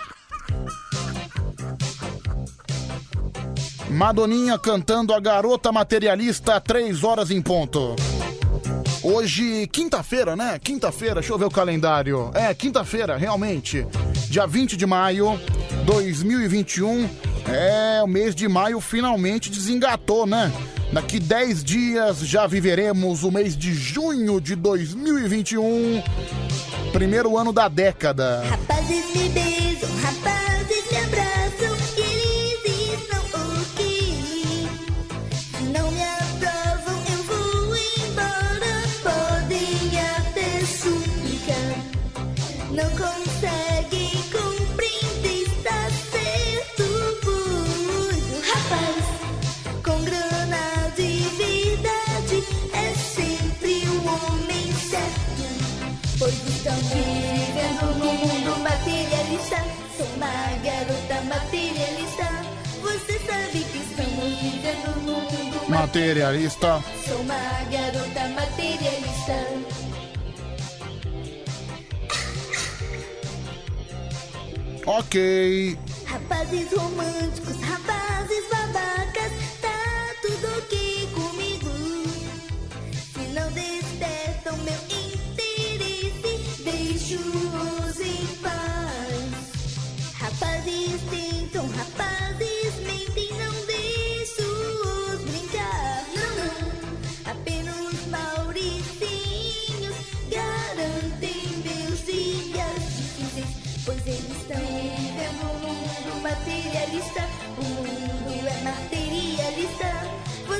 [3.90, 7.96] Madoninha cantando a garota materialista, três horas em ponto.
[9.04, 10.60] Hoje, quinta-feira, né?
[10.60, 12.32] Quinta-feira, deixa eu ver o calendário.
[12.34, 13.86] É, quinta-feira, realmente.
[14.30, 15.40] Dia 20 de maio
[15.86, 17.10] 2021.
[17.48, 20.52] É, o mês de maio finalmente desengatou, né?
[20.92, 26.02] Daqui 10 dias já viveremos o mês de junho de 2021.
[26.92, 28.44] Primeiro ano da década.
[28.50, 30.47] Rapazes me beijam, rapazes
[65.78, 66.84] Materialista.
[67.06, 67.36] Sou uma
[67.70, 69.38] garota materialista.
[74.88, 75.78] Ok.
[76.06, 77.97] Rapazes românticos, rapazes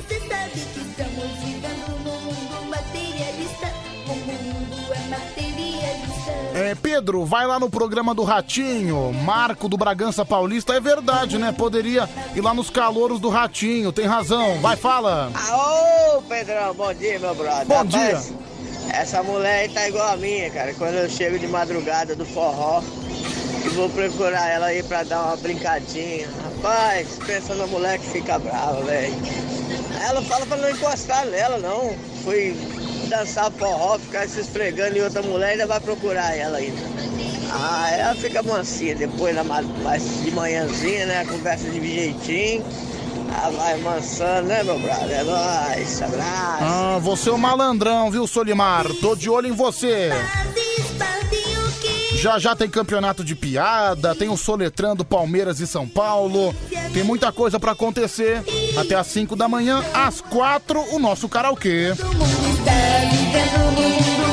[0.08, 3.68] Você sabe que estamos vivendo num mundo materialista.
[4.08, 6.32] O mundo é materialista.
[6.54, 10.74] É, Pedro, vai lá no programa do Ratinho, Marco do Bragança Paulista.
[10.74, 11.52] É verdade, né?
[11.52, 14.60] Poderia ir lá nos calouros do Ratinho, tem razão.
[14.62, 15.30] Vai, fala.
[15.52, 17.66] Ô, Pedrão, bom dia, meu brother.
[17.66, 18.34] Bom Rapaz,
[18.94, 20.74] Essa mulher aí tá igual a minha, cara.
[20.74, 22.82] Quando eu chego de madrugada do forró,
[23.66, 26.30] e vou procurar ela aí pra dar uma brincadinha.
[26.44, 29.14] Rapaz, pensa na mulher que fica brava, velho.
[30.02, 31.96] Ela fala pra não encostar nela, não.
[32.24, 32.56] Fui
[33.10, 36.82] dançar forró, ficar se esfregando em outra mulher e ainda vai procurar ela ainda.
[37.52, 41.26] Ah, ela fica mansinha depois, na, ma- mais de manhãzinha, né?
[41.26, 42.66] Conversa de jeitinho.
[43.30, 45.20] Ela vai mansando, né, meu brother?
[45.20, 46.24] É nóis, abraço.
[46.62, 48.86] Ah, você é um malandrão, viu, Solimar?
[49.02, 50.10] Tô de olho em você.
[52.18, 56.54] Já já tem campeonato de piada, tem o Soletrando Palmeiras e São Paulo.
[56.92, 58.44] Tem muita coisa pra acontecer.
[58.76, 61.94] Até às 5 da manhã, às 4, o nosso karaokê.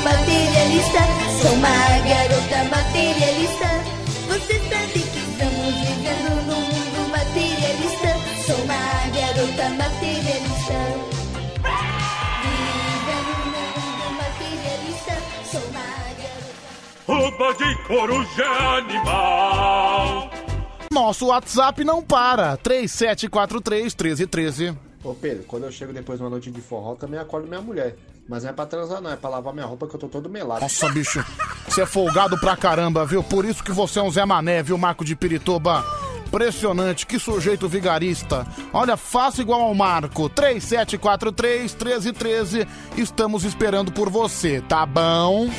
[0.03, 0.99] Materialista.
[1.43, 1.55] Sou
[17.07, 20.31] Roupa de coruja é animal.
[20.91, 22.57] Nosso WhatsApp não para.
[22.57, 24.75] 3743 1313.
[25.03, 27.95] Ô Pedro, quando eu chego depois de uma noite de forró, também acordo minha mulher.
[28.27, 30.31] Mas não é pra transar, não, é pra lavar minha roupa que eu tô todo
[30.31, 30.63] melado.
[30.63, 31.23] Nossa, bicho,
[31.69, 33.23] você é folgado pra caramba, viu?
[33.23, 35.85] Por isso que você é um Zé Mané, viu, Marco de Pirituba?
[36.27, 38.47] Impressionante, que sujeito vigarista.
[38.73, 40.31] Olha, faça igual ao Marco.
[40.31, 42.67] 3743-1313.
[42.97, 45.51] Estamos esperando por você, tá bom?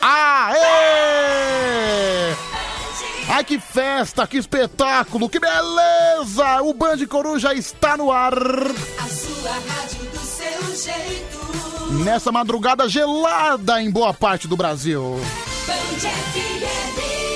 [0.00, 0.56] Aê!
[3.28, 6.62] Ai, que festa, que espetáculo, que beleza!
[6.62, 8.32] O Band Coruja está no ar.
[8.34, 11.36] A sua rádio do seu jeito.
[12.04, 15.20] Nessa madrugada gelada em boa parte do Brasil.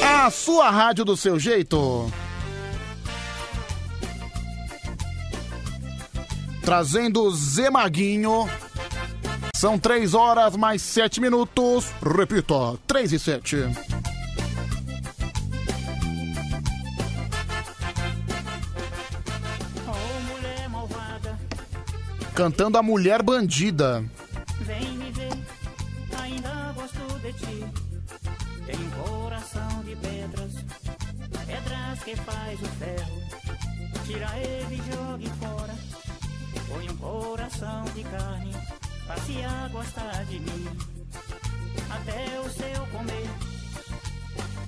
[0.02, 2.10] A sua rádio do seu jeito.
[6.62, 8.48] Trazendo Zé Maguinho.
[9.60, 11.92] São três horas mais sete minutos.
[12.00, 13.56] Repita, três e sete.
[22.34, 24.02] Cantando a Mulher Bandida.
[24.60, 25.38] Vem me ver,
[26.18, 27.64] ainda gosto de ti.
[28.64, 30.52] Tem um coração de pedras,
[31.46, 33.20] pedras que faz o ferro.
[34.06, 35.74] Tira ele e jogue fora.
[36.66, 38.56] Põe um coração de carne,
[39.10, 40.68] passe a gostar de mim.
[41.90, 43.28] Até o seu comer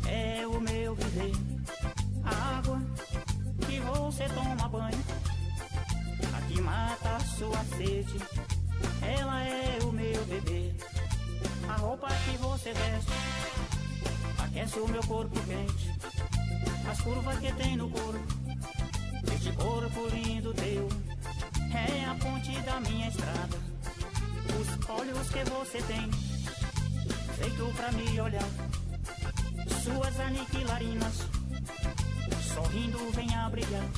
[0.08, 1.32] é o meu viver.
[2.24, 2.82] A água
[3.64, 5.04] que você toma banho,
[6.36, 8.18] a que mata a sua sede
[9.16, 10.74] ela é o meu bebê.
[11.68, 13.12] A roupa que você veste
[14.38, 15.92] aquece o meu corpo quente.
[16.90, 18.26] As curvas que tem no corpo,
[19.36, 20.88] este corpo lindo teu,
[21.72, 23.71] é a ponte da minha estrada.
[24.60, 26.10] Os olhos que você tem,
[27.38, 28.48] feito pra me olhar.
[29.82, 31.14] Suas aniquilarinas,
[32.54, 33.88] sorrindo vem a brilhar.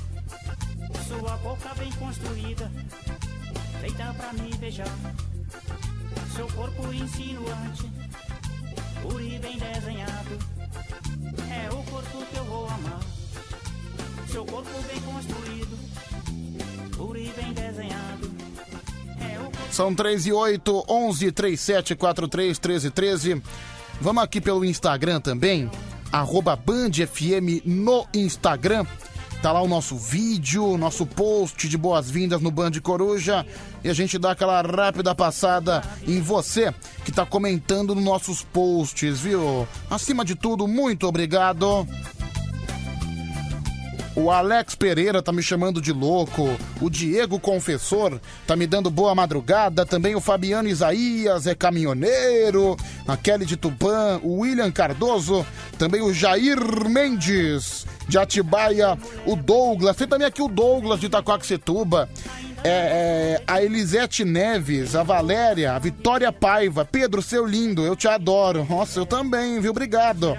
[1.08, 2.70] Sua boca bem construída,
[3.80, 4.98] feita pra me beijar.
[6.34, 7.90] Seu corpo insinuante,
[9.02, 10.38] puro e bem desenhado,
[11.50, 13.00] é o corpo que eu vou amar.
[14.30, 15.78] Seu corpo bem construído,
[16.96, 18.30] puro e bem desenhado,
[19.70, 23.42] São 3 e 8, 11 37 43 13 13.
[24.00, 25.70] Vamos aqui pelo Instagram também,
[26.12, 28.84] arroba Band FM no Instagram.
[29.44, 33.44] Tá lá o nosso vídeo, nosso post de boas-vindas no Band Coruja.
[33.82, 36.72] E a gente dá aquela rápida passada em você
[37.04, 39.68] que tá comentando nos nossos posts, viu?
[39.90, 41.86] Acima de tudo, muito obrigado.
[44.16, 46.48] O Alex Pereira tá me chamando de louco.
[46.80, 49.84] O Diego Confessor tá me dando boa madrugada.
[49.84, 52.76] Também o Fabiano Isaías é caminhoneiro.
[53.08, 54.20] A Kelly de Tupã.
[54.22, 55.44] O William Cardoso.
[55.78, 58.96] Também o Jair Mendes de Atibaia.
[59.26, 59.96] O Douglas.
[59.96, 62.08] Tem também aqui o Douglas de Itacoaxetuba.
[62.66, 66.82] É, é, a Elisete Neves, a Valéria, a Vitória Paiva.
[66.82, 68.66] Pedro, seu lindo, eu te adoro.
[68.68, 69.70] Nossa, eu também, viu?
[69.70, 70.34] Obrigado.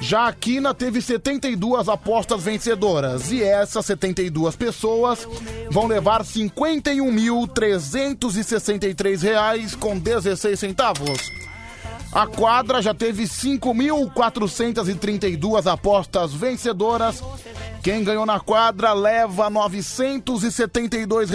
[0.02, 5.28] Já a Quina teve 72 apostas vencedoras e essas 72 pessoas
[5.70, 11.20] vão levar 51.363 reais com 16 centavos.
[12.10, 17.22] A quadra já teve 5.432 apostas vencedoras.
[17.80, 21.30] Quem ganhou na quadra leva R$ 972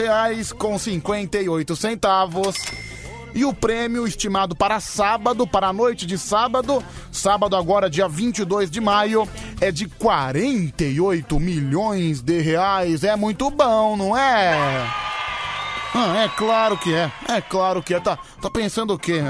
[3.38, 8.72] E o prêmio estimado para sábado, para a noite de sábado, sábado agora, dia 22
[8.72, 9.30] de maio,
[9.62, 13.04] é de 48 milhões de reais.
[13.04, 14.92] É muito bom, não é?
[15.94, 17.12] Ah, é claro que é.
[17.30, 18.00] É claro que é.
[18.00, 19.22] Tá, tá pensando o quê?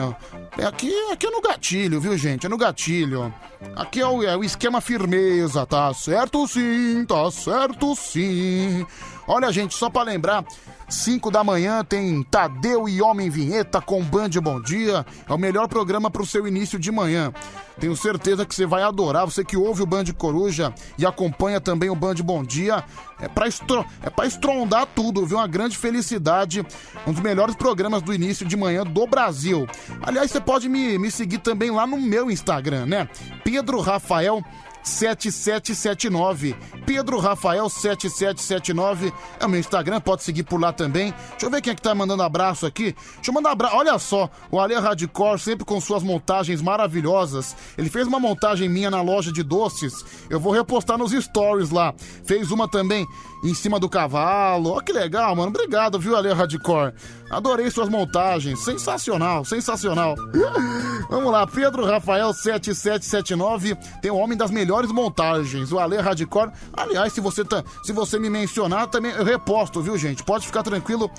[0.57, 2.45] É aqui, aqui é no gatilho, viu, gente?
[2.45, 3.33] É no gatilho.
[3.75, 8.85] Aqui é o, é o esquema firmeza, tá certo sim, tá certo sim.
[9.27, 10.45] Olha, gente, só pra lembrar,
[10.89, 15.05] 5 da manhã tem Tadeu e Homem Vinheta com Band Bom Dia.
[15.27, 17.33] É o melhor programa para o seu início de manhã.
[17.77, 19.25] Tenho certeza que você vai adorar.
[19.25, 22.83] Você que ouve o Band Coruja e acompanha também o Band Bom Dia.
[23.19, 23.85] É pra, estro...
[24.01, 25.37] é estrondar tudo, viu?
[25.37, 26.65] Uma grande felicidade.
[27.05, 29.67] Um dos melhores programas do início de manhã do Brasil.
[30.01, 33.09] Aliás, você pode me, me seguir também lá no meu Instagram, né?
[33.43, 34.41] Pedro Rafael
[34.87, 36.55] 7779.
[36.85, 41.13] Pedro Rafael 7779 é o meu Instagram, pode seguir por lá também.
[41.31, 42.95] Deixa eu ver quem é que tá mandando abraço aqui.
[43.15, 43.75] Deixa eu mandar abraço.
[43.75, 47.55] Olha só, o Ale Radicor sempre com suas montagens maravilhosas.
[47.77, 50.05] Ele fez uma montagem minha na loja de doces.
[50.29, 51.93] Eu vou repostar nos stories lá.
[52.25, 53.05] Fez uma também
[53.43, 54.71] em cima do cavalo.
[54.71, 55.49] Ó, que legal, mano.
[55.49, 56.93] Obrigado, viu, Ale Radicor?
[57.29, 58.63] Adorei suas montagens.
[58.63, 60.15] Sensacional, sensacional.
[61.09, 66.51] Vamos lá, Pedro Rafael 7779 tem o homem das melhores montagens, o Ale Radicor.
[66.73, 70.23] Aliás, se você, tá, se você me mencionar, também eu reposto, viu, gente?
[70.23, 71.09] Pode ficar tranquilo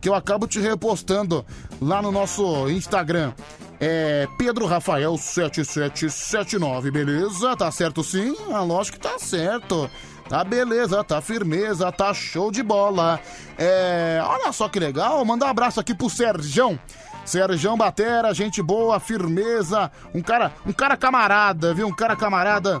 [0.00, 1.44] que eu acabo te repostando
[1.80, 3.32] lá no nosso Instagram.
[3.80, 7.56] É Pedro Rafael 7779, beleza?
[7.56, 8.34] Tá certo sim?
[8.52, 9.88] Ah, lógico que tá certo.
[10.28, 13.18] Tá beleza, tá firmeza, tá show de bola.
[13.56, 16.78] É, olha só que legal, mandar um abraço aqui pro Serjão.
[17.24, 21.86] Serjão Batera, gente boa, firmeza, um cara, um cara camarada, viu?
[21.86, 22.80] Um cara camarada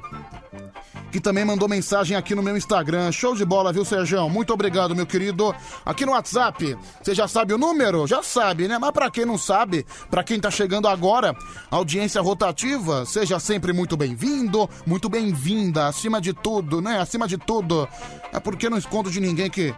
[1.10, 3.10] que também mandou mensagem aqui no meu Instagram.
[3.12, 4.28] Show de bola, viu, Serjão?
[4.28, 5.54] Muito obrigado, meu querido.
[5.84, 8.06] Aqui no WhatsApp, você já sabe o número?
[8.06, 8.78] Já sabe, né?
[8.78, 11.34] Mas pra quem não sabe, pra quem tá chegando agora,
[11.70, 17.00] audiência rotativa, seja sempre muito bem-vindo, muito bem-vinda, acima de tudo, né?
[17.00, 17.88] Acima de tudo.
[18.32, 19.74] É porque não escondo de ninguém que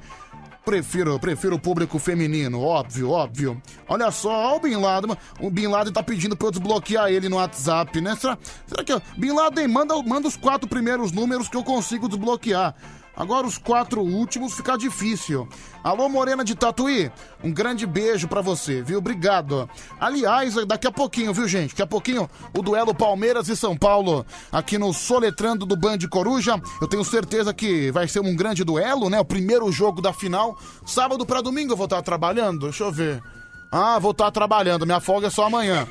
[0.65, 3.63] Prefiro, prefiro o público feminino, óbvio, óbvio.
[3.89, 7.37] Olha só, o Bin Laden, o Bin Laden tá pedindo pra eu desbloquear ele no
[7.37, 8.15] WhatsApp, né?
[8.15, 9.03] Será, será que...
[9.19, 12.75] Bin Laden, manda, manda os quatro primeiros números que eu consigo desbloquear.
[13.21, 15.47] Agora os quatro últimos fica difícil.
[15.85, 17.13] Alô, Morena de Tatuí,
[17.45, 18.97] um grande beijo pra você, viu?
[18.97, 19.69] Obrigado.
[20.01, 21.73] Aliás, daqui a pouquinho, viu, gente?
[21.73, 26.59] Daqui a pouquinho, o duelo Palmeiras e São Paulo aqui no Soletrando do Band Coruja.
[26.81, 29.21] Eu tenho certeza que vai ser um grande duelo, né?
[29.21, 30.59] O primeiro jogo da final.
[30.87, 33.23] Sábado pra domingo eu vou estar trabalhando, deixa eu ver.
[33.71, 35.87] Ah, vou estar trabalhando, minha folga é só amanhã.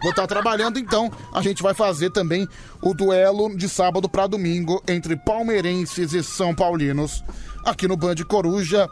[0.00, 2.46] Vou estar trabalhando, então a gente vai fazer também
[2.80, 7.24] o duelo de sábado para domingo entre palmeirenses e são paulinos
[7.64, 8.88] aqui no Band Coruja,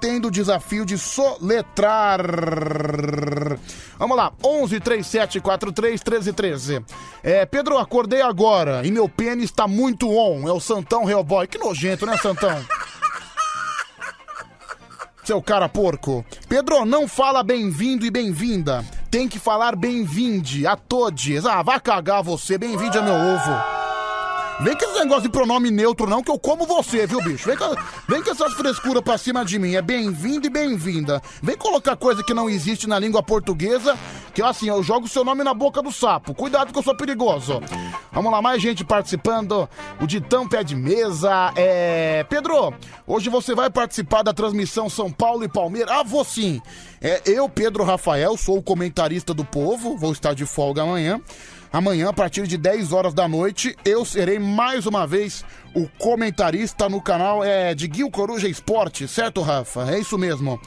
[0.00, 2.20] tendo o desafio de soletrar.
[3.98, 6.84] Vamos lá, 11 37 43 13 13.
[7.22, 10.46] É, Pedro, acordei agora e meu pênis está muito on.
[10.46, 11.46] É o Santão Hellboy.
[11.46, 12.62] Que nojento, né, Santão?
[15.24, 16.24] Seu cara porco.
[16.48, 18.84] Pedro, não fala bem-vindo e bem-vinda.
[19.16, 21.46] Tem que falar bem-vinde a todos.
[21.46, 22.58] Ah, vai cagar você.
[22.58, 23.75] Bem-vinde a meu ovo.
[24.58, 27.46] Vem com esse negócio de pronome neutro, não, que eu como você, viu, bicho?
[27.46, 27.74] Vem com,
[28.08, 29.74] vem com essas frescuras pra cima de mim.
[29.74, 31.20] É bem-vindo e bem-vinda.
[31.42, 33.98] Vem colocar coisa que não existe na língua portuguesa,
[34.32, 36.34] que assim, eu jogo seu nome na boca do sapo.
[36.34, 37.60] Cuidado que eu sou perigoso.
[38.10, 39.68] Vamos lá, mais gente participando.
[40.00, 41.52] O Ditão pé de mesa.
[41.54, 42.24] É.
[42.24, 42.72] Pedro,
[43.06, 45.90] hoje você vai participar da transmissão São Paulo e Palmeiras.
[45.94, 46.62] Ah, vou sim.
[46.98, 49.98] É, eu, Pedro Rafael, sou o comentarista do povo.
[49.98, 51.20] Vou estar de folga amanhã.
[51.76, 56.88] Amanhã, a partir de 10 horas da noite, eu serei mais uma vez o comentarista
[56.88, 59.90] no canal é, de Guil Coruja Esporte, certo, Rafa?
[59.92, 60.58] É isso mesmo.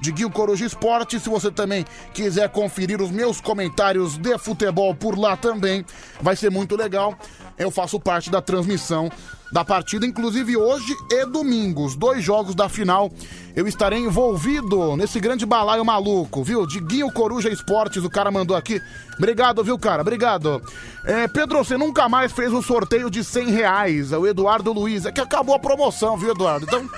[0.00, 1.84] De Guil Coruja Esporte, se você também
[2.14, 5.84] quiser conferir os meus comentários de futebol por lá também,
[6.20, 7.18] vai ser muito legal.
[7.58, 9.10] Eu faço parte da transmissão
[9.52, 13.12] da partida, inclusive hoje e domingo, os dois jogos da final.
[13.54, 16.66] Eu estarei envolvido nesse grande balaio maluco, viu?
[16.66, 18.80] De Guinho Coruja Esportes, o cara mandou aqui.
[19.18, 20.00] Obrigado, viu, cara?
[20.00, 20.62] Obrigado.
[21.04, 24.12] É, Pedro, você nunca mais fez um sorteio de 100 reais.
[24.12, 25.04] É o Eduardo Luiz.
[25.04, 26.64] É que acabou a promoção, viu, Eduardo?
[26.64, 26.88] Então.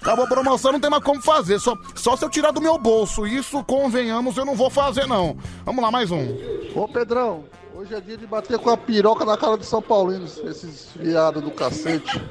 [0.00, 1.60] Acabou a promoção, não tem mais como fazer.
[1.60, 3.24] Só, só se eu tirar do meu bolso.
[3.24, 5.36] Isso, convenhamos, eu não vou fazer, não.
[5.64, 6.26] Vamos lá, mais um.
[6.74, 7.44] Ô Pedrão,
[7.82, 11.42] hoje é dia de bater com a piroca na cara do São Paulinos, esses viados
[11.42, 12.22] do cacete.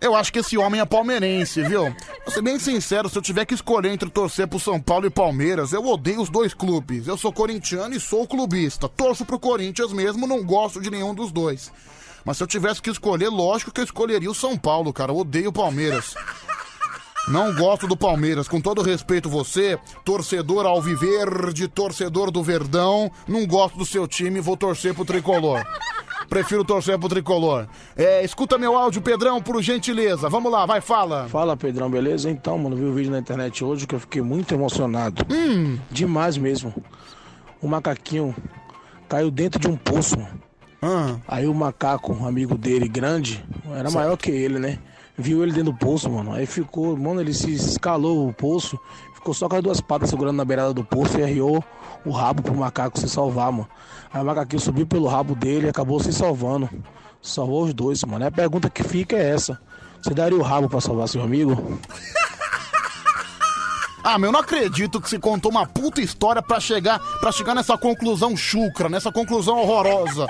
[0.00, 1.84] Eu acho que esse homem é palmeirense, viu?
[2.24, 5.10] Vou ser bem sincero, se eu tiver que escolher entre torcer pro São Paulo e
[5.10, 7.06] Palmeiras, eu odeio os dois clubes.
[7.06, 8.88] Eu sou corintiano e sou clubista.
[8.88, 11.72] Torço pro Corinthians mesmo, não gosto de nenhum dos dois.
[12.24, 15.12] Mas se eu tivesse que escolher, lógico que eu escolheria o São Paulo, cara.
[15.12, 16.14] Eu odeio o Palmeiras.
[17.28, 18.46] Não gosto do Palmeiras.
[18.46, 24.56] Com todo respeito, você, torcedor alviverde, torcedor do Verdão, não gosto do seu time, vou
[24.56, 25.64] torcer pro tricolor.
[26.28, 27.66] Prefiro torcer pro tricolor.
[27.96, 30.28] É, escuta meu áudio, Pedrão, por gentileza.
[30.28, 31.28] Vamos lá, vai, fala.
[31.28, 32.30] Fala, Pedrão, beleza?
[32.30, 35.24] Então, mano, vi o vídeo na internet hoje que eu fiquei muito emocionado.
[35.32, 35.78] Hum.
[35.90, 36.74] Demais mesmo.
[37.62, 38.34] O macaquinho
[39.08, 40.16] caiu dentro de um poço.
[40.82, 41.16] Ah.
[41.26, 43.94] Aí o macaco, um amigo dele, grande, era Certo.
[43.94, 44.78] maior que ele, né?
[45.16, 46.32] Viu ele dentro do poço, mano.
[46.32, 48.78] Aí ficou, mano, ele se escalou o poço,
[49.14, 51.64] ficou só com as duas patas segurando na beirada do poço e arriou
[52.04, 53.68] o rabo pro macaco se salvar, mano.
[54.12, 56.68] Aí o macaquinho subiu pelo rabo dele e acabou se salvando.
[57.20, 58.24] Salvou os dois, mano.
[58.24, 59.60] Aí a pergunta que fica é essa:
[60.02, 61.78] você daria o rabo pra salvar seu amigo?
[64.08, 67.56] Ah, meu, eu não acredito que você contou uma puta história pra chegar, pra chegar
[67.56, 70.28] nessa conclusão chucra, nessa conclusão horrorosa.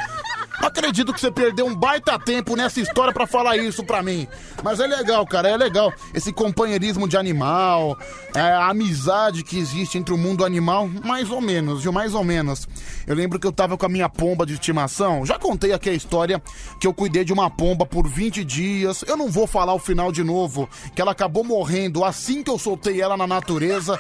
[0.61, 4.27] Não acredito que você perdeu um baita tempo nessa história pra falar isso pra mim.
[4.63, 5.93] Mas é legal, cara, é legal.
[6.15, 7.97] Esse companheirismo de animal,
[8.35, 11.93] é, a amizade que existe entre o mundo animal, mais ou menos, viu?
[11.93, 12.67] Mais ou menos.
[13.07, 15.27] Eu lembro que eu tava com a minha pomba de estimação.
[15.27, 16.43] Já contei aqui a história
[16.81, 19.05] que eu cuidei de uma pomba por 20 dias.
[19.07, 22.59] Eu não vou falar o final de novo, que ela acabou morrendo assim que eu
[22.59, 23.99] soltei ela na natureza.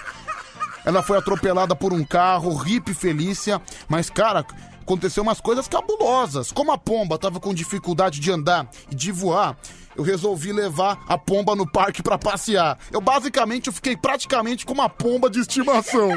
[0.85, 4.47] Ela foi atropelada por um carro, Rip Felícia, mas cara,
[4.87, 6.53] aconteceu umas coisas cabulosas.
[6.53, 9.59] Como a pomba tava com dificuldade de andar e de voar,
[9.97, 12.79] eu resolvi levar a pomba no parque pra passear.
[12.93, 16.11] Eu basicamente eu fiquei praticamente com uma pomba de estimação.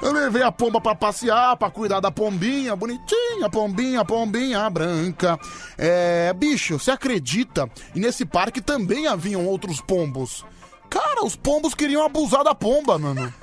[0.00, 5.36] Eu levei a pomba pra passear, pra cuidar da pombinha, bonitinha, pombinha, pombinha branca.
[5.76, 7.68] É, bicho, você acredita?
[7.96, 10.46] E nesse parque também haviam outros pombos.
[10.88, 13.34] Cara, os pombos queriam abusar da pomba, mano.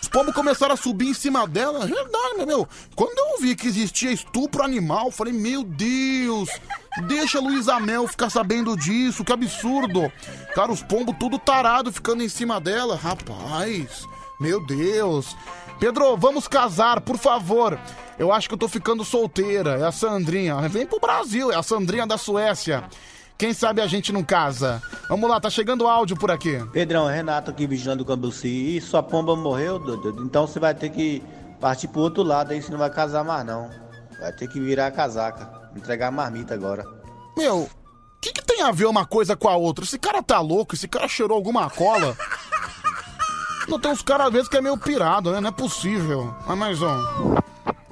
[0.00, 1.84] Os pombos começaram a subir em cima dela.
[1.84, 2.68] É Verdade, meu.
[2.94, 6.48] Quando eu vi que existia estupro animal, falei, meu Deus,
[7.06, 10.10] deixa a Luísa Mel ficar sabendo disso, que absurdo.
[10.54, 12.96] Cara, os pombos tudo tarado ficando em cima dela.
[12.96, 14.06] Rapaz,
[14.40, 15.36] meu Deus.
[15.78, 17.78] Pedro, vamos casar, por favor.
[18.18, 19.78] Eu acho que eu tô ficando solteira.
[19.78, 20.56] É a Sandrinha.
[20.68, 22.84] Vem pro Brasil, é a Sandrinha da Suécia.
[23.38, 24.82] Quem sabe a gente não casa?
[25.08, 26.58] Vamos lá, tá chegando áudio por aqui.
[26.72, 28.76] Pedrão, Renato aqui vigilando o Cambuci.
[28.76, 30.24] E sua pomba morreu, doido?
[30.24, 31.22] Então você vai ter que
[31.60, 33.70] partir pro outro lado aí, você não vai casar mais não.
[34.18, 35.48] Vai ter que virar a casaca.
[35.76, 36.84] Entregar a marmita agora.
[37.36, 37.70] Meu, o
[38.20, 39.84] que, que tem a ver uma coisa com a outra?
[39.84, 42.16] Esse cara tá louco, esse cara cheirou alguma cola.
[43.68, 45.40] Não tem uns caras às vezes que é meio pirado, né?
[45.40, 46.34] Não é possível.
[46.44, 47.36] Mas mais um.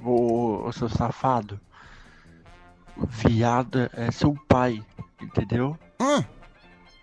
[0.05, 1.61] Ô, ô seu safado.
[2.97, 4.83] Viada é seu pai,
[5.21, 5.77] entendeu?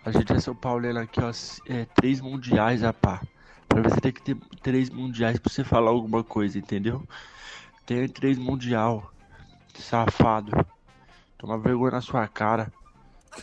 [0.04, 1.32] A gente é São Paulino aqui, ó.
[1.68, 3.20] É, três mundiais, rapá.
[3.68, 7.02] Pra você ter que ter três mundiais pra você falar alguma coisa, entendeu?
[7.86, 9.10] Tem três mundial.
[9.78, 10.52] Safado.
[11.38, 12.72] Toma vergonha na sua cara.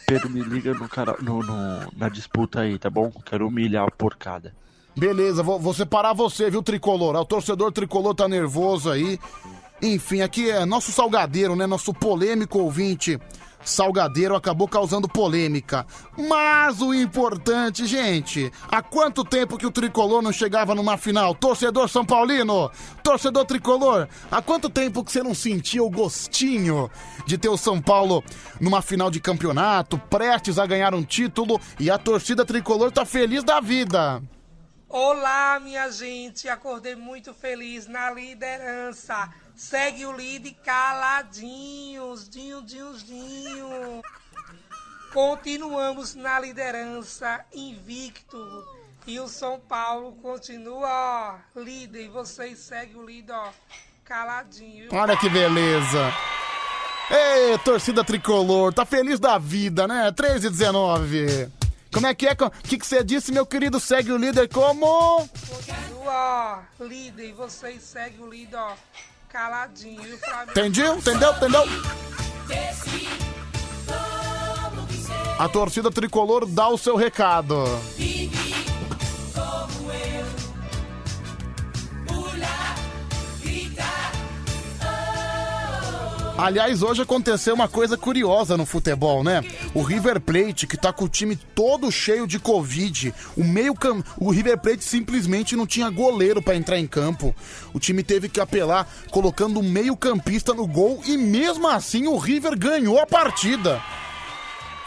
[0.07, 3.11] Pedro, me liga no cara, no, no- na disputa aí, tá bom?
[3.25, 4.55] Quero humilhar a porcada.
[4.95, 7.15] Beleza, vou, vou separar você, viu, tricolor?
[7.15, 9.19] Ah, O torcedor tricolor tá nervoso aí.
[9.81, 11.65] Enfim, aqui é nosso salgadeiro, né?
[11.65, 13.19] Nosso polêmico ouvinte.
[13.63, 15.85] Salgadeiro acabou causando polêmica.
[16.17, 21.35] Mas o importante, gente, há quanto tempo que o tricolor não chegava numa final?
[21.35, 22.71] Torcedor São Paulino,
[23.03, 26.89] torcedor tricolor, há quanto tempo que você não sentia o gostinho
[27.25, 28.23] de ter o São Paulo
[28.59, 33.43] numa final de campeonato, prestes a ganhar um título e a torcida tricolor tá feliz
[33.43, 34.21] da vida?
[34.93, 36.49] Olá, minha gente.
[36.49, 39.33] Acordei muito feliz na liderança.
[39.61, 42.27] Segue o líder caladinhos.
[42.27, 44.01] Dinho, dinho, dinho.
[45.13, 48.39] Continuamos na liderança, invicto.
[49.05, 52.05] E o São Paulo continua, ó, líder.
[52.05, 53.49] E vocês seguem o líder, ó,
[54.03, 54.89] caladinho.
[54.91, 56.11] Olha que beleza.
[57.11, 60.11] Ei, torcida tricolor, tá feliz da vida, né?
[60.11, 61.51] 3 e 19.
[61.93, 62.31] Como é que é?
[62.31, 63.79] O que, que você disse, meu querido?
[63.79, 65.29] Segue o líder como?
[65.47, 67.29] Continua, ó, líder.
[67.29, 68.73] E vocês seguem o líder, ó,
[69.31, 70.03] caladinho.
[70.03, 70.51] E Flamengo...
[70.51, 70.95] Entendeu?
[70.97, 71.33] Entendeu?
[71.33, 71.63] Entendeu?
[75.39, 77.55] A torcida tricolor dá o seu recado.
[79.33, 80.30] como eu.
[86.37, 89.43] Aliás, hoje aconteceu uma coisa curiosa no futebol, né?
[89.73, 94.03] O River Plate, que tá com o time todo cheio de Covid, o meio cam...
[94.17, 97.35] o River Plate simplesmente não tinha goleiro pra entrar em campo.
[97.73, 102.17] O time teve que apelar colocando um meio campista no gol e mesmo assim o
[102.17, 103.81] River ganhou a partida.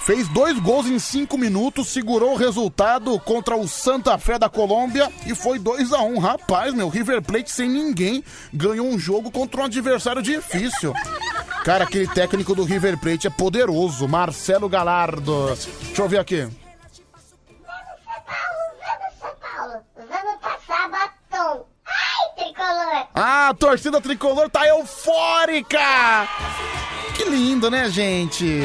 [0.04, 5.10] Fez dois gols em cinco minutos, segurou o resultado contra o Santa Fé da Colômbia
[5.26, 6.18] e foi 2 a 1 um.
[6.18, 10.92] Rapaz, meu, River Plate sem ninguém ganhou um jogo contra um adversário difícil.
[11.64, 15.46] Cara, aquele técnico do River Plate é poderoso, Marcelo Galardo.
[15.86, 16.46] Deixa eu ver aqui.
[23.14, 26.28] Ah, a torcida tricolor tá eufórica!
[27.16, 28.60] Que lindo, né, gente?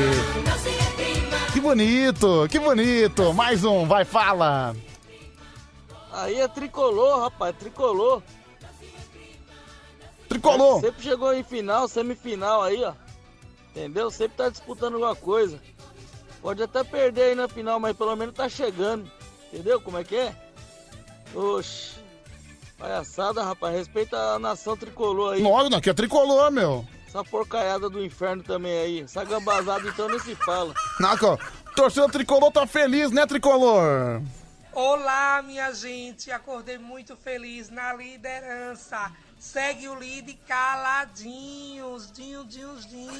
[1.59, 3.33] Que bonito, que bonito.
[3.33, 4.73] Mais um, vai, fala.
[6.09, 8.23] Aí é tricolor, rapaz, tricolor.
[10.29, 10.79] Tricolor.
[10.79, 12.93] Sempre chegou em final, semifinal aí, ó.
[13.71, 14.09] Entendeu?
[14.09, 15.59] Sempre tá disputando alguma coisa.
[16.41, 19.11] Pode até perder aí na final, mas pelo menos tá chegando.
[19.51, 20.33] Entendeu como é que é?
[21.35, 21.95] Oxi.
[22.77, 23.75] Palhaçada, rapaz.
[23.75, 25.41] Respeita a nação tricolor aí.
[25.41, 26.87] Não, aqui é tricolor, meu.
[27.09, 28.99] Essa porcaiada do inferno também aí.
[29.01, 30.75] Essa gambazada então nem se fala.
[30.99, 31.39] Naco,
[31.75, 34.21] torcida tricolor tá feliz, né, tricolor?
[34.71, 36.29] Olá, minha gente.
[36.29, 39.11] Acordei muito feliz na liderança.
[39.39, 42.11] Segue o líder caladinhos.
[42.11, 43.11] Dinho, dinho, dinho.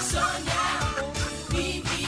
[0.00, 0.90] Sonhar,
[1.48, 2.06] vive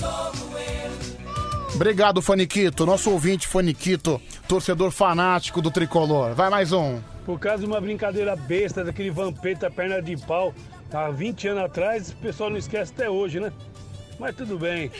[0.00, 1.74] como eu.
[1.76, 2.84] Obrigado, Faniquito.
[2.84, 6.34] Nosso ouvinte, Faniquito, torcedor fanático do tricolor.
[6.34, 7.00] Vai mais um.
[7.28, 10.54] Por causa de uma brincadeira besta daquele vampeta perna de pau,
[10.90, 13.52] há 20 anos atrás, o pessoal não esquece até hoje, né?
[14.18, 14.90] Mas tudo bem.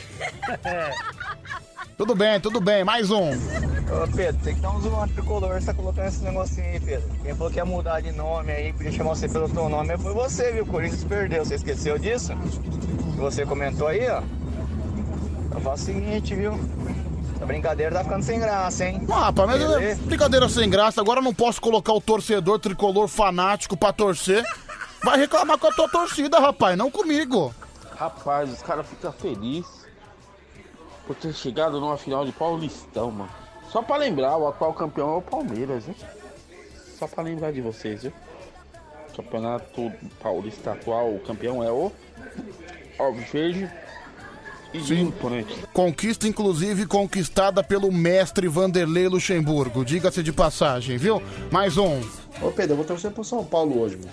[1.97, 2.85] Tudo bem, tudo bem.
[2.85, 3.31] Mais um.
[3.33, 7.09] Ô Pedro, tem que dar um zoando tricolor, você tá colocando esse negocinho aí, Pedro.
[7.25, 10.15] Quem falou que ia mudar de nome aí, podia chamar você pelo teu nome, foi
[10.15, 10.63] você, viu?
[10.63, 12.35] O Corinthians perdeu, você esqueceu disso?
[13.17, 14.23] Você comentou aí, ó.
[15.53, 16.53] Eu faço o seguinte, viu?
[17.39, 19.07] Essa brincadeira tá ficando sem graça, hein?
[19.09, 21.01] Ah, rapaz, mas é brincadeira sem graça.
[21.01, 24.45] Agora eu não posso colocar o torcedor tricolor fanático pra torcer.
[25.05, 27.55] Vai reclamar com a tua torcida, rapaz, não comigo.
[27.95, 29.87] Rapaz, os caras ficam felizes
[31.07, 33.31] por ter chegado numa final de Paulistão, mano.
[33.71, 35.95] Só pra lembrar, o atual campeão é o Palmeiras, viu?
[36.99, 38.13] Só pra lembrar de vocês, viu?
[39.15, 41.93] Campeonato Paulista atual, o campeão é o
[42.99, 43.71] Alviverde
[44.75, 45.01] e Sim.
[45.03, 45.55] Imponente.
[45.73, 49.85] Conquista, inclusive, conquistada pelo mestre Vanderlei Luxemburgo.
[49.85, 51.23] Diga-se de passagem, viu?
[51.51, 52.01] Mais um.
[52.43, 54.11] Ô Pedro, eu vou torcer pro São Paulo hoje, mano.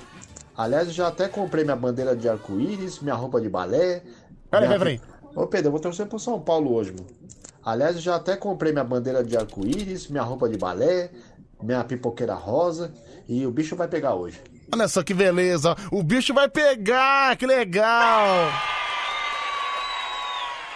[0.57, 4.01] Aliás, eu já até comprei minha bandeira de arco-íris, minha roupa de balé.
[4.49, 5.01] Peraí, minha- peraí,
[5.35, 7.05] Ô Pedro, eu vou torcer pro São Paulo hoje, mano.
[7.63, 11.09] Aliás, eu já até comprei minha bandeira de arco-íris, minha roupa de balé,
[11.61, 12.93] minha pipoqueira rosa.
[13.27, 14.39] E o bicho vai pegar hoje.
[14.71, 15.75] Olha só que beleza.
[15.91, 18.49] O bicho vai pegar, que legal.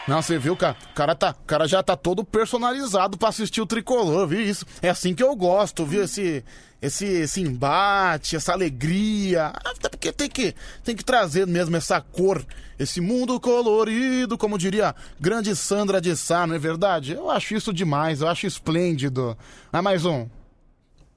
[0.09, 0.75] Não, você viu, cara?
[0.89, 4.65] O cara, tá, o cara já tá todo personalizado pra assistir o tricolor, viu isso?
[4.81, 6.03] É assim que eu gosto, viu?
[6.03, 6.43] Esse,
[6.81, 9.53] esse, esse embate, essa alegria.
[9.63, 12.43] Até porque tem que, tem que trazer mesmo essa cor,
[12.79, 17.13] esse mundo colorido, como diria grande Sandra de Sá, não é verdade?
[17.13, 19.37] Eu acho isso demais, eu acho esplêndido.
[19.71, 20.27] Ah, mais um.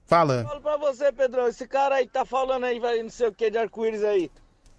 [0.04, 0.44] Fala.
[0.44, 3.32] Falo pra você, Pedrão, esse cara aí que tá falando aí, vai não sei o
[3.32, 4.30] que de arco-íris aí.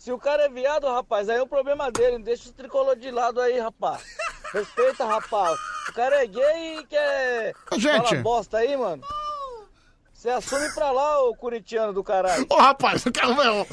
[0.03, 2.19] Se o cara é viado, rapaz, aí é o problema dele.
[2.21, 4.03] Deixa o tricolor de lado aí, rapaz.
[4.51, 5.57] Respeita, rapaz.
[5.87, 8.05] O cara é gay e quer Gente.
[8.09, 9.01] falar bosta aí, mano.
[10.13, 12.45] Você assume pra lá, ô curitiano do caralho.
[12.49, 13.67] Ô, rapaz, o cara, meu, o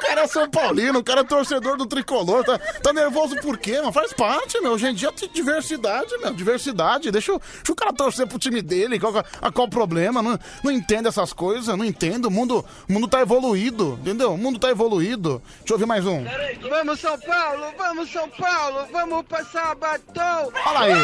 [0.00, 2.44] cara é São Paulino, o cara é torcedor do tricolor.
[2.44, 3.92] Tá, tá nervoso por quê, mano?
[3.92, 4.72] Faz parte, meu.
[4.72, 6.32] Hoje em dia tem diversidade, meu.
[6.34, 7.10] Diversidade.
[7.10, 8.98] Deixa, o- deixa o cara torcer pro time dele.
[8.98, 10.22] Qual, a, qual o problema?
[10.22, 12.26] Não, não entendo essas coisas, não entendo.
[12.26, 14.32] O mundo, o mundo tá evoluído, entendeu?
[14.34, 15.42] O mundo tá evoluído.
[15.58, 16.24] Deixa eu ouvir mais um.
[16.68, 20.50] Vamos São Paulo, vamos São Paulo, vamos passar batom.
[20.64, 20.94] Fala aí.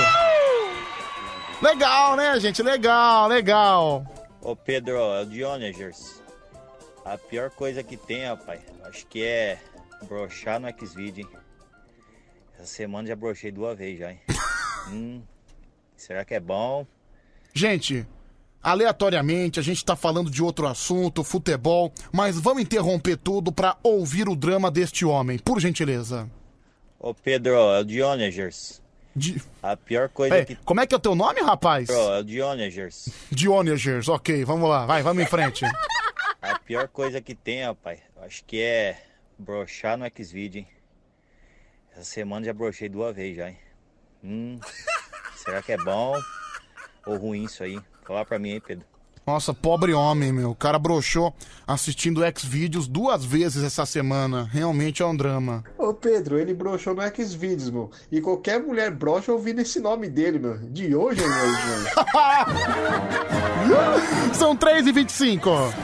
[1.62, 2.62] Legal, né, gente?
[2.62, 4.05] Legal, legal.
[4.42, 6.23] Ô Pedro, é o Dionegers.
[7.07, 9.59] A pior coisa que tem, rapaz, acho que é
[10.09, 11.39] brochar no Xvideo, hein?
[12.59, 14.20] Essa semana já brochei duas vezes já, hein?
[14.91, 15.23] hum,
[15.97, 16.85] será que é bom?
[17.55, 18.05] Gente,
[18.60, 24.28] aleatoriamente a gente tá falando de outro assunto, futebol, mas vamos interromper tudo pra ouvir
[24.28, 26.28] o drama deste homem, por gentileza.
[26.99, 28.83] Ô Pedro, é o Dionegers.
[29.15, 31.86] Di- A pior coisa Peraí, que como é que é o teu nome, rapaz?
[31.86, 33.09] Pedro, é o Dionegers.
[33.31, 35.65] Dionegers, ok, vamos lá, vai, vamos em frente.
[36.49, 39.02] A pior coisa que tem, rapaz, acho que é
[39.36, 40.68] brochar no Xvideo, hein?
[41.92, 43.58] Essa semana já brochei duas vezes já, hein?
[44.23, 44.60] Hum,
[45.36, 46.15] será que é bom
[47.05, 47.81] ou ruim isso aí?
[48.05, 48.86] Fala pra mim, hein, Pedro.
[49.26, 50.50] Nossa, pobre homem, meu.
[50.50, 51.34] O cara broxou
[51.66, 54.49] assistindo X-Vídeos duas vezes essa semana.
[54.52, 55.65] Realmente é um drama.
[55.76, 57.91] Ô Pedro, ele broxou no Xvideos, meu.
[58.12, 60.58] E qualquer mulher broxa ouvindo esse nome dele, meu.
[60.58, 61.28] De hoje, meu.
[63.66, 64.31] meu.
[64.33, 65.75] São 3h25.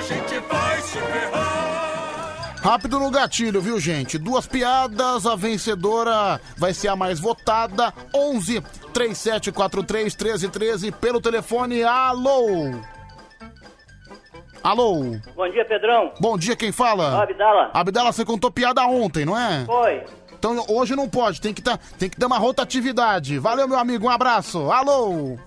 [0.00, 2.56] A gente vai se ferrar.
[2.62, 4.18] Rápido no gatilho, viu, gente?
[4.18, 7.92] Duas piadas, a vencedora vai ser a mais votada.
[8.14, 8.62] 11
[8.92, 11.82] 3743 1313 pelo telefone.
[11.82, 12.72] Alô!
[14.62, 15.16] Alô!
[15.34, 16.12] Bom dia, Pedrão.
[16.20, 17.22] Bom dia, quem fala?
[17.22, 17.70] Abdala.
[17.72, 19.64] Abdala, você contou piada ontem, não é?
[19.64, 20.04] Foi.
[20.38, 23.38] Então hoje não pode, tem que, tá, tem que dar uma rotatividade.
[23.38, 24.70] Valeu, meu amigo, um abraço.
[24.70, 25.38] Alô!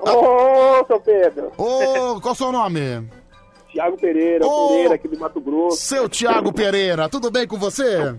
[0.00, 1.52] Ô, seu Pedro.
[1.56, 3.08] Ô, qual o seu nome?
[3.70, 5.76] Tiago Pereira, Ô, Pereira aqui do Mato Grosso.
[5.76, 8.14] Seu Tiago Pereira, tudo bem com você?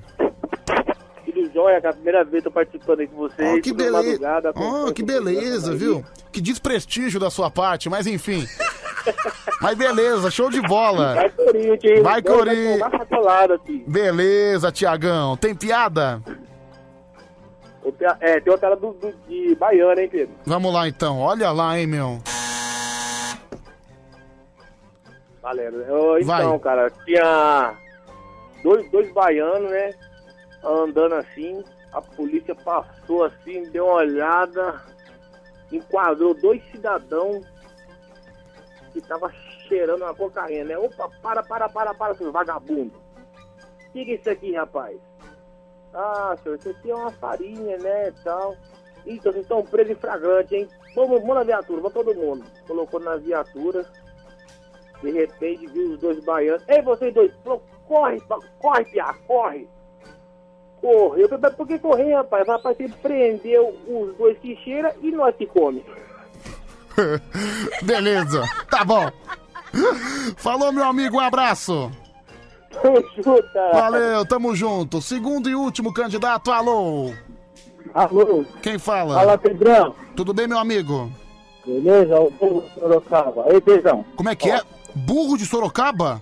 [1.25, 1.93] Tudo jóia, cara.
[1.95, 3.58] Primeira vez tô participando aí com vocês.
[3.58, 4.03] Oh, que toda beleza.
[4.03, 6.03] madrugada, Oh, que beleza, viu?
[6.32, 8.45] Que desprestígio da sua parte, mas enfim.
[9.61, 11.16] mas beleza, show de bola.
[11.16, 12.03] Vai Corinthians, hein?
[12.03, 12.82] Vai, Corinthians.
[13.88, 15.35] Beleza, Tiagão.
[15.35, 16.22] Tem piada?
[18.19, 20.35] É, tem outra do, do, de Baiana, hein, Pedro?
[20.45, 21.19] Vamos lá então.
[21.19, 22.19] Olha lá, hein, meu.
[25.41, 25.82] Valendo.
[25.82, 26.41] Eu, Vai.
[26.41, 27.74] então, cara, tinha
[28.64, 29.93] dois, dois baianos, né?
[30.64, 31.64] Andando assim.
[31.91, 34.80] A polícia passou assim, deu uma olhada,
[35.72, 37.43] enquadrou dois cidadãos
[38.93, 39.32] que tava
[39.67, 40.77] cheirando uma cocaína, né?
[40.77, 42.93] Opa, para, para, para, para, seu vagabundo.
[43.88, 44.99] O que, que é isso aqui, rapaz?
[45.93, 48.56] Ah, senhor, isso aqui é uma farinha, né, e tal.
[49.06, 50.68] Então, vocês estão presos em flagrante, hein?
[50.95, 52.45] Vamos, vamos na viatura, vamos todo mundo.
[52.68, 53.85] Colocou na viatura.
[55.01, 56.64] De repente viu os dois baianos.
[56.68, 57.32] Ei, vocês dois,
[57.88, 58.22] corre,
[58.59, 59.68] corre, piá, corre.
[60.82, 61.27] Correu.
[61.42, 62.48] Mas por que correr, rapaz?
[62.48, 65.85] Rapaz, você prendeu os dois que cheira e nós que come.
[67.84, 69.09] Beleza, tá bom.
[70.38, 71.92] Falou, meu amigo, um abraço.
[72.69, 73.49] Tamo junto.
[73.73, 75.01] Valeu, tamo junto.
[75.01, 77.11] Segundo e último candidato, alô.
[77.93, 78.45] Alô.
[78.61, 79.15] Quem fala?
[79.15, 79.95] Fala, Pedrão.
[80.15, 81.11] Tudo bem, meu amigo?
[81.65, 82.19] Beleza?
[82.19, 83.45] O povo de Sorocaba.
[83.49, 84.06] Ei, Pedrão.
[84.15, 84.61] Como é que é?
[84.95, 86.22] Burro de Sorocaba?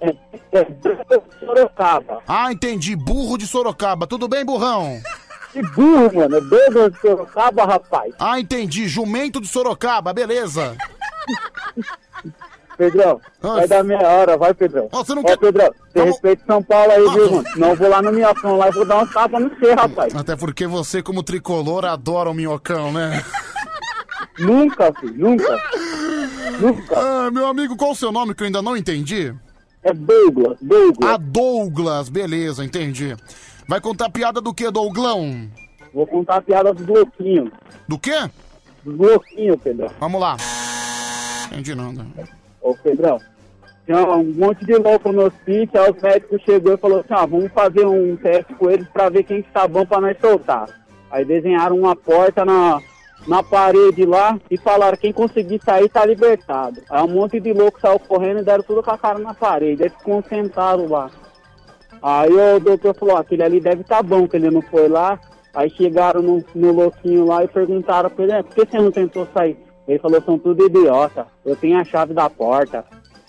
[0.00, 0.14] É,
[1.40, 2.22] Sorocaba.
[2.26, 2.94] Ah, entendi.
[2.94, 4.06] Burro de Sorocaba.
[4.06, 5.00] Tudo bem, burrão?
[5.52, 6.36] Que burro, mano.
[6.36, 8.14] É Douglas de Sorocaba, rapaz.
[8.18, 8.86] Ah, entendi.
[8.86, 10.76] Jumento de Sorocaba, beleza.
[12.78, 14.88] Pedrão, vai dar meia hora, vai, Pedrão.
[14.92, 17.48] Ó, você não Ó, Pedrão, você respeita São Paulo aí, viu, mano?
[17.56, 20.14] Eu vou lá no Minhocão lá e vou dar um tapa no você, rapaz.
[20.14, 23.24] Até porque você, como tricolor, adora o minhocão, né?
[24.38, 25.60] Nunca, filho, nunca.
[26.60, 26.96] Nunca.
[26.96, 29.34] Ah, meu amigo, qual o seu nome que eu ainda não entendi?
[29.82, 31.10] É Douglas, Douglas.
[31.10, 33.16] Ah, Douglas, beleza, entendi.
[33.66, 35.50] Vai contar piada do que, Douglão?
[35.92, 37.50] Vou contar a piada dos bloquinhos.
[37.88, 38.30] Do quê?
[38.84, 39.90] Dos bloquinhos, Pedrão.
[39.98, 40.36] Vamos lá.
[41.50, 42.06] Entendi nada.
[42.60, 43.18] Ô, Pedrão,
[43.86, 47.26] tinha um monte de louco no hospício, aí os médicos chegou e falou assim, ah,
[47.26, 50.68] vamos fazer um teste com eles pra ver quem que tá bom pra nós soltar.
[51.10, 52.80] Aí desenharam uma porta na,
[53.26, 56.82] na parede lá e falaram, quem conseguir sair tá libertado.
[56.90, 59.84] Aí um monte de louco saiu correndo e deram tudo com a cara na parede,
[59.84, 61.10] aí ficou sentado lá.
[62.02, 65.18] Aí o doutor falou, "Ó, aquele ali deve tá bom, que ele não foi lá.
[65.54, 68.92] Aí chegaram no, no louquinho lá e perguntaram pra ele, "É, por que você não
[68.92, 69.56] tentou sair?
[69.88, 72.84] Ele falou, são tudo idiota, eu tenho a chave da porta.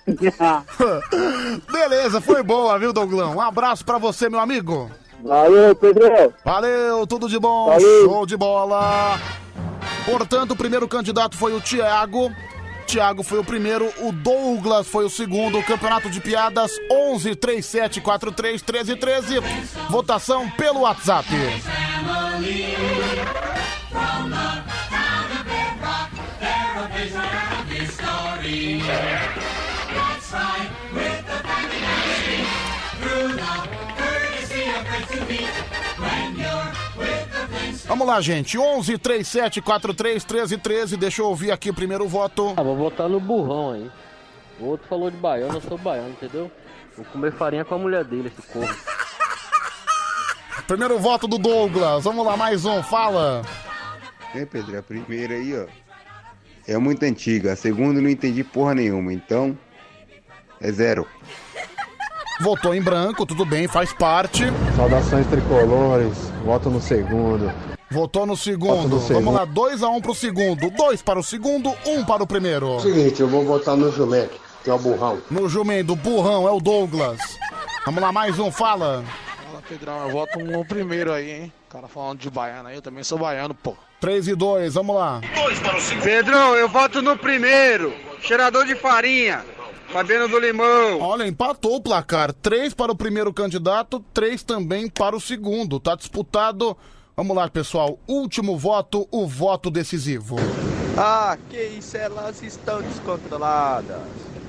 [1.71, 3.35] Beleza, foi boa, viu, Douglão?
[3.37, 4.91] Um abraço pra você, meu amigo.
[5.23, 6.33] Valeu, Pedro.
[6.43, 8.03] Valeu, tudo de bom, Valeu.
[8.05, 9.17] show de bola.
[10.05, 12.31] Portanto, o primeiro candidato foi o Thiago.
[12.87, 15.61] Thiago foi o primeiro, o Douglas foi o segundo.
[15.63, 19.39] Campeonato de piadas 11 37 43 13 13.
[19.89, 21.27] Votação pelo WhatsApp.
[37.99, 38.57] Vamos lá, gente.
[38.57, 40.95] 11 37 43 13 13.
[40.95, 42.53] Deixa eu ouvir aqui o primeiro voto.
[42.55, 43.91] Ah, vou votar no burrão aí.
[44.59, 46.51] O outro falou de baiano, eu sou baiano, entendeu?
[46.95, 48.73] Vou comer farinha com a mulher dele, esse corno.
[50.67, 52.03] Primeiro voto do Douglas.
[52.03, 52.83] Vamos lá, mais um.
[52.83, 53.41] Fala.
[54.35, 55.65] É, Pedro, a primeira aí, ó.
[56.69, 57.53] É muito antiga.
[57.53, 59.11] A segunda não entendi porra nenhuma.
[59.11, 59.57] Então,
[60.61, 61.07] é zero.
[62.41, 64.43] Votou em branco, tudo bem, faz parte.
[64.75, 66.15] Saudações tricolores,
[66.45, 67.51] voto no segundo.
[67.89, 68.83] Votou no Voto segundo.
[68.83, 69.31] no Vamos segundo.
[69.31, 70.69] lá, 2x1 um pro segundo.
[70.69, 72.79] 2 para o segundo, 1 um para o primeiro.
[72.81, 75.19] Seguinte, eu vou votar no Jumento, que é o burrão.
[75.31, 77.19] No jumento, burrão é o Douglas.
[77.83, 79.03] Vamos lá, mais um, fala.
[79.43, 81.53] Fala, Pedrão, eu voto no primeiro aí, hein?
[81.67, 83.75] O cara falando de baiano aí, eu também sou baiano, pô.
[83.99, 85.21] 3 e 2, vamos lá.
[86.01, 87.93] Pedrão, eu voto no primeiro.
[88.21, 89.43] Cheirador de farinha.
[89.89, 90.99] Fabiano do Limão.
[91.01, 92.31] Olha, empatou o placar.
[92.31, 95.79] 3 para o primeiro candidato, 3 também para o segundo.
[95.79, 96.77] Tá disputado.
[97.17, 97.99] Vamos lá, pessoal.
[98.07, 100.37] Último voto, o voto decisivo.
[100.97, 103.97] Ah, que isso, elas estão descontroladas.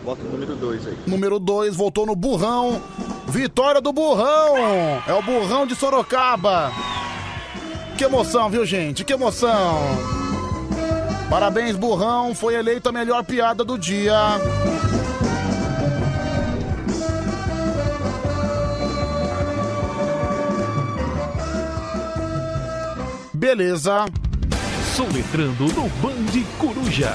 [0.05, 0.99] Voto número 2 aí.
[1.07, 2.83] Número 2 voltou no burrão.
[3.27, 4.57] Vitória do burrão!
[5.07, 6.73] É o burrão de Sorocaba.
[8.01, 9.05] Que emoção, viu, gente?
[9.05, 9.79] Que emoção!
[11.29, 14.17] Parabéns, Burrão, foi eleito a melhor piada do dia.
[23.35, 24.07] Beleza.
[24.97, 27.13] Soletrando no Band Coruja.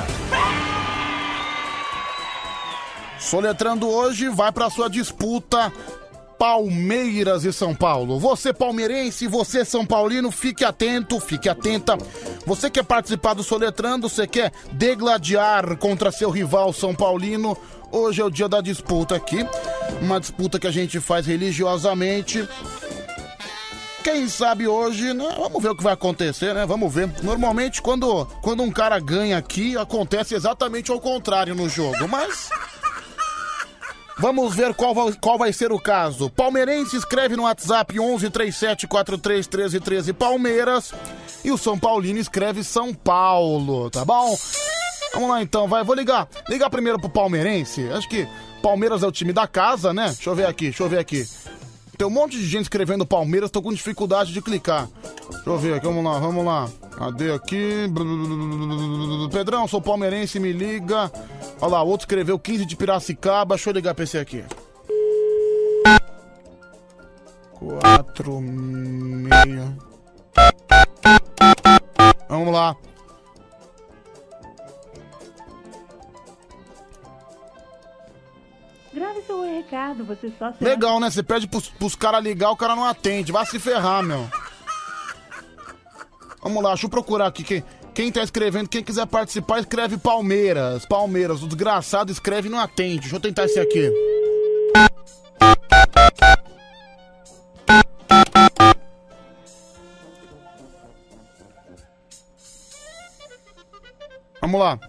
[3.17, 5.73] Soletrando hoje vai para sua disputa
[6.38, 8.19] Palmeiras e São Paulo.
[8.19, 11.97] Você palmeirense, você São Paulino, fique atento, fique atenta.
[12.45, 17.57] Você quer participar do Soletrando, você quer degladiar contra seu rival São Paulino?
[17.91, 19.45] Hoje é o dia da disputa aqui.
[20.01, 22.47] Uma disputa que a gente faz religiosamente.
[24.03, 25.33] Quem sabe hoje, né?
[25.35, 26.64] Vamos ver o que vai acontecer, né?
[26.65, 27.09] Vamos ver.
[27.23, 32.49] Normalmente, quando, quando um cara ganha aqui, acontece exatamente ao contrário no jogo, mas.
[34.17, 36.29] Vamos ver qual vai, qual vai ser o caso.
[36.29, 40.93] Palmeirense escreve no WhatsApp 11 37 43 13 13 Palmeiras.
[41.43, 44.35] E o São Paulino escreve São Paulo, tá bom?
[45.13, 45.83] Vamos lá então, vai.
[45.83, 46.27] Vou ligar.
[46.49, 47.87] Ligar primeiro pro palmeirense.
[47.89, 48.27] Acho que
[48.61, 50.07] Palmeiras é o time da casa, né?
[50.07, 51.27] Deixa eu ver aqui, deixa eu ver aqui.
[51.98, 54.90] Tem um monte de gente escrevendo Palmeiras, tô com dificuldade de clicar.
[55.30, 56.69] Deixa eu ver aqui, vamos lá, vamos lá.
[56.98, 57.90] Cadê aqui?
[59.32, 61.11] Pedrão, sou palmeirense, me liga.
[61.61, 63.56] Olha lá, outro escreveu 15 de Piracicaba.
[63.56, 64.43] Deixa eu ligar pra esse aqui.
[67.53, 69.77] 4, meia.
[72.27, 72.75] Vamos lá.
[79.06, 80.72] Grave seu recado, você só será...
[80.72, 81.11] Legal, né?
[81.11, 83.32] Você pede pros, pros caras ligar, o cara não atende.
[83.32, 84.27] Vai se ferrar, meu.
[86.42, 87.43] Vamos lá, deixa eu procurar aqui.
[87.43, 90.88] Quem, quem tá escrevendo, quem quiser participar, escreve Palmeiras.
[90.88, 93.01] Palmeiras, o desgraçado escreve e não atende.
[93.01, 93.92] Deixa eu tentar esse aqui.
[104.42, 104.80] Vamos lá.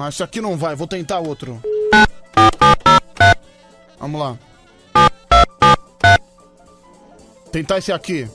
[0.00, 1.62] Mas isso aqui não vai, vou tentar outro.
[3.98, 4.38] Vamos lá.
[7.52, 8.26] Tentar esse aqui.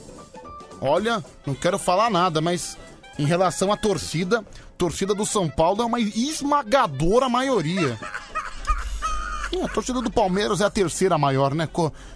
[0.80, 2.78] Olha, não quero falar nada, mas
[3.18, 4.44] em relação à torcida,
[4.78, 7.98] torcida do São Paulo é uma esmagadora maioria.
[9.60, 11.68] A torcida do Palmeiras é a terceira maior, né?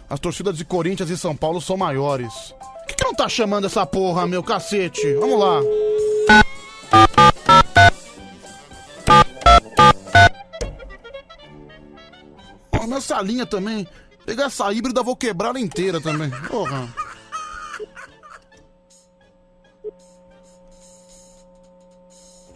[0.09, 2.33] As torcidas de Corinthians e São Paulo são maiores.
[2.61, 5.13] Por que, que não tá chamando essa porra, meu cacete?
[5.15, 5.61] Vamos lá.
[12.73, 13.87] Ó, nessa linha também.
[14.25, 16.31] Pegar essa híbrida, vou quebrar ela inteira também.
[16.49, 16.89] Porra.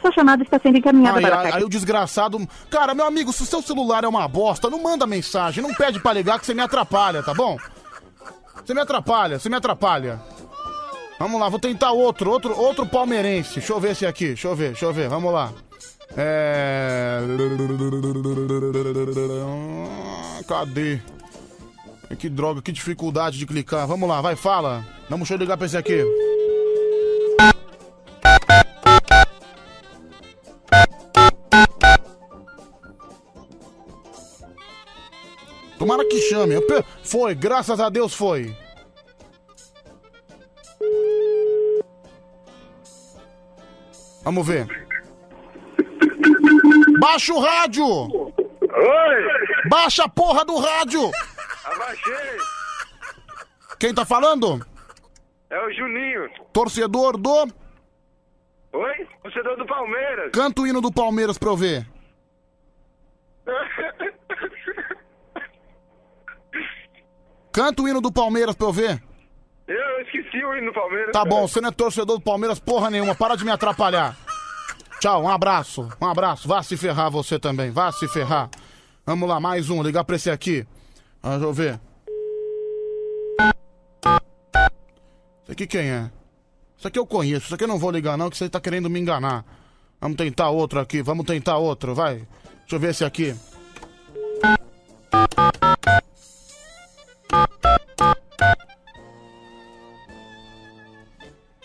[0.00, 2.46] Sua chamada está sendo encaminhada Aí, para aí, aí o desgraçado.
[2.70, 5.98] Cara, meu amigo, se o seu celular é uma bosta, não manda mensagem, não pede
[5.98, 7.56] pra ligar que você me atrapalha, tá bom?
[8.62, 10.20] Você me atrapalha, você me atrapalha.
[11.18, 13.54] Vamos lá, vou tentar outro, outro, outro palmeirense.
[13.54, 15.52] Deixa eu ver esse aqui, deixa eu ver, deixa eu ver, vamos lá.
[16.16, 17.20] É.
[20.46, 21.00] Cadê?
[22.18, 23.86] Que droga, que dificuldade de clicar.
[23.86, 24.86] Vamos lá, vai, fala.
[25.08, 26.04] Vamos, deixa eu ligar pra esse aqui.
[35.78, 36.54] Tomara que chame.
[37.02, 38.56] Foi, graças a Deus foi.
[44.22, 44.83] Vamos ver.
[47.04, 47.84] Baixa o rádio!
[47.86, 49.68] Oi!
[49.68, 51.10] Baixa a porra do rádio!
[51.62, 52.38] Abaixei!
[53.78, 54.66] Quem tá falando?
[55.50, 56.30] É o Juninho.
[56.50, 57.46] Torcedor do.
[58.72, 59.08] Oi?
[59.22, 60.30] Torcedor do Palmeiras.
[60.32, 61.86] Canta o hino do Palmeiras pra eu ver.
[67.52, 69.02] Canta o hino do Palmeiras pra eu ver.
[69.68, 71.12] Eu esqueci o hino do Palmeiras.
[71.12, 74.16] Tá bom, você não é torcedor do Palmeiras porra nenhuma, para de me atrapalhar.
[75.04, 76.48] Tchau, um abraço, um abraço.
[76.48, 78.48] Vá se ferrar você também, vá se ferrar.
[79.04, 80.66] Vamos lá, mais um, ligar pra esse aqui.
[81.22, 81.80] Ah, Deixa eu ver.
[85.42, 86.10] Esse aqui quem é?
[86.78, 88.88] Isso aqui eu conheço, isso aqui eu não vou ligar não, que você tá querendo
[88.88, 89.44] me enganar.
[90.00, 92.26] Vamos tentar outro aqui, vamos tentar outro, vai.
[92.60, 93.36] Deixa eu ver esse aqui.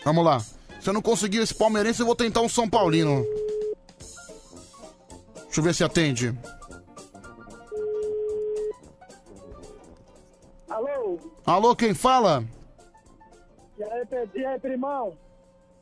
[0.04, 0.59] Vamos lá.
[0.80, 3.24] Se eu não conseguir esse palmeirense, eu vou tentar um São Paulino.
[5.44, 6.34] Deixa eu ver se atende.
[10.68, 11.18] Alô?
[11.44, 12.44] Alô, quem fala?
[13.78, 14.28] E aí?
[14.34, 15.16] E aí, primão?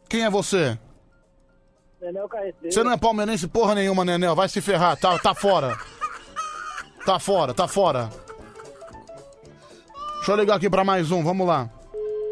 [0.08, 0.78] Quem é você?
[2.00, 2.72] Nenel Carreteiro.
[2.72, 4.34] Você não é palmeirense porra nenhuma, Nenel.
[4.34, 4.98] Vai se ferrar.
[4.98, 5.78] Tá, tá fora.
[7.04, 8.10] Tá fora, tá fora.
[10.16, 11.22] Deixa eu ligar aqui pra mais um.
[11.22, 11.70] Vamos lá.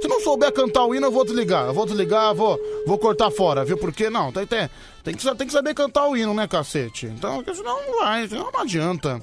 [0.01, 1.67] Se não souber cantar o hino, eu vou desligar.
[1.67, 3.79] Eu vou desligar, vou, vou cortar fora, viu?
[3.79, 4.69] Porque não, tem, tem,
[5.03, 7.07] tem, que, tem que saber cantar o hino, né, cacete?
[7.07, 9.23] Então, senão não vai, senão não adianta.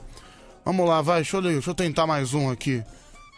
[0.65, 2.83] Vamos lá, vai, deixa eu, deixa eu tentar mais um aqui.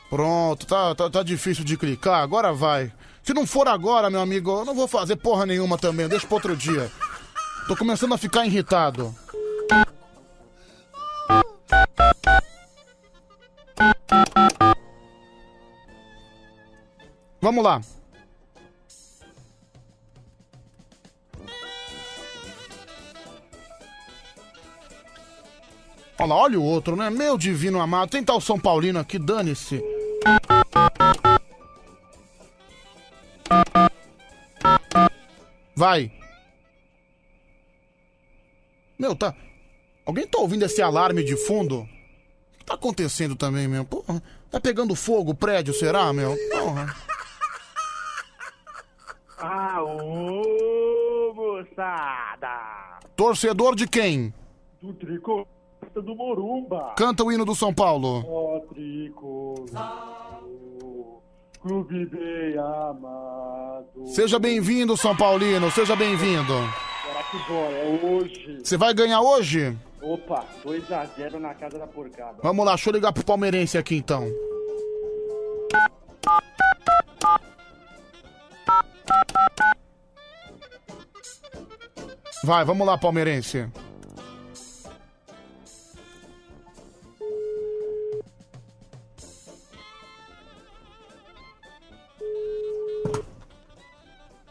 [0.09, 2.91] Pronto, tá, tá, tá difícil de clicar, agora vai.
[3.23, 6.07] Se não for agora, meu amigo, eu não vou fazer porra nenhuma também.
[6.07, 6.91] Deixa pra outro dia.
[7.67, 9.13] Tô começando a ficar irritado.
[17.45, 17.79] Vamos lá.
[26.17, 27.11] Olha lá, olha o outro, né?
[27.11, 28.09] Meu divino amado.
[28.09, 29.79] Tem tal São Paulino aqui, dane-se.
[35.75, 36.11] Vai.
[38.97, 39.35] Meu, tá.
[40.03, 41.81] Alguém tá ouvindo esse alarme de fundo?
[41.81, 43.85] O que tá acontecendo também, meu?
[43.85, 46.35] Porra, tá pegando fogo o prédio, será, meu?
[46.49, 47.14] Porra.
[49.85, 52.99] Aô, moçada!
[53.15, 54.33] Torcedor de quem?
[54.81, 55.45] Do tricolor
[55.93, 56.95] do Morumba.
[56.97, 58.25] Canta o hino do São Paulo.
[58.27, 59.55] Ó, tricolor,
[61.61, 64.07] clube bem amado.
[64.07, 65.69] Seja bem-vindo, São Paulino.
[65.69, 66.53] Seja bem-vindo.
[66.53, 68.59] Bora que bora, é hoje.
[68.63, 69.77] Você vai ganhar hoje?
[70.01, 72.39] Opa, 2x0 na casa da porcada.
[72.41, 74.27] Vamos lá, deixa eu ligar pro palmeirense aqui então.
[82.45, 83.67] Vai, vamos lá, palmeirense.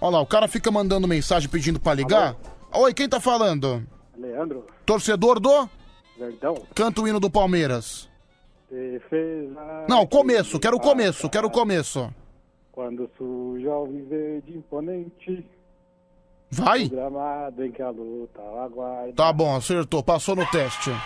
[0.01, 2.35] Olha lá, o cara fica mandando mensagem pedindo pra ligar.
[2.73, 3.87] Oi, quem tá falando?
[4.19, 5.69] Leandro, Torcedor do?
[6.19, 6.67] Verdão.
[6.75, 8.11] Canta o hino do Palmeiras.
[8.69, 9.87] Defesa.
[9.89, 12.13] Não, começo, quero o começo, quero o começo.
[12.73, 15.47] Quando surge ao viver de imponente.
[16.55, 16.85] Vai.
[16.85, 19.13] o Gramado em que a luta aguarda.
[19.15, 20.91] Tá bom, acertou, passou no teste.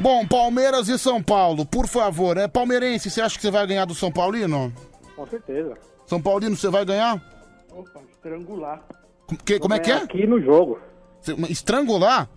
[0.00, 3.84] Bom, Palmeiras e São Paulo, por favor, é palmeirense, você acha que você vai ganhar
[3.84, 4.72] do São Paulino?
[5.16, 5.74] Com certeza.
[6.06, 7.20] São Paulino, você vai ganhar?
[7.72, 8.80] Opa, estrangular.
[9.44, 9.96] Que- como é que é?
[9.96, 10.78] Aqui no jogo.
[11.48, 12.28] Estrangular?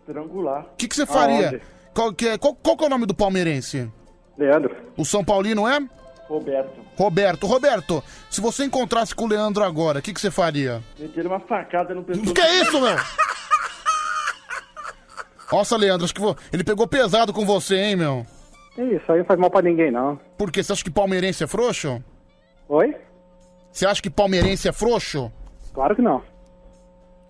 [0.00, 0.66] Estrangular.
[0.72, 1.46] O que, que você faria?
[1.48, 1.62] Aonde?
[1.94, 3.90] Qual que, é, qual, qual que é o nome do palmeirense?
[4.36, 4.76] Leandro.
[4.96, 5.78] O São Paulino é?
[6.28, 6.78] Roberto.
[6.98, 7.46] Roberto.
[7.46, 10.82] Roberto, se você encontrasse com o Leandro agora, o que, que você faria?
[10.98, 12.34] Meteram uma facada no pescoço.
[12.34, 12.96] Que é isso, meu?
[15.52, 18.26] Nossa, Leandro, acho que vo- ele pegou pesado com você, hein, meu?
[18.76, 20.20] Isso aí não faz mal pra ninguém, não.
[20.36, 20.62] Por quê?
[20.62, 22.02] Você acha que palmeirense é frouxo?
[22.68, 22.94] Oi?
[23.72, 25.32] Você acha que palmeirense é frouxo?
[25.72, 26.22] Claro que não.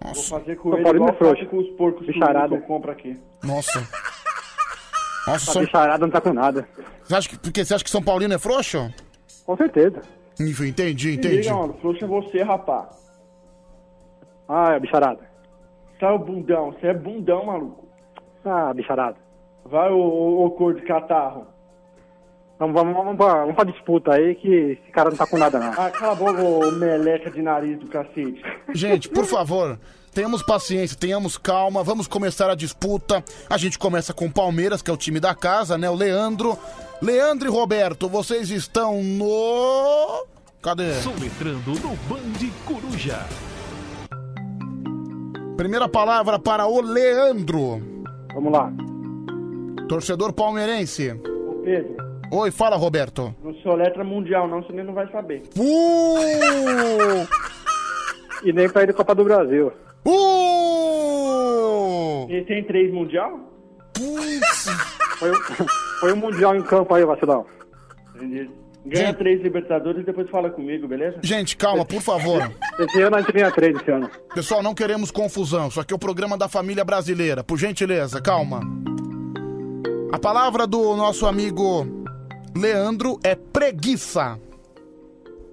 [0.03, 0.15] Nossa.
[0.31, 1.37] Vou fazer com São ele Paulino igual é frouxo.
[1.45, 2.49] faço com os porcos Bicharada.
[2.49, 3.19] que eu compro aqui.
[3.43, 3.79] Nossa.
[5.27, 5.63] Nossa, São...
[5.63, 6.67] bicharada não tá com nada.
[7.05, 8.91] Você acha que, porque você acha que São Paulino é frouxo?
[9.49, 10.03] Com certeza.
[10.39, 11.37] Enfim, entendi, entendi.
[11.37, 12.91] liga, mano, frouxo é você, rapá.
[14.47, 15.21] Ah, é bicharada.
[15.99, 17.89] Tá o bundão, você é bundão, maluco.
[18.45, 19.17] Ah, bicharada.
[19.65, 21.47] Vai, ô, ô, ô cor de catarro.
[22.59, 25.59] Vamos, vamos, vamos, pra, vamos pra disputa aí que esse cara não tá com nada,
[25.59, 25.73] não.
[25.81, 28.43] Ah, cala a boca, ô meleca de nariz do cacete.
[28.75, 29.81] Gente, por favor,
[30.13, 33.25] tenhamos paciência, tenhamos calma, vamos começar a disputa.
[33.49, 35.89] A gente começa com o Palmeiras, que é o time da casa, né?
[35.89, 36.59] O Leandro.
[37.01, 40.27] Leandro e Roberto, vocês estão no.
[40.61, 40.95] Cadê?
[40.95, 43.21] Soletrando no Band Coruja.
[45.57, 47.81] Primeira palavra para o Leandro.
[48.35, 48.73] Vamos lá.
[49.89, 51.13] Torcedor palmeirense.
[51.13, 51.97] Ô Pedro,
[52.33, 53.35] Oi, fala, Roberto.
[53.43, 55.45] não sou letra mundial não, senão ele não vai saber.
[55.57, 57.27] Uh!
[58.45, 59.73] E nem pra ir da Copa do Brasil.
[60.05, 60.17] Uh!
[62.29, 63.41] Ele tem três mundial?
[65.19, 65.35] Foi, o-
[66.01, 67.47] foi um mundial em campo aí, vacilão.
[68.15, 68.51] Entendi.
[68.87, 71.19] Ganha três Libertadores e depois fala comigo, beleza?
[71.23, 72.51] Gente, calma, por favor.
[72.79, 74.09] Esse ano a gente ganha três esse ano.
[74.35, 75.69] Pessoal, não queremos confusão.
[75.69, 77.45] Isso aqui é o programa da família brasileira.
[77.45, 78.61] Por gentileza, calma.
[80.11, 81.87] A palavra do nosso amigo
[82.57, 84.39] Leandro é preguiça.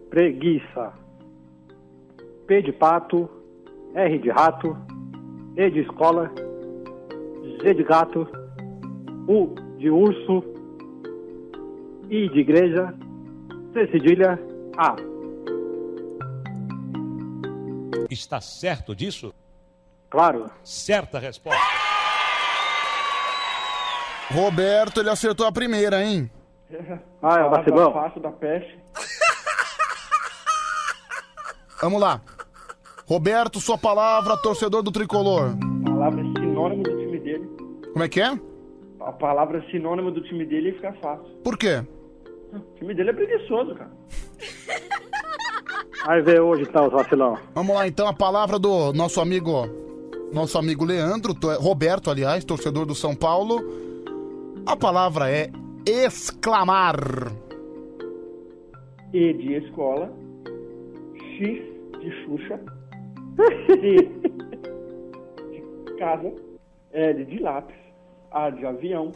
[0.10, 0.94] Preguiça.
[2.48, 3.30] P de pato,
[3.96, 4.78] R de rato,
[5.58, 6.32] E de escola,
[7.62, 8.28] G de gato,
[9.28, 10.44] U de urso,
[12.10, 12.94] I de igreja,
[13.74, 14.40] C cedilha,
[14.78, 14.96] A.
[18.10, 19.34] Está certo disso?
[20.10, 20.50] Claro.
[20.64, 21.60] Certa resposta.
[24.32, 26.30] Roberto, ele acertou a primeira, hein?
[27.22, 27.94] Ah, é o vacilão?
[27.94, 28.80] fácil da peste.
[31.82, 32.22] Vamos lá.
[33.08, 35.56] Roberto, sua palavra, torcedor do tricolor.
[35.86, 37.48] Palavra sinônimo do time dele.
[37.94, 38.32] Como é que é?
[39.06, 41.26] A palavra sinônimo do time dele e fica fácil.
[41.44, 41.84] Por quê?
[42.54, 43.92] O time dele é preguiçoso, cara.
[46.06, 47.38] Vai ver hoje então, vacilão.
[47.54, 49.68] Vamos lá então, a palavra do nosso amigo,
[50.34, 53.60] nosso amigo Leandro, to- Roberto, aliás, torcedor do São Paulo.
[54.66, 55.50] A palavra é
[55.88, 56.98] exclamar.
[59.14, 60.12] E de escola.
[61.38, 61.64] X
[62.00, 62.60] de Xuxa.
[63.68, 63.78] C
[65.52, 66.34] de casa.
[66.92, 67.76] L de lápis.
[68.36, 69.12] A de avião.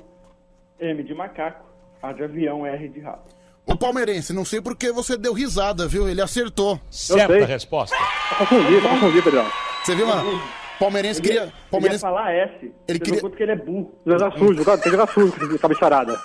[0.80, 1.66] M de macaco.
[2.02, 2.66] A de avião.
[2.66, 3.36] R de rato.
[3.66, 6.08] Ô palmeirense, não sei por que você deu risada, viu?
[6.08, 6.80] Ele acertou.
[6.90, 7.44] Certa sei.
[7.44, 7.96] resposta.
[8.38, 9.46] Confundi, confundi, Pedrão.
[9.84, 10.42] Você viu, mano?
[10.80, 11.44] Palmeirense Ele queria.
[11.48, 12.02] ia Palmeirense.
[12.02, 12.54] falar S.
[12.64, 13.92] Ele Você queria- não conta que ele é burro.
[14.06, 16.20] Jogar sujo, cara, tem que sujo com essa bicharada.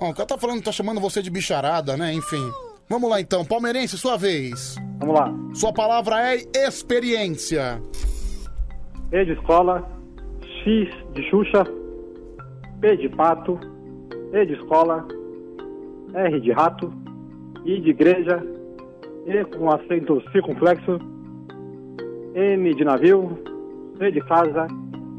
[0.00, 2.12] Ó, o cara tá falando, tá chamando você de bicharada, né?
[2.14, 2.50] Enfim.
[2.88, 4.76] Vamos lá então, palmeirense, sua vez.
[4.98, 5.30] Vamos lá.
[5.54, 7.82] Sua palavra é experiência.
[9.12, 9.86] E de escola,
[10.68, 11.64] X de Xuxa,
[12.80, 13.58] P de pato,
[14.34, 15.06] E de escola,
[16.14, 16.92] R de rato,
[17.64, 18.42] I de igreja,
[19.26, 20.98] E com acento circunflexo,
[22.34, 23.38] N de navio,
[23.96, 24.66] C de casa,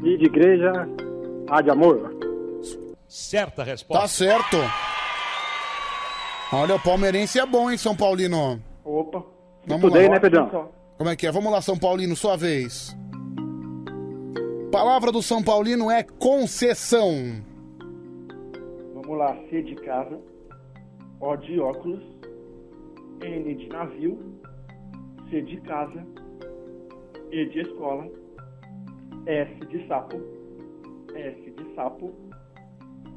[0.04, 0.88] I de igreja,
[1.50, 2.14] A de amor.
[3.08, 4.02] Certa resposta.
[4.02, 4.56] Tá certo.
[6.52, 8.60] Olha, o palmeirense é bom, hein, São Paulino?
[8.84, 9.24] Opa.
[9.66, 10.14] Vamos Estudei, lá.
[10.14, 10.68] né, Pedrão?
[10.96, 11.32] Como é que é?
[11.32, 12.96] Vamos lá, São Paulino, sua vez.
[14.70, 17.42] Palavra do São Paulino é concessão.
[18.94, 20.20] Vamos lá, C de casa,
[21.18, 22.04] O de óculos,
[23.20, 24.40] N de navio,
[25.28, 26.06] C de casa,
[27.32, 28.08] E de escola,
[29.26, 30.16] S de sapo,
[31.16, 32.14] S de sapo,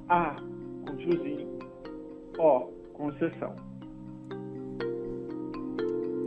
[0.09, 0.35] A
[0.88, 1.59] com tiozinho,
[2.40, 2.61] O
[2.93, 3.56] concessão.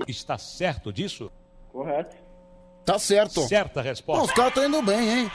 [0.07, 1.33] Está certo disso?
[1.73, 2.26] Correto?
[2.87, 3.43] Tá certo.
[3.49, 4.25] Certa resposta.
[4.25, 5.33] os caras estão indo bem, hein?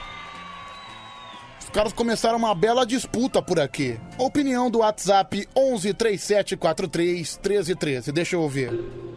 [1.59, 3.99] Os caras começaram uma bela disputa por aqui.
[4.17, 8.11] Opinião do WhatsApp 11 3743 1313.
[8.11, 8.71] Deixa eu ouvir.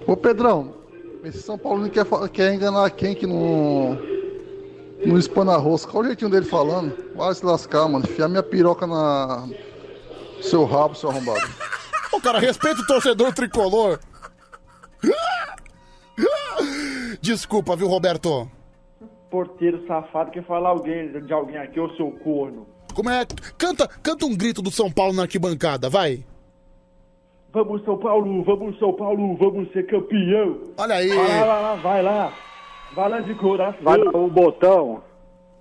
[0.07, 0.75] Ô Pedrão,
[1.25, 3.99] esse São Paulo quer, fa- quer enganar quem que não.
[5.07, 5.85] Não espana arroz.
[5.87, 6.97] Qual o jeitinho dele falando?
[7.15, 8.05] Vai se lascar, mano.
[8.05, 9.49] Enfiar minha piroca na.
[10.43, 11.41] Seu rabo, seu arrombado.
[12.13, 13.99] Ô, cara, respeita o torcedor tricolor.
[17.25, 18.47] Desculpa, viu, Roberto?
[19.31, 22.67] Porteiro safado quer falar alguém, de alguém aqui, ô seu corno.
[22.94, 23.25] Como é?
[23.57, 26.23] Canta, canta um grito do São Paulo na arquibancada, vai.
[27.51, 30.59] Vamos São Paulo, vamos São Paulo, vamos ser campeão.
[30.77, 31.09] Olha aí.
[31.09, 32.33] Vai lá, vai lá, vai lá.
[32.94, 33.83] Vai lá de coração.
[33.83, 35.03] Vai dar o botão.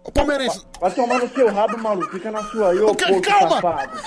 [0.04, 0.66] Ô, Palmeirense.
[0.82, 2.12] Vai tomar no seu rabo, maluco.
[2.12, 3.50] Fica na sua aí, ô Ok, porco calma.
[3.62, 4.00] safado.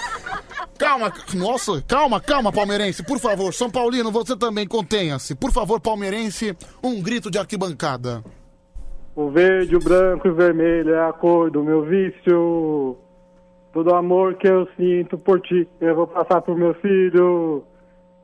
[0.78, 3.52] Calma, nossa, calma, calma, palmeirense, por favor.
[3.54, 5.34] São Paulino, você também contenha-se.
[5.34, 8.22] Por favor, palmeirense, um grito de arquibancada.
[9.14, 12.98] O verde, o branco e o vermelho é a cor do meu vício.
[13.72, 17.64] Todo amor que eu sinto por ti, eu vou passar pro meu filho.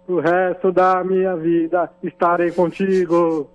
[0.06, 3.48] O resto da minha vida estarei contigo.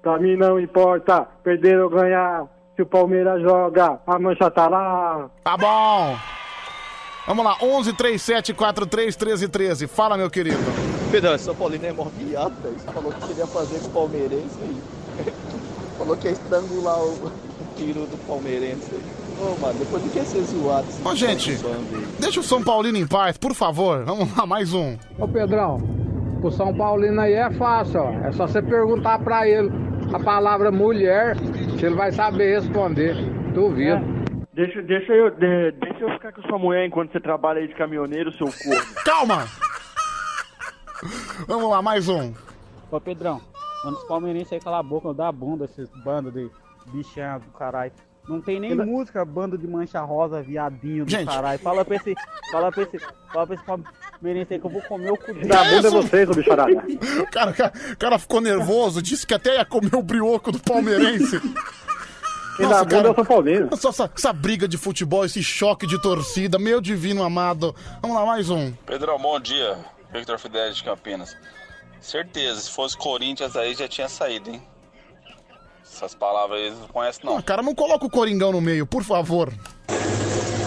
[0.00, 2.46] Pra mim não importa perder ou ganhar.
[2.80, 5.28] Se o Palmeiras joga, a mancha tá lá.
[5.44, 6.16] Tá bom.
[7.26, 9.86] Vamos lá, 11 37 43 13 13.
[9.86, 10.56] Fala, meu querido.
[11.10, 12.78] Pedrão, São Paulino é mó viado, velho.
[12.78, 14.82] Falou que queria fazer com o palmeirense aí.
[15.98, 17.30] falou que ia estrangular o,
[17.76, 19.02] tiro do palmeirense aí.
[19.42, 20.88] Ô, mano, depois do que ser zoado.
[20.88, 22.06] esse Ô, gente, aí.
[22.18, 24.06] deixa o São Paulino em paz, por favor.
[24.06, 24.96] Vamos lá, mais um.
[25.18, 25.76] Ô Pedrão,
[26.42, 28.10] o São Paulino aí é fácil, ó.
[28.26, 29.70] É só você perguntar pra ele
[30.12, 31.36] a palavra mulher,
[31.80, 33.14] que ele vai saber responder.
[33.54, 33.98] Duvido.
[34.52, 37.74] Deixa, deixa, eu, de- deixa eu ficar com sua mulher enquanto você trabalha aí de
[37.74, 38.94] caminhoneiro, seu corno.
[39.04, 39.46] Calma!
[41.48, 42.34] Vamos lá, mais um.
[42.90, 43.40] Ô Pedrão,
[43.82, 46.50] manda os palmeirenses aí calar a boca, dá a bunda esses bandos de
[46.92, 47.92] bichão do caralho.
[48.28, 51.26] Não tem nem Eu música, bando de mancha rosa, viadinho do Gente.
[51.26, 51.58] caralho.
[51.58, 52.14] Fala pra esse.
[52.52, 52.98] Fala pra esse.
[53.32, 55.46] Fala pra esse palmeirense aí que eu vou comer o cu dele.
[55.48, 56.72] Da bunda é vocês, ô bicharada.
[57.20, 60.60] O cara, cara- o cara ficou nervoso, disse que até ia comer o brioco do
[60.60, 61.40] palmeirense.
[62.56, 63.68] Quem dá a bunda é o São Paulino.
[63.72, 67.74] Essa, essa, essa briga de futebol, esse choque de torcida, meu divino amado.
[68.02, 68.70] Vamos lá, mais um.
[68.86, 69.78] Pedrão, bom dia.
[70.12, 71.36] Victor Fidelis de Campinas.
[72.00, 74.62] Certeza, se fosse Corinthians aí já tinha saído, hein?
[76.00, 77.42] Essas palavras aí eles não conhecem não.
[77.42, 79.52] Cara, não coloca o Coringão no meio, por favor.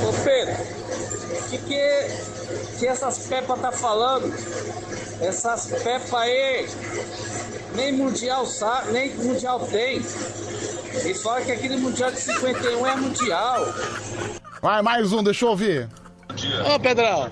[0.08, 4.32] Ô Pedro, o que, que, que essas pepas tá falando?
[5.20, 6.70] Essas pepas aí,
[7.74, 9.98] nem mundial sabe, nem mundial tem.
[9.98, 13.66] E fala que aquele mundial de 51 é mundial.
[14.62, 15.90] Vai, mais um, deixa eu ouvir.
[16.76, 17.32] Ô Pedrão,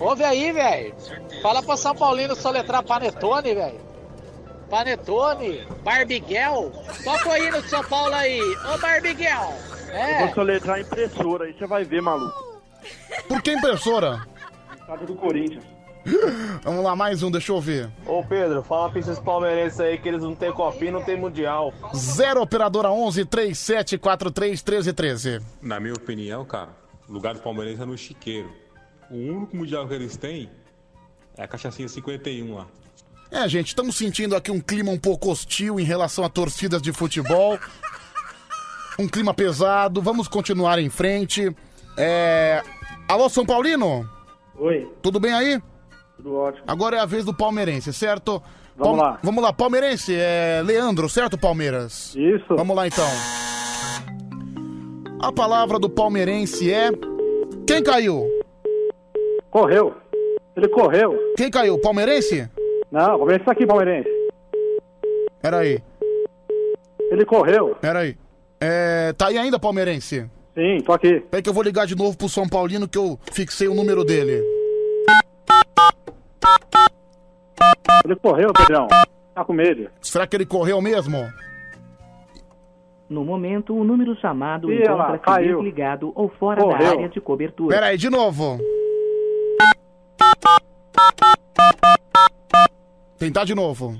[0.00, 0.94] ouve aí, velho.
[1.42, 3.85] Fala pra São Paulino soletrar Panetone, velho.
[4.68, 6.72] Panetone, Barbiguel.
[7.04, 8.40] Toca aí no São Paulo aí.
[8.74, 9.54] Ô Barbiguel.
[9.88, 10.26] Eu É.
[10.26, 12.60] vou soletrar a impressora, aí você vai ver, maluco.
[13.28, 14.26] Por que impressora?
[14.78, 15.64] Estado do Corinthians.
[16.62, 17.90] Vamos lá, mais um, deixa eu ouvir.
[18.06, 21.72] Ô Pedro, fala pra esses palmeirenses aí que eles não tem copinha, não tem mundial.
[21.96, 25.40] Zero operadora 11 37 43 13 13.
[25.60, 26.68] Na minha opinião, cara,
[27.08, 28.52] o lugar do Palmeirense é no chiqueiro.
[29.10, 30.50] O único mundial que eles têm
[31.36, 32.66] É a cachaçinha 51 lá.
[33.30, 36.92] É, gente, estamos sentindo aqui um clima um pouco hostil em relação a torcidas de
[36.92, 37.58] futebol.
[38.98, 40.00] Um clima pesado.
[40.00, 41.54] Vamos continuar em frente.
[41.98, 42.62] É...
[43.08, 44.08] Alô, São Paulino?
[44.58, 44.90] Oi.
[45.02, 45.60] Tudo bem aí?
[46.16, 46.64] Tudo ótimo.
[46.66, 48.42] Agora é a vez do palmeirense, certo?
[48.76, 49.18] Vamos lá.
[49.22, 52.14] Vamos lá, palmeirense, é Leandro, certo, Palmeiras?
[52.14, 52.44] Isso.
[52.50, 53.08] Vamos lá, então.
[55.20, 56.90] A palavra do palmeirense é...
[57.66, 58.26] Quem caiu?
[59.50, 59.94] Correu.
[60.54, 61.16] Ele correu.
[61.36, 61.78] Quem caiu?
[61.80, 62.50] Palmeirense?
[62.96, 64.08] Não, o Palmeirense tá aqui, Palmeirense.
[65.42, 65.82] Peraí.
[67.10, 67.76] Ele correu.
[67.78, 68.16] Peraí.
[68.58, 69.12] É...
[69.12, 70.30] Tá aí ainda, palmeirense?
[70.54, 71.20] Sim, tô aqui.
[71.20, 74.02] Peraí que eu vou ligar de novo pro São Paulino que eu fixei o número
[74.02, 74.42] dele.
[78.02, 78.88] Ele correu, Pedrão.
[79.34, 79.90] Tá com medo.
[80.00, 81.18] Será que ele correu mesmo?
[83.10, 85.56] No momento, o número chamado encontra-se caiu.
[85.58, 86.90] desligado ou fora da Correu.
[86.92, 87.74] área de cobertura.
[87.76, 88.58] Peraí, de novo.
[93.18, 93.96] Tentar de novo.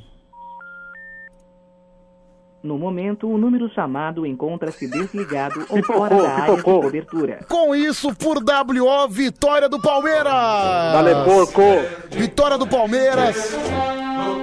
[2.63, 7.39] No momento, o número chamado encontra-se desligado ou fora da área de cobertura.
[7.49, 10.33] Com isso, por WO, vitória do Palmeiras!
[10.33, 11.63] Dale, porco!
[12.11, 13.55] Vitória do Palmeiras!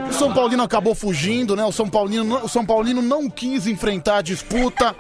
[0.10, 1.66] O São Paulino acabou fugindo, né?
[1.66, 4.96] O São Paulino, não- o São Paulino não quis enfrentar a disputa.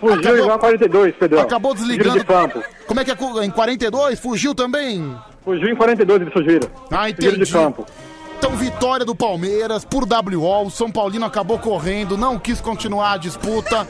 [0.00, 1.40] Fugiu Acabou- igual a 42, Pedrão.
[1.42, 2.18] Acabou desligando.
[2.18, 2.62] de campo.
[2.86, 3.44] Como é que é?
[3.44, 4.18] Em 42?
[4.20, 5.16] Fugiu também?
[5.44, 6.68] Fugiu em 42 eles fugiram.
[6.90, 7.38] Ah, entendi.
[7.44, 7.86] de campo.
[8.46, 10.66] Então, vitória do Palmeiras por WO.
[10.66, 13.84] O São Paulino acabou correndo, não quis continuar a disputa.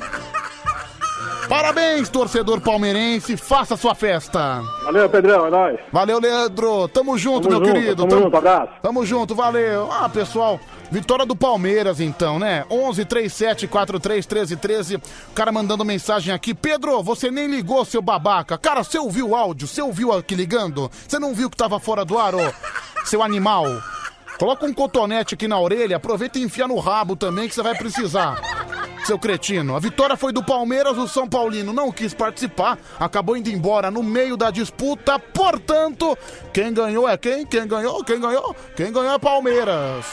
[1.46, 3.36] Parabéns, torcedor palmeirense.
[3.36, 4.62] Faça sua festa.
[4.82, 5.78] Valeu, Pedrão, é nóis.
[5.92, 6.88] Valeu, Leandro.
[6.88, 8.06] Tamo junto, Tamo meu junto, querido.
[8.06, 8.72] tamo junto, abraço.
[8.80, 9.92] Tamo junto, valeu.
[9.92, 10.58] Ah, pessoal,
[10.90, 12.64] vitória do Palmeiras, então, né?
[12.70, 14.96] 11 37 43 13 13.
[14.96, 15.00] O
[15.34, 16.54] cara mandando mensagem aqui.
[16.54, 18.56] Pedro, você nem ligou, seu babaca.
[18.56, 19.68] Cara, você ouviu o áudio?
[19.68, 20.90] Você ouviu aqui ligando?
[21.06, 22.40] Você não viu que tava fora do ar, ô?
[23.04, 23.66] Seu animal.
[24.38, 27.76] Coloca um cotonete aqui na orelha, aproveita e enfia no rabo também que você vai
[27.76, 28.40] precisar.
[29.04, 29.76] Seu cretino.
[29.76, 34.02] A vitória foi do Palmeiras, o São Paulino não quis participar, acabou indo embora no
[34.02, 35.18] meio da disputa.
[35.18, 36.18] Portanto,
[36.52, 37.46] quem ganhou é quem?
[37.46, 38.02] Quem ganhou?
[38.04, 38.54] Quem ganhou?
[38.74, 40.04] Quem ganhou é Palmeiras.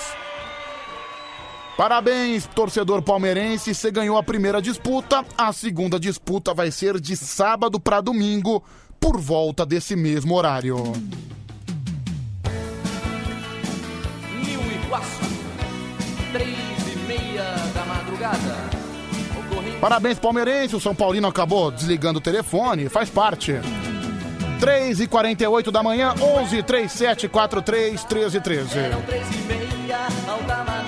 [1.75, 3.73] Parabéns, torcedor palmeirense.
[3.73, 5.25] Você ganhou a primeira disputa.
[5.35, 8.63] A segunda disputa vai ser de sábado para domingo,
[8.99, 10.93] por volta desse mesmo horário.
[14.93, 15.21] Iguaçu,
[16.31, 18.69] três e meia da madrugada.
[19.39, 20.75] Ocorrendo Parabéns, palmeirense.
[20.75, 23.59] O São Paulino acabou desligando o telefone, faz parte.
[24.59, 28.69] 3 e 48 da manhã, 11 37 43 13 13.
[29.07, 30.82] três e meia, alta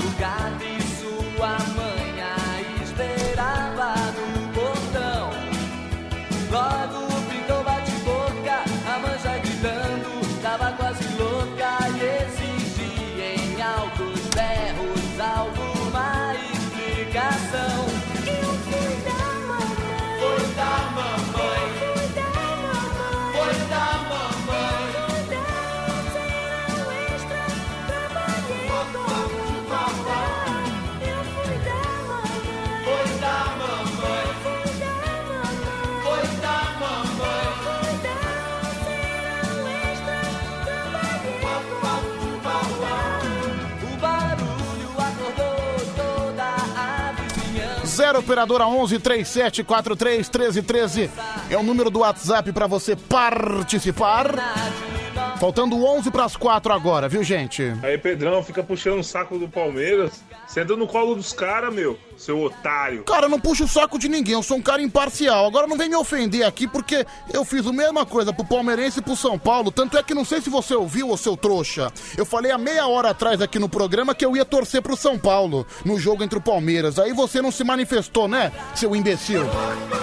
[47.96, 47.96] vizinhança.
[47.96, 51.12] 0 operadora 11 37 43 13 13
[51.50, 55.05] é o número do WhatsApp pra você participar.
[55.46, 57.72] Faltando 11 pras 4 agora, viu, gente?
[57.84, 60.24] Aí, Pedrão, fica puxando o saco do Palmeiras.
[60.48, 63.04] Senta no colo dos caras, meu, seu otário.
[63.04, 65.46] Cara, eu não puxo o saco de ninguém, eu sou um cara imparcial.
[65.46, 69.02] Agora não vem me ofender aqui porque eu fiz a mesma coisa pro Palmeirense e
[69.04, 69.70] pro São Paulo.
[69.70, 71.94] Tanto é que não sei se você ouviu, ô seu trouxa.
[72.18, 75.16] Eu falei há meia hora atrás aqui no programa que eu ia torcer pro São
[75.16, 76.98] Paulo no jogo entre o Palmeiras.
[76.98, 79.44] Aí você não se manifestou, né, seu imbecil?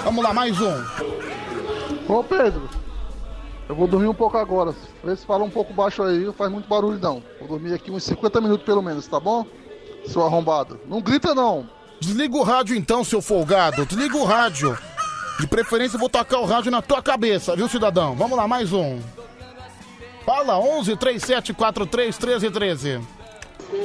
[0.05, 0.85] Vamos lá, mais um.
[2.09, 2.69] Ô Pedro,
[3.69, 4.75] eu vou dormir um pouco agora.
[5.03, 7.23] Vê se fala um pouco baixo aí, não faz muito barulho não.
[7.39, 9.47] Vou dormir aqui uns 50 minutos pelo menos, tá bom?
[10.07, 10.81] Seu arrombado.
[10.87, 11.69] Não grita não.
[12.01, 13.87] Desliga o rádio então, seu folgado.
[13.87, 14.77] Desliga o rádio.
[15.39, 18.15] De preferência eu vou tacar o rádio na tua cabeça, viu, cidadão?
[18.15, 19.01] Vamos lá, mais um.
[20.25, 23.01] Fala, 11 37 43 13 13.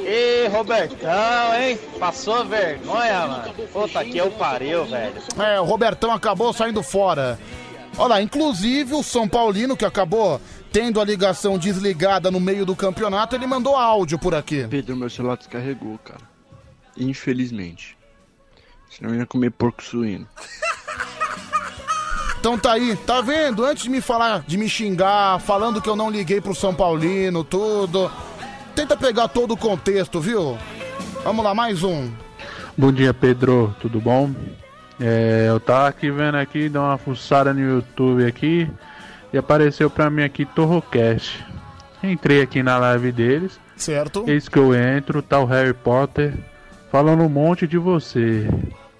[0.06, 1.80] Ê, Robertão, hein?
[1.98, 3.54] Passou vergonha, mano.
[3.72, 5.14] Puta que eu pariu, velho.
[5.40, 7.40] É, o Robertão acabou saindo fora.
[7.98, 10.40] Olha lá, inclusive o São Paulino, que acabou
[10.72, 14.68] tendo a ligação desligada no meio do campeonato, ele mandou áudio por aqui.
[14.68, 16.22] Pedro, meu celular descarregou, cara.
[16.96, 17.98] Infelizmente.
[18.90, 20.28] Senão eu ia comer porco suíno.
[22.40, 23.66] Então tá aí, tá vendo?
[23.66, 27.44] Antes de me falar, de me xingar, falando que eu não liguei pro São Paulino,
[27.44, 28.10] tudo.
[28.76, 30.58] tenta pegar todo o contexto, viu?
[31.24, 32.10] Vamos lá, mais um.
[32.78, 33.76] Bom dia, Pedro.
[33.82, 34.34] Tudo bom?
[35.00, 38.70] É, eu tava aqui vendo aqui, dei uma fuçada no YouTube aqui
[39.32, 41.46] e apareceu pra mim aqui Torrocast.
[42.04, 43.60] Entrei aqui na live deles.
[43.76, 44.24] Certo.
[44.28, 46.34] Eis que eu entro, tá o Harry Potter
[46.92, 48.48] falando um monte de você.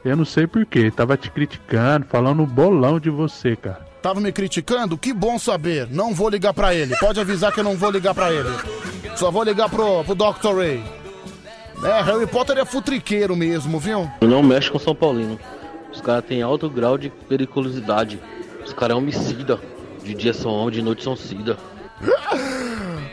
[0.06, 3.86] Eu não sei porquê, tava te criticando, falando um bolão de você, cara.
[4.02, 4.98] Tava me criticando?
[4.98, 5.88] Que bom saber.
[5.90, 6.96] Não vou ligar pra ele.
[6.98, 8.50] Pode avisar que eu não vou ligar pra ele.
[9.16, 10.56] Só vou ligar pro, pro Dr.
[10.56, 10.84] Ray.
[11.84, 14.10] É, Harry Potter é futriqueiro mesmo, viu?
[14.22, 15.40] Não mexe com São Paulino.
[15.98, 18.20] Os caras têm alto grau de periculosidade.
[18.64, 19.60] Os caras é homicida.
[20.04, 21.58] De dia são homem, de noite são cida.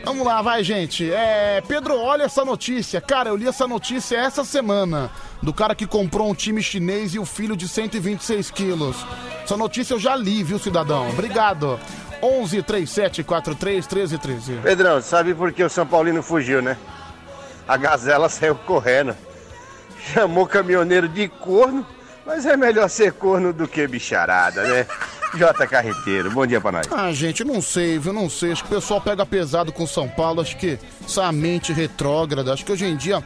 [0.05, 1.11] Vamos lá, vai, gente.
[1.11, 3.01] É, Pedro, olha essa notícia.
[3.01, 5.09] Cara, eu li essa notícia essa semana.
[5.41, 8.97] Do cara que comprou um time chinês e o filho de 126 quilos.
[9.43, 11.09] Essa notícia eu já li, viu, cidadão?
[11.09, 11.79] Obrigado.
[12.21, 14.53] 11 37 43 13 13.
[14.61, 16.77] Pedrão, sabe por que o São Paulino fugiu, né?
[17.67, 19.15] A gazela saiu correndo.
[20.13, 21.83] Chamou o caminhoneiro de corno,
[22.25, 24.87] mas é melhor ser corno do que bicharada, né?
[25.35, 26.87] J Carreteiro, bom dia pra nós.
[26.91, 28.13] Ah, gente, não sei, viu?
[28.13, 28.53] Não sei.
[28.53, 30.41] Acho que o pessoal pega pesado com São Paulo.
[30.41, 32.53] Acho que essa mente retrógrada.
[32.53, 33.21] Acho que hoje em dia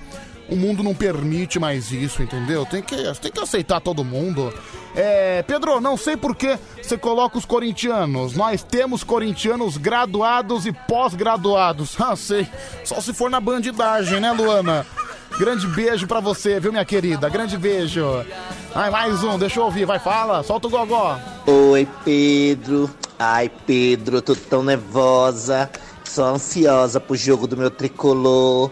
[0.49, 2.65] o mundo não permite mais isso, entendeu?
[2.65, 4.51] Tem que, tem que aceitar todo mundo.
[4.95, 8.35] É, Pedro, não sei por que você coloca os corintianos.
[8.35, 11.95] Nós temos corintianos graduados e pós-graduados.
[12.01, 12.47] Ah, sei.
[12.83, 14.83] Só se for na bandidagem, né, Luana?
[15.37, 17.29] Grande beijo pra você, viu, minha querida?
[17.29, 18.25] Grande beijo.
[18.73, 19.85] Ai, mais um, deixa eu ouvir.
[19.85, 20.43] Vai, fala.
[20.43, 21.17] Solta o gogó.
[21.45, 22.89] Oi, Pedro.
[23.17, 25.69] Ai, Pedro, tô tão nervosa.
[26.03, 28.71] Sou ansiosa pro jogo do meu tricolor.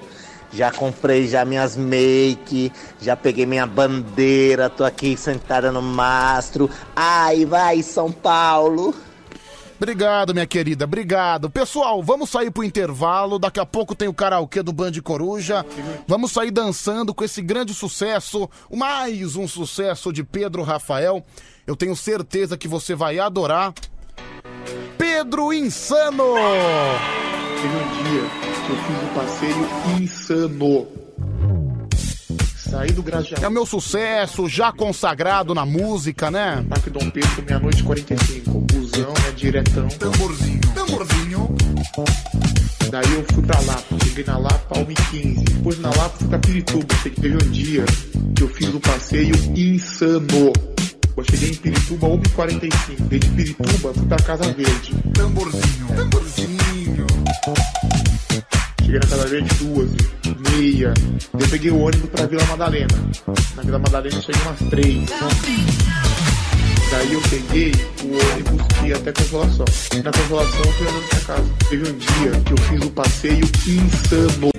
[0.52, 2.72] Já comprei já minhas make,
[3.02, 6.70] já peguei minha bandeira, tô aqui sentada no mastro.
[6.96, 8.96] Ai, vai São Paulo.
[9.78, 11.50] Obrigado, minha querida, obrigado.
[11.50, 13.38] Pessoal, vamos sair pro intervalo.
[13.38, 15.64] Daqui a pouco tem o karaokê do Band Coruja.
[16.08, 21.24] Vamos sair dançando com esse grande sucesso, mais um sucesso de Pedro Rafael.
[21.66, 23.74] Eu tenho certeza que você vai adorar.
[24.98, 26.34] Pedro Insano!
[27.62, 28.22] Teve um dia
[28.66, 30.88] que eu fiz um passeio insano.
[32.56, 33.44] Saí do Grajaú.
[33.44, 36.66] É o meu sucesso, já consagrado na música, né?
[36.68, 38.87] Parque Dom Pedro, meia-noite e 45.
[38.98, 39.32] Busão, né?
[39.36, 39.88] Diretão.
[39.90, 40.62] Tamborzinho.
[40.74, 41.56] Tamborzinho.
[42.90, 43.96] Daí eu fui pra Lapa.
[44.04, 45.44] Cheguei na Lapa, 1h15.
[45.44, 46.96] Depois na Lapa fui pra Pirituba.
[47.04, 47.86] Sei que teve um dia
[48.36, 50.54] que eu fiz um passeio insano.
[51.16, 52.70] Eu cheguei em Pirituba, 1h45.
[53.10, 54.96] Daí de Pirituba, fui pra Casa Verde.
[55.14, 55.88] Tamborzinho.
[55.96, 57.08] Tamborzinho.
[58.82, 59.90] Cheguei na Casa Verde duas,
[60.52, 60.94] meia.
[61.40, 62.88] Eu peguei o ônibus pra Vila Madalena.
[63.56, 66.17] Na Vila Madalena eu cheguei umas três.
[66.90, 67.72] Daí eu peguei
[68.04, 69.66] o ônibus que ia até Consolação.
[70.04, 71.54] Na Consolação eu fui andando pra casa.
[71.70, 74.52] Teve um dia que eu fiz um passeio insano.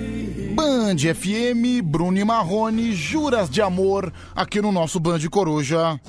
[0.53, 5.99] Band FM, Bruno e Marrone, Juras de Amor, aqui no nosso Band Coruja.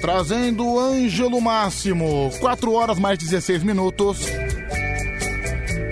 [0.00, 4.26] Trazendo Ângelo Máximo, 4 horas mais 16 minutos.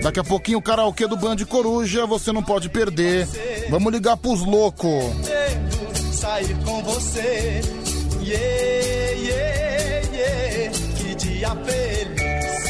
[0.03, 3.27] Daqui a pouquinho o karaokê do Band Coruja, você não pode perder.
[3.69, 5.05] Vamos ligar pros loucos.
[6.11, 7.82] sair com você.
[10.97, 12.63] Que dia feliz.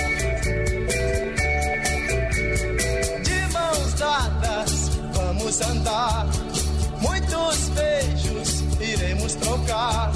[3.24, 6.28] De mãos dadas, vamos andar.
[7.00, 10.12] Muitos beijos iremos trocar.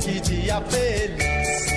[0.00, 1.75] Que dia feliz.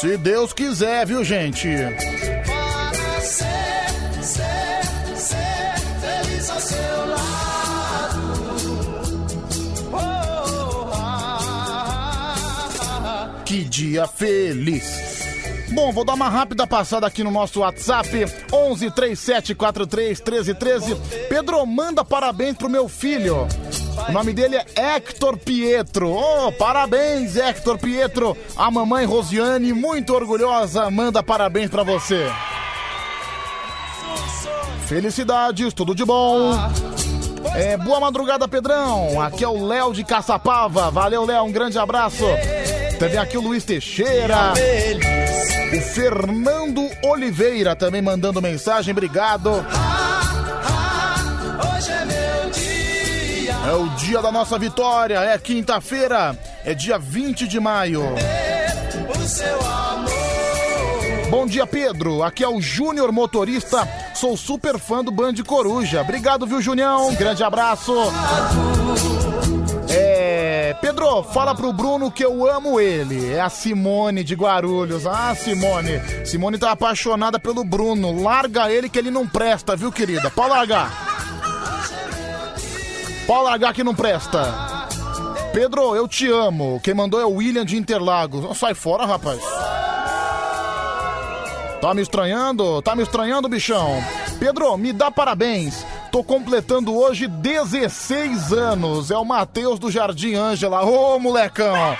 [0.00, 1.66] Se Deus quiser, viu, gente?
[2.46, 3.50] para ser,
[6.00, 7.18] feliz ao seu lado.
[13.44, 15.17] Que dia feliz.
[15.70, 20.94] Bom, vou dar uma rápida passada aqui no nosso WhatsApp, 11 37 43 13 13.
[21.28, 23.46] Pedro, manda parabéns pro meu filho.
[24.08, 26.10] O nome dele é Hector Pietro.
[26.10, 28.36] Oh, parabéns, Hector Pietro.
[28.56, 32.30] A mamãe Rosiane, muito orgulhosa, manda parabéns pra você.
[34.86, 36.52] Felicidades, tudo de bom.
[37.54, 39.20] É, boa madrugada, Pedrão.
[39.20, 40.90] Aqui é o Léo de Caçapava.
[40.90, 42.24] Valeu, Léo, um grande abraço.
[42.98, 44.52] Também aqui o Luiz Teixeira.
[45.72, 49.64] O Fernando Oliveira também mandando mensagem, obrigado.
[53.66, 58.02] É o dia da nossa vitória, é quinta-feira, é dia 20 de maio.
[61.30, 62.22] Bom dia, Pedro.
[62.22, 63.86] Aqui é o Júnior Motorista,
[64.18, 66.00] Sou super fã do Band Coruja.
[66.00, 67.14] Obrigado, viu, Junião?
[67.14, 67.94] Grande abraço.
[70.74, 73.32] Pedro, fala pro Bruno que eu amo ele.
[73.32, 75.06] É a Simone de Guarulhos.
[75.06, 76.00] Ah, Simone.
[76.24, 78.22] Simone tá apaixonada pelo Bruno.
[78.22, 80.30] Larga ele que ele não presta, viu, querida?
[80.30, 80.90] Pode largar.
[83.26, 84.78] Pode largar que não presta.
[85.52, 86.80] Pedro, eu te amo.
[86.82, 88.56] Quem mandou é o William de Interlagos.
[88.56, 89.40] Sai fora, rapaz.
[91.80, 92.82] Tá me estranhando?
[92.82, 94.02] Tá me estranhando, bichão?
[94.38, 95.84] Pedro, me dá parabéns.
[96.12, 99.10] Tô completando hoje 16 anos.
[99.10, 100.84] É o Matheus do Jardim Ângela.
[100.84, 101.96] Ô, molecão!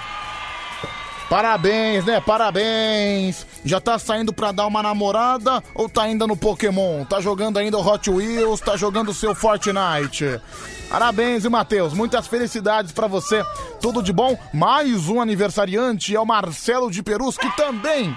[1.28, 2.20] Parabéns, né?
[2.20, 3.46] Parabéns!
[3.64, 7.04] Já tá saindo pra dar uma namorada ou tá ainda no Pokémon?
[7.04, 8.60] Tá jogando ainda o Hot Wheels?
[8.60, 10.40] Tá jogando o seu Fortnite?
[10.88, 11.92] Parabéns, Matheus?
[11.92, 13.44] Muitas felicidades pra você.
[13.80, 14.38] Tudo de bom?
[14.54, 18.16] Mais um aniversariante é o Marcelo de Perus, que também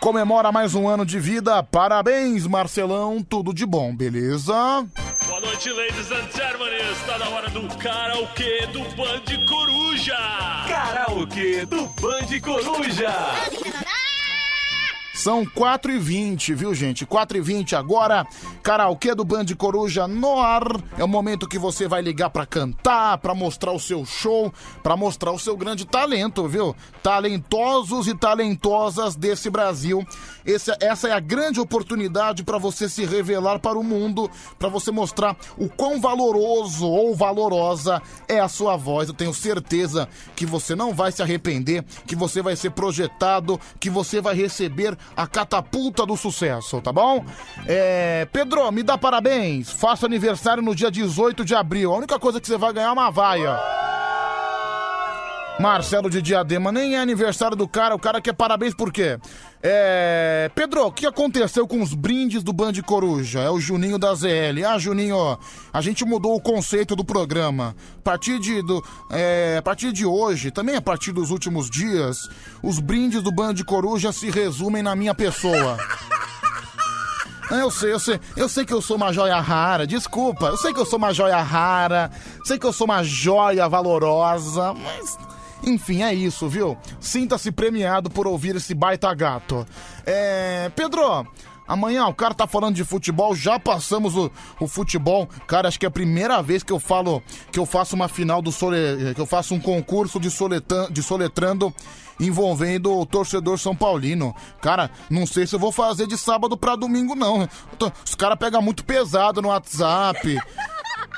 [0.00, 1.62] comemora mais um ano de vida.
[1.62, 3.22] Parabéns, Marcelão.
[3.22, 4.52] Tudo de bom, beleza?
[5.26, 6.90] Boa noite, ladies and gentlemen.
[6.90, 10.16] Está na hora do karaokê do Band Coruja.
[10.66, 13.14] Karaokê do Band Coruja.
[15.20, 17.04] São 4 e 20 viu, gente?
[17.04, 18.26] 4 e 20 agora.
[18.62, 20.62] Karaokê do Band Coruja no ar.
[20.96, 24.50] É o momento que você vai ligar pra cantar, pra mostrar o seu show,
[24.82, 26.74] pra mostrar o seu grande talento, viu?
[27.02, 30.02] Talentosos e talentosas desse Brasil.
[30.46, 34.90] Esse- essa é a grande oportunidade pra você se revelar para o mundo, pra você
[34.90, 39.08] mostrar o quão valoroso ou valorosa é a sua voz.
[39.10, 43.90] Eu tenho certeza que você não vai se arrepender, que você vai ser projetado, que
[43.90, 47.24] você vai receber a catapulta do sucesso, tá bom?
[47.66, 49.70] É, Pedro, me dá parabéns.
[49.70, 51.92] Faço aniversário no dia 18 de abril.
[51.92, 53.58] A única coisa que você vai ganhar é uma vaia.
[55.60, 59.18] Marcelo de Diadema, nem é aniversário do cara, o cara quer parabéns por quê?
[59.62, 60.50] É.
[60.54, 63.40] Pedro, o que aconteceu com os brindes do Band Coruja?
[63.40, 64.64] É o Juninho da ZL.
[64.66, 65.38] Ah, Juninho,
[65.70, 67.76] a gente mudou o conceito do programa.
[67.98, 72.26] A partir de, do, é, a partir de hoje, também a partir dos últimos dias,
[72.62, 75.76] os brindes do Band Coruja se resumem na minha pessoa.
[77.50, 80.72] Eu sei, eu sei, eu sei que eu sou uma joia rara, desculpa, eu sei
[80.72, 82.08] que eu sou uma joia rara,
[82.44, 85.18] sei que eu sou uma joia valorosa, mas
[85.62, 86.76] enfim, é isso, viu?
[87.00, 89.66] Sinta-se premiado por ouvir esse baita gato.
[90.06, 90.70] É.
[90.74, 91.26] Pedro!
[91.70, 95.28] Amanhã o cara tá falando de futebol, já passamos o, o futebol.
[95.46, 97.22] Cara, acho que é a primeira vez que eu falo
[97.52, 98.76] que eu faço uma final do sole,
[99.14, 101.72] que eu faço um concurso de, soletan, de soletrando
[102.18, 104.34] envolvendo o torcedor São Paulino.
[104.60, 107.48] Cara, não sei se eu vou fazer de sábado pra domingo, não.
[108.04, 110.38] Os caras pegam muito pesado no WhatsApp.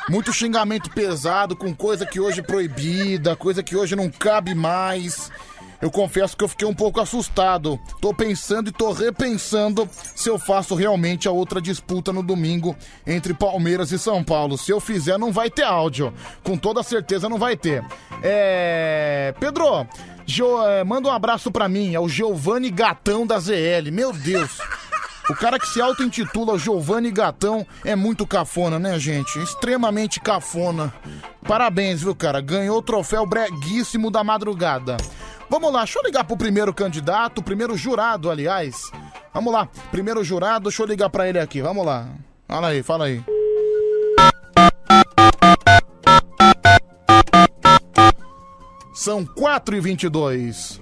[0.08, 5.31] Muito xingamento pesado com coisa que hoje é proibida, coisa que hoje não cabe mais.
[5.81, 7.78] Eu confesso que eu fiquei um pouco assustado.
[8.00, 13.34] Tô pensando e tô repensando se eu faço realmente a outra disputa no domingo entre
[13.34, 14.56] Palmeiras e São Paulo.
[14.56, 16.12] Se eu fizer, não vai ter áudio.
[16.44, 17.84] Com toda certeza não vai ter.
[18.22, 19.34] É.
[19.40, 19.84] Pedro,
[20.24, 21.94] Jo- é, manda um abraço pra mim.
[21.94, 23.90] É o Giovanni Gatão da ZL.
[23.92, 24.58] Meu Deus.
[25.31, 29.39] O cara que se auto-intitula Giovanni Gatão é muito cafona, né, gente?
[29.39, 30.92] Extremamente cafona.
[31.47, 32.41] Parabéns, viu, cara?
[32.41, 34.97] Ganhou o troféu breguíssimo da madrugada.
[35.49, 38.91] Vamos lá, deixa eu ligar pro primeiro candidato, primeiro jurado, aliás.
[39.33, 42.09] Vamos lá, primeiro jurado, deixa eu ligar pra ele aqui, vamos lá.
[42.49, 43.23] Fala aí, fala aí.
[48.94, 50.81] São 4 e 22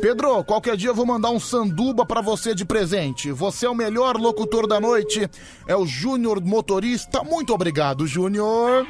[0.00, 3.30] Pedro, qualquer dia eu vou mandar um sanduba pra você de presente.
[3.30, 5.28] Você é o melhor locutor da noite.
[5.68, 7.22] É o Júnior Motorista.
[7.22, 8.86] Muito obrigado, Júnior.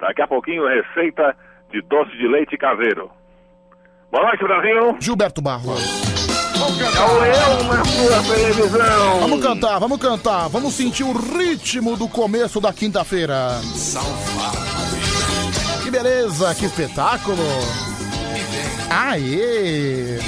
[0.00, 1.36] Daqui a pouquinho, receita
[1.70, 3.10] de doce de leite caseiro.
[4.10, 4.96] Boa noite, Brasil.
[4.98, 6.15] Gilberto Barros.
[6.66, 9.20] É o leão na sua televisão.
[9.20, 10.48] Vamos cantar, vamos cantar.
[10.48, 13.60] Vamos sentir o ritmo do começo da quinta-feira.
[15.84, 17.44] Que beleza, que espetáculo.
[18.90, 20.18] Aê!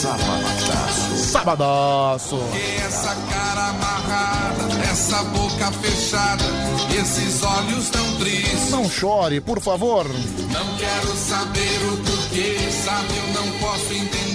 [0.00, 1.16] Sabadaço.
[1.16, 2.38] Sabadaço.
[2.86, 6.44] Essa cara amarrada, essa boca fechada,
[6.98, 8.70] esses olhos tão tristes.
[8.70, 10.06] Não chore, por favor.
[10.06, 13.14] Não quero saber o porquê, sabe?
[13.16, 14.29] Eu não posso entender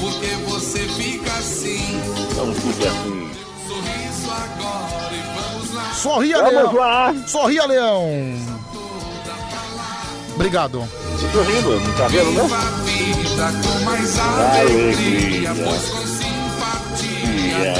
[0.00, 2.00] porque você fica assim.
[2.36, 3.30] Não fique assim.
[3.66, 5.92] Sorriso agora e vamos lá.
[5.94, 6.74] Sorria, Vamos Leão.
[6.74, 7.14] lá.
[7.26, 8.08] Sorria, Leão.
[10.34, 10.88] Obrigado.
[11.32, 12.44] Tô rindo, não tá vendo, não?
[12.46, 15.50] Viva a vida com mais Alegria.
[15.64, 17.74] pois com simpatia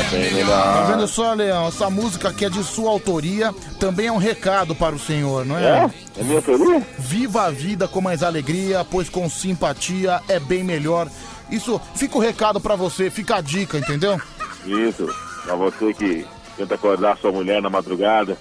[0.46, 1.68] Tá vendo só, Leão?
[1.68, 5.56] Essa música aqui é de sua autoria, também é um recado para o senhor, não
[5.56, 5.62] é?
[5.62, 5.90] É?
[6.20, 6.82] É minha autoria?
[6.98, 11.08] Viva a vida com mais alegria, pois com simpatia é bem melhor.
[11.50, 14.20] Isso, fica o recado pra você, fica a dica, entendeu?
[14.64, 15.06] Isso.
[15.44, 18.36] Pra você que tenta acordar sua mulher na madrugada.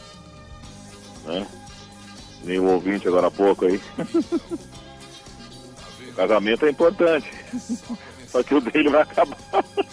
[1.25, 1.47] Né?
[2.43, 3.81] Nem o ouvinte agora há pouco aí.
[6.09, 7.31] o casamento é importante.
[8.27, 9.37] Só que o dele vai acabar.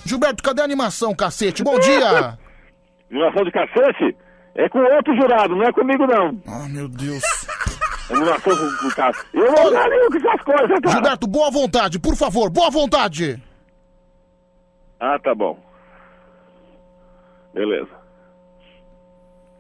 [0.05, 1.62] Gilberto, cadê a animação, cacete?
[1.62, 2.36] Bom dia!
[3.10, 4.17] Animação de cacete?
[4.57, 6.41] É com outro jurado, não é comigo não.
[6.47, 7.23] Ah, meu Deus.
[8.10, 9.28] Animação com, cacete.
[9.33, 10.91] Eu não com essas coisas, cara.
[10.91, 13.42] Gilberto, boa vontade, por favor, boa vontade!
[15.00, 15.58] Ah, tá bom.
[17.52, 17.91] Beleza.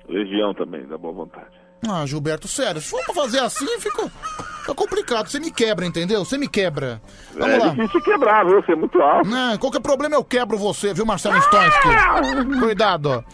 [0.08, 1.64] Legião também, dá boa vontade.
[1.88, 4.10] Ah, Gilberto, sério, se for pra fazer assim, fica,
[4.74, 5.28] complicado.
[5.28, 6.24] Você me quebra, entendeu?
[6.24, 7.00] Você me quebra.
[7.34, 7.68] Vamos é lá.
[7.68, 8.62] difícil quebrar, viu?
[8.62, 9.28] Você é muito alto.
[9.28, 11.88] Não, qualquer problema eu quebro você, viu, Marcelo Stonski?
[12.58, 13.24] Cuidado.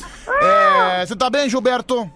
[0.43, 2.11] É, você tá bem, Gilberto?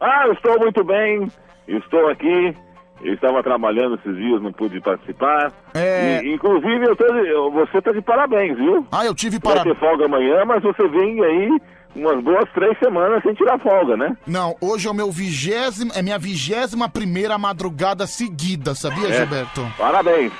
[0.00, 1.30] Ah, eu estou muito bem.
[1.68, 2.54] Estou aqui.
[3.00, 5.52] Eu estava trabalhando esses dias, não pude participar.
[5.72, 6.20] É.
[6.24, 8.84] E, inclusive, eu tô eu- você tá de parabéns, viu?
[8.90, 9.78] Ah, eu tive Vai parabéns.
[9.78, 11.60] ter folga amanhã, mas você vem aí
[11.94, 14.16] umas boas três semanas sem tirar folga, né?
[14.26, 19.12] Não, hoje é o meu vigésimo, é minha vigésima primeira madrugada seguida, sabia, É.
[19.12, 19.64] Gilberto?
[19.78, 20.32] Parabéns.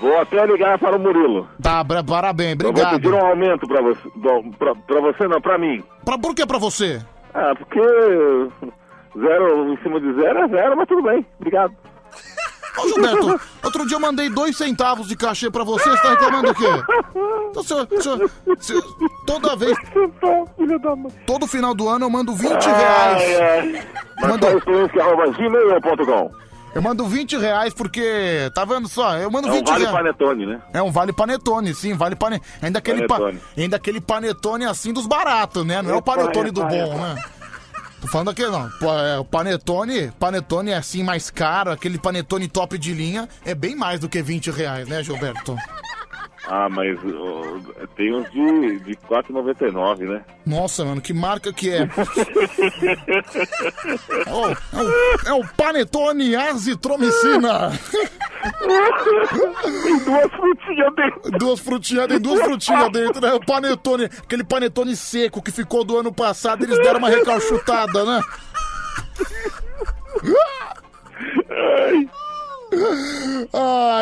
[0.00, 1.48] Vou até ligar para o Murilo.
[1.62, 3.14] Tá, parabéns, Eu vou pedir obrigado.
[3.22, 4.00] um aumento pra você.
[4.88, 5.82] pra você não, pra mim.
[6.04, 7.00] Pra, por que pra você?
[7.32, 7.80] Ah, porque
[9.20, 11.24] zero em cima de zero é zero, mas tudo bem.
[11.38, 11.74] Obrigado.
[12.78, 16.50] Ô, Gilberto, outro dia eu mandei dois centavos de cachê pra você, você tá reclamando
[16.50, 16.66] o quê?
[17.50, 18.30] Então, senhor, senhor,
[18.60, 18.82] senhor,
[19.26, 19.74] toda vez,
[21.26, 23.22] todo final do ano eu mando 20 reais.
[23.40, 26.30] Ai, arroba gmail.com.
[26.74, 29.16] Eu mando 20 reais porque, tá vendo só?
[29.16, 29.96] Eu mando É um 20 vale reais.
[29.96, 30.60] panetone, né?
[30.74, 32.46] É um vale panetone, sim, vale panetone.
[32.60, 33.40] Ainda aquele, pa- Panetone.
[33.56, 35.80] ainda aquele panetone assim dos baratos, né?
[35.80, 37.14] Não é o panetone do bom, né?
[38.06, 38.70] Tô falando aqui, não.
[39.04, 43.74] É, o panetone, panetone é assim mais caro, aquele panetone top de linha é bem
[43.74, 45.56] mais do que 20 reais, né, Gilberto?
[46.48, 47.58] Ah, mas ó,
[47.96, 50.24] tem uns de, de 4,99, né?
[50.46, 51.88] Nossa, mano, que marca que é?
[54.28, 57.70] Oh, é, o, é o panetone azitromicina.
[59.82, 61.30] Tem duas frutinhas dentro.
[61.38, 63.32] Duas frutinhas, tem duas frutinhas dentro, né?
[63.34, 68.20] O panetone, aquele panetone seco que ficou do ano passado, eles deram uma recalchutada, né?
[71.50, 72.08] Ai,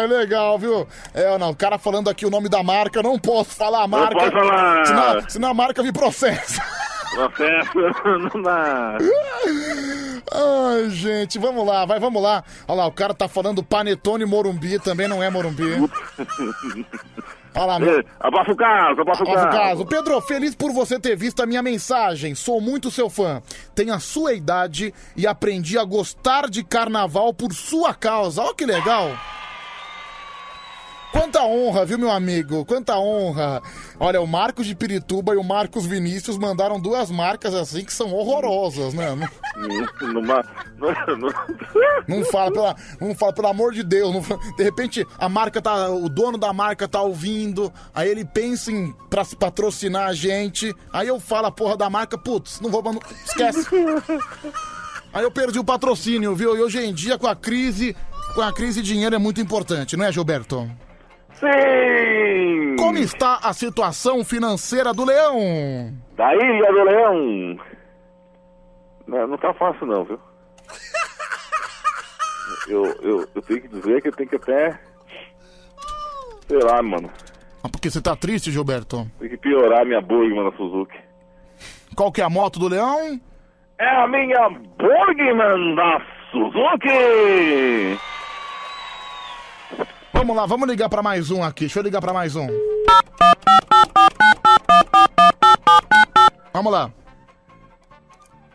[0.08, 0.86] legal, viu?
[1.12, 3.88] É, não, o cara falando aqui o nome da marca, eu não posso falar a
[3.88, 4.14] marca.
[4.14, 4.86] pode falar.
[4.86, 6.62] Senão, senão a marca me processa.
[7.14, 7.78] Processo
[8.34, 8.98] não dá.
[10.32, 12.42] Ai, gente, vamos lá, vai, vamos lá.
[12.66, 15.64] Olha lá, o cara tá falando panetone Morumbi, também não é Morumbi.
[17.56, 18.04] Lá, meu...
[18.18, 19.58] Abafa o caso, abafa o Abafa o caso.
[19.58, 19.86] caso.
[19.86, 22.34] Pedro, feliz por você ter visto a minha mensagem.
[22.34, 23.40] Sou muito seu fã.
[23.74, 28.42] Tenho a sua idade e aprendi a gostar de carnaval por sua causa.
[28.42, 29.10] Olha que legal.
[31.14, 32.64] Quanta honra, viu, meu amigo?
[32.64, 33.62] Quanta honra.
[34.00, 38.12] Olha, o Marcos de Pirituba e o Marcos Vinícius mandaram duas marcas assim que são
[38.12, 39.14] horrorosas, né?
[39.56, 40.44] Não, Numa,
[42.08, 44.26] não fala, pela, não fala, pelo amor de Deus.
[44.26, 45.88] fala- de repente, a marca tá.
[45.88, 47.72] O dono da marca tá ouvindo.
[47.94, 50.74] Aí ele pensa em pra patrocinar a gente.
[50.92, 52.82] Aí eu falo a porra da marca, putz, não vou.
[52.82, 53.64] não- esquece.
[55.12, 56.56] Aí eu perdi o patrocínio, viu?
[56.56, 57.94] E hoje em dia, com a crise.
[58.34, 60.68] Com a crise, dinheiro é muito importante, não é, Gilberto?
[61.34, 62.76] Sim!
[62.78, 65.92] Como está a situação financeira do Leão?
[66.16, 67.58] Da Ilha do Leão.
[69.06, 70.18] Não, não tá fácil não, viu?
[72.68, 74.78] Eu, eu, eu tenho que dizer que eu tenho que até.
[76.48, 77.10] Sei lá, mano.
[77.62, 79.06] Ah, Porque você tá triste, Gilberto?
[79.18, 80.96] Tem que piorar minha Burgman na Suzuki.
[81.94, 83.20] Qual que é a moto do Leão?
[83.78, 87.98] É a minha Burgman da Suzuki!
[90.14, 91.64] Vamos lá, vamos ligar pra mais um aqui.
[91.64, 92.46] Deixa eu ligar pra mais um.
[96.52, 96.90] Vamos lá.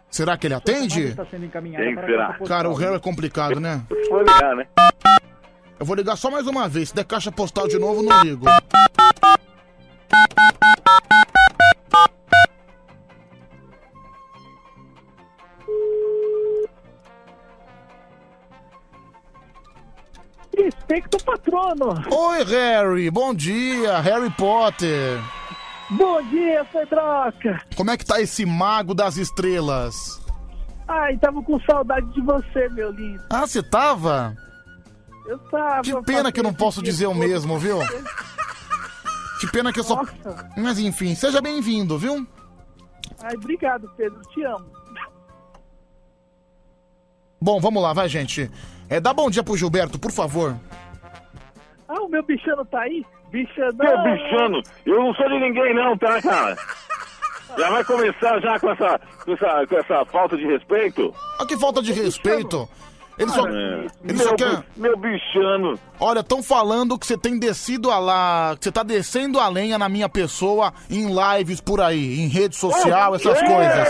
[0.09, 1.15] Será que ele atende?
[1.43, 2.39] Encaminhada Quem será?
[2.47, 3.83] Cara, o réu é complicado, né?
[4.09, 4.65] Vou ligar, né?
[5.79, 6.89] Eu vou ligar só mais uma vez.
[6.89, 8.45] Se der caixa postal de novo, não ligo.
[20.63, 21.95] Respecto patrono.
[22.11, 23.09] Oi, Harry.
[23.09, 25.19] Bom dia, Harry Potter.
[25.89, 27.63] Bom dia, Pedroca.
[27.75, 30.21] Como é que tá esse mago das estrelas?
[30.87, 33.23] Ai, tava com saudade de você, meu lindo.
[33.29, 34.35] Ah, você tava?
[35.25, 35.81] Eu tava.
[35.81, 37.79] Que pena que eu não posso dizer o mesmo, viu?
[39.39, 39.95] Que pena que eu só.
[39.95, 40.49] Nossa.
[40.57, 42.27] Mas enfim, seja bem-vindo, viu?
[43.23, 44.19] Ai, obrigado, Pedro.
[44.33, 44.65] Te amo.
[47.41, 48.51] Bom, vamos lá, vai, gente.
[48.89, 50.55] É, dá bom dia pro Gilberto, por favor.
[51.87, 53.05] Ah, o meu bichano tá aí?
[53.31, 53.73] Bichano.
[53.77, 56.57] Meu bichano, eu não sou de ninguém não, tá, cara?
[57.57, 61.13] Já vai começar já com essa, com essa, com essa falta de respeito?
[61.39, 62.67] Ah, que falta de respeito.
[63.19, 63.87] Ele só, É.
[64.05, 64.63] ele meu, só quer...
[64.77, 65.77] meu bichano.
[65.99, 69.77] Olha, estão falando que você tem descido a lá, que você tá descendo a lenha
[69.77, 73.87] na minha pessoa em lives por aí, em rede social, essas coisas.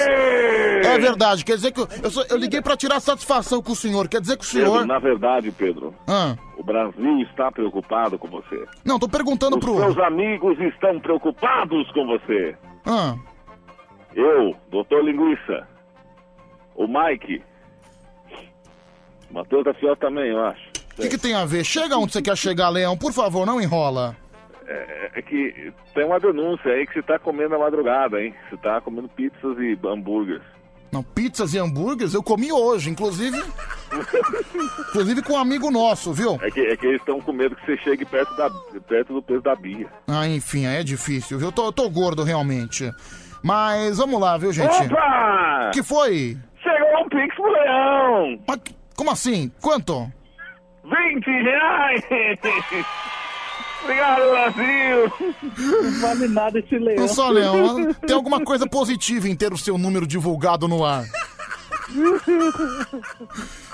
[0.84, 3.76] É verdade, quer dizer que eu, eu, só- eu liguei pra tirar satisfação com o
[3.76, 4.86] senhor, quer dizer que o Pedro, senhor...
[4.88, 8.66] na verdade, Pedro, Ah, o Brasil está preocupado com você.
[8.84, 9.78] não, tô perguntando Os pro...
[9.78, 12.56] seus amigos estão preocupados com você.
[12.86, 13.16] Ah,
[14.16, 15.68] Eu, Doutor Linguiça,
[16.76, 17.44] o Mike,
[19.32, 20.62] Matheus da Fiel também, eu acho.
[20.98, 21.64] o que, que tem a ver?
[21.64, 24.16] Chega onde você quer chegar, Leão, por favor, não enrola.
[24.68, 28.34] É, é que tem uma denúncia aí que você tá comendo na madrugada, hein?
[28.50, 30.44] Você tá comendo pizzas e hambúrgueres.
[30.92, 33.38] Não, pizzas e hambúrgueres eu comi hoje, inclusive...
[34.90, 36.40] inclusive com um amigo nosso, viu?
[36.42, 38.50] É que, é que eles estão com medo que você chegue perto, da,
[38.88, 39.88] perto do peso da Bia.
[40.08, 41.50] Ah, enfim, aí é difícil, viu?
[41.50, 42.92] Eu tô, eu tô gordo, realmente.
[43.44, 44.76] Mas vamos lá, viu, gente?
[44.84, 45.72] Opa!
[45.74, 46.38] que foi?
[46.62, 48.40] Chegou um Pix pro Leão!
[48.48, 48.60] Mas
[49.00, 49.50] como assim?
[49.62, 50.12] Quanto?
[50.84, 52.04] 20 reais!
[53.82, 55.14] Obrigado, Brasil!
[55.58, 56.98] Não vale nada esse leão.
[57.00, 57.94] Não só, Leão.
[57.94, 61.06] Tem alguma coisa positiva em ter o seu número divulgado no ar.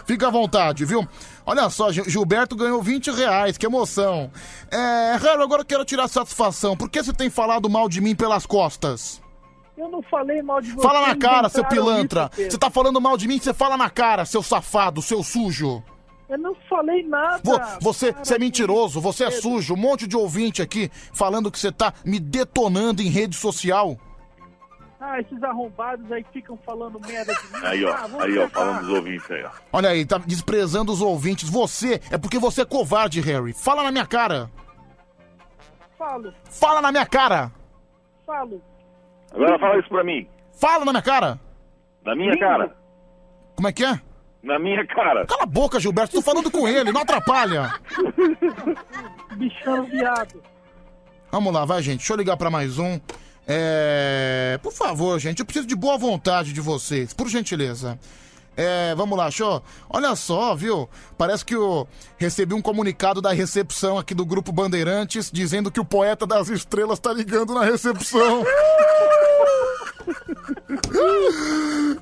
[0.06, 1.08] Fica à vontade, viu?
[1.44, 4.30] Olha só, Gil- Gilberto ganhou 20 reais, que emoção.
[4.70, 6.78] É, Harry, agora eu quero tirar satisfação.
[6.78, 9.20] Por que você tem falado mal de mim pelas costas?
[9.78, 10.88] Eu não falei mal de você.
[10.88, 12.30] Fala na cara, seu pilantra.
[12.38, 12.52] isso.
[12.52, 15.84] Você tá falando mal de mim, você fala na cara, seu safado, seu sujo.
[16.30, 17.42] Eu não falei nada.
[17.44, 19.42] Vo- Você, Para você é mentiroso, você é Pedro.
[19.42, 19.74] sujo.
[19.74, 23.98] Um monte de ouvinte aqui falando que você tá me detonando em rede social.
[25.00, 27.66] Ah, esses arrombados aí que ficam falando merda de mim.
[27.66, 29.50] Aí, ó, Ah, aí, ó, falando dos ouvintes aí, ó.
[29.74, 31.48] Olha aí, tá desprezando os ouvintes.
[31.50, 33.54] Você é porque você é covarde, Harry.
[33.54, 34.50] Fala na minha cara.
[35.98, 37.52] Falo, Fala na minha cara.
[38.26, 38.62] falo.
[39.36, 40.28] Agora fala isso pra mim.
[40.54, 41.40] Fala na minha cara.
[42.06, 42.76] Na minha cara.
[43.56, 44.00] Como é que é?
[44.42, 45.26] Na minha cara.
[45.26, 46.16] Cala a boca, Gilberto.
[46.16, 47.74] Tô falando com ele, não atrapalha.
[49.36, 50.42] Bichão viado.
[51.32, 51.98] Vamos lá, vai, gente.
[51.98, 53.00] Deixa eu ligar pra mais um.
[53.48, 54.58] É.
[54.64, 58.00] Por favor, gente, eu preciso de boa vontade de vocês, por gentileza.
[58.58, 59.61] É, vamos lá, show.
[59.90, 60.90] Olha só, viu?
[61.17, 65.85] Parece que eu recebi um comunicado da recepção aqui do Grupo Bandeirantes dizendo que o
[65.85, 68.43] poeta das estrelas tá ligando na recepção.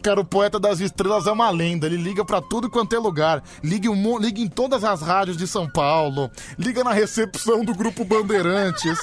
[0.01, 1.85] Cara, o poeta das estrelas é uma lenda.
[1.85, 3.41] Ele liga pra tudo quanto é lugar.
[3.63, 6.29] Liga, mo- liga em todas as rádios de São Paulo.
[6.57, 8.99] Liga na recepção do Grupo Bandeirantes.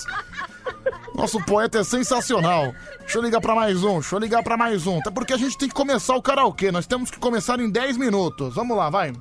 [1.21, 2.73] Nosso poeta é sensacional.
[3.01, 5.01] Deixa eu ligar pra mais um, deixa eu ligar pra mais um.
[5.01, 6.73] Até porque a gente tem que começar o karaokê.
[6.73, 8.55] Nós temos que começar em 10 minutos.
[8.55, 9.13] Vamos lá, vai.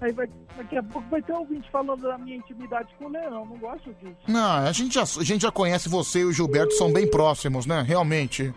[0.00, 3.44] Aí vai, daqui a pouco vai ter ouvinte falando da minha intimidade com o leão.
[3.44, 4.16] Não gosto disso.
[4.26, 7.66] Não, a gente, já, a gente já conhece você e o Gilberto, são bem próximos,
[7.66, 7.84] né?
[7.86, 8.54] Realmente.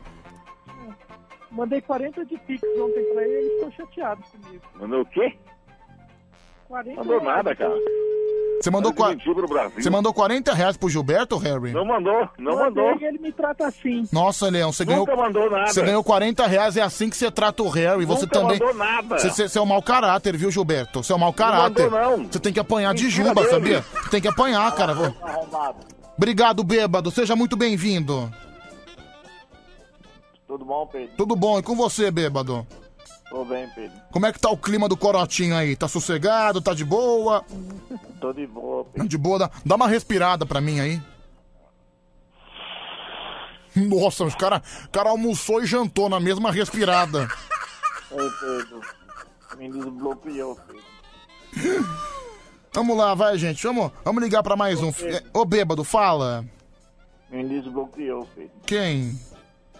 [1.51, 4.63] Mandei 40 de pix ontem pra ele ele ficou chateado comigo.
[4.75, 5.37] Mandou o quê?
[6.69, 7.75] 40 Mandou nada, cara.
[8.61, 11.71] Você mandou, Mas qua- você mandou 40 reais pro Gilberto, Harry?
[11.73, 12.99] Não mandou, não Mandei mandou.
[13.01, 14.03] e ele me trata assim.
[14.11, 15.05] Nossa, Leão, você ganhou.
[15.05, 15.67] Nunca mandou nada.
[15.71, 18.03] Você ganhou 40 reais, é assim que você trata o Harry.
[18.05, 18.59] Você Nunca também.
[18.59, 19.17] mandou nada.
[19.19, 21.03] Você, você- você é um mau caráter, viu, Gilberto?
[21.03, 21.89] Você é um mau caráter.
[21.91, 22.25] mandou, não.
[22.31, 23.53] Você tem que apanhar de Mentira juba, dele.
[23.53, 23.81] sabia?
[24.03, 24.93] Você tem que apanhar, cara.
[24.93, 25.13] Vou-
[26.17, 27.11] Obrigado, bêbado.
[27.11, 28.31] Seja muito bem-vindo.
[30.47, 31.09] Tudo bom, Pedro?
[31.15, 31.59] Tudo bom?
[31.59, 32.65] E com você, bêbado?
[33.29, 33.97] Tô bem, Pedro.
[34.11, 35.75] Como é que tá o clima do corotinho aí?
[35.75, 36.61] Tá sossegado?
[36.61, 37.43] Tá de boa?
[38.21, 39.07] Tô de boa, Pedro.
[39.07, 41.01] De boa, dá, dá uma respirada pra mim aí.
[43.75, 47.27] Nossa, os cara, cara almoçou e jantou na mesma respirada.
[48.11, 48.81] Ei, Pedro.
[49.57, 51.87] Me desbloqueou, Pedro.
[52.73, 53.61] Vamos lá, vai, gente.
[53.63, 54.89] Vamos, vamos ligar pra mais um.
[54.89, 56.45] É, Ô, bêbado, fala.
[57.29, 58.51] Me desbloqueou, Pedro.
[58.65, 59.19] Quem?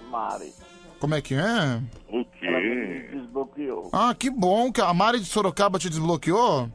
[0.10, 0.54] Mari.
[1.00, 1.82] Como é que é?
[2.10, 3.90] O Ela me desbloqueou.
[3.94, 6.70] Ah, que bom que a Mari de Sorocaba te desbloqueou.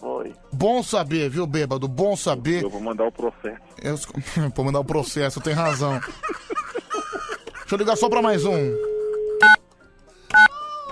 [0.00, 0.34] Foi.
[0.52, 1.88] Bom saber, viu, bêbado?
[1.88, 2.62] Bom saber.
[2.62, 3.62] Eu vou mandar o processo.
[3.82, 3.96] Eu...
[4.54, 5.98] Vou mandar o processo, tem razão.
[6.00, 8.54] Deixa eu ligar só pra mais um.
[8.54, 8.74] Um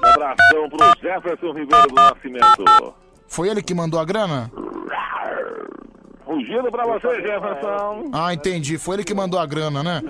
[0.02, 2.94] abração pro Jefferson Ribeiro do Nascimento.
[3.28, 4.50] Foi ele que mandou a grana?
[6.32, 8.10] Fugindo pra você, Jefferson.
[8.12, 8.78] Ah, entendi.
[8.78, 10.02] Foi ele que mandou a grana, né?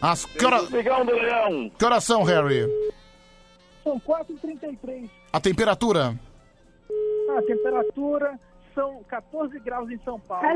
[0.00, 0.24] As...
[0.24, 0.62] Que, hora...
[0.62, 1.70] Do Leão.
[1.76, 2.66] que horas são, Harry?
[3.82, 5.10] São 4h33.
[5.32, 6.14] A temperatura?
[7.36, 8.38] A temperatura
[8.74, 10.46] são 14 graus em São Paulo.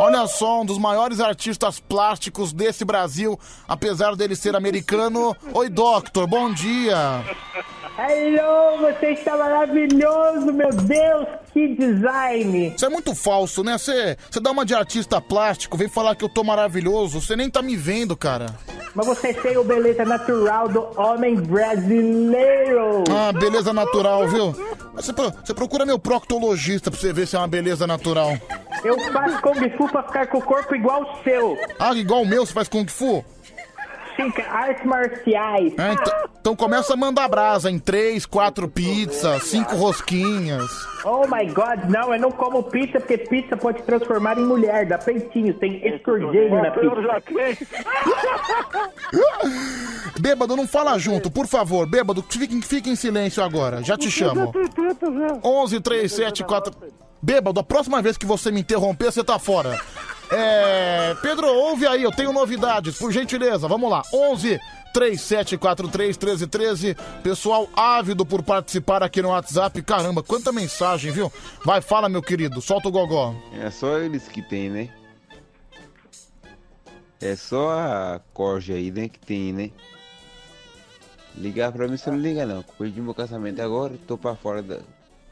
[0.00, 5.34] Olha só, um dos maiores artistas plásticos desse Brasil, apesar dele ser americano.
[5.54, 7.24] Oi, Doctor, bom dia.
[7.98, 12.72] Hello, você está maravilhoso, meu Deus, que design!
[12.74, 13.76] Isso é muito falso, né?
[13.76, 17.50] Você você dá uma de artista plástico, vem falar que eu tô maravilhoso, você nem
[17.50, 18.46] tá me vendo, cara.
[18.94, 23.04] Mas você tem o beleza natural do homem brasileiro!
[23.10, 24.54] Ah, beleza natural, viu?
[24.94, 28.38] Mas Você, você procura meu proctologista pra você ver se é uma beleza natural.
[28.84, 31.58] Eu faço Kung Fu pra ficar com o corpo igual o seu!
[31.78, 33.24] Ah, igual o meu, você faz Kung Fu?
[34.48, 35.72] Artes marciais!
[35.78, 40.70] É, então, então começa a mandar brasa em três, quatro pizzas, cinco rosquinhas.
[41.04, 44.98] Oh my god, não, eu não como pizza porque pizza pode transformar em mulher, dá
[44.98, 47.72] peitinho, tem escorgênio na pizza.
[50.20, 51.86] Bêbado, não fala junto, por favor.
[51.86, 53.82] Bêbado, fique, fique em silêncio agora.
[53.82, 54.52] Já te chamo.
[55.42, 56.72] 11 3 7 4.
[57.20, 59.78] Bêbado, a próxima vez que você me interromper, você tá fora.
[60.34, 61.14] É.
[61.20, 63.68] Pedro, ouve aí, eu tenho novidades, por gentileza.
[63.68, 64.02] Vamos lá.
[64.12, 64.58] 11
[64.92, 66.96] 3743 1313.
[67.22, 69.80] Pessoal ávido por participar aqui no WhatsApp.
[69.82, 71.32] Caramba, quanta mensagem, viu?
[71.64, 72.60] Vai, fala, meu querido.
[72.60, 73.34] Solta o gogó.
[73.60, 74.88] É só eles que tem, né?
[77.20, 79.70] É só a corja aí, né, que tem, né?
[81.36, 82.62] Ligar pra mim você não liga não.
[82.62, 84.80] Perdi meu casamento agora, tô pra fora da-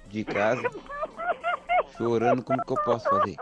[0.09, 0.63] de casa.
[1.99, 3.37] Chorando, como que eu posso fazer?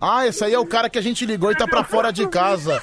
[0.00, 2.26] Ah, esse aí é o cara que a gente ligou e tá pra fora de
[2.28, 2.82] casa.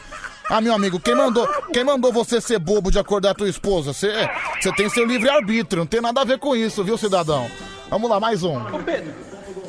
[0.50, 3.94] Ah, meu amigo, quem mandou, quem mandou você ser bobo de acordar tua esposa?
[3.94, 4.12] Você,
[4.60, 7.50] você tem seu livre-arbítrio, não tem nada a ver com isso, viu, cidadão?
[7.90, 8.58] Vamos lá, mais um.
[8.74, 9.14] Ô Pedro,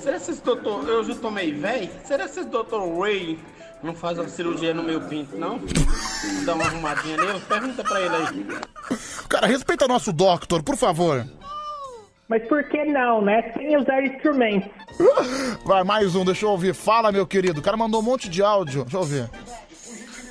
[0.01, 1.91] será que esse doutor, eu já tomei velho?
[2.05, 3.39] Será que esse doutor Ray
[3.83, 5.61] não faz uma cirurgia no meu pinto, não?
[6.45, 7.41] Dá uma arrumadinha nele?
[7.41, 8.47] Pergunta pra ele aí.
[9.29, 11.27] Cara, respeita nosso doctor, por favor.
[12.29, 13.53] Mas por que não, né?
[13.53, 14.71] Sem usar instrumentos.
[15.65, 16.75] Vai, mais um, deixa eu ouvir.
[16.75, 17.61] Fala, meu querido.
[17.61, 18.83] O cara mandou um monte de áudio.
[18.83, 19.31] Deixa eu ouvir.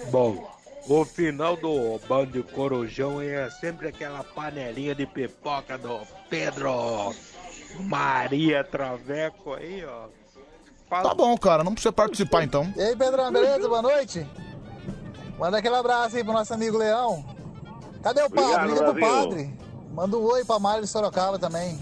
[0.09, 0.51] Bom,
[0.87, 7.13] o final do Bando Corujão é sempre aquela panelinha de pipoca do Pedro
[7.79, 10.07] Maria Traveco aí, ó.
[10.89, 12.73] Tá bom, cara, não precisa participar então.
[12.75, 13.65] E aí, Pedrão, beleza?
[13.69, 14.27] Boa noite.
[15.39, 17.25] Manda aquele abraço aí pro nosso amigo Leão.
[18.03, 18.43] Cadê o padre?
[18.43, 19.53] Obrigado, Liga pro padre.
[19.93, 21.79] Manda um oi pra Mário de Sorocaba também.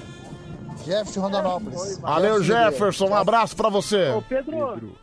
[0.83, 1.97] Jeff de Rondonópolis.
[1.99, 3.09] Valeu, Jefferson.
[3.09, 4.07] Um abraço pra você.
[4.27, 4.95] Pedro.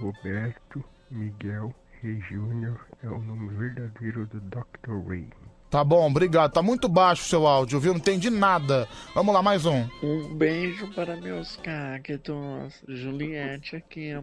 [0.00, 5.08] Roberto Miguel Rei Júnior é o nome verdadeiro do Dr.
[5.08, 5.28] Ray.
[5.70, 6.52] Tá bom, obrigado.
[6.52, 7.92] Tá muito baixo o seu áudio, viu?
[7.92, 8.88] Não entendi nada.
[9.14, 9.86] Vamos lá, mais um.
[10.02, 12.82] Um beijo para meus cactos.
[12.88, 14.22] Juliette aqui, eu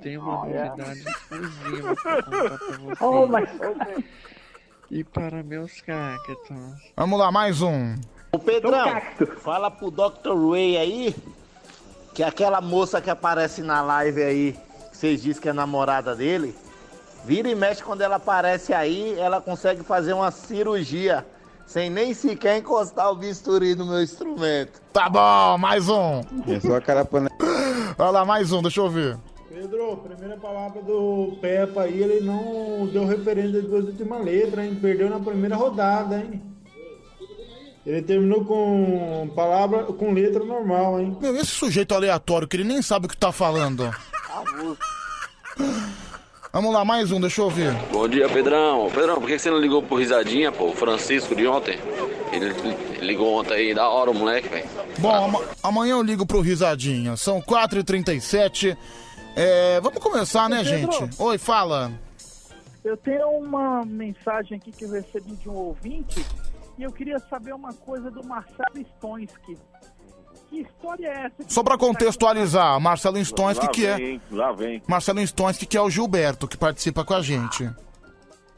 [0.00, 2.98] tenho uma novidade exclusiva para contar pra vocês.
[3.00, 3.48] Oh, mas...
[4.92, 6.36] E para meus cactos.
[6.94, 7.94] Vamos lá, mais um.
[8.30, 9.00] Ô Pedrão,
[9.38, 10.34] fala pro Dr.
[10.50, 11.16] Ray aí
[12.12, 14.52] que aquela moça que aparece na live aí,
[14.90, 16.54] que vocês dizem que é namorada dele,
[17.24, 21.24] vira e mexe quando ela aparece aí, ela consegue fazer uma cirurgia
[21.66, 24.78] sem nem sequer encostar o bisturi no meu instrumento.
[24.92, 26.20] Tá bom, mais um.
[26.46, 27.34] É só aquela panela.
[27.98, 29.16] Olha lá, mais um, deixa eu ouvir.
[29.52, 34.78] Pedro, primeira palavra do Peppa aí, ele não deu referência das duas últimas letras, hein?
[34.80, 36.40] Perdeu na primeira rodada, hein?
[37.84, 41.16] Ele terminou com palavra, com letra normal, hein?
[41.20, 43.90] Meu, esse sujeito aleatório que ele nem sabe o que tá falando.
[46.52, 47.72] Vamos lá, mais um, deixa eu ouvir.
[47.90, 48.88] Bom dia, Pedrão.
[48.94, 50.66] Pedrão, por que você não ligou pro Risadinha, pô?
[50.68, 51.78] O Francisco de ontem.
[52.32, 54.68] Ele ele ligou ontem aí, da hora o moleque, velho.
[54.98, 57.16] Bom, ama- amanhã eu ligo pro Risadinha.
[57.16, 58.76] São 4h37.
[59.34, 60.92] É, vamos começar, né, Pedro.
[60.92, 61.20] gente?
[61.22, 61.92] Oi, fala.
[62.84, 66.24] Eu tenho uma mensagem aqui que eu recebi de um ouvinte
[66.76, 69.56] e eu queria saber uma coisa do Marcelo Stonski.
[70.48, 71.44] Que história é essa?
[71.44, 73.96] que Só pra tá contextualizar, Marcelo Stonski, que é.
[73.96, 74.82] vem, Lá vem.
[74.86, 77.70] Marcelo Stonski, que é o Gilberto, que participa com a gente.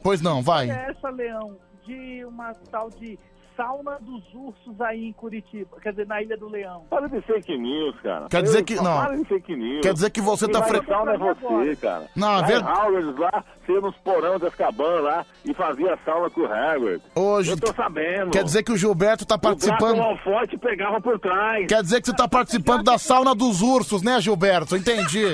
[0.03, 0.69] Pois não, vai.
[0.69, 3.17] é essa, Leão, de uma tal de
[3.55, 6.85] sauna dos ursos aí em Curitiba, quer dizer, na Ilha do Leão.
[6.89, 8.27] Para de fake news, cara.
[8.29, 8.83] Quer dizer que- não.
[9.03, 9.81] Para de fake news.
[9.81, 12.07] Quer dizer que você Quem tá vai fre- no sauna é você, cara.
[12.15, 16.29] Não, é ver- em Howard, lá, você nos porão das cabanas lá e fazia sauna
[16.29, 17.01] com o Howard.
[17.15, 17.51] Hoje.
[17.51, 18.31] Eu tô sabendo.
[18.31, 19.99] Quer dizer que o Gilberto tá participando.
[19.99, 21.67] O forte pegava por trás.
[21.67, 24.75] Quer dizer que você tá participando da sauna dos ursos, né, Gilberto?
[24.75, 25.25] Entendi.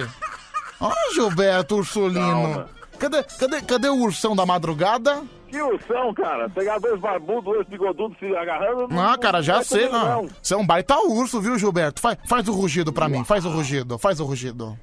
[0.80, 2.20] Ó, Gilberto Ursulino.
[2.22, 2.70] Calma.
[2.98, 5.24] Cadê, cadê, cadê o ursão da madrugada?
[5.52, 6.50] Que ursão, cara.
[6.50, 8.88] Pegar dois barbudos, dois bigodudos se agarrando.
[9.00, 10.30] Ah, cara, já não é sei, não.
[10.42, 12.00] Você é um baita urso, viu, Gilberto?
[12.02, 14.80] Faz, faz o rugido pra mim, faz o rugido, faz o rugido.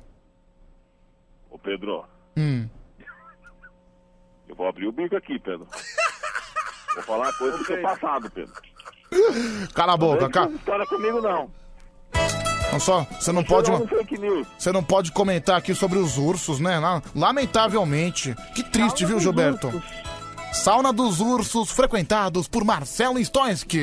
[1.50, 2.04] Ô, Pedro,
[2.36, 2.68] Hum.
[4.48, 5.66] eu vou abrir o bico aqui, Pedro.
[6.94, 8.52] Vou falar coisa do seu passado, Pedro.
[9.72, 10.46] Cala a boca, Não cara.
[10.46, 11.48] essa história comigo, não.
[12.72, 13.70] Não só, você não pode.
[13.70, 14.46] News.
[14.58, 16.78] Você não pode comentar aqui sobre os ursos, né?
[16.80, 18.34] La- Lamentavelmente.
[18.54, 19.70] Que triste, viu, Gilberto?
[20.62, 23.82] Sauna dos ursos, frequentados por Marcelo Stonski.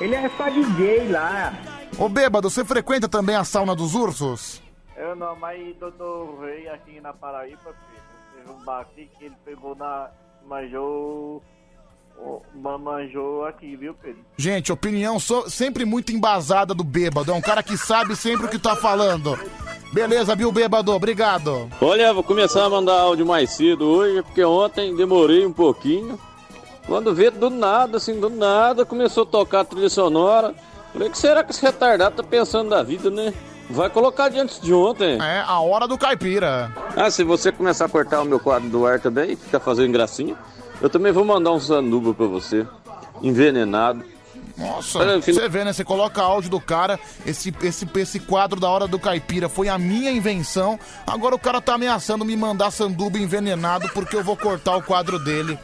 [0.00, 1.52] Ele é só DJ lá.
[1.98, 4.62] Ô, bêbado, você frequenta também a sauna dos ursos?
[4.96, 8.02] Eu não, mas doutor Rei aqui na Paraíba, filho,
[8.36, 10.10] teve um bar aqui que ele pegou na.
[10.46, 10.82] manjou.
[11.36, 11.42] o-
[12.54, 14.20] ma- manjou aqui, viu, Pedro?
[14.36, 17.30] Gente, opinião so- sempre muito embasada do bêbado.
[17.30, 19.38] É um cara que sabe sempre o que tá falando.
[19.92, 20.92] Beleza, viu, bêbado?
[20.92, 21.68] Obrigado.
[21.80, 26.18] Olha, vou começar a mandar áudio mais cedo hoje, porque ontem demorei um pouquinho.
[26.86, 30.54] Quando vê do nada, assim, do nada, começou a tocar a trilha sonora.
[30.92, 33.32] Falei, o que será que esse retardado tá pensando da vida, né?
[33.68, 35.16] Vai colocar de antes de ontem.
[35.22, 36.72] É, a hora do caipira.
[36.96, 40.36] Ah, se você começar a cortar o meu quadro do ar também, ficar fazendo gracinha,
[40.80, 42.66] eu também vou mandar um sanduba pra você.
[43.22, 44.04] Envenenado.
[44.56, 45.72] Nossa, Olha, você vê, né?
[45.72, 49.78] Você coloca áudio do cara, esse, esse, esse quadro da hora do caipira foi a
[49.78, 50.78] minha invenção.
[51.06, 55.18] Agora o cara tá ameaçando me mandar sanduba envenenado porque eu vou cortar o quadro
[55.18, 55.58] dele.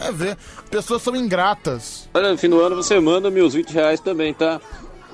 [0.00, 0.36] É ver,
[0.70, 2.08] pessoas são ingratas.
[2.14, 4.60] Olha, no fim do ano você manda meus 20 reais também, tá?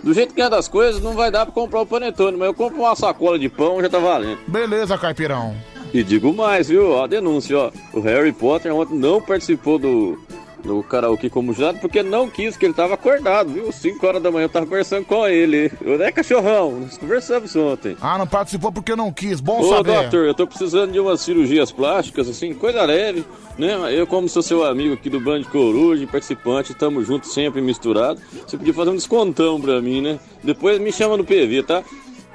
[0.03, 2.55] Do jeito que é das coisas, não vai dar pra comprar o panetone, mas eu
[2.55, 4.39] compro uma sacola de pão, já tá valendo.
[4.47, 5.57] Beleza, caipirão.
[5.95, 7.01] E digo mais, viu?
[7.01, 7.71] A denúncia, ó.
[7.93, 10.19] O Harry Potter ontem não participou do,
[10.65, 13.71] do karaokê como jurado porque não quis, que ele tava acordado, viu?
[13.71, 15.71] 5 horas da manhã eu tava conversando com ele.
[15.87, 16.81] Ô, né, cachorrão?
[16.81, 17.97] Nós conversamos ontem.
[18.01, 19.41] Ah, não participou porque não quis.
[19.41, 20.01] Bom Ô, saber.
[20.01, 23.25] doutor, eu tô precisando de umas cirurgias plásticas, assim, coisa leve,
[23.57, 23.77] né?
[23.97, 28.21] Eu, como sou seu amigo aqui do Band Coruja, participante, tamo junto sempre misturado.
[28.45, 30.19] Você podia fazer um descontão pra mim, né?
[30.43, 31.85] Depois me chama no PV, tá?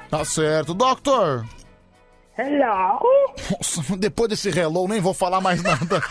[0.08, 0.72] Tá certo.
[0.72, 1.44] Doctor!
[2.40, 2.98] Hello!
[3.50, 6.02] Nossa, depois desse hello, nem vou falar mais nada.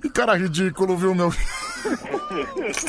[0.00, 1.32] Que cara ridículo, viu, meu?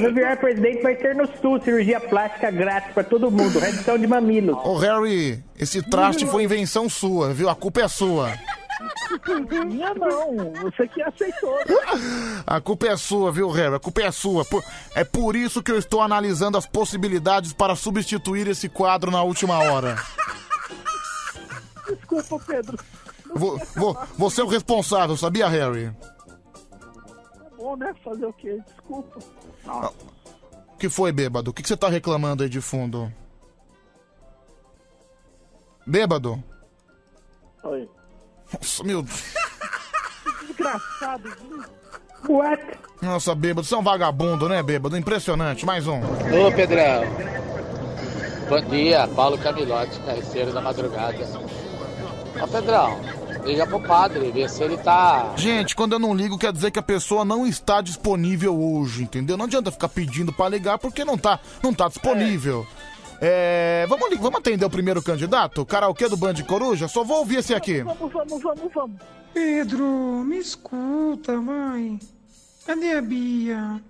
[0.01, 4.08] No virar presidente vai ter no sul cirurgia plástica grátis pra todo mundo, redução de
[4.08, 4.58] mamilos.
[4.64, 7.50] Ô, Harry, esse traste foi invenção sua, viu?
[7.50, 8.32] A culpa é sua.
[9.67, 11.58] Minha não, você que aceitou.
[12.45, 13.75] A culpa é sua, viu, Harry?
[13.75, 14.45] A culpa é sua.
[14.45, 14.64] Por-
[14.95, 19.58] É por isso que eu estou analisando as possibilidades para substituir esse quadro na última
[19.59, 19.95] hora.
[21.88, 22.78] Desculpa, Pedro.
[23.36, 25.92] Vou, vou, você é o responsável, sabia, Harry?
[26.00, 27.94] Tá bom, né?
[28.03, 28.62] Fazer o quê?
[28.68, 29.20] Desculpa.
[29.66, 31.52] O que foi, bêbado?
[31.52, 33.12] O que que você tá reclamando aí de fundo?
[35.86, 36.42] Bêbado?
[37.64, 37.90] Oi.
[38.53, 39.03] Nossa, meu.
[40.48, 41.30] Desgraçado?
[42.30, 42.64] What?
[43.02, 44.98] Nossa, bêbado, você é um vagabundo, né, bêbado?
[44.98, 45.66] Impressionante.
[45.66, 46.00] Mais um.
[46.00, 47.03] Ô Pedrão,
[48.48, 51.18] bom dia, Paulo Camilote, careceiro da madrugada.
[52.42, 53.00] Ô Pedrão,
[53.45, 55.34] liga pro padre, vê se ele tá.
[55.38, 59.38] Gente, quando eu não ligo, quer dizer que a pessoa não está disponível hoje, entendeu?
[59.38, 62.66] Não adianta ficar pedindo pra ligar porque não tá, não tá disponível.
[63.22, 65.62] É, vamos, li- vamos atender o primeiro candidato?
[65.62, 66.88] O karaokê do Band Coruja?
[66.88, 67.82] Só vou ouvir esse aqui.
[67.82, 68.98] Vamos, vamos, vamos, vamos.
[69.34, 69.86] Pedro,
[70.26, 72.00] me escuta, mãe.
[72.66, 73.82] Cadê a Bia?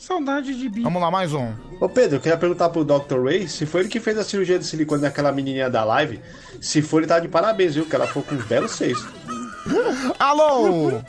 [0.00, 0.82] Saudade de Bia.
[0.82, 1.52] Vamos lá, mais um.
[1.78, 3.22] Ô Pedro, eu queria perguntar pro Dr.
[3.22, 6.22] Ray se foi ele que fez a cirurgia de silicone naquela menininha da live.
[6.58, 7.84] Se for, ele tá de parabéns, viu?
[7.84, 8.96] Que ela foi com um belo seis.
[10.18, 11.02] Alô!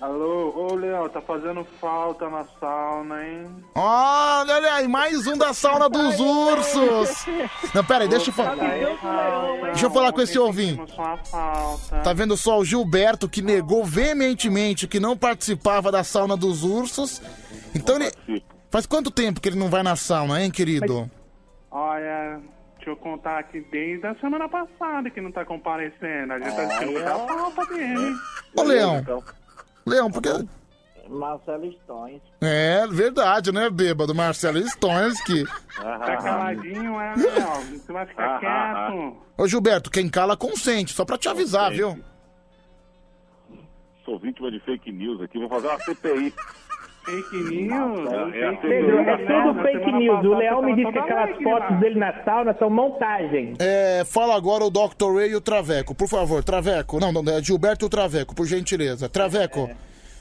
[0.00, 3.46] Alô, ô Leão, tá fazendo falta na sauna, hein?
[3.74, 7.26] Olha, olha aí, mais um da sauna dos ursos.
[7.74, 8.54] Não, pera aí, deixa eu falar.
[9.64, 10.80] Deixa eu falar com esse ouvinte.
[12.04, 17.20] Tá vendo só o Gilberto que negou veementemente que não participava da sauna dos ursos.
[17.74, 18.42] Então ele.
[18.70, 21.10] Faz quanto tempo que ele não vai na sauna, hein, querido?
[21.70, 22.40] Olha,
[22.76, 26.34] deixa eu contar aqui desde a semana passada que não tá comparecendo.
[26.34, 28.14] A gente tá sentindo muita falta dele.
[28.54, 29.04] Ô, Leão.
[29.86, 30.28] Leão, porque.
[31.08, 32.20] Marcelo Stones.
[32.42, 34.14] É verdade, né, bêbado?
[34.14, 35.44] Marcelo Stonski.
[35.74, 37.62] Tá caladinho, é, Leão?
[37.62, 39.16] Você vai ficar quieto.
[39.38, 41.98] Ô, Gilberto, quem cala consente, só pra te avisar, viu?
[44.04, 46.34] Sou vítima de fake news aqui, vou fazer uma CPI.
[47.08, 48.34] Fake news?
[48.34, 50.24] É, é Pedro, é tudo fake news.
[50.26, 53.54] O Leão me disse que aquelas fotos dele na sauna são montagem.
[53.58, 55.16] É, fala agora o Dr.
[55.16, 57.00] Ray e o Traveco, por favor, Traveco.
[57.00, 59.08] Não, não, é Gilberto e o Traveco, por gentileza.
[59.08, 59.70] Traveco,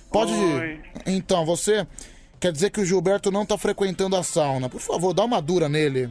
[0.09, 0.80] pode ir.
[1.06, 1.85] Então, você
[2.40, 4.69] quer dizer que o Gilberto não tá frequentando a sauna.
[4.69, 6.09] Por favor, dá uma dura nele.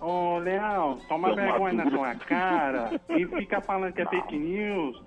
[0.00, 5.00] Ô, Leão, toma Toma vergonha na tua cara e fica falando que é fake news.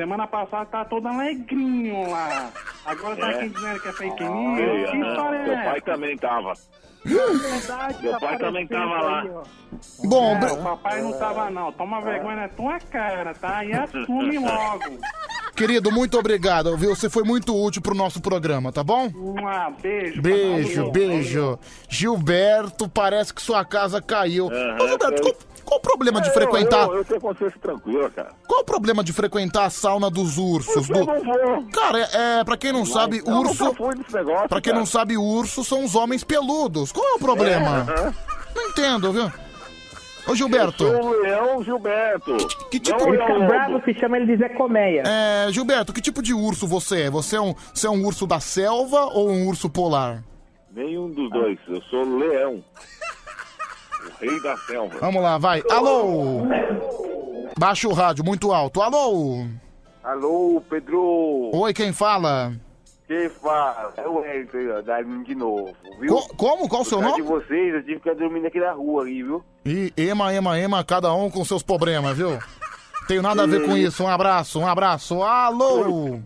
[0.00, 2.50] Semana passada tá todo alegrinho lá.
[2.86, 3.34] Agora tá É.
[3.36, 4.90] aqui dizendo que é fake Ei, news.
[4.90, 5.70] Que ah, história é Seu essa?
[5.70, 6.52] pai também tava.
[7.04, 9.20] Verdade, Meu pai também tava lá.
[9.22, 9.30] aí.
[10.04, 11.70] Bom, É, o papai não tava não.
[11.72, 13.62] Toma vergonha na tua cara, tá?
[13.62, 14.98] E assume logo.
[15.54, 16.94] Querido, muito obrigado, viu?
[16.96, 19.04] Você foi muito útil pro nosso programa, tá bom?
[19.14, 19.34] Um
[19.82, 20.22] beijo.
[20.22, 21.58] Beijo, beijo.
[21.90, 24.46] Gilberto, parece que sua casa caiu.
[24.46, 25.36] Ô, Gilberto,
[25.70, 26.88] qual o problema de É, frequentar...
[26.88, 28.32] Eu, eu tenho consciência tranquila, cara.
[28.46, 30.88] Qual o problema de frequentar a sauna dos ursos?
[30.88, 31.06] Do...
[31.72, 33.74] Cara, é, é, pra quem não sabe, eu nunca urso.
[33.74, 34.78] fui nesse negócio, Pra quem cara.
[34.80, 36.90] não sabe, urso são os homens peludos.
[36.90, 37.86] Qual é o problema?
[37.88, 38.14] É, aham.
[38.56, 39.30] Não entendo, viu?
[40.26, 40.84] Ô, Gilberto.
[40.84, 42.36] Eu sou o Leão Gilberto.
[42.70, 43.48] Que tipo Não, Ele Leão fica Lobo.
[43.48, 45.02] bravo se chama ele de Zé Colmeia.
[45.06, 47.10] É, Gilberto, que tipo de urso você é?
[47.10, 50.22] Você é um, você é um urso da selva ou um urso polar?
[50.72, 51.58] Nenhum dos dois.
[51.68, 52.62] Eu sou Leão.
[54.22, 54.98] O rei da selva.
[55.00, 55.62] Vamos lá, vai.
[55.70, 56.42] Alô!
[57.58, 58.80] Baixa o rádio, muito alto.
[58.82, 59.46] Alô!
[60.02, 61.50] Alô, Pedro.
[61.52, 62.52] Oi, quem fala?
[63.06, 63.92] Quem fala?
[63.96, 66.14] É o Hélio da de novo, viu?
[66.14, 66.68] Co- como?
[66.68, 67.16] Qual o seu nome?
[67.16, 69.42] de vocês, eu tive que ficar dormindo aqui na rua ali, viu?
[69.66, 72.38] E ema, ema, ema, cada um com seus problemas, viu?
[73.08, 74.04] Tenho nada a ver com isso.
[74.04, 75.22] Um abraço, um abraço.
[75.22, 76.20] Alô!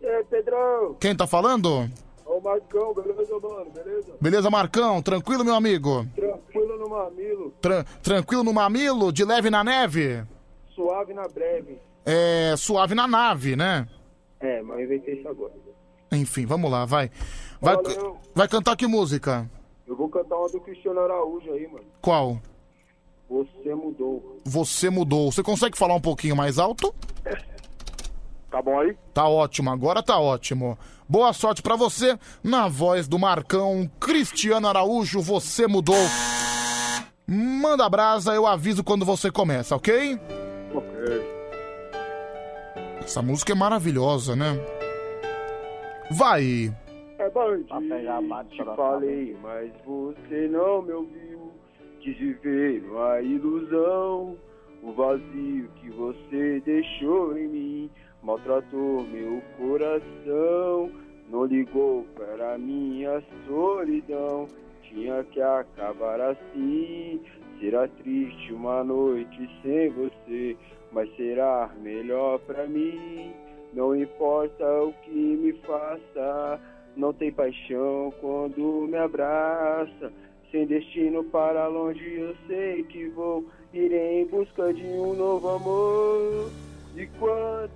[0.00, 0.96] E aí, Pedro?
[1.00, 1.90] Quem tá falando?
[2.24, 3.66] Ô, Marcão, beleza, mano?
[3.74, 4.12] Beleza?
[4.20, 5.02] Beleza, Marcão?
[5.02, 6.06] Tranquilo, meu amigo?
[6.14, 6.57] Tranquilo
[6.88, 10.24] no mamilo, Tran- tranquilo no mamilo, de leve na neve?
[10.74, 11.78] suave na breve.
[12.06, 12.54] É.
[12.56, 13.86] suave na nave, né?
[14.40, 15.52] É, mas eu inventei isso agora.
[16.12, 17.10] Enfim, vamos lá, vai.
[17.60, 18.16] Vai, Valeu.
[18.34, 19.50] vai cantar que música?
[19.86, 21.84] Eu vou cantar uma do Cristiano Araújo aí, mano.
[22.00, 22.40] Qual?
[23.28, 24.38] Você mudou.
[24.44, 25.30] Você mudou.
[25.32, 26.94] Você consegue falar um pouquinho mais alto?
[28.50, 28.96] Tá bom aí?
[29.12, 30.78] Tá ótimo, agora tá ótimo.
[31.06, 32.18] Boa sorte pra você.
[32.42, 35.94] Na voz do Marcão Cristiano Araújo, você mudou.
[37.30, 40.18] Manda brasa, eu aviso quando você começa, ok?
[40.74, 41.38] Ok.
[43.02, 44.58] Essa música é maravilhosa, né?
[46.10, 46.74] Vai.
[47.18, 47.68] É bandido,
[48.48, 51.52] te falei, mas você não me ouviu.
[52.00, 54.34] Quis viver uma ilusão,
[54.82, 57.90] o vazio que você deixou em mim
[58.22, 60.90] maltratou meu coração.
[61.28, 64.48] Não ligou para minha solidão,
[64.88, 67.20] tinha que acabar assim.
[67.60, 70.56] Será triste uma noite sem você,
[70.92, 73.32] mas será melhor pra mim.
[73.72, 76.60] Não importa o que me faça,
[76.96, 80.12] não tem paixão quando me abraça.
[80.50, 83.44] Sem destino para longe eu sei que vou.
[83.72, 86.50] Irei em busca de um novo amor.
[86.94, 87.70] De quanto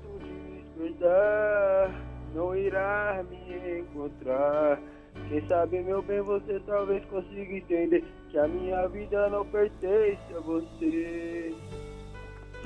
[0.78, 1.90] despertar,
[2.34, 4.80] não irá me encontrar.
[5.28, 10.40] Quem sabe, meu bem, você talvez consiga entender que a minha vida não pertence a
[10.40, 11.54] você.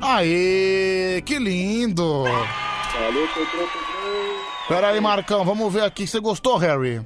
[0.00, 2.24] Aê, que lindo!
[2.24, 4.46] Valeu, Pedro, Pedro.
[4.68, 6.06] Pera aí, Marcão, vamos ver aqui.
[6.06, 7.00] Você gostou, Harry?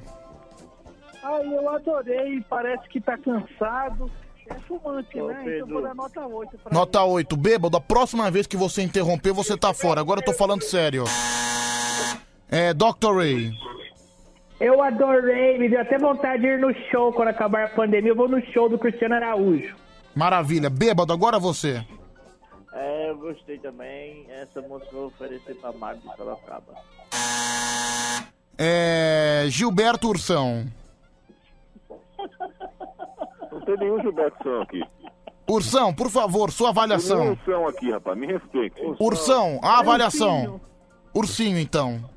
[1.23, 4.09] Ai, eu adorei, parece que tá cansado.
[4.49, 5.33] É fumante, Ô, né?
[5.41, 5.73] Então eu Pedro.
[5.73, 7.37] vou dar nota 8 pra Nota 8.
[7.37, 10.01] Bêbado, a próxima vez que você interromper, você tá fora.
[10.01, 11.03] Agora eu tô falando sério.
[12.49, 13.15] É, Dr.
[13.15, 13.51] Ray.
[14.61, 18.11] Eu adorei, me deu até vontade de ir no show quando acabar a pandemia.
[18.11, 19.75] Eu vou no show do Cristiano Araújo.
[20.15, 20.69] Maravilha.
[20.69, 21.83] Bêbado, agora você.
[22.71, 24.27] É, eu gostei também.
[24.29, 26.75] Essa música eu vou oferecer pra Marcos Sorocaba.
[28.55, 30.67] É, Gilberto Ursão.
[33.51, 34.83] Não tem nenhum Gilberto aqui.
[35.49, 37.17] Ursão, por favor, sua avaliação.
[37.17, 38.15] Nenhum Ursão aqui, rapaz.
[38.15, 38.79] Me respeite.
[38.99, 40.61] Ursão, a avaliação.
[41.15, 42.10] Ursinho, então.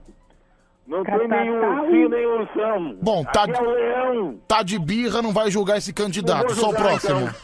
[0.87, 2.97] Não tem nenhum ursinho, nem ursão.
[3.01, 4.41] Bom, tá, Aqui é o leão.
[4.47, 6.49] tá de birra, não vai julgar esse candidato.
[6.49, 7.21] Não vou Só o julgar, próximo.
[7.21, 7.35] então.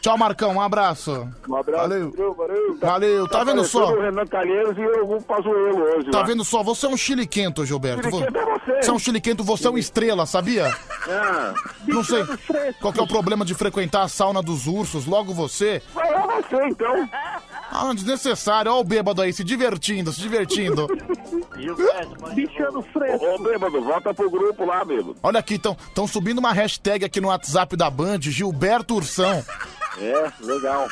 [0.00, 0.54] Tchau, Marcão.
[0.54, 1.28] Um abraço.
[1.48, 1.88] Um abraço.
[1.88, 2.12] Valeu.
[2.34, 2.78] Valeu.
[2.80, 3.92] Valeu, tá vendo só?
[3.92, 6.10] o Renan Calheiros e eu vou Pazuello hoje.
[6.10, 6.24] Tá lá.
[6.24, 6.62] vendo só?
[6.62, 8.08] Você é um chiliquento, Gilberto.
[8.08, 8.82] Chiliquento é você.
[8.82, 10.74] Você é um chiliquento, você é um estrela, sabia?
[11.08, 11.54] Ah,
[11.86, 12.24] Não sei
[12.80, 15.82] qual que é o problema de frequentar a sauna dos ursos, logo você.
[15.92, 17.08] vai lá você, então.
[17.70, 18.72] Ah, desnecessário.
[18.72, 20.86] Olha o bêbado aí, se divertindo, se divertindo.
[22.34, 23.24] Bichano fresco.
[23.26, 25.16] Ô, bêbado, volta pro grupo lá, bêbado.
[25.22, 29.44] Olha aqui, estão subindo uma hashtag aqui no WhatsApp da Band, Gilberto Ursão.
[30.00, 30.88] É, legal.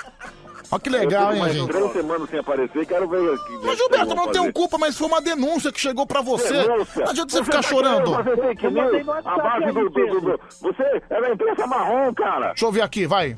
[0.71, 1.71] Olha que legal, hein, mais gente?
[1.71, 3.59] três semanas sem aparecer, quero ver aqui.
[3.65, 6.53] Mas, Gilberto, não tenho culpa, mas foi uma denúncia que chegou pra você.
[6.63, 7.03] Denúncia?
[7.05, 8.13] Não adianta você Você ficar tá chorando.
[8.13, 12.49] fazer fake news A base do, do, do, Você é da imprensa marrom, cara.
[12.49, 13.35] Deixa eu ver aqui, vai.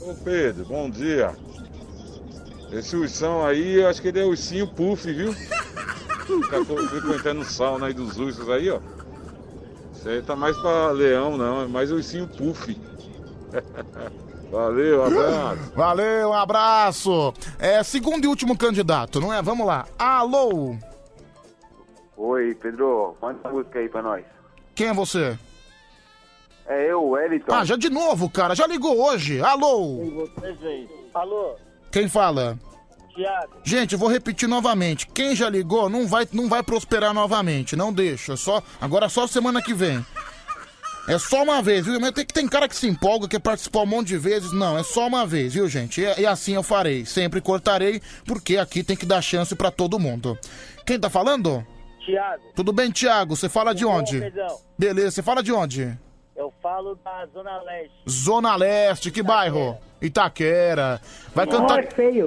[0.00, 1.36] Ô Pedro, bom dia.
[2.72, 5.34] Esse ursão aí, eu acho que ele é ursinho puff, viu?
[6.66, 8.78] Co- frequentando sauna aí dos ursos aí, ó.
[9.92, 12.74] Isso aí tá mais pra leão, não, é mais ursinho puff.
[14.50, 15.72] Valeu, abraço.
[15.74, 17.34] Valeu, um abraço.
[17.58, 19.42] É, segundo e último candidato, não é?
[19.42, 19.86] Vamos lá.
[19.98, 20.76] Alô?
[22.16, 24.24] Oi, Pedro, manda uma música aí pra nós.
[24.74, 25.38] Quem é você?
[26.66, 27.54] É eu, Wellington.
[27.54, 28.54] Ah, já de novo, cara.
[28.54, 29.40] Já ligou hoje.
[29.40, 30.28] Alô?
[30.36, 30.92] Você, gente.
[31.14, 31.56] Alô?
[31.90, 32.58] Quem fala?
[33.64, 35.06] Gente, eu vou repetir novamente.
[35.08, 37.74] Quem já ligou não vai, não vai prosperar novamente.
[37.74, 38.36] Não deixa.
[38.36, 40.04] Só, agora só semana que vem.
[41.08, 41.98] É só uma vez, viu?
[41.98, 44.52] Mas tem, tem cara que se empolga, quer participar um monte de vezes.
[44.52, 46.02] Não, é só uma vez, viu, gente?
[46.02, 47.06] E, e assim eu farei.
[47.06, 50.38] Sempre cortarei, porque aqui tem que dar chance pra todo mundo.
[50.84, 51.66] Quem tá falando?
[52.04, 53.34] Tiago, Tudo bem, Thiago?
[53.34, 54.20] Você fala de Bom, onde?
[54.20, 54.58] Pedrão.
[54.78, 55.96] Beleza, você fala de onde?
[56.38, 57.96] eu falo da Zona Leste.
[58.08, 59.76] Zona Leste, que bairro?
[60.00, 61.00] Itaquera.
[61.34, 61.80] Vai cantar.
[61.80, 62.26] é feio.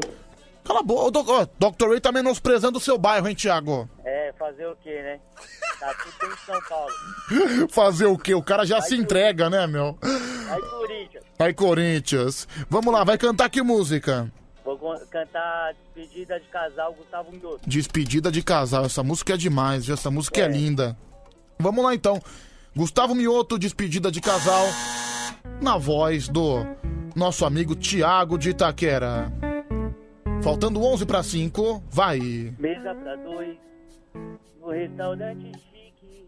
[0.71, 1.19] Cala a boca.
[1.19, 1.89] Ó, Dr.
[1.89, 3.89] Ray tá menosprezando o seu bairro, hein, Thiago?
[4.05, 5.19] É, fazer o quê, né?
[5.77, 7.67] Tá tudo em São Paulo.
[7.69, 8.33] Fazer o quê?
[8.33, 9.97] O cara já se entrega, né, meu?
[10.49, 12.47] Aí, Corinthians, Aí, Corinthians.
[12.69, 14.31] Vamos lá, vai cantar que música?
[14.63, 14.77] vou
[15.09, 17.59] cantar Despedida de Casal Gustavo Mioto.
[17.67, 18.85] Despedida de casal.
[18.85, 19.95] Essa música é demais, viu?
[19.95, 20.97] Essa música é, linda.
[21.59, 22.21] Vamos lá, então.
[22.73, 24.65] Gustavo Mioto, Despedida de Casal,
[25.61, 26.65] na voz do
[27.13, 29.50] nosso amigo Tiago de Itaquera.
[30.43, 32.19] Faltando 11 para 5, vai.
[32.57, 33.57] Mesa pra dois,
[34.59, 36.27] no restaurante chique,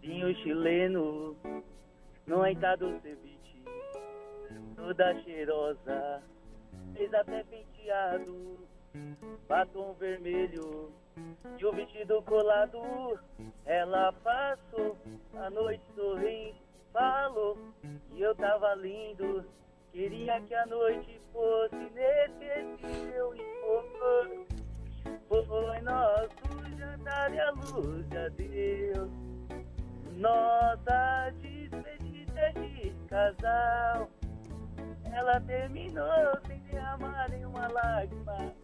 [0.00, 1.36] vinho chileno,
[2.26, 3.64] no entrada do ceviche,
[4.76, 6.22] toda cheirosa,
[6.94, 8.58] fez até penteado,
[9.48, 10.92] batom vermelho
[11.58, 12.80] e o vestido colado.
[13.64, 14.96] Ela passou
[15.34, 16.54] a noite sorrindo,
[16.92, 17.58] falou
[18.14, 19.44] que eu tava lindo.
[19.96, 24.46] Queria que a noite fosse nesse meu encontro.
[25.26, 29.10] Foi nosso jantar e a luz de adeus.
[30.12, 34.10] Nossa despedida de casal.
[35.14, 38.54] Ela terminou sem derramar nenhuma lágrima.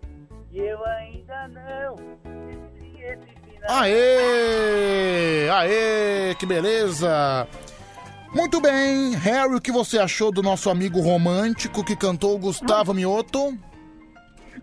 [0.50, 1.96] E eu ainda não
[3.00, 3.70] esse final.
[3.70, 5.48] Aê!
[5.48, 6.34] Aê!
[6.34, 7.48] Que beleza!
[8.34, 13.56] Muito bem, Harry, o que você achou do nosso amigo romântico que cantou Gustavo Mioto?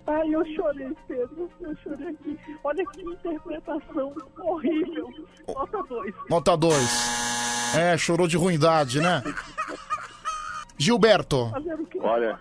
[0.08, 1.50] Ai, eu chorei, Pedro.
[1.62, 2.40] Eu chorei aqui.
[2.64, 5.08] Olha que interpretação horrível.
[5.48, 6.16] Nota 2.
[6.30, 7.76] Nota 2.
[7.78, 9.22] É, chorou de ruindade, né?
[10.76, 11.52] Gilberto.
[12.02, 12.40] Olha,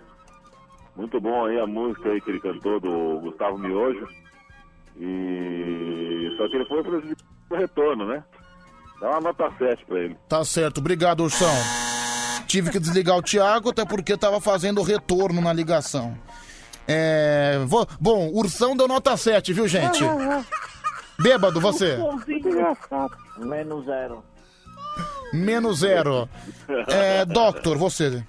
[0.97, 4.09] muito bom aí a música aí que ele cantou do Gustavo Miojo.
[4.97, 8.25] E só que ele foi prejudicado no retorno, né?
[9.01, 10.17] Dá uma nota 7 pra ele.
[10.29, 11.53] Tá certo, obrigado, Ursão.
[12.47, 16.17] Tive que desligar o Thiago, até porque tava fazendo retorno na ligação.
[16.87, 17.59] É.
[17.67, 20.03] vou- Bom, Ursão deu nota 7, viu, gente?
[21.21, 21.99] Bêbado, você?
[23.39, 24.25] Menos zero.
[25.33, 26.29] Menos zero.
[26.89, 28.25] É, Doctor, você.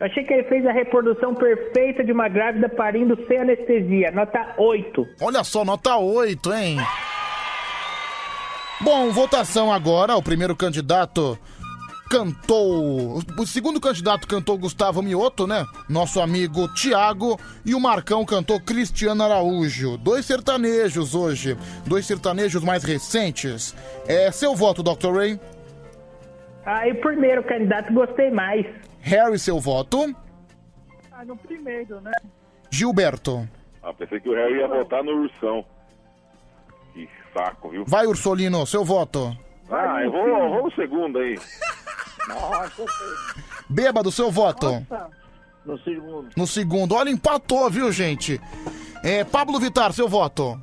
[0.00, 4.10] Eu achei que ele fez a reprodução perfeita de uma grávida parindo sem anestesia.
[4.10, 5.04] Nota 8.
[5.20, 6.78] Olha só, nota 8, hein?
[8.80, 10.16] Bom, votação agora.
[10.16, 11.36] O primeiro candidato
[12.08, 13.18] cantou.
[13.36, 15.66] O segundo candidato cantou Gustavo Mioto, né?
[15.88, 17.38] Nosso amigo Tiago.
[17.66, 19.96] E o Marcão cantou Cristiano Araújo.
[19.98, 21.56] Dois sertanejos hoje.
[21.86, 23.74] Dois sertanejos mais recentes.
[24.06, 25.12] É seu voto, Dr.
[25.12, 25.40] Ray?
[26.64, 28.64] Ah, e o primeiro candidato gostei mais.
[29.00, 30.14] Harry, seu voto.
[31.10, 32.12] Ah, no primeiro, né?
[32.70, 33.48] Gilberto.
[33.82, 35.64] Ah, pensei que o Harry ia votar no Ursão.
[37.38, 37.84] Saco, viu?
[37.86, 39.36] Vai, Ursolino, seu voto.
[39.70, 41.38] Ah, eu vou, eu vou no segundo aí.
[42.28, 42.84] Nossa,
[43.68, 44.84] Bêbado, seu voto.
[45.64, 46.28] no segundo.
[46.36, 46.94] No segundo.
[46.94, 48.40] Olha, empatou, viu, gente?
[49.04, 50.60] É, Pablo Vittar, seu voto.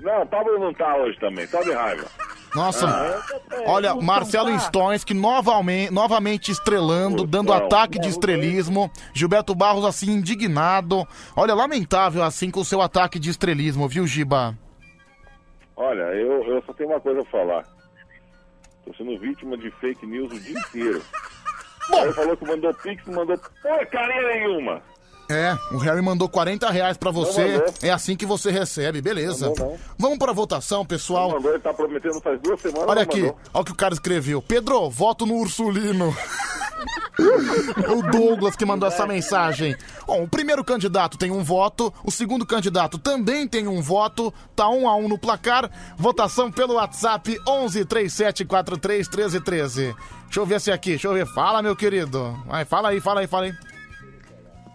[0.00, 2.06] Não, o Pablo não tá hoje também, tá de raiva.
[2.54, 3.20] Nossa, Ah,
[3.66, 8.90] olha, Marcelo Stones, que novamente, novamente estrelando, dando ataque de estrelismo.
[9.12, 11.06] Gilberto Barros, assim, indignado.
[11.36, 14.56] Olha, lamentável, assim, com o seu ataque de estrelismo, viu, Giba?
[15.78, 17.64] Olha, eu, eu só tenho uma coisa a falar.
[18.84, 21.04] Tô sendo vítima de fake news o dia inteiro.
[21.88, 22.04] Bom.
[22.04, 24.82] Ele falou que mandou pix, não mandou porcaria nenhuma.
[25.30, 27.62] É, o Harry mandou 40 reais pra você.
[27.82, 29.52] É assim que você recebe, beleza.
[29.56, 29.78] Não não.
[29.98, 31.30] Vamos pra votação, pessoal.
[31.32, 32.88] Mandou, ele tá prometendo faz duas semanas.
[32.88, 33.38] Olha não aqui, mandou.
[33.52, 34.40] olha o que o cara escreveu.
[34.40, 36.16] Pedro, voto no Ursulino.
[37.18, 39.76] o Douglas que mandou essa mensagem.
[40.06, 44.68] Bom, o primeiro candidato tem um voto, o segundo candidato também tem um voto, tá
[44.68, 45.70] um a um no placar.
[45.96, 49.94] Votação pelo WhatsApp 11 3743 1313.
[50.24, 51.26] Deixa eu ver se é aqui, deixa eu ver.
[51.26, 52.32] Fala, meu querido.
[52.46, 53.77] Vai, fala aí, fala aí, fala aí.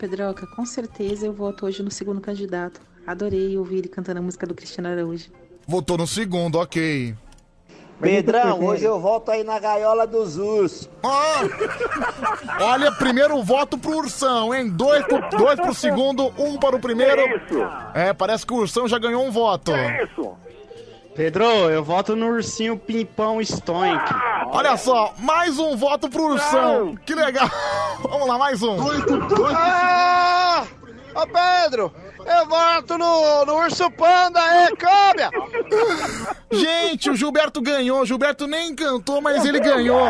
[0.03, 2.81] Pedroca, com certeza eu voto hoje no segundo candidato.
[3.07, 5.31] Adorei ouvir ele cantando a música do Cristiano Araújo.
[5.65, 7.15] Votou no segundo, ok.
[8.01, 10.89] Pedrão, hoje eu volto aí na gaiola dos ursos.
[12.59, 14.69] Olha, primeiro voto pro Ursão, hein?
[14.69, 17.21] Dois pro, dois pro segundo, um para o primeiro.
[17.93, 19.71] É, parece que o Ursão já ganhou um voto.
[21.15, 24.03] Pedro, eu voto no ursinho Pimpão Stoink.
[24.47, 26.95] Olha só, mais um voto pro Ursão.
[27.05, 27.49] Que legal.
[28.01, 28.77] Vamos lá, mais um.
[29.55, 30.65] Ah!
[31.15, 31.93] Ô Pedro,
[32.25, 35.29] Eu voto no, no Urso Panda, é, câmbia!
[36.51, 38.01] Gente, o Gilberto ganhou.
[38.01, 40.01] O Gilberto nem cantou, mas ele ganhou.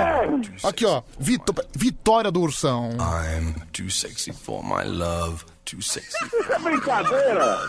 [0.64, 1.02] Aqui, ó.
[1.20, 2.92] Vitó- vitória do Ursão.
[2.94, 5.44] I'm too sexy for my love.
[5.66, 6.16] Too sexy.
[6.26, 7.60] Isso é brincadeira!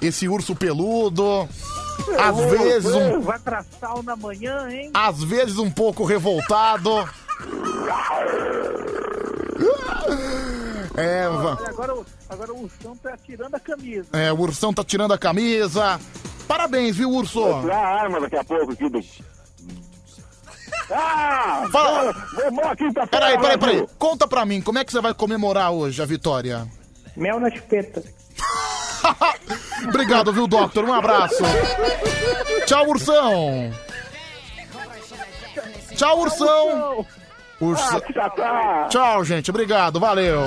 [0.00, 1.48] Esse urso peludo.
[2.18, 4.90] Às vezes um, Vai pra sauna amanhã, hein?
[4.94, 6.90] às vezes um pouco revoltado.
[10.96, 14.08] É, Olha, Agora, o- agora o Ursão tá tirando a camisa.
[14.12, 16.00] é, o ursão tá tirando a camisa.
[16.46, 17.40] Parabéns, viu, urso?
[17.42, 19.00] Vou tirar a arma daqui a pouco aqui do.
[20.90, 21.68] Ah!
[21.70, 22.12] Fala.
[22.34, 23.86] Vamos aqui pra Peraí, peraí, peraí.
[23.98, 26.66] Conta pra mim, como é que você vai comemorar hoje a vitória?
[27.16, 28.02] Mel na chupeta.
[29.88, 30.84] Obrigado, viu, Doctor?
[30.84, 31.42] Um abraço.
[32.66, 33.72] Tchau, ursão.
[35.94, 37.06] Tchau, ursão.
[37.60, 38.00] Ursa...
[38.88, 39.50] Tchau, gente.
[39.50, 39.98] Obrigado.
[39.98, 40.44] Valeu.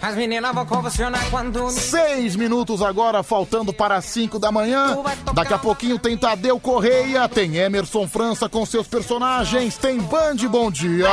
[0.00, 1.70] As meninas vão convulsionar quando.
[1.70, 4.98] Seis minutos agora, faltando para cinco da manhã.
[5.32, 10.72] Daqui a pouquinho tem Tadeu Correia, tem Emerson França com seus personagens, tem Band Bom
[10.72, 11.08] Dia.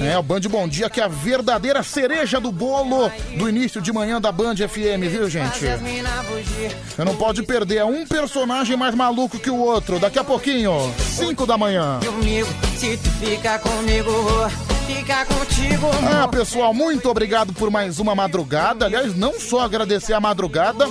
[0.00, 3.92] É, o Band Bom Dia, que é a verdadeira cereja do bolo do início de
[3.92, 5.58] manhã da Band FM, viu, gente?
[6.94, 9.98] Você não pode perder, é um personagem mais maluco que o outro.
[9.98, 11.98] Daqui a pouquinho, cinco da manhã.
[12.76, 13.10] Se tu
[13.58, 14.10] comigo,
[15.26, 15.86] contigo.
[16.08, 18.86] Ah, pessoal, muito obrigado por mais uma madrugada.
[18.86, 20.86] Aliás, não só agradecer a madrugada,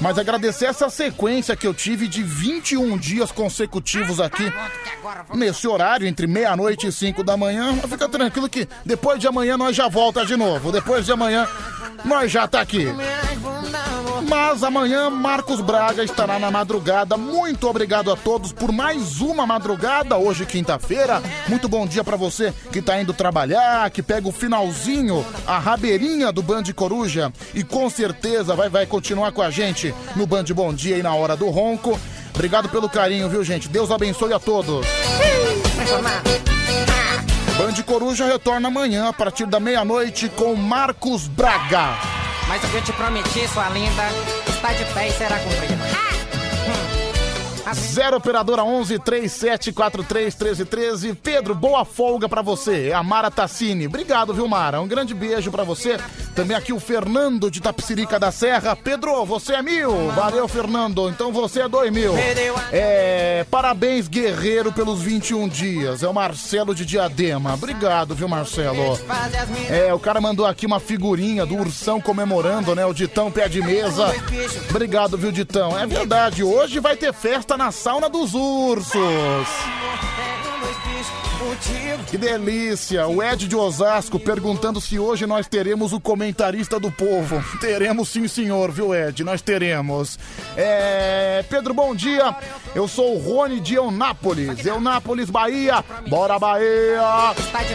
[0.00, 4.52] mas agradecer essa sequência que eu tive de 21 dias consecutivos aqui,
[5.34, 7.74] nesse horário, entre meia-noite e 5 da manhã.
[7.88, 10.70] Fica tranquilo que depois de amanhã nós já volta de novo.
[10.70, 11.48] Depois de amanhã
[12.04, 12.86] nós já tá aqui.
[14.26, 17.16] Mas amanhã Marcos Braga estará na madrugada.
[17.16, 21.22] Muito obrigado a todos por mais uma madrugada, hoje quinta-feira.
[21.48, 26.32] Muito bom dia pra você que tá indo trabalhar, que pega o finalzinho, a rabeirinha
[26.32, 30.72] do Band Coruja e com certeza vai vai continuar com a gente no Band Bom
[30.72, 31.98] Dia e na hora do ronco.
[32.34, 33.68] Obrigado pelo carinho, viu, gente?
[33.68, 34.86] Deus abençoe a todos.
[37.56, 41.96] Band Coruja retorna amanhã a partir da meia-noite com Marcos Braga.
[42.48, 44.08] Mas o que eu te prometi, sua linda,
[44.48, 45.87] está de pé e será cumprida.
[47.74, 51.14] 0 operadora 11 3743 1313.
[51.14, 52.88] Pedro, boa folga para você.
[52.88, 53.86] É a Mara Tassini.
[53.86, 54.80] Obrigado, viu, Mara?
[54.80, 55.98] Um grande beijo para você.
[56.34, 58.76] Também aqui o Fernando de Tapsirica da Serra.
[58.76, 60.10] Pedro, você é mil.
[60.12, 61.08] Valeu, Fernando.
[61.08, 62.14] Então você é dois mil.
[62.72, 66.02] É, parabéns, guerreiro, pelos 21 dias.
[66.02, 67.54] É o Marcelo de Diadema.
[67.54, 68.98] Obrigado, viu, Marcelo?
[69.68, 72.86] É, o cara mandou aqui uma figurinha do ursão comemorando, né?
[72.86, 74.14] O Ditão pé de mesa.
[74.70, 75.78] Obrigado, viu, Ditão?
[75.78, 79.48] É verdade, hoje vai ter festa na sauna dos ursos.
[82.08, 83.06] Que delícia!
[83.06, 87.42] O Ed de Osasco perguntando se hoje nós teremos o comentarista do povo.
[87.60, 89.22] Teremos sim, senhor, viu, Ed?
[89.22, 90.18] Nós teremos.
[90.56, 91.44] É...
[91.48, 92.34] Pedro, bom dia.
[92.74, 94.64] Eu sou o Rony de Eunápolis.
[94.64, 95.84] Eunápolis, Bahia.
[96.08, 97.02] Bora, Bahia!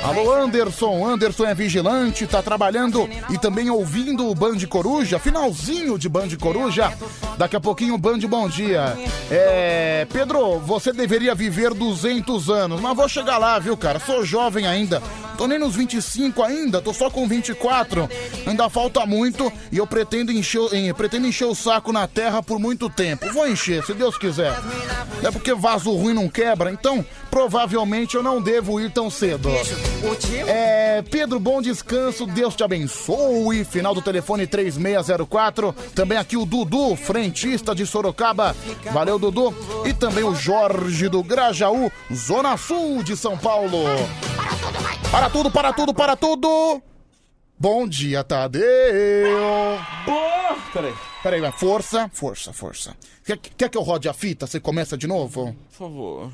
[0.03, 1.05] Alô, Anderson.
[1.05, 5.19] Anderson é vigilante, tá trabalhando e também ouvindo o Band Coruja.
[5.19, 6.91] Finalzinho de Band Coruja.
[7.37, 8.97] Daqui a pouquinho, Band Bom Dia.
[9.29, 10.07] É...
[10.11, 13.99] Pedro, você deveria viver 200 anos, mas vou chegar lá, viu, cara?
[13.99, 15.01] Sou jovem ainda.
[15.37, 18.09] Tô nem nos 25 ainda, tô só com 24.
[18.45, 22.89] Ainda falta muito e eu pretendo encher, pretendo encher o saco na terra por muito
[22.89, 23.31] tempo.
[23.33, 24.53] Vou encher, se Deus quiser.
[25.23, 29.49] É porque vaso ruim não quebra, então provavelmente eu não devo ir tão cedo.
[30.47, 33.63] É, Pedro, bom descanso, Deus te abençoe.
[33.63, 35.73] Final do telefone 3604.
[35.95, 38.55] Também aqui o Dudu, frentista de Sorocaba.
[38.91, 39.53] Valeu, Dudu.
[39.85, 43.83] E também o Jorge do Grajaú, Zona Sul de São Paulo.
[45.11, 46.81] Para tudo, para tudo, para tudo!
[47.59, 48.63] Bom dia, Tadeu!
[50.05, 50.57] Boa!
[50.71, 50.93] Peraí.
[51.21, 51.51] Peraí, vai.
[51.51, 52.95] Força, força, força.
[53.25, 54.47] Quer, quer que eu rode a fita?
[54.47, 55.53] Você começa de novo?
[55.69, 56.31] Por favor.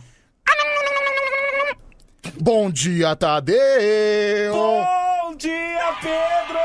[2.39, 4.53] Bom dia, Tadeu!
[4.53, 6.59] Bom dia, Pedro!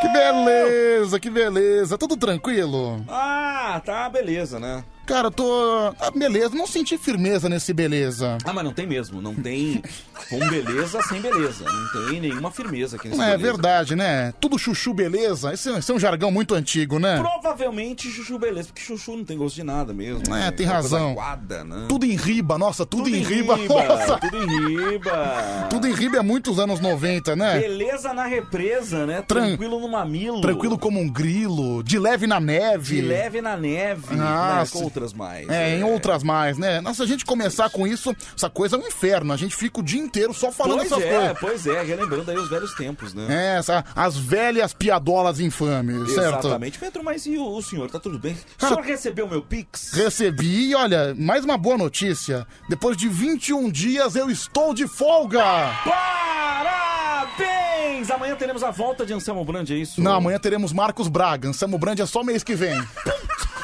[0.00, 1.96] Que beleza, que beleza.
[1.96, 3.04] Tudo tranquilo?
[3.08, 4.84] Ah, tá, beleza, né?
[5.10, 5.92] Cara, eu tô.
[6.00, 8.38] Ah, beleza, não senti firmeza nesse beleza.
[8.44, 9.20] Ah, mas não tem mesmo.
[9.20, 9.82] Não tem
[10.28, 11.64] com beleza sem beleza.
[11.64, 13.42] Não tem nenhuma firmeza aqui nesse é beleza.
[13.42, 14.32] verdade, né?
[14.40, 15.52] Tudo chuchu beleza.
[15.52, 17.18] Esse, esse é um jargão muito antigo, né?
[17.18, 20.22] Provavelmente chuchu beleza, porque chuchu não tem gosto de nada mesmo.
[20.28, 20.50] É, né?
[20.52, 21.10] tem Uma coisa razão.
[21.10, 21.86] aguada, né?
[21.88, 23.56] Tudo em riba, nossa, tudo, Tudo em riba.
[23.56, 24.18] riba, Nossa.
[24.18, 25.66] tudo em riba.
[25.70, 27.58] Tudo em riba é muitos anos 90, né?
[27.58, 29.22] Beleza na represa, né?
[29.26, 30.40] Tran- Tranquilo no mamilo.
[30.40, 32.94] Tranquilo como um grilo, de leve na neve.
[32.96, 34.04] De leve na neve.
[34.12, 34.66] Ah, né?
[35.00, 35.48] Outras mais.
[35.48, 36.80] É, em outras mais, né?
[36.80, 39.32] Nossa, se a gente começar com isso, essa coisa é um inferno.
[39.32, 41.38] A gente fica o dia inteiro só falando pois essas é, coisas.
[41.40, 43.26] pois é, relembrando aí os velhos tempos, né?
[43.28, 46.40] É, essa, as velhas piadolas infames, certo?
[46.46, 46.78] Exatamente.
[46.78, 48.36] Pedro, mas e o, o senhor, tá tudo bem?
[48.60, 49.92] O senhor recebeu meu Pix?
[49.92, 52.46] Recebi e olha, mais uma boa notícia.
[52.68, 55.40] Depois de 21 dias eu estou de folga!
[55.84, 57.30] Parabéns!
[58.10, 60.00] Amanhã teremos a volta de Anselmo Brand, é isso?
[60.00, 61.48] Não, amanhã teremos Marcos Braga.
[61.48, 62.80] Anselmo Brand é só mês que vem.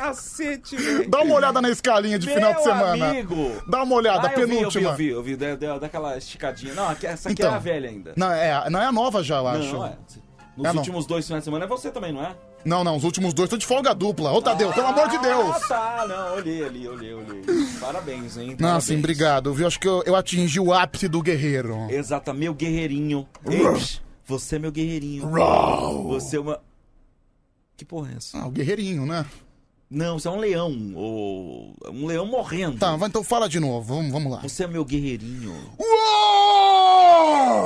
[0.00, 1.10] Cacete, velho.
[1.10, 3.08] Dá uma olhada na escalinha de Meu final de semana.
[3.10, 3.52] amigo.
[3.66, 4.90] Dá uma olhada, Ah, eu vi, penúltima.
[4.90, 6.74] Eu vi, eu vi, eu vi, deu- deu- daquela esticadinha.
[6.74, 7.52] Não, aqui- essa aqui Então.
[7.52, 8.12] é a velha ainda.
[8.16, 9.72] Não, é, não é a nova já, eu acho.
[9.74, 9.96] Não, é.
[10.56, 10.78] Nos É, não.
[10.78, 12.34] últimos dois finais de semana é você também, não é?
[12.64, 14.32] Não, não, os últimos dois tô de folga dupla.
[14.32, 15.56] Ô, Tadeu, pelo amor de Deus!
[15.56, 17.42] Ah, tá, não, olhei ali, olhei, olhei.
[17.80, 18.48] Parabéns, hein?
[18.50, 18.84] Não, parabéns.
[18.84, 19.66] sim, obrigado, viu?
[19.66, 21.86] Acho que eu, eu atingi o ápice do guerreiro.
[21.88, 23.28] Exata, meu guerreirinho.
[23.48, 23.60] Ei,
[24.26, 25.30] você é meu guerreirinho.
[26.08, 26.60] Você é uma.
[27.76, 28.38] Que porra é essa?
[28.38, 29.24] Ah, o guerreirinho, né?
[29.90, 30.92] Não, você é um leão.
[30.94, 32.78] ou- Um leão morrendo.
[32.78, 34.40] Tá, então fala de novo, vamos, vamos lá.
[34.42, 35.54] Você é meu guerreirinho.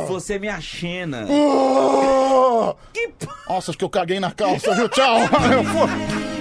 [0.09, 1.27] Você é minha Xena.
[3.49, 4.89] Nossa, acho que eu caguei na calça, viu?
[4.89, 5.17] Tchau!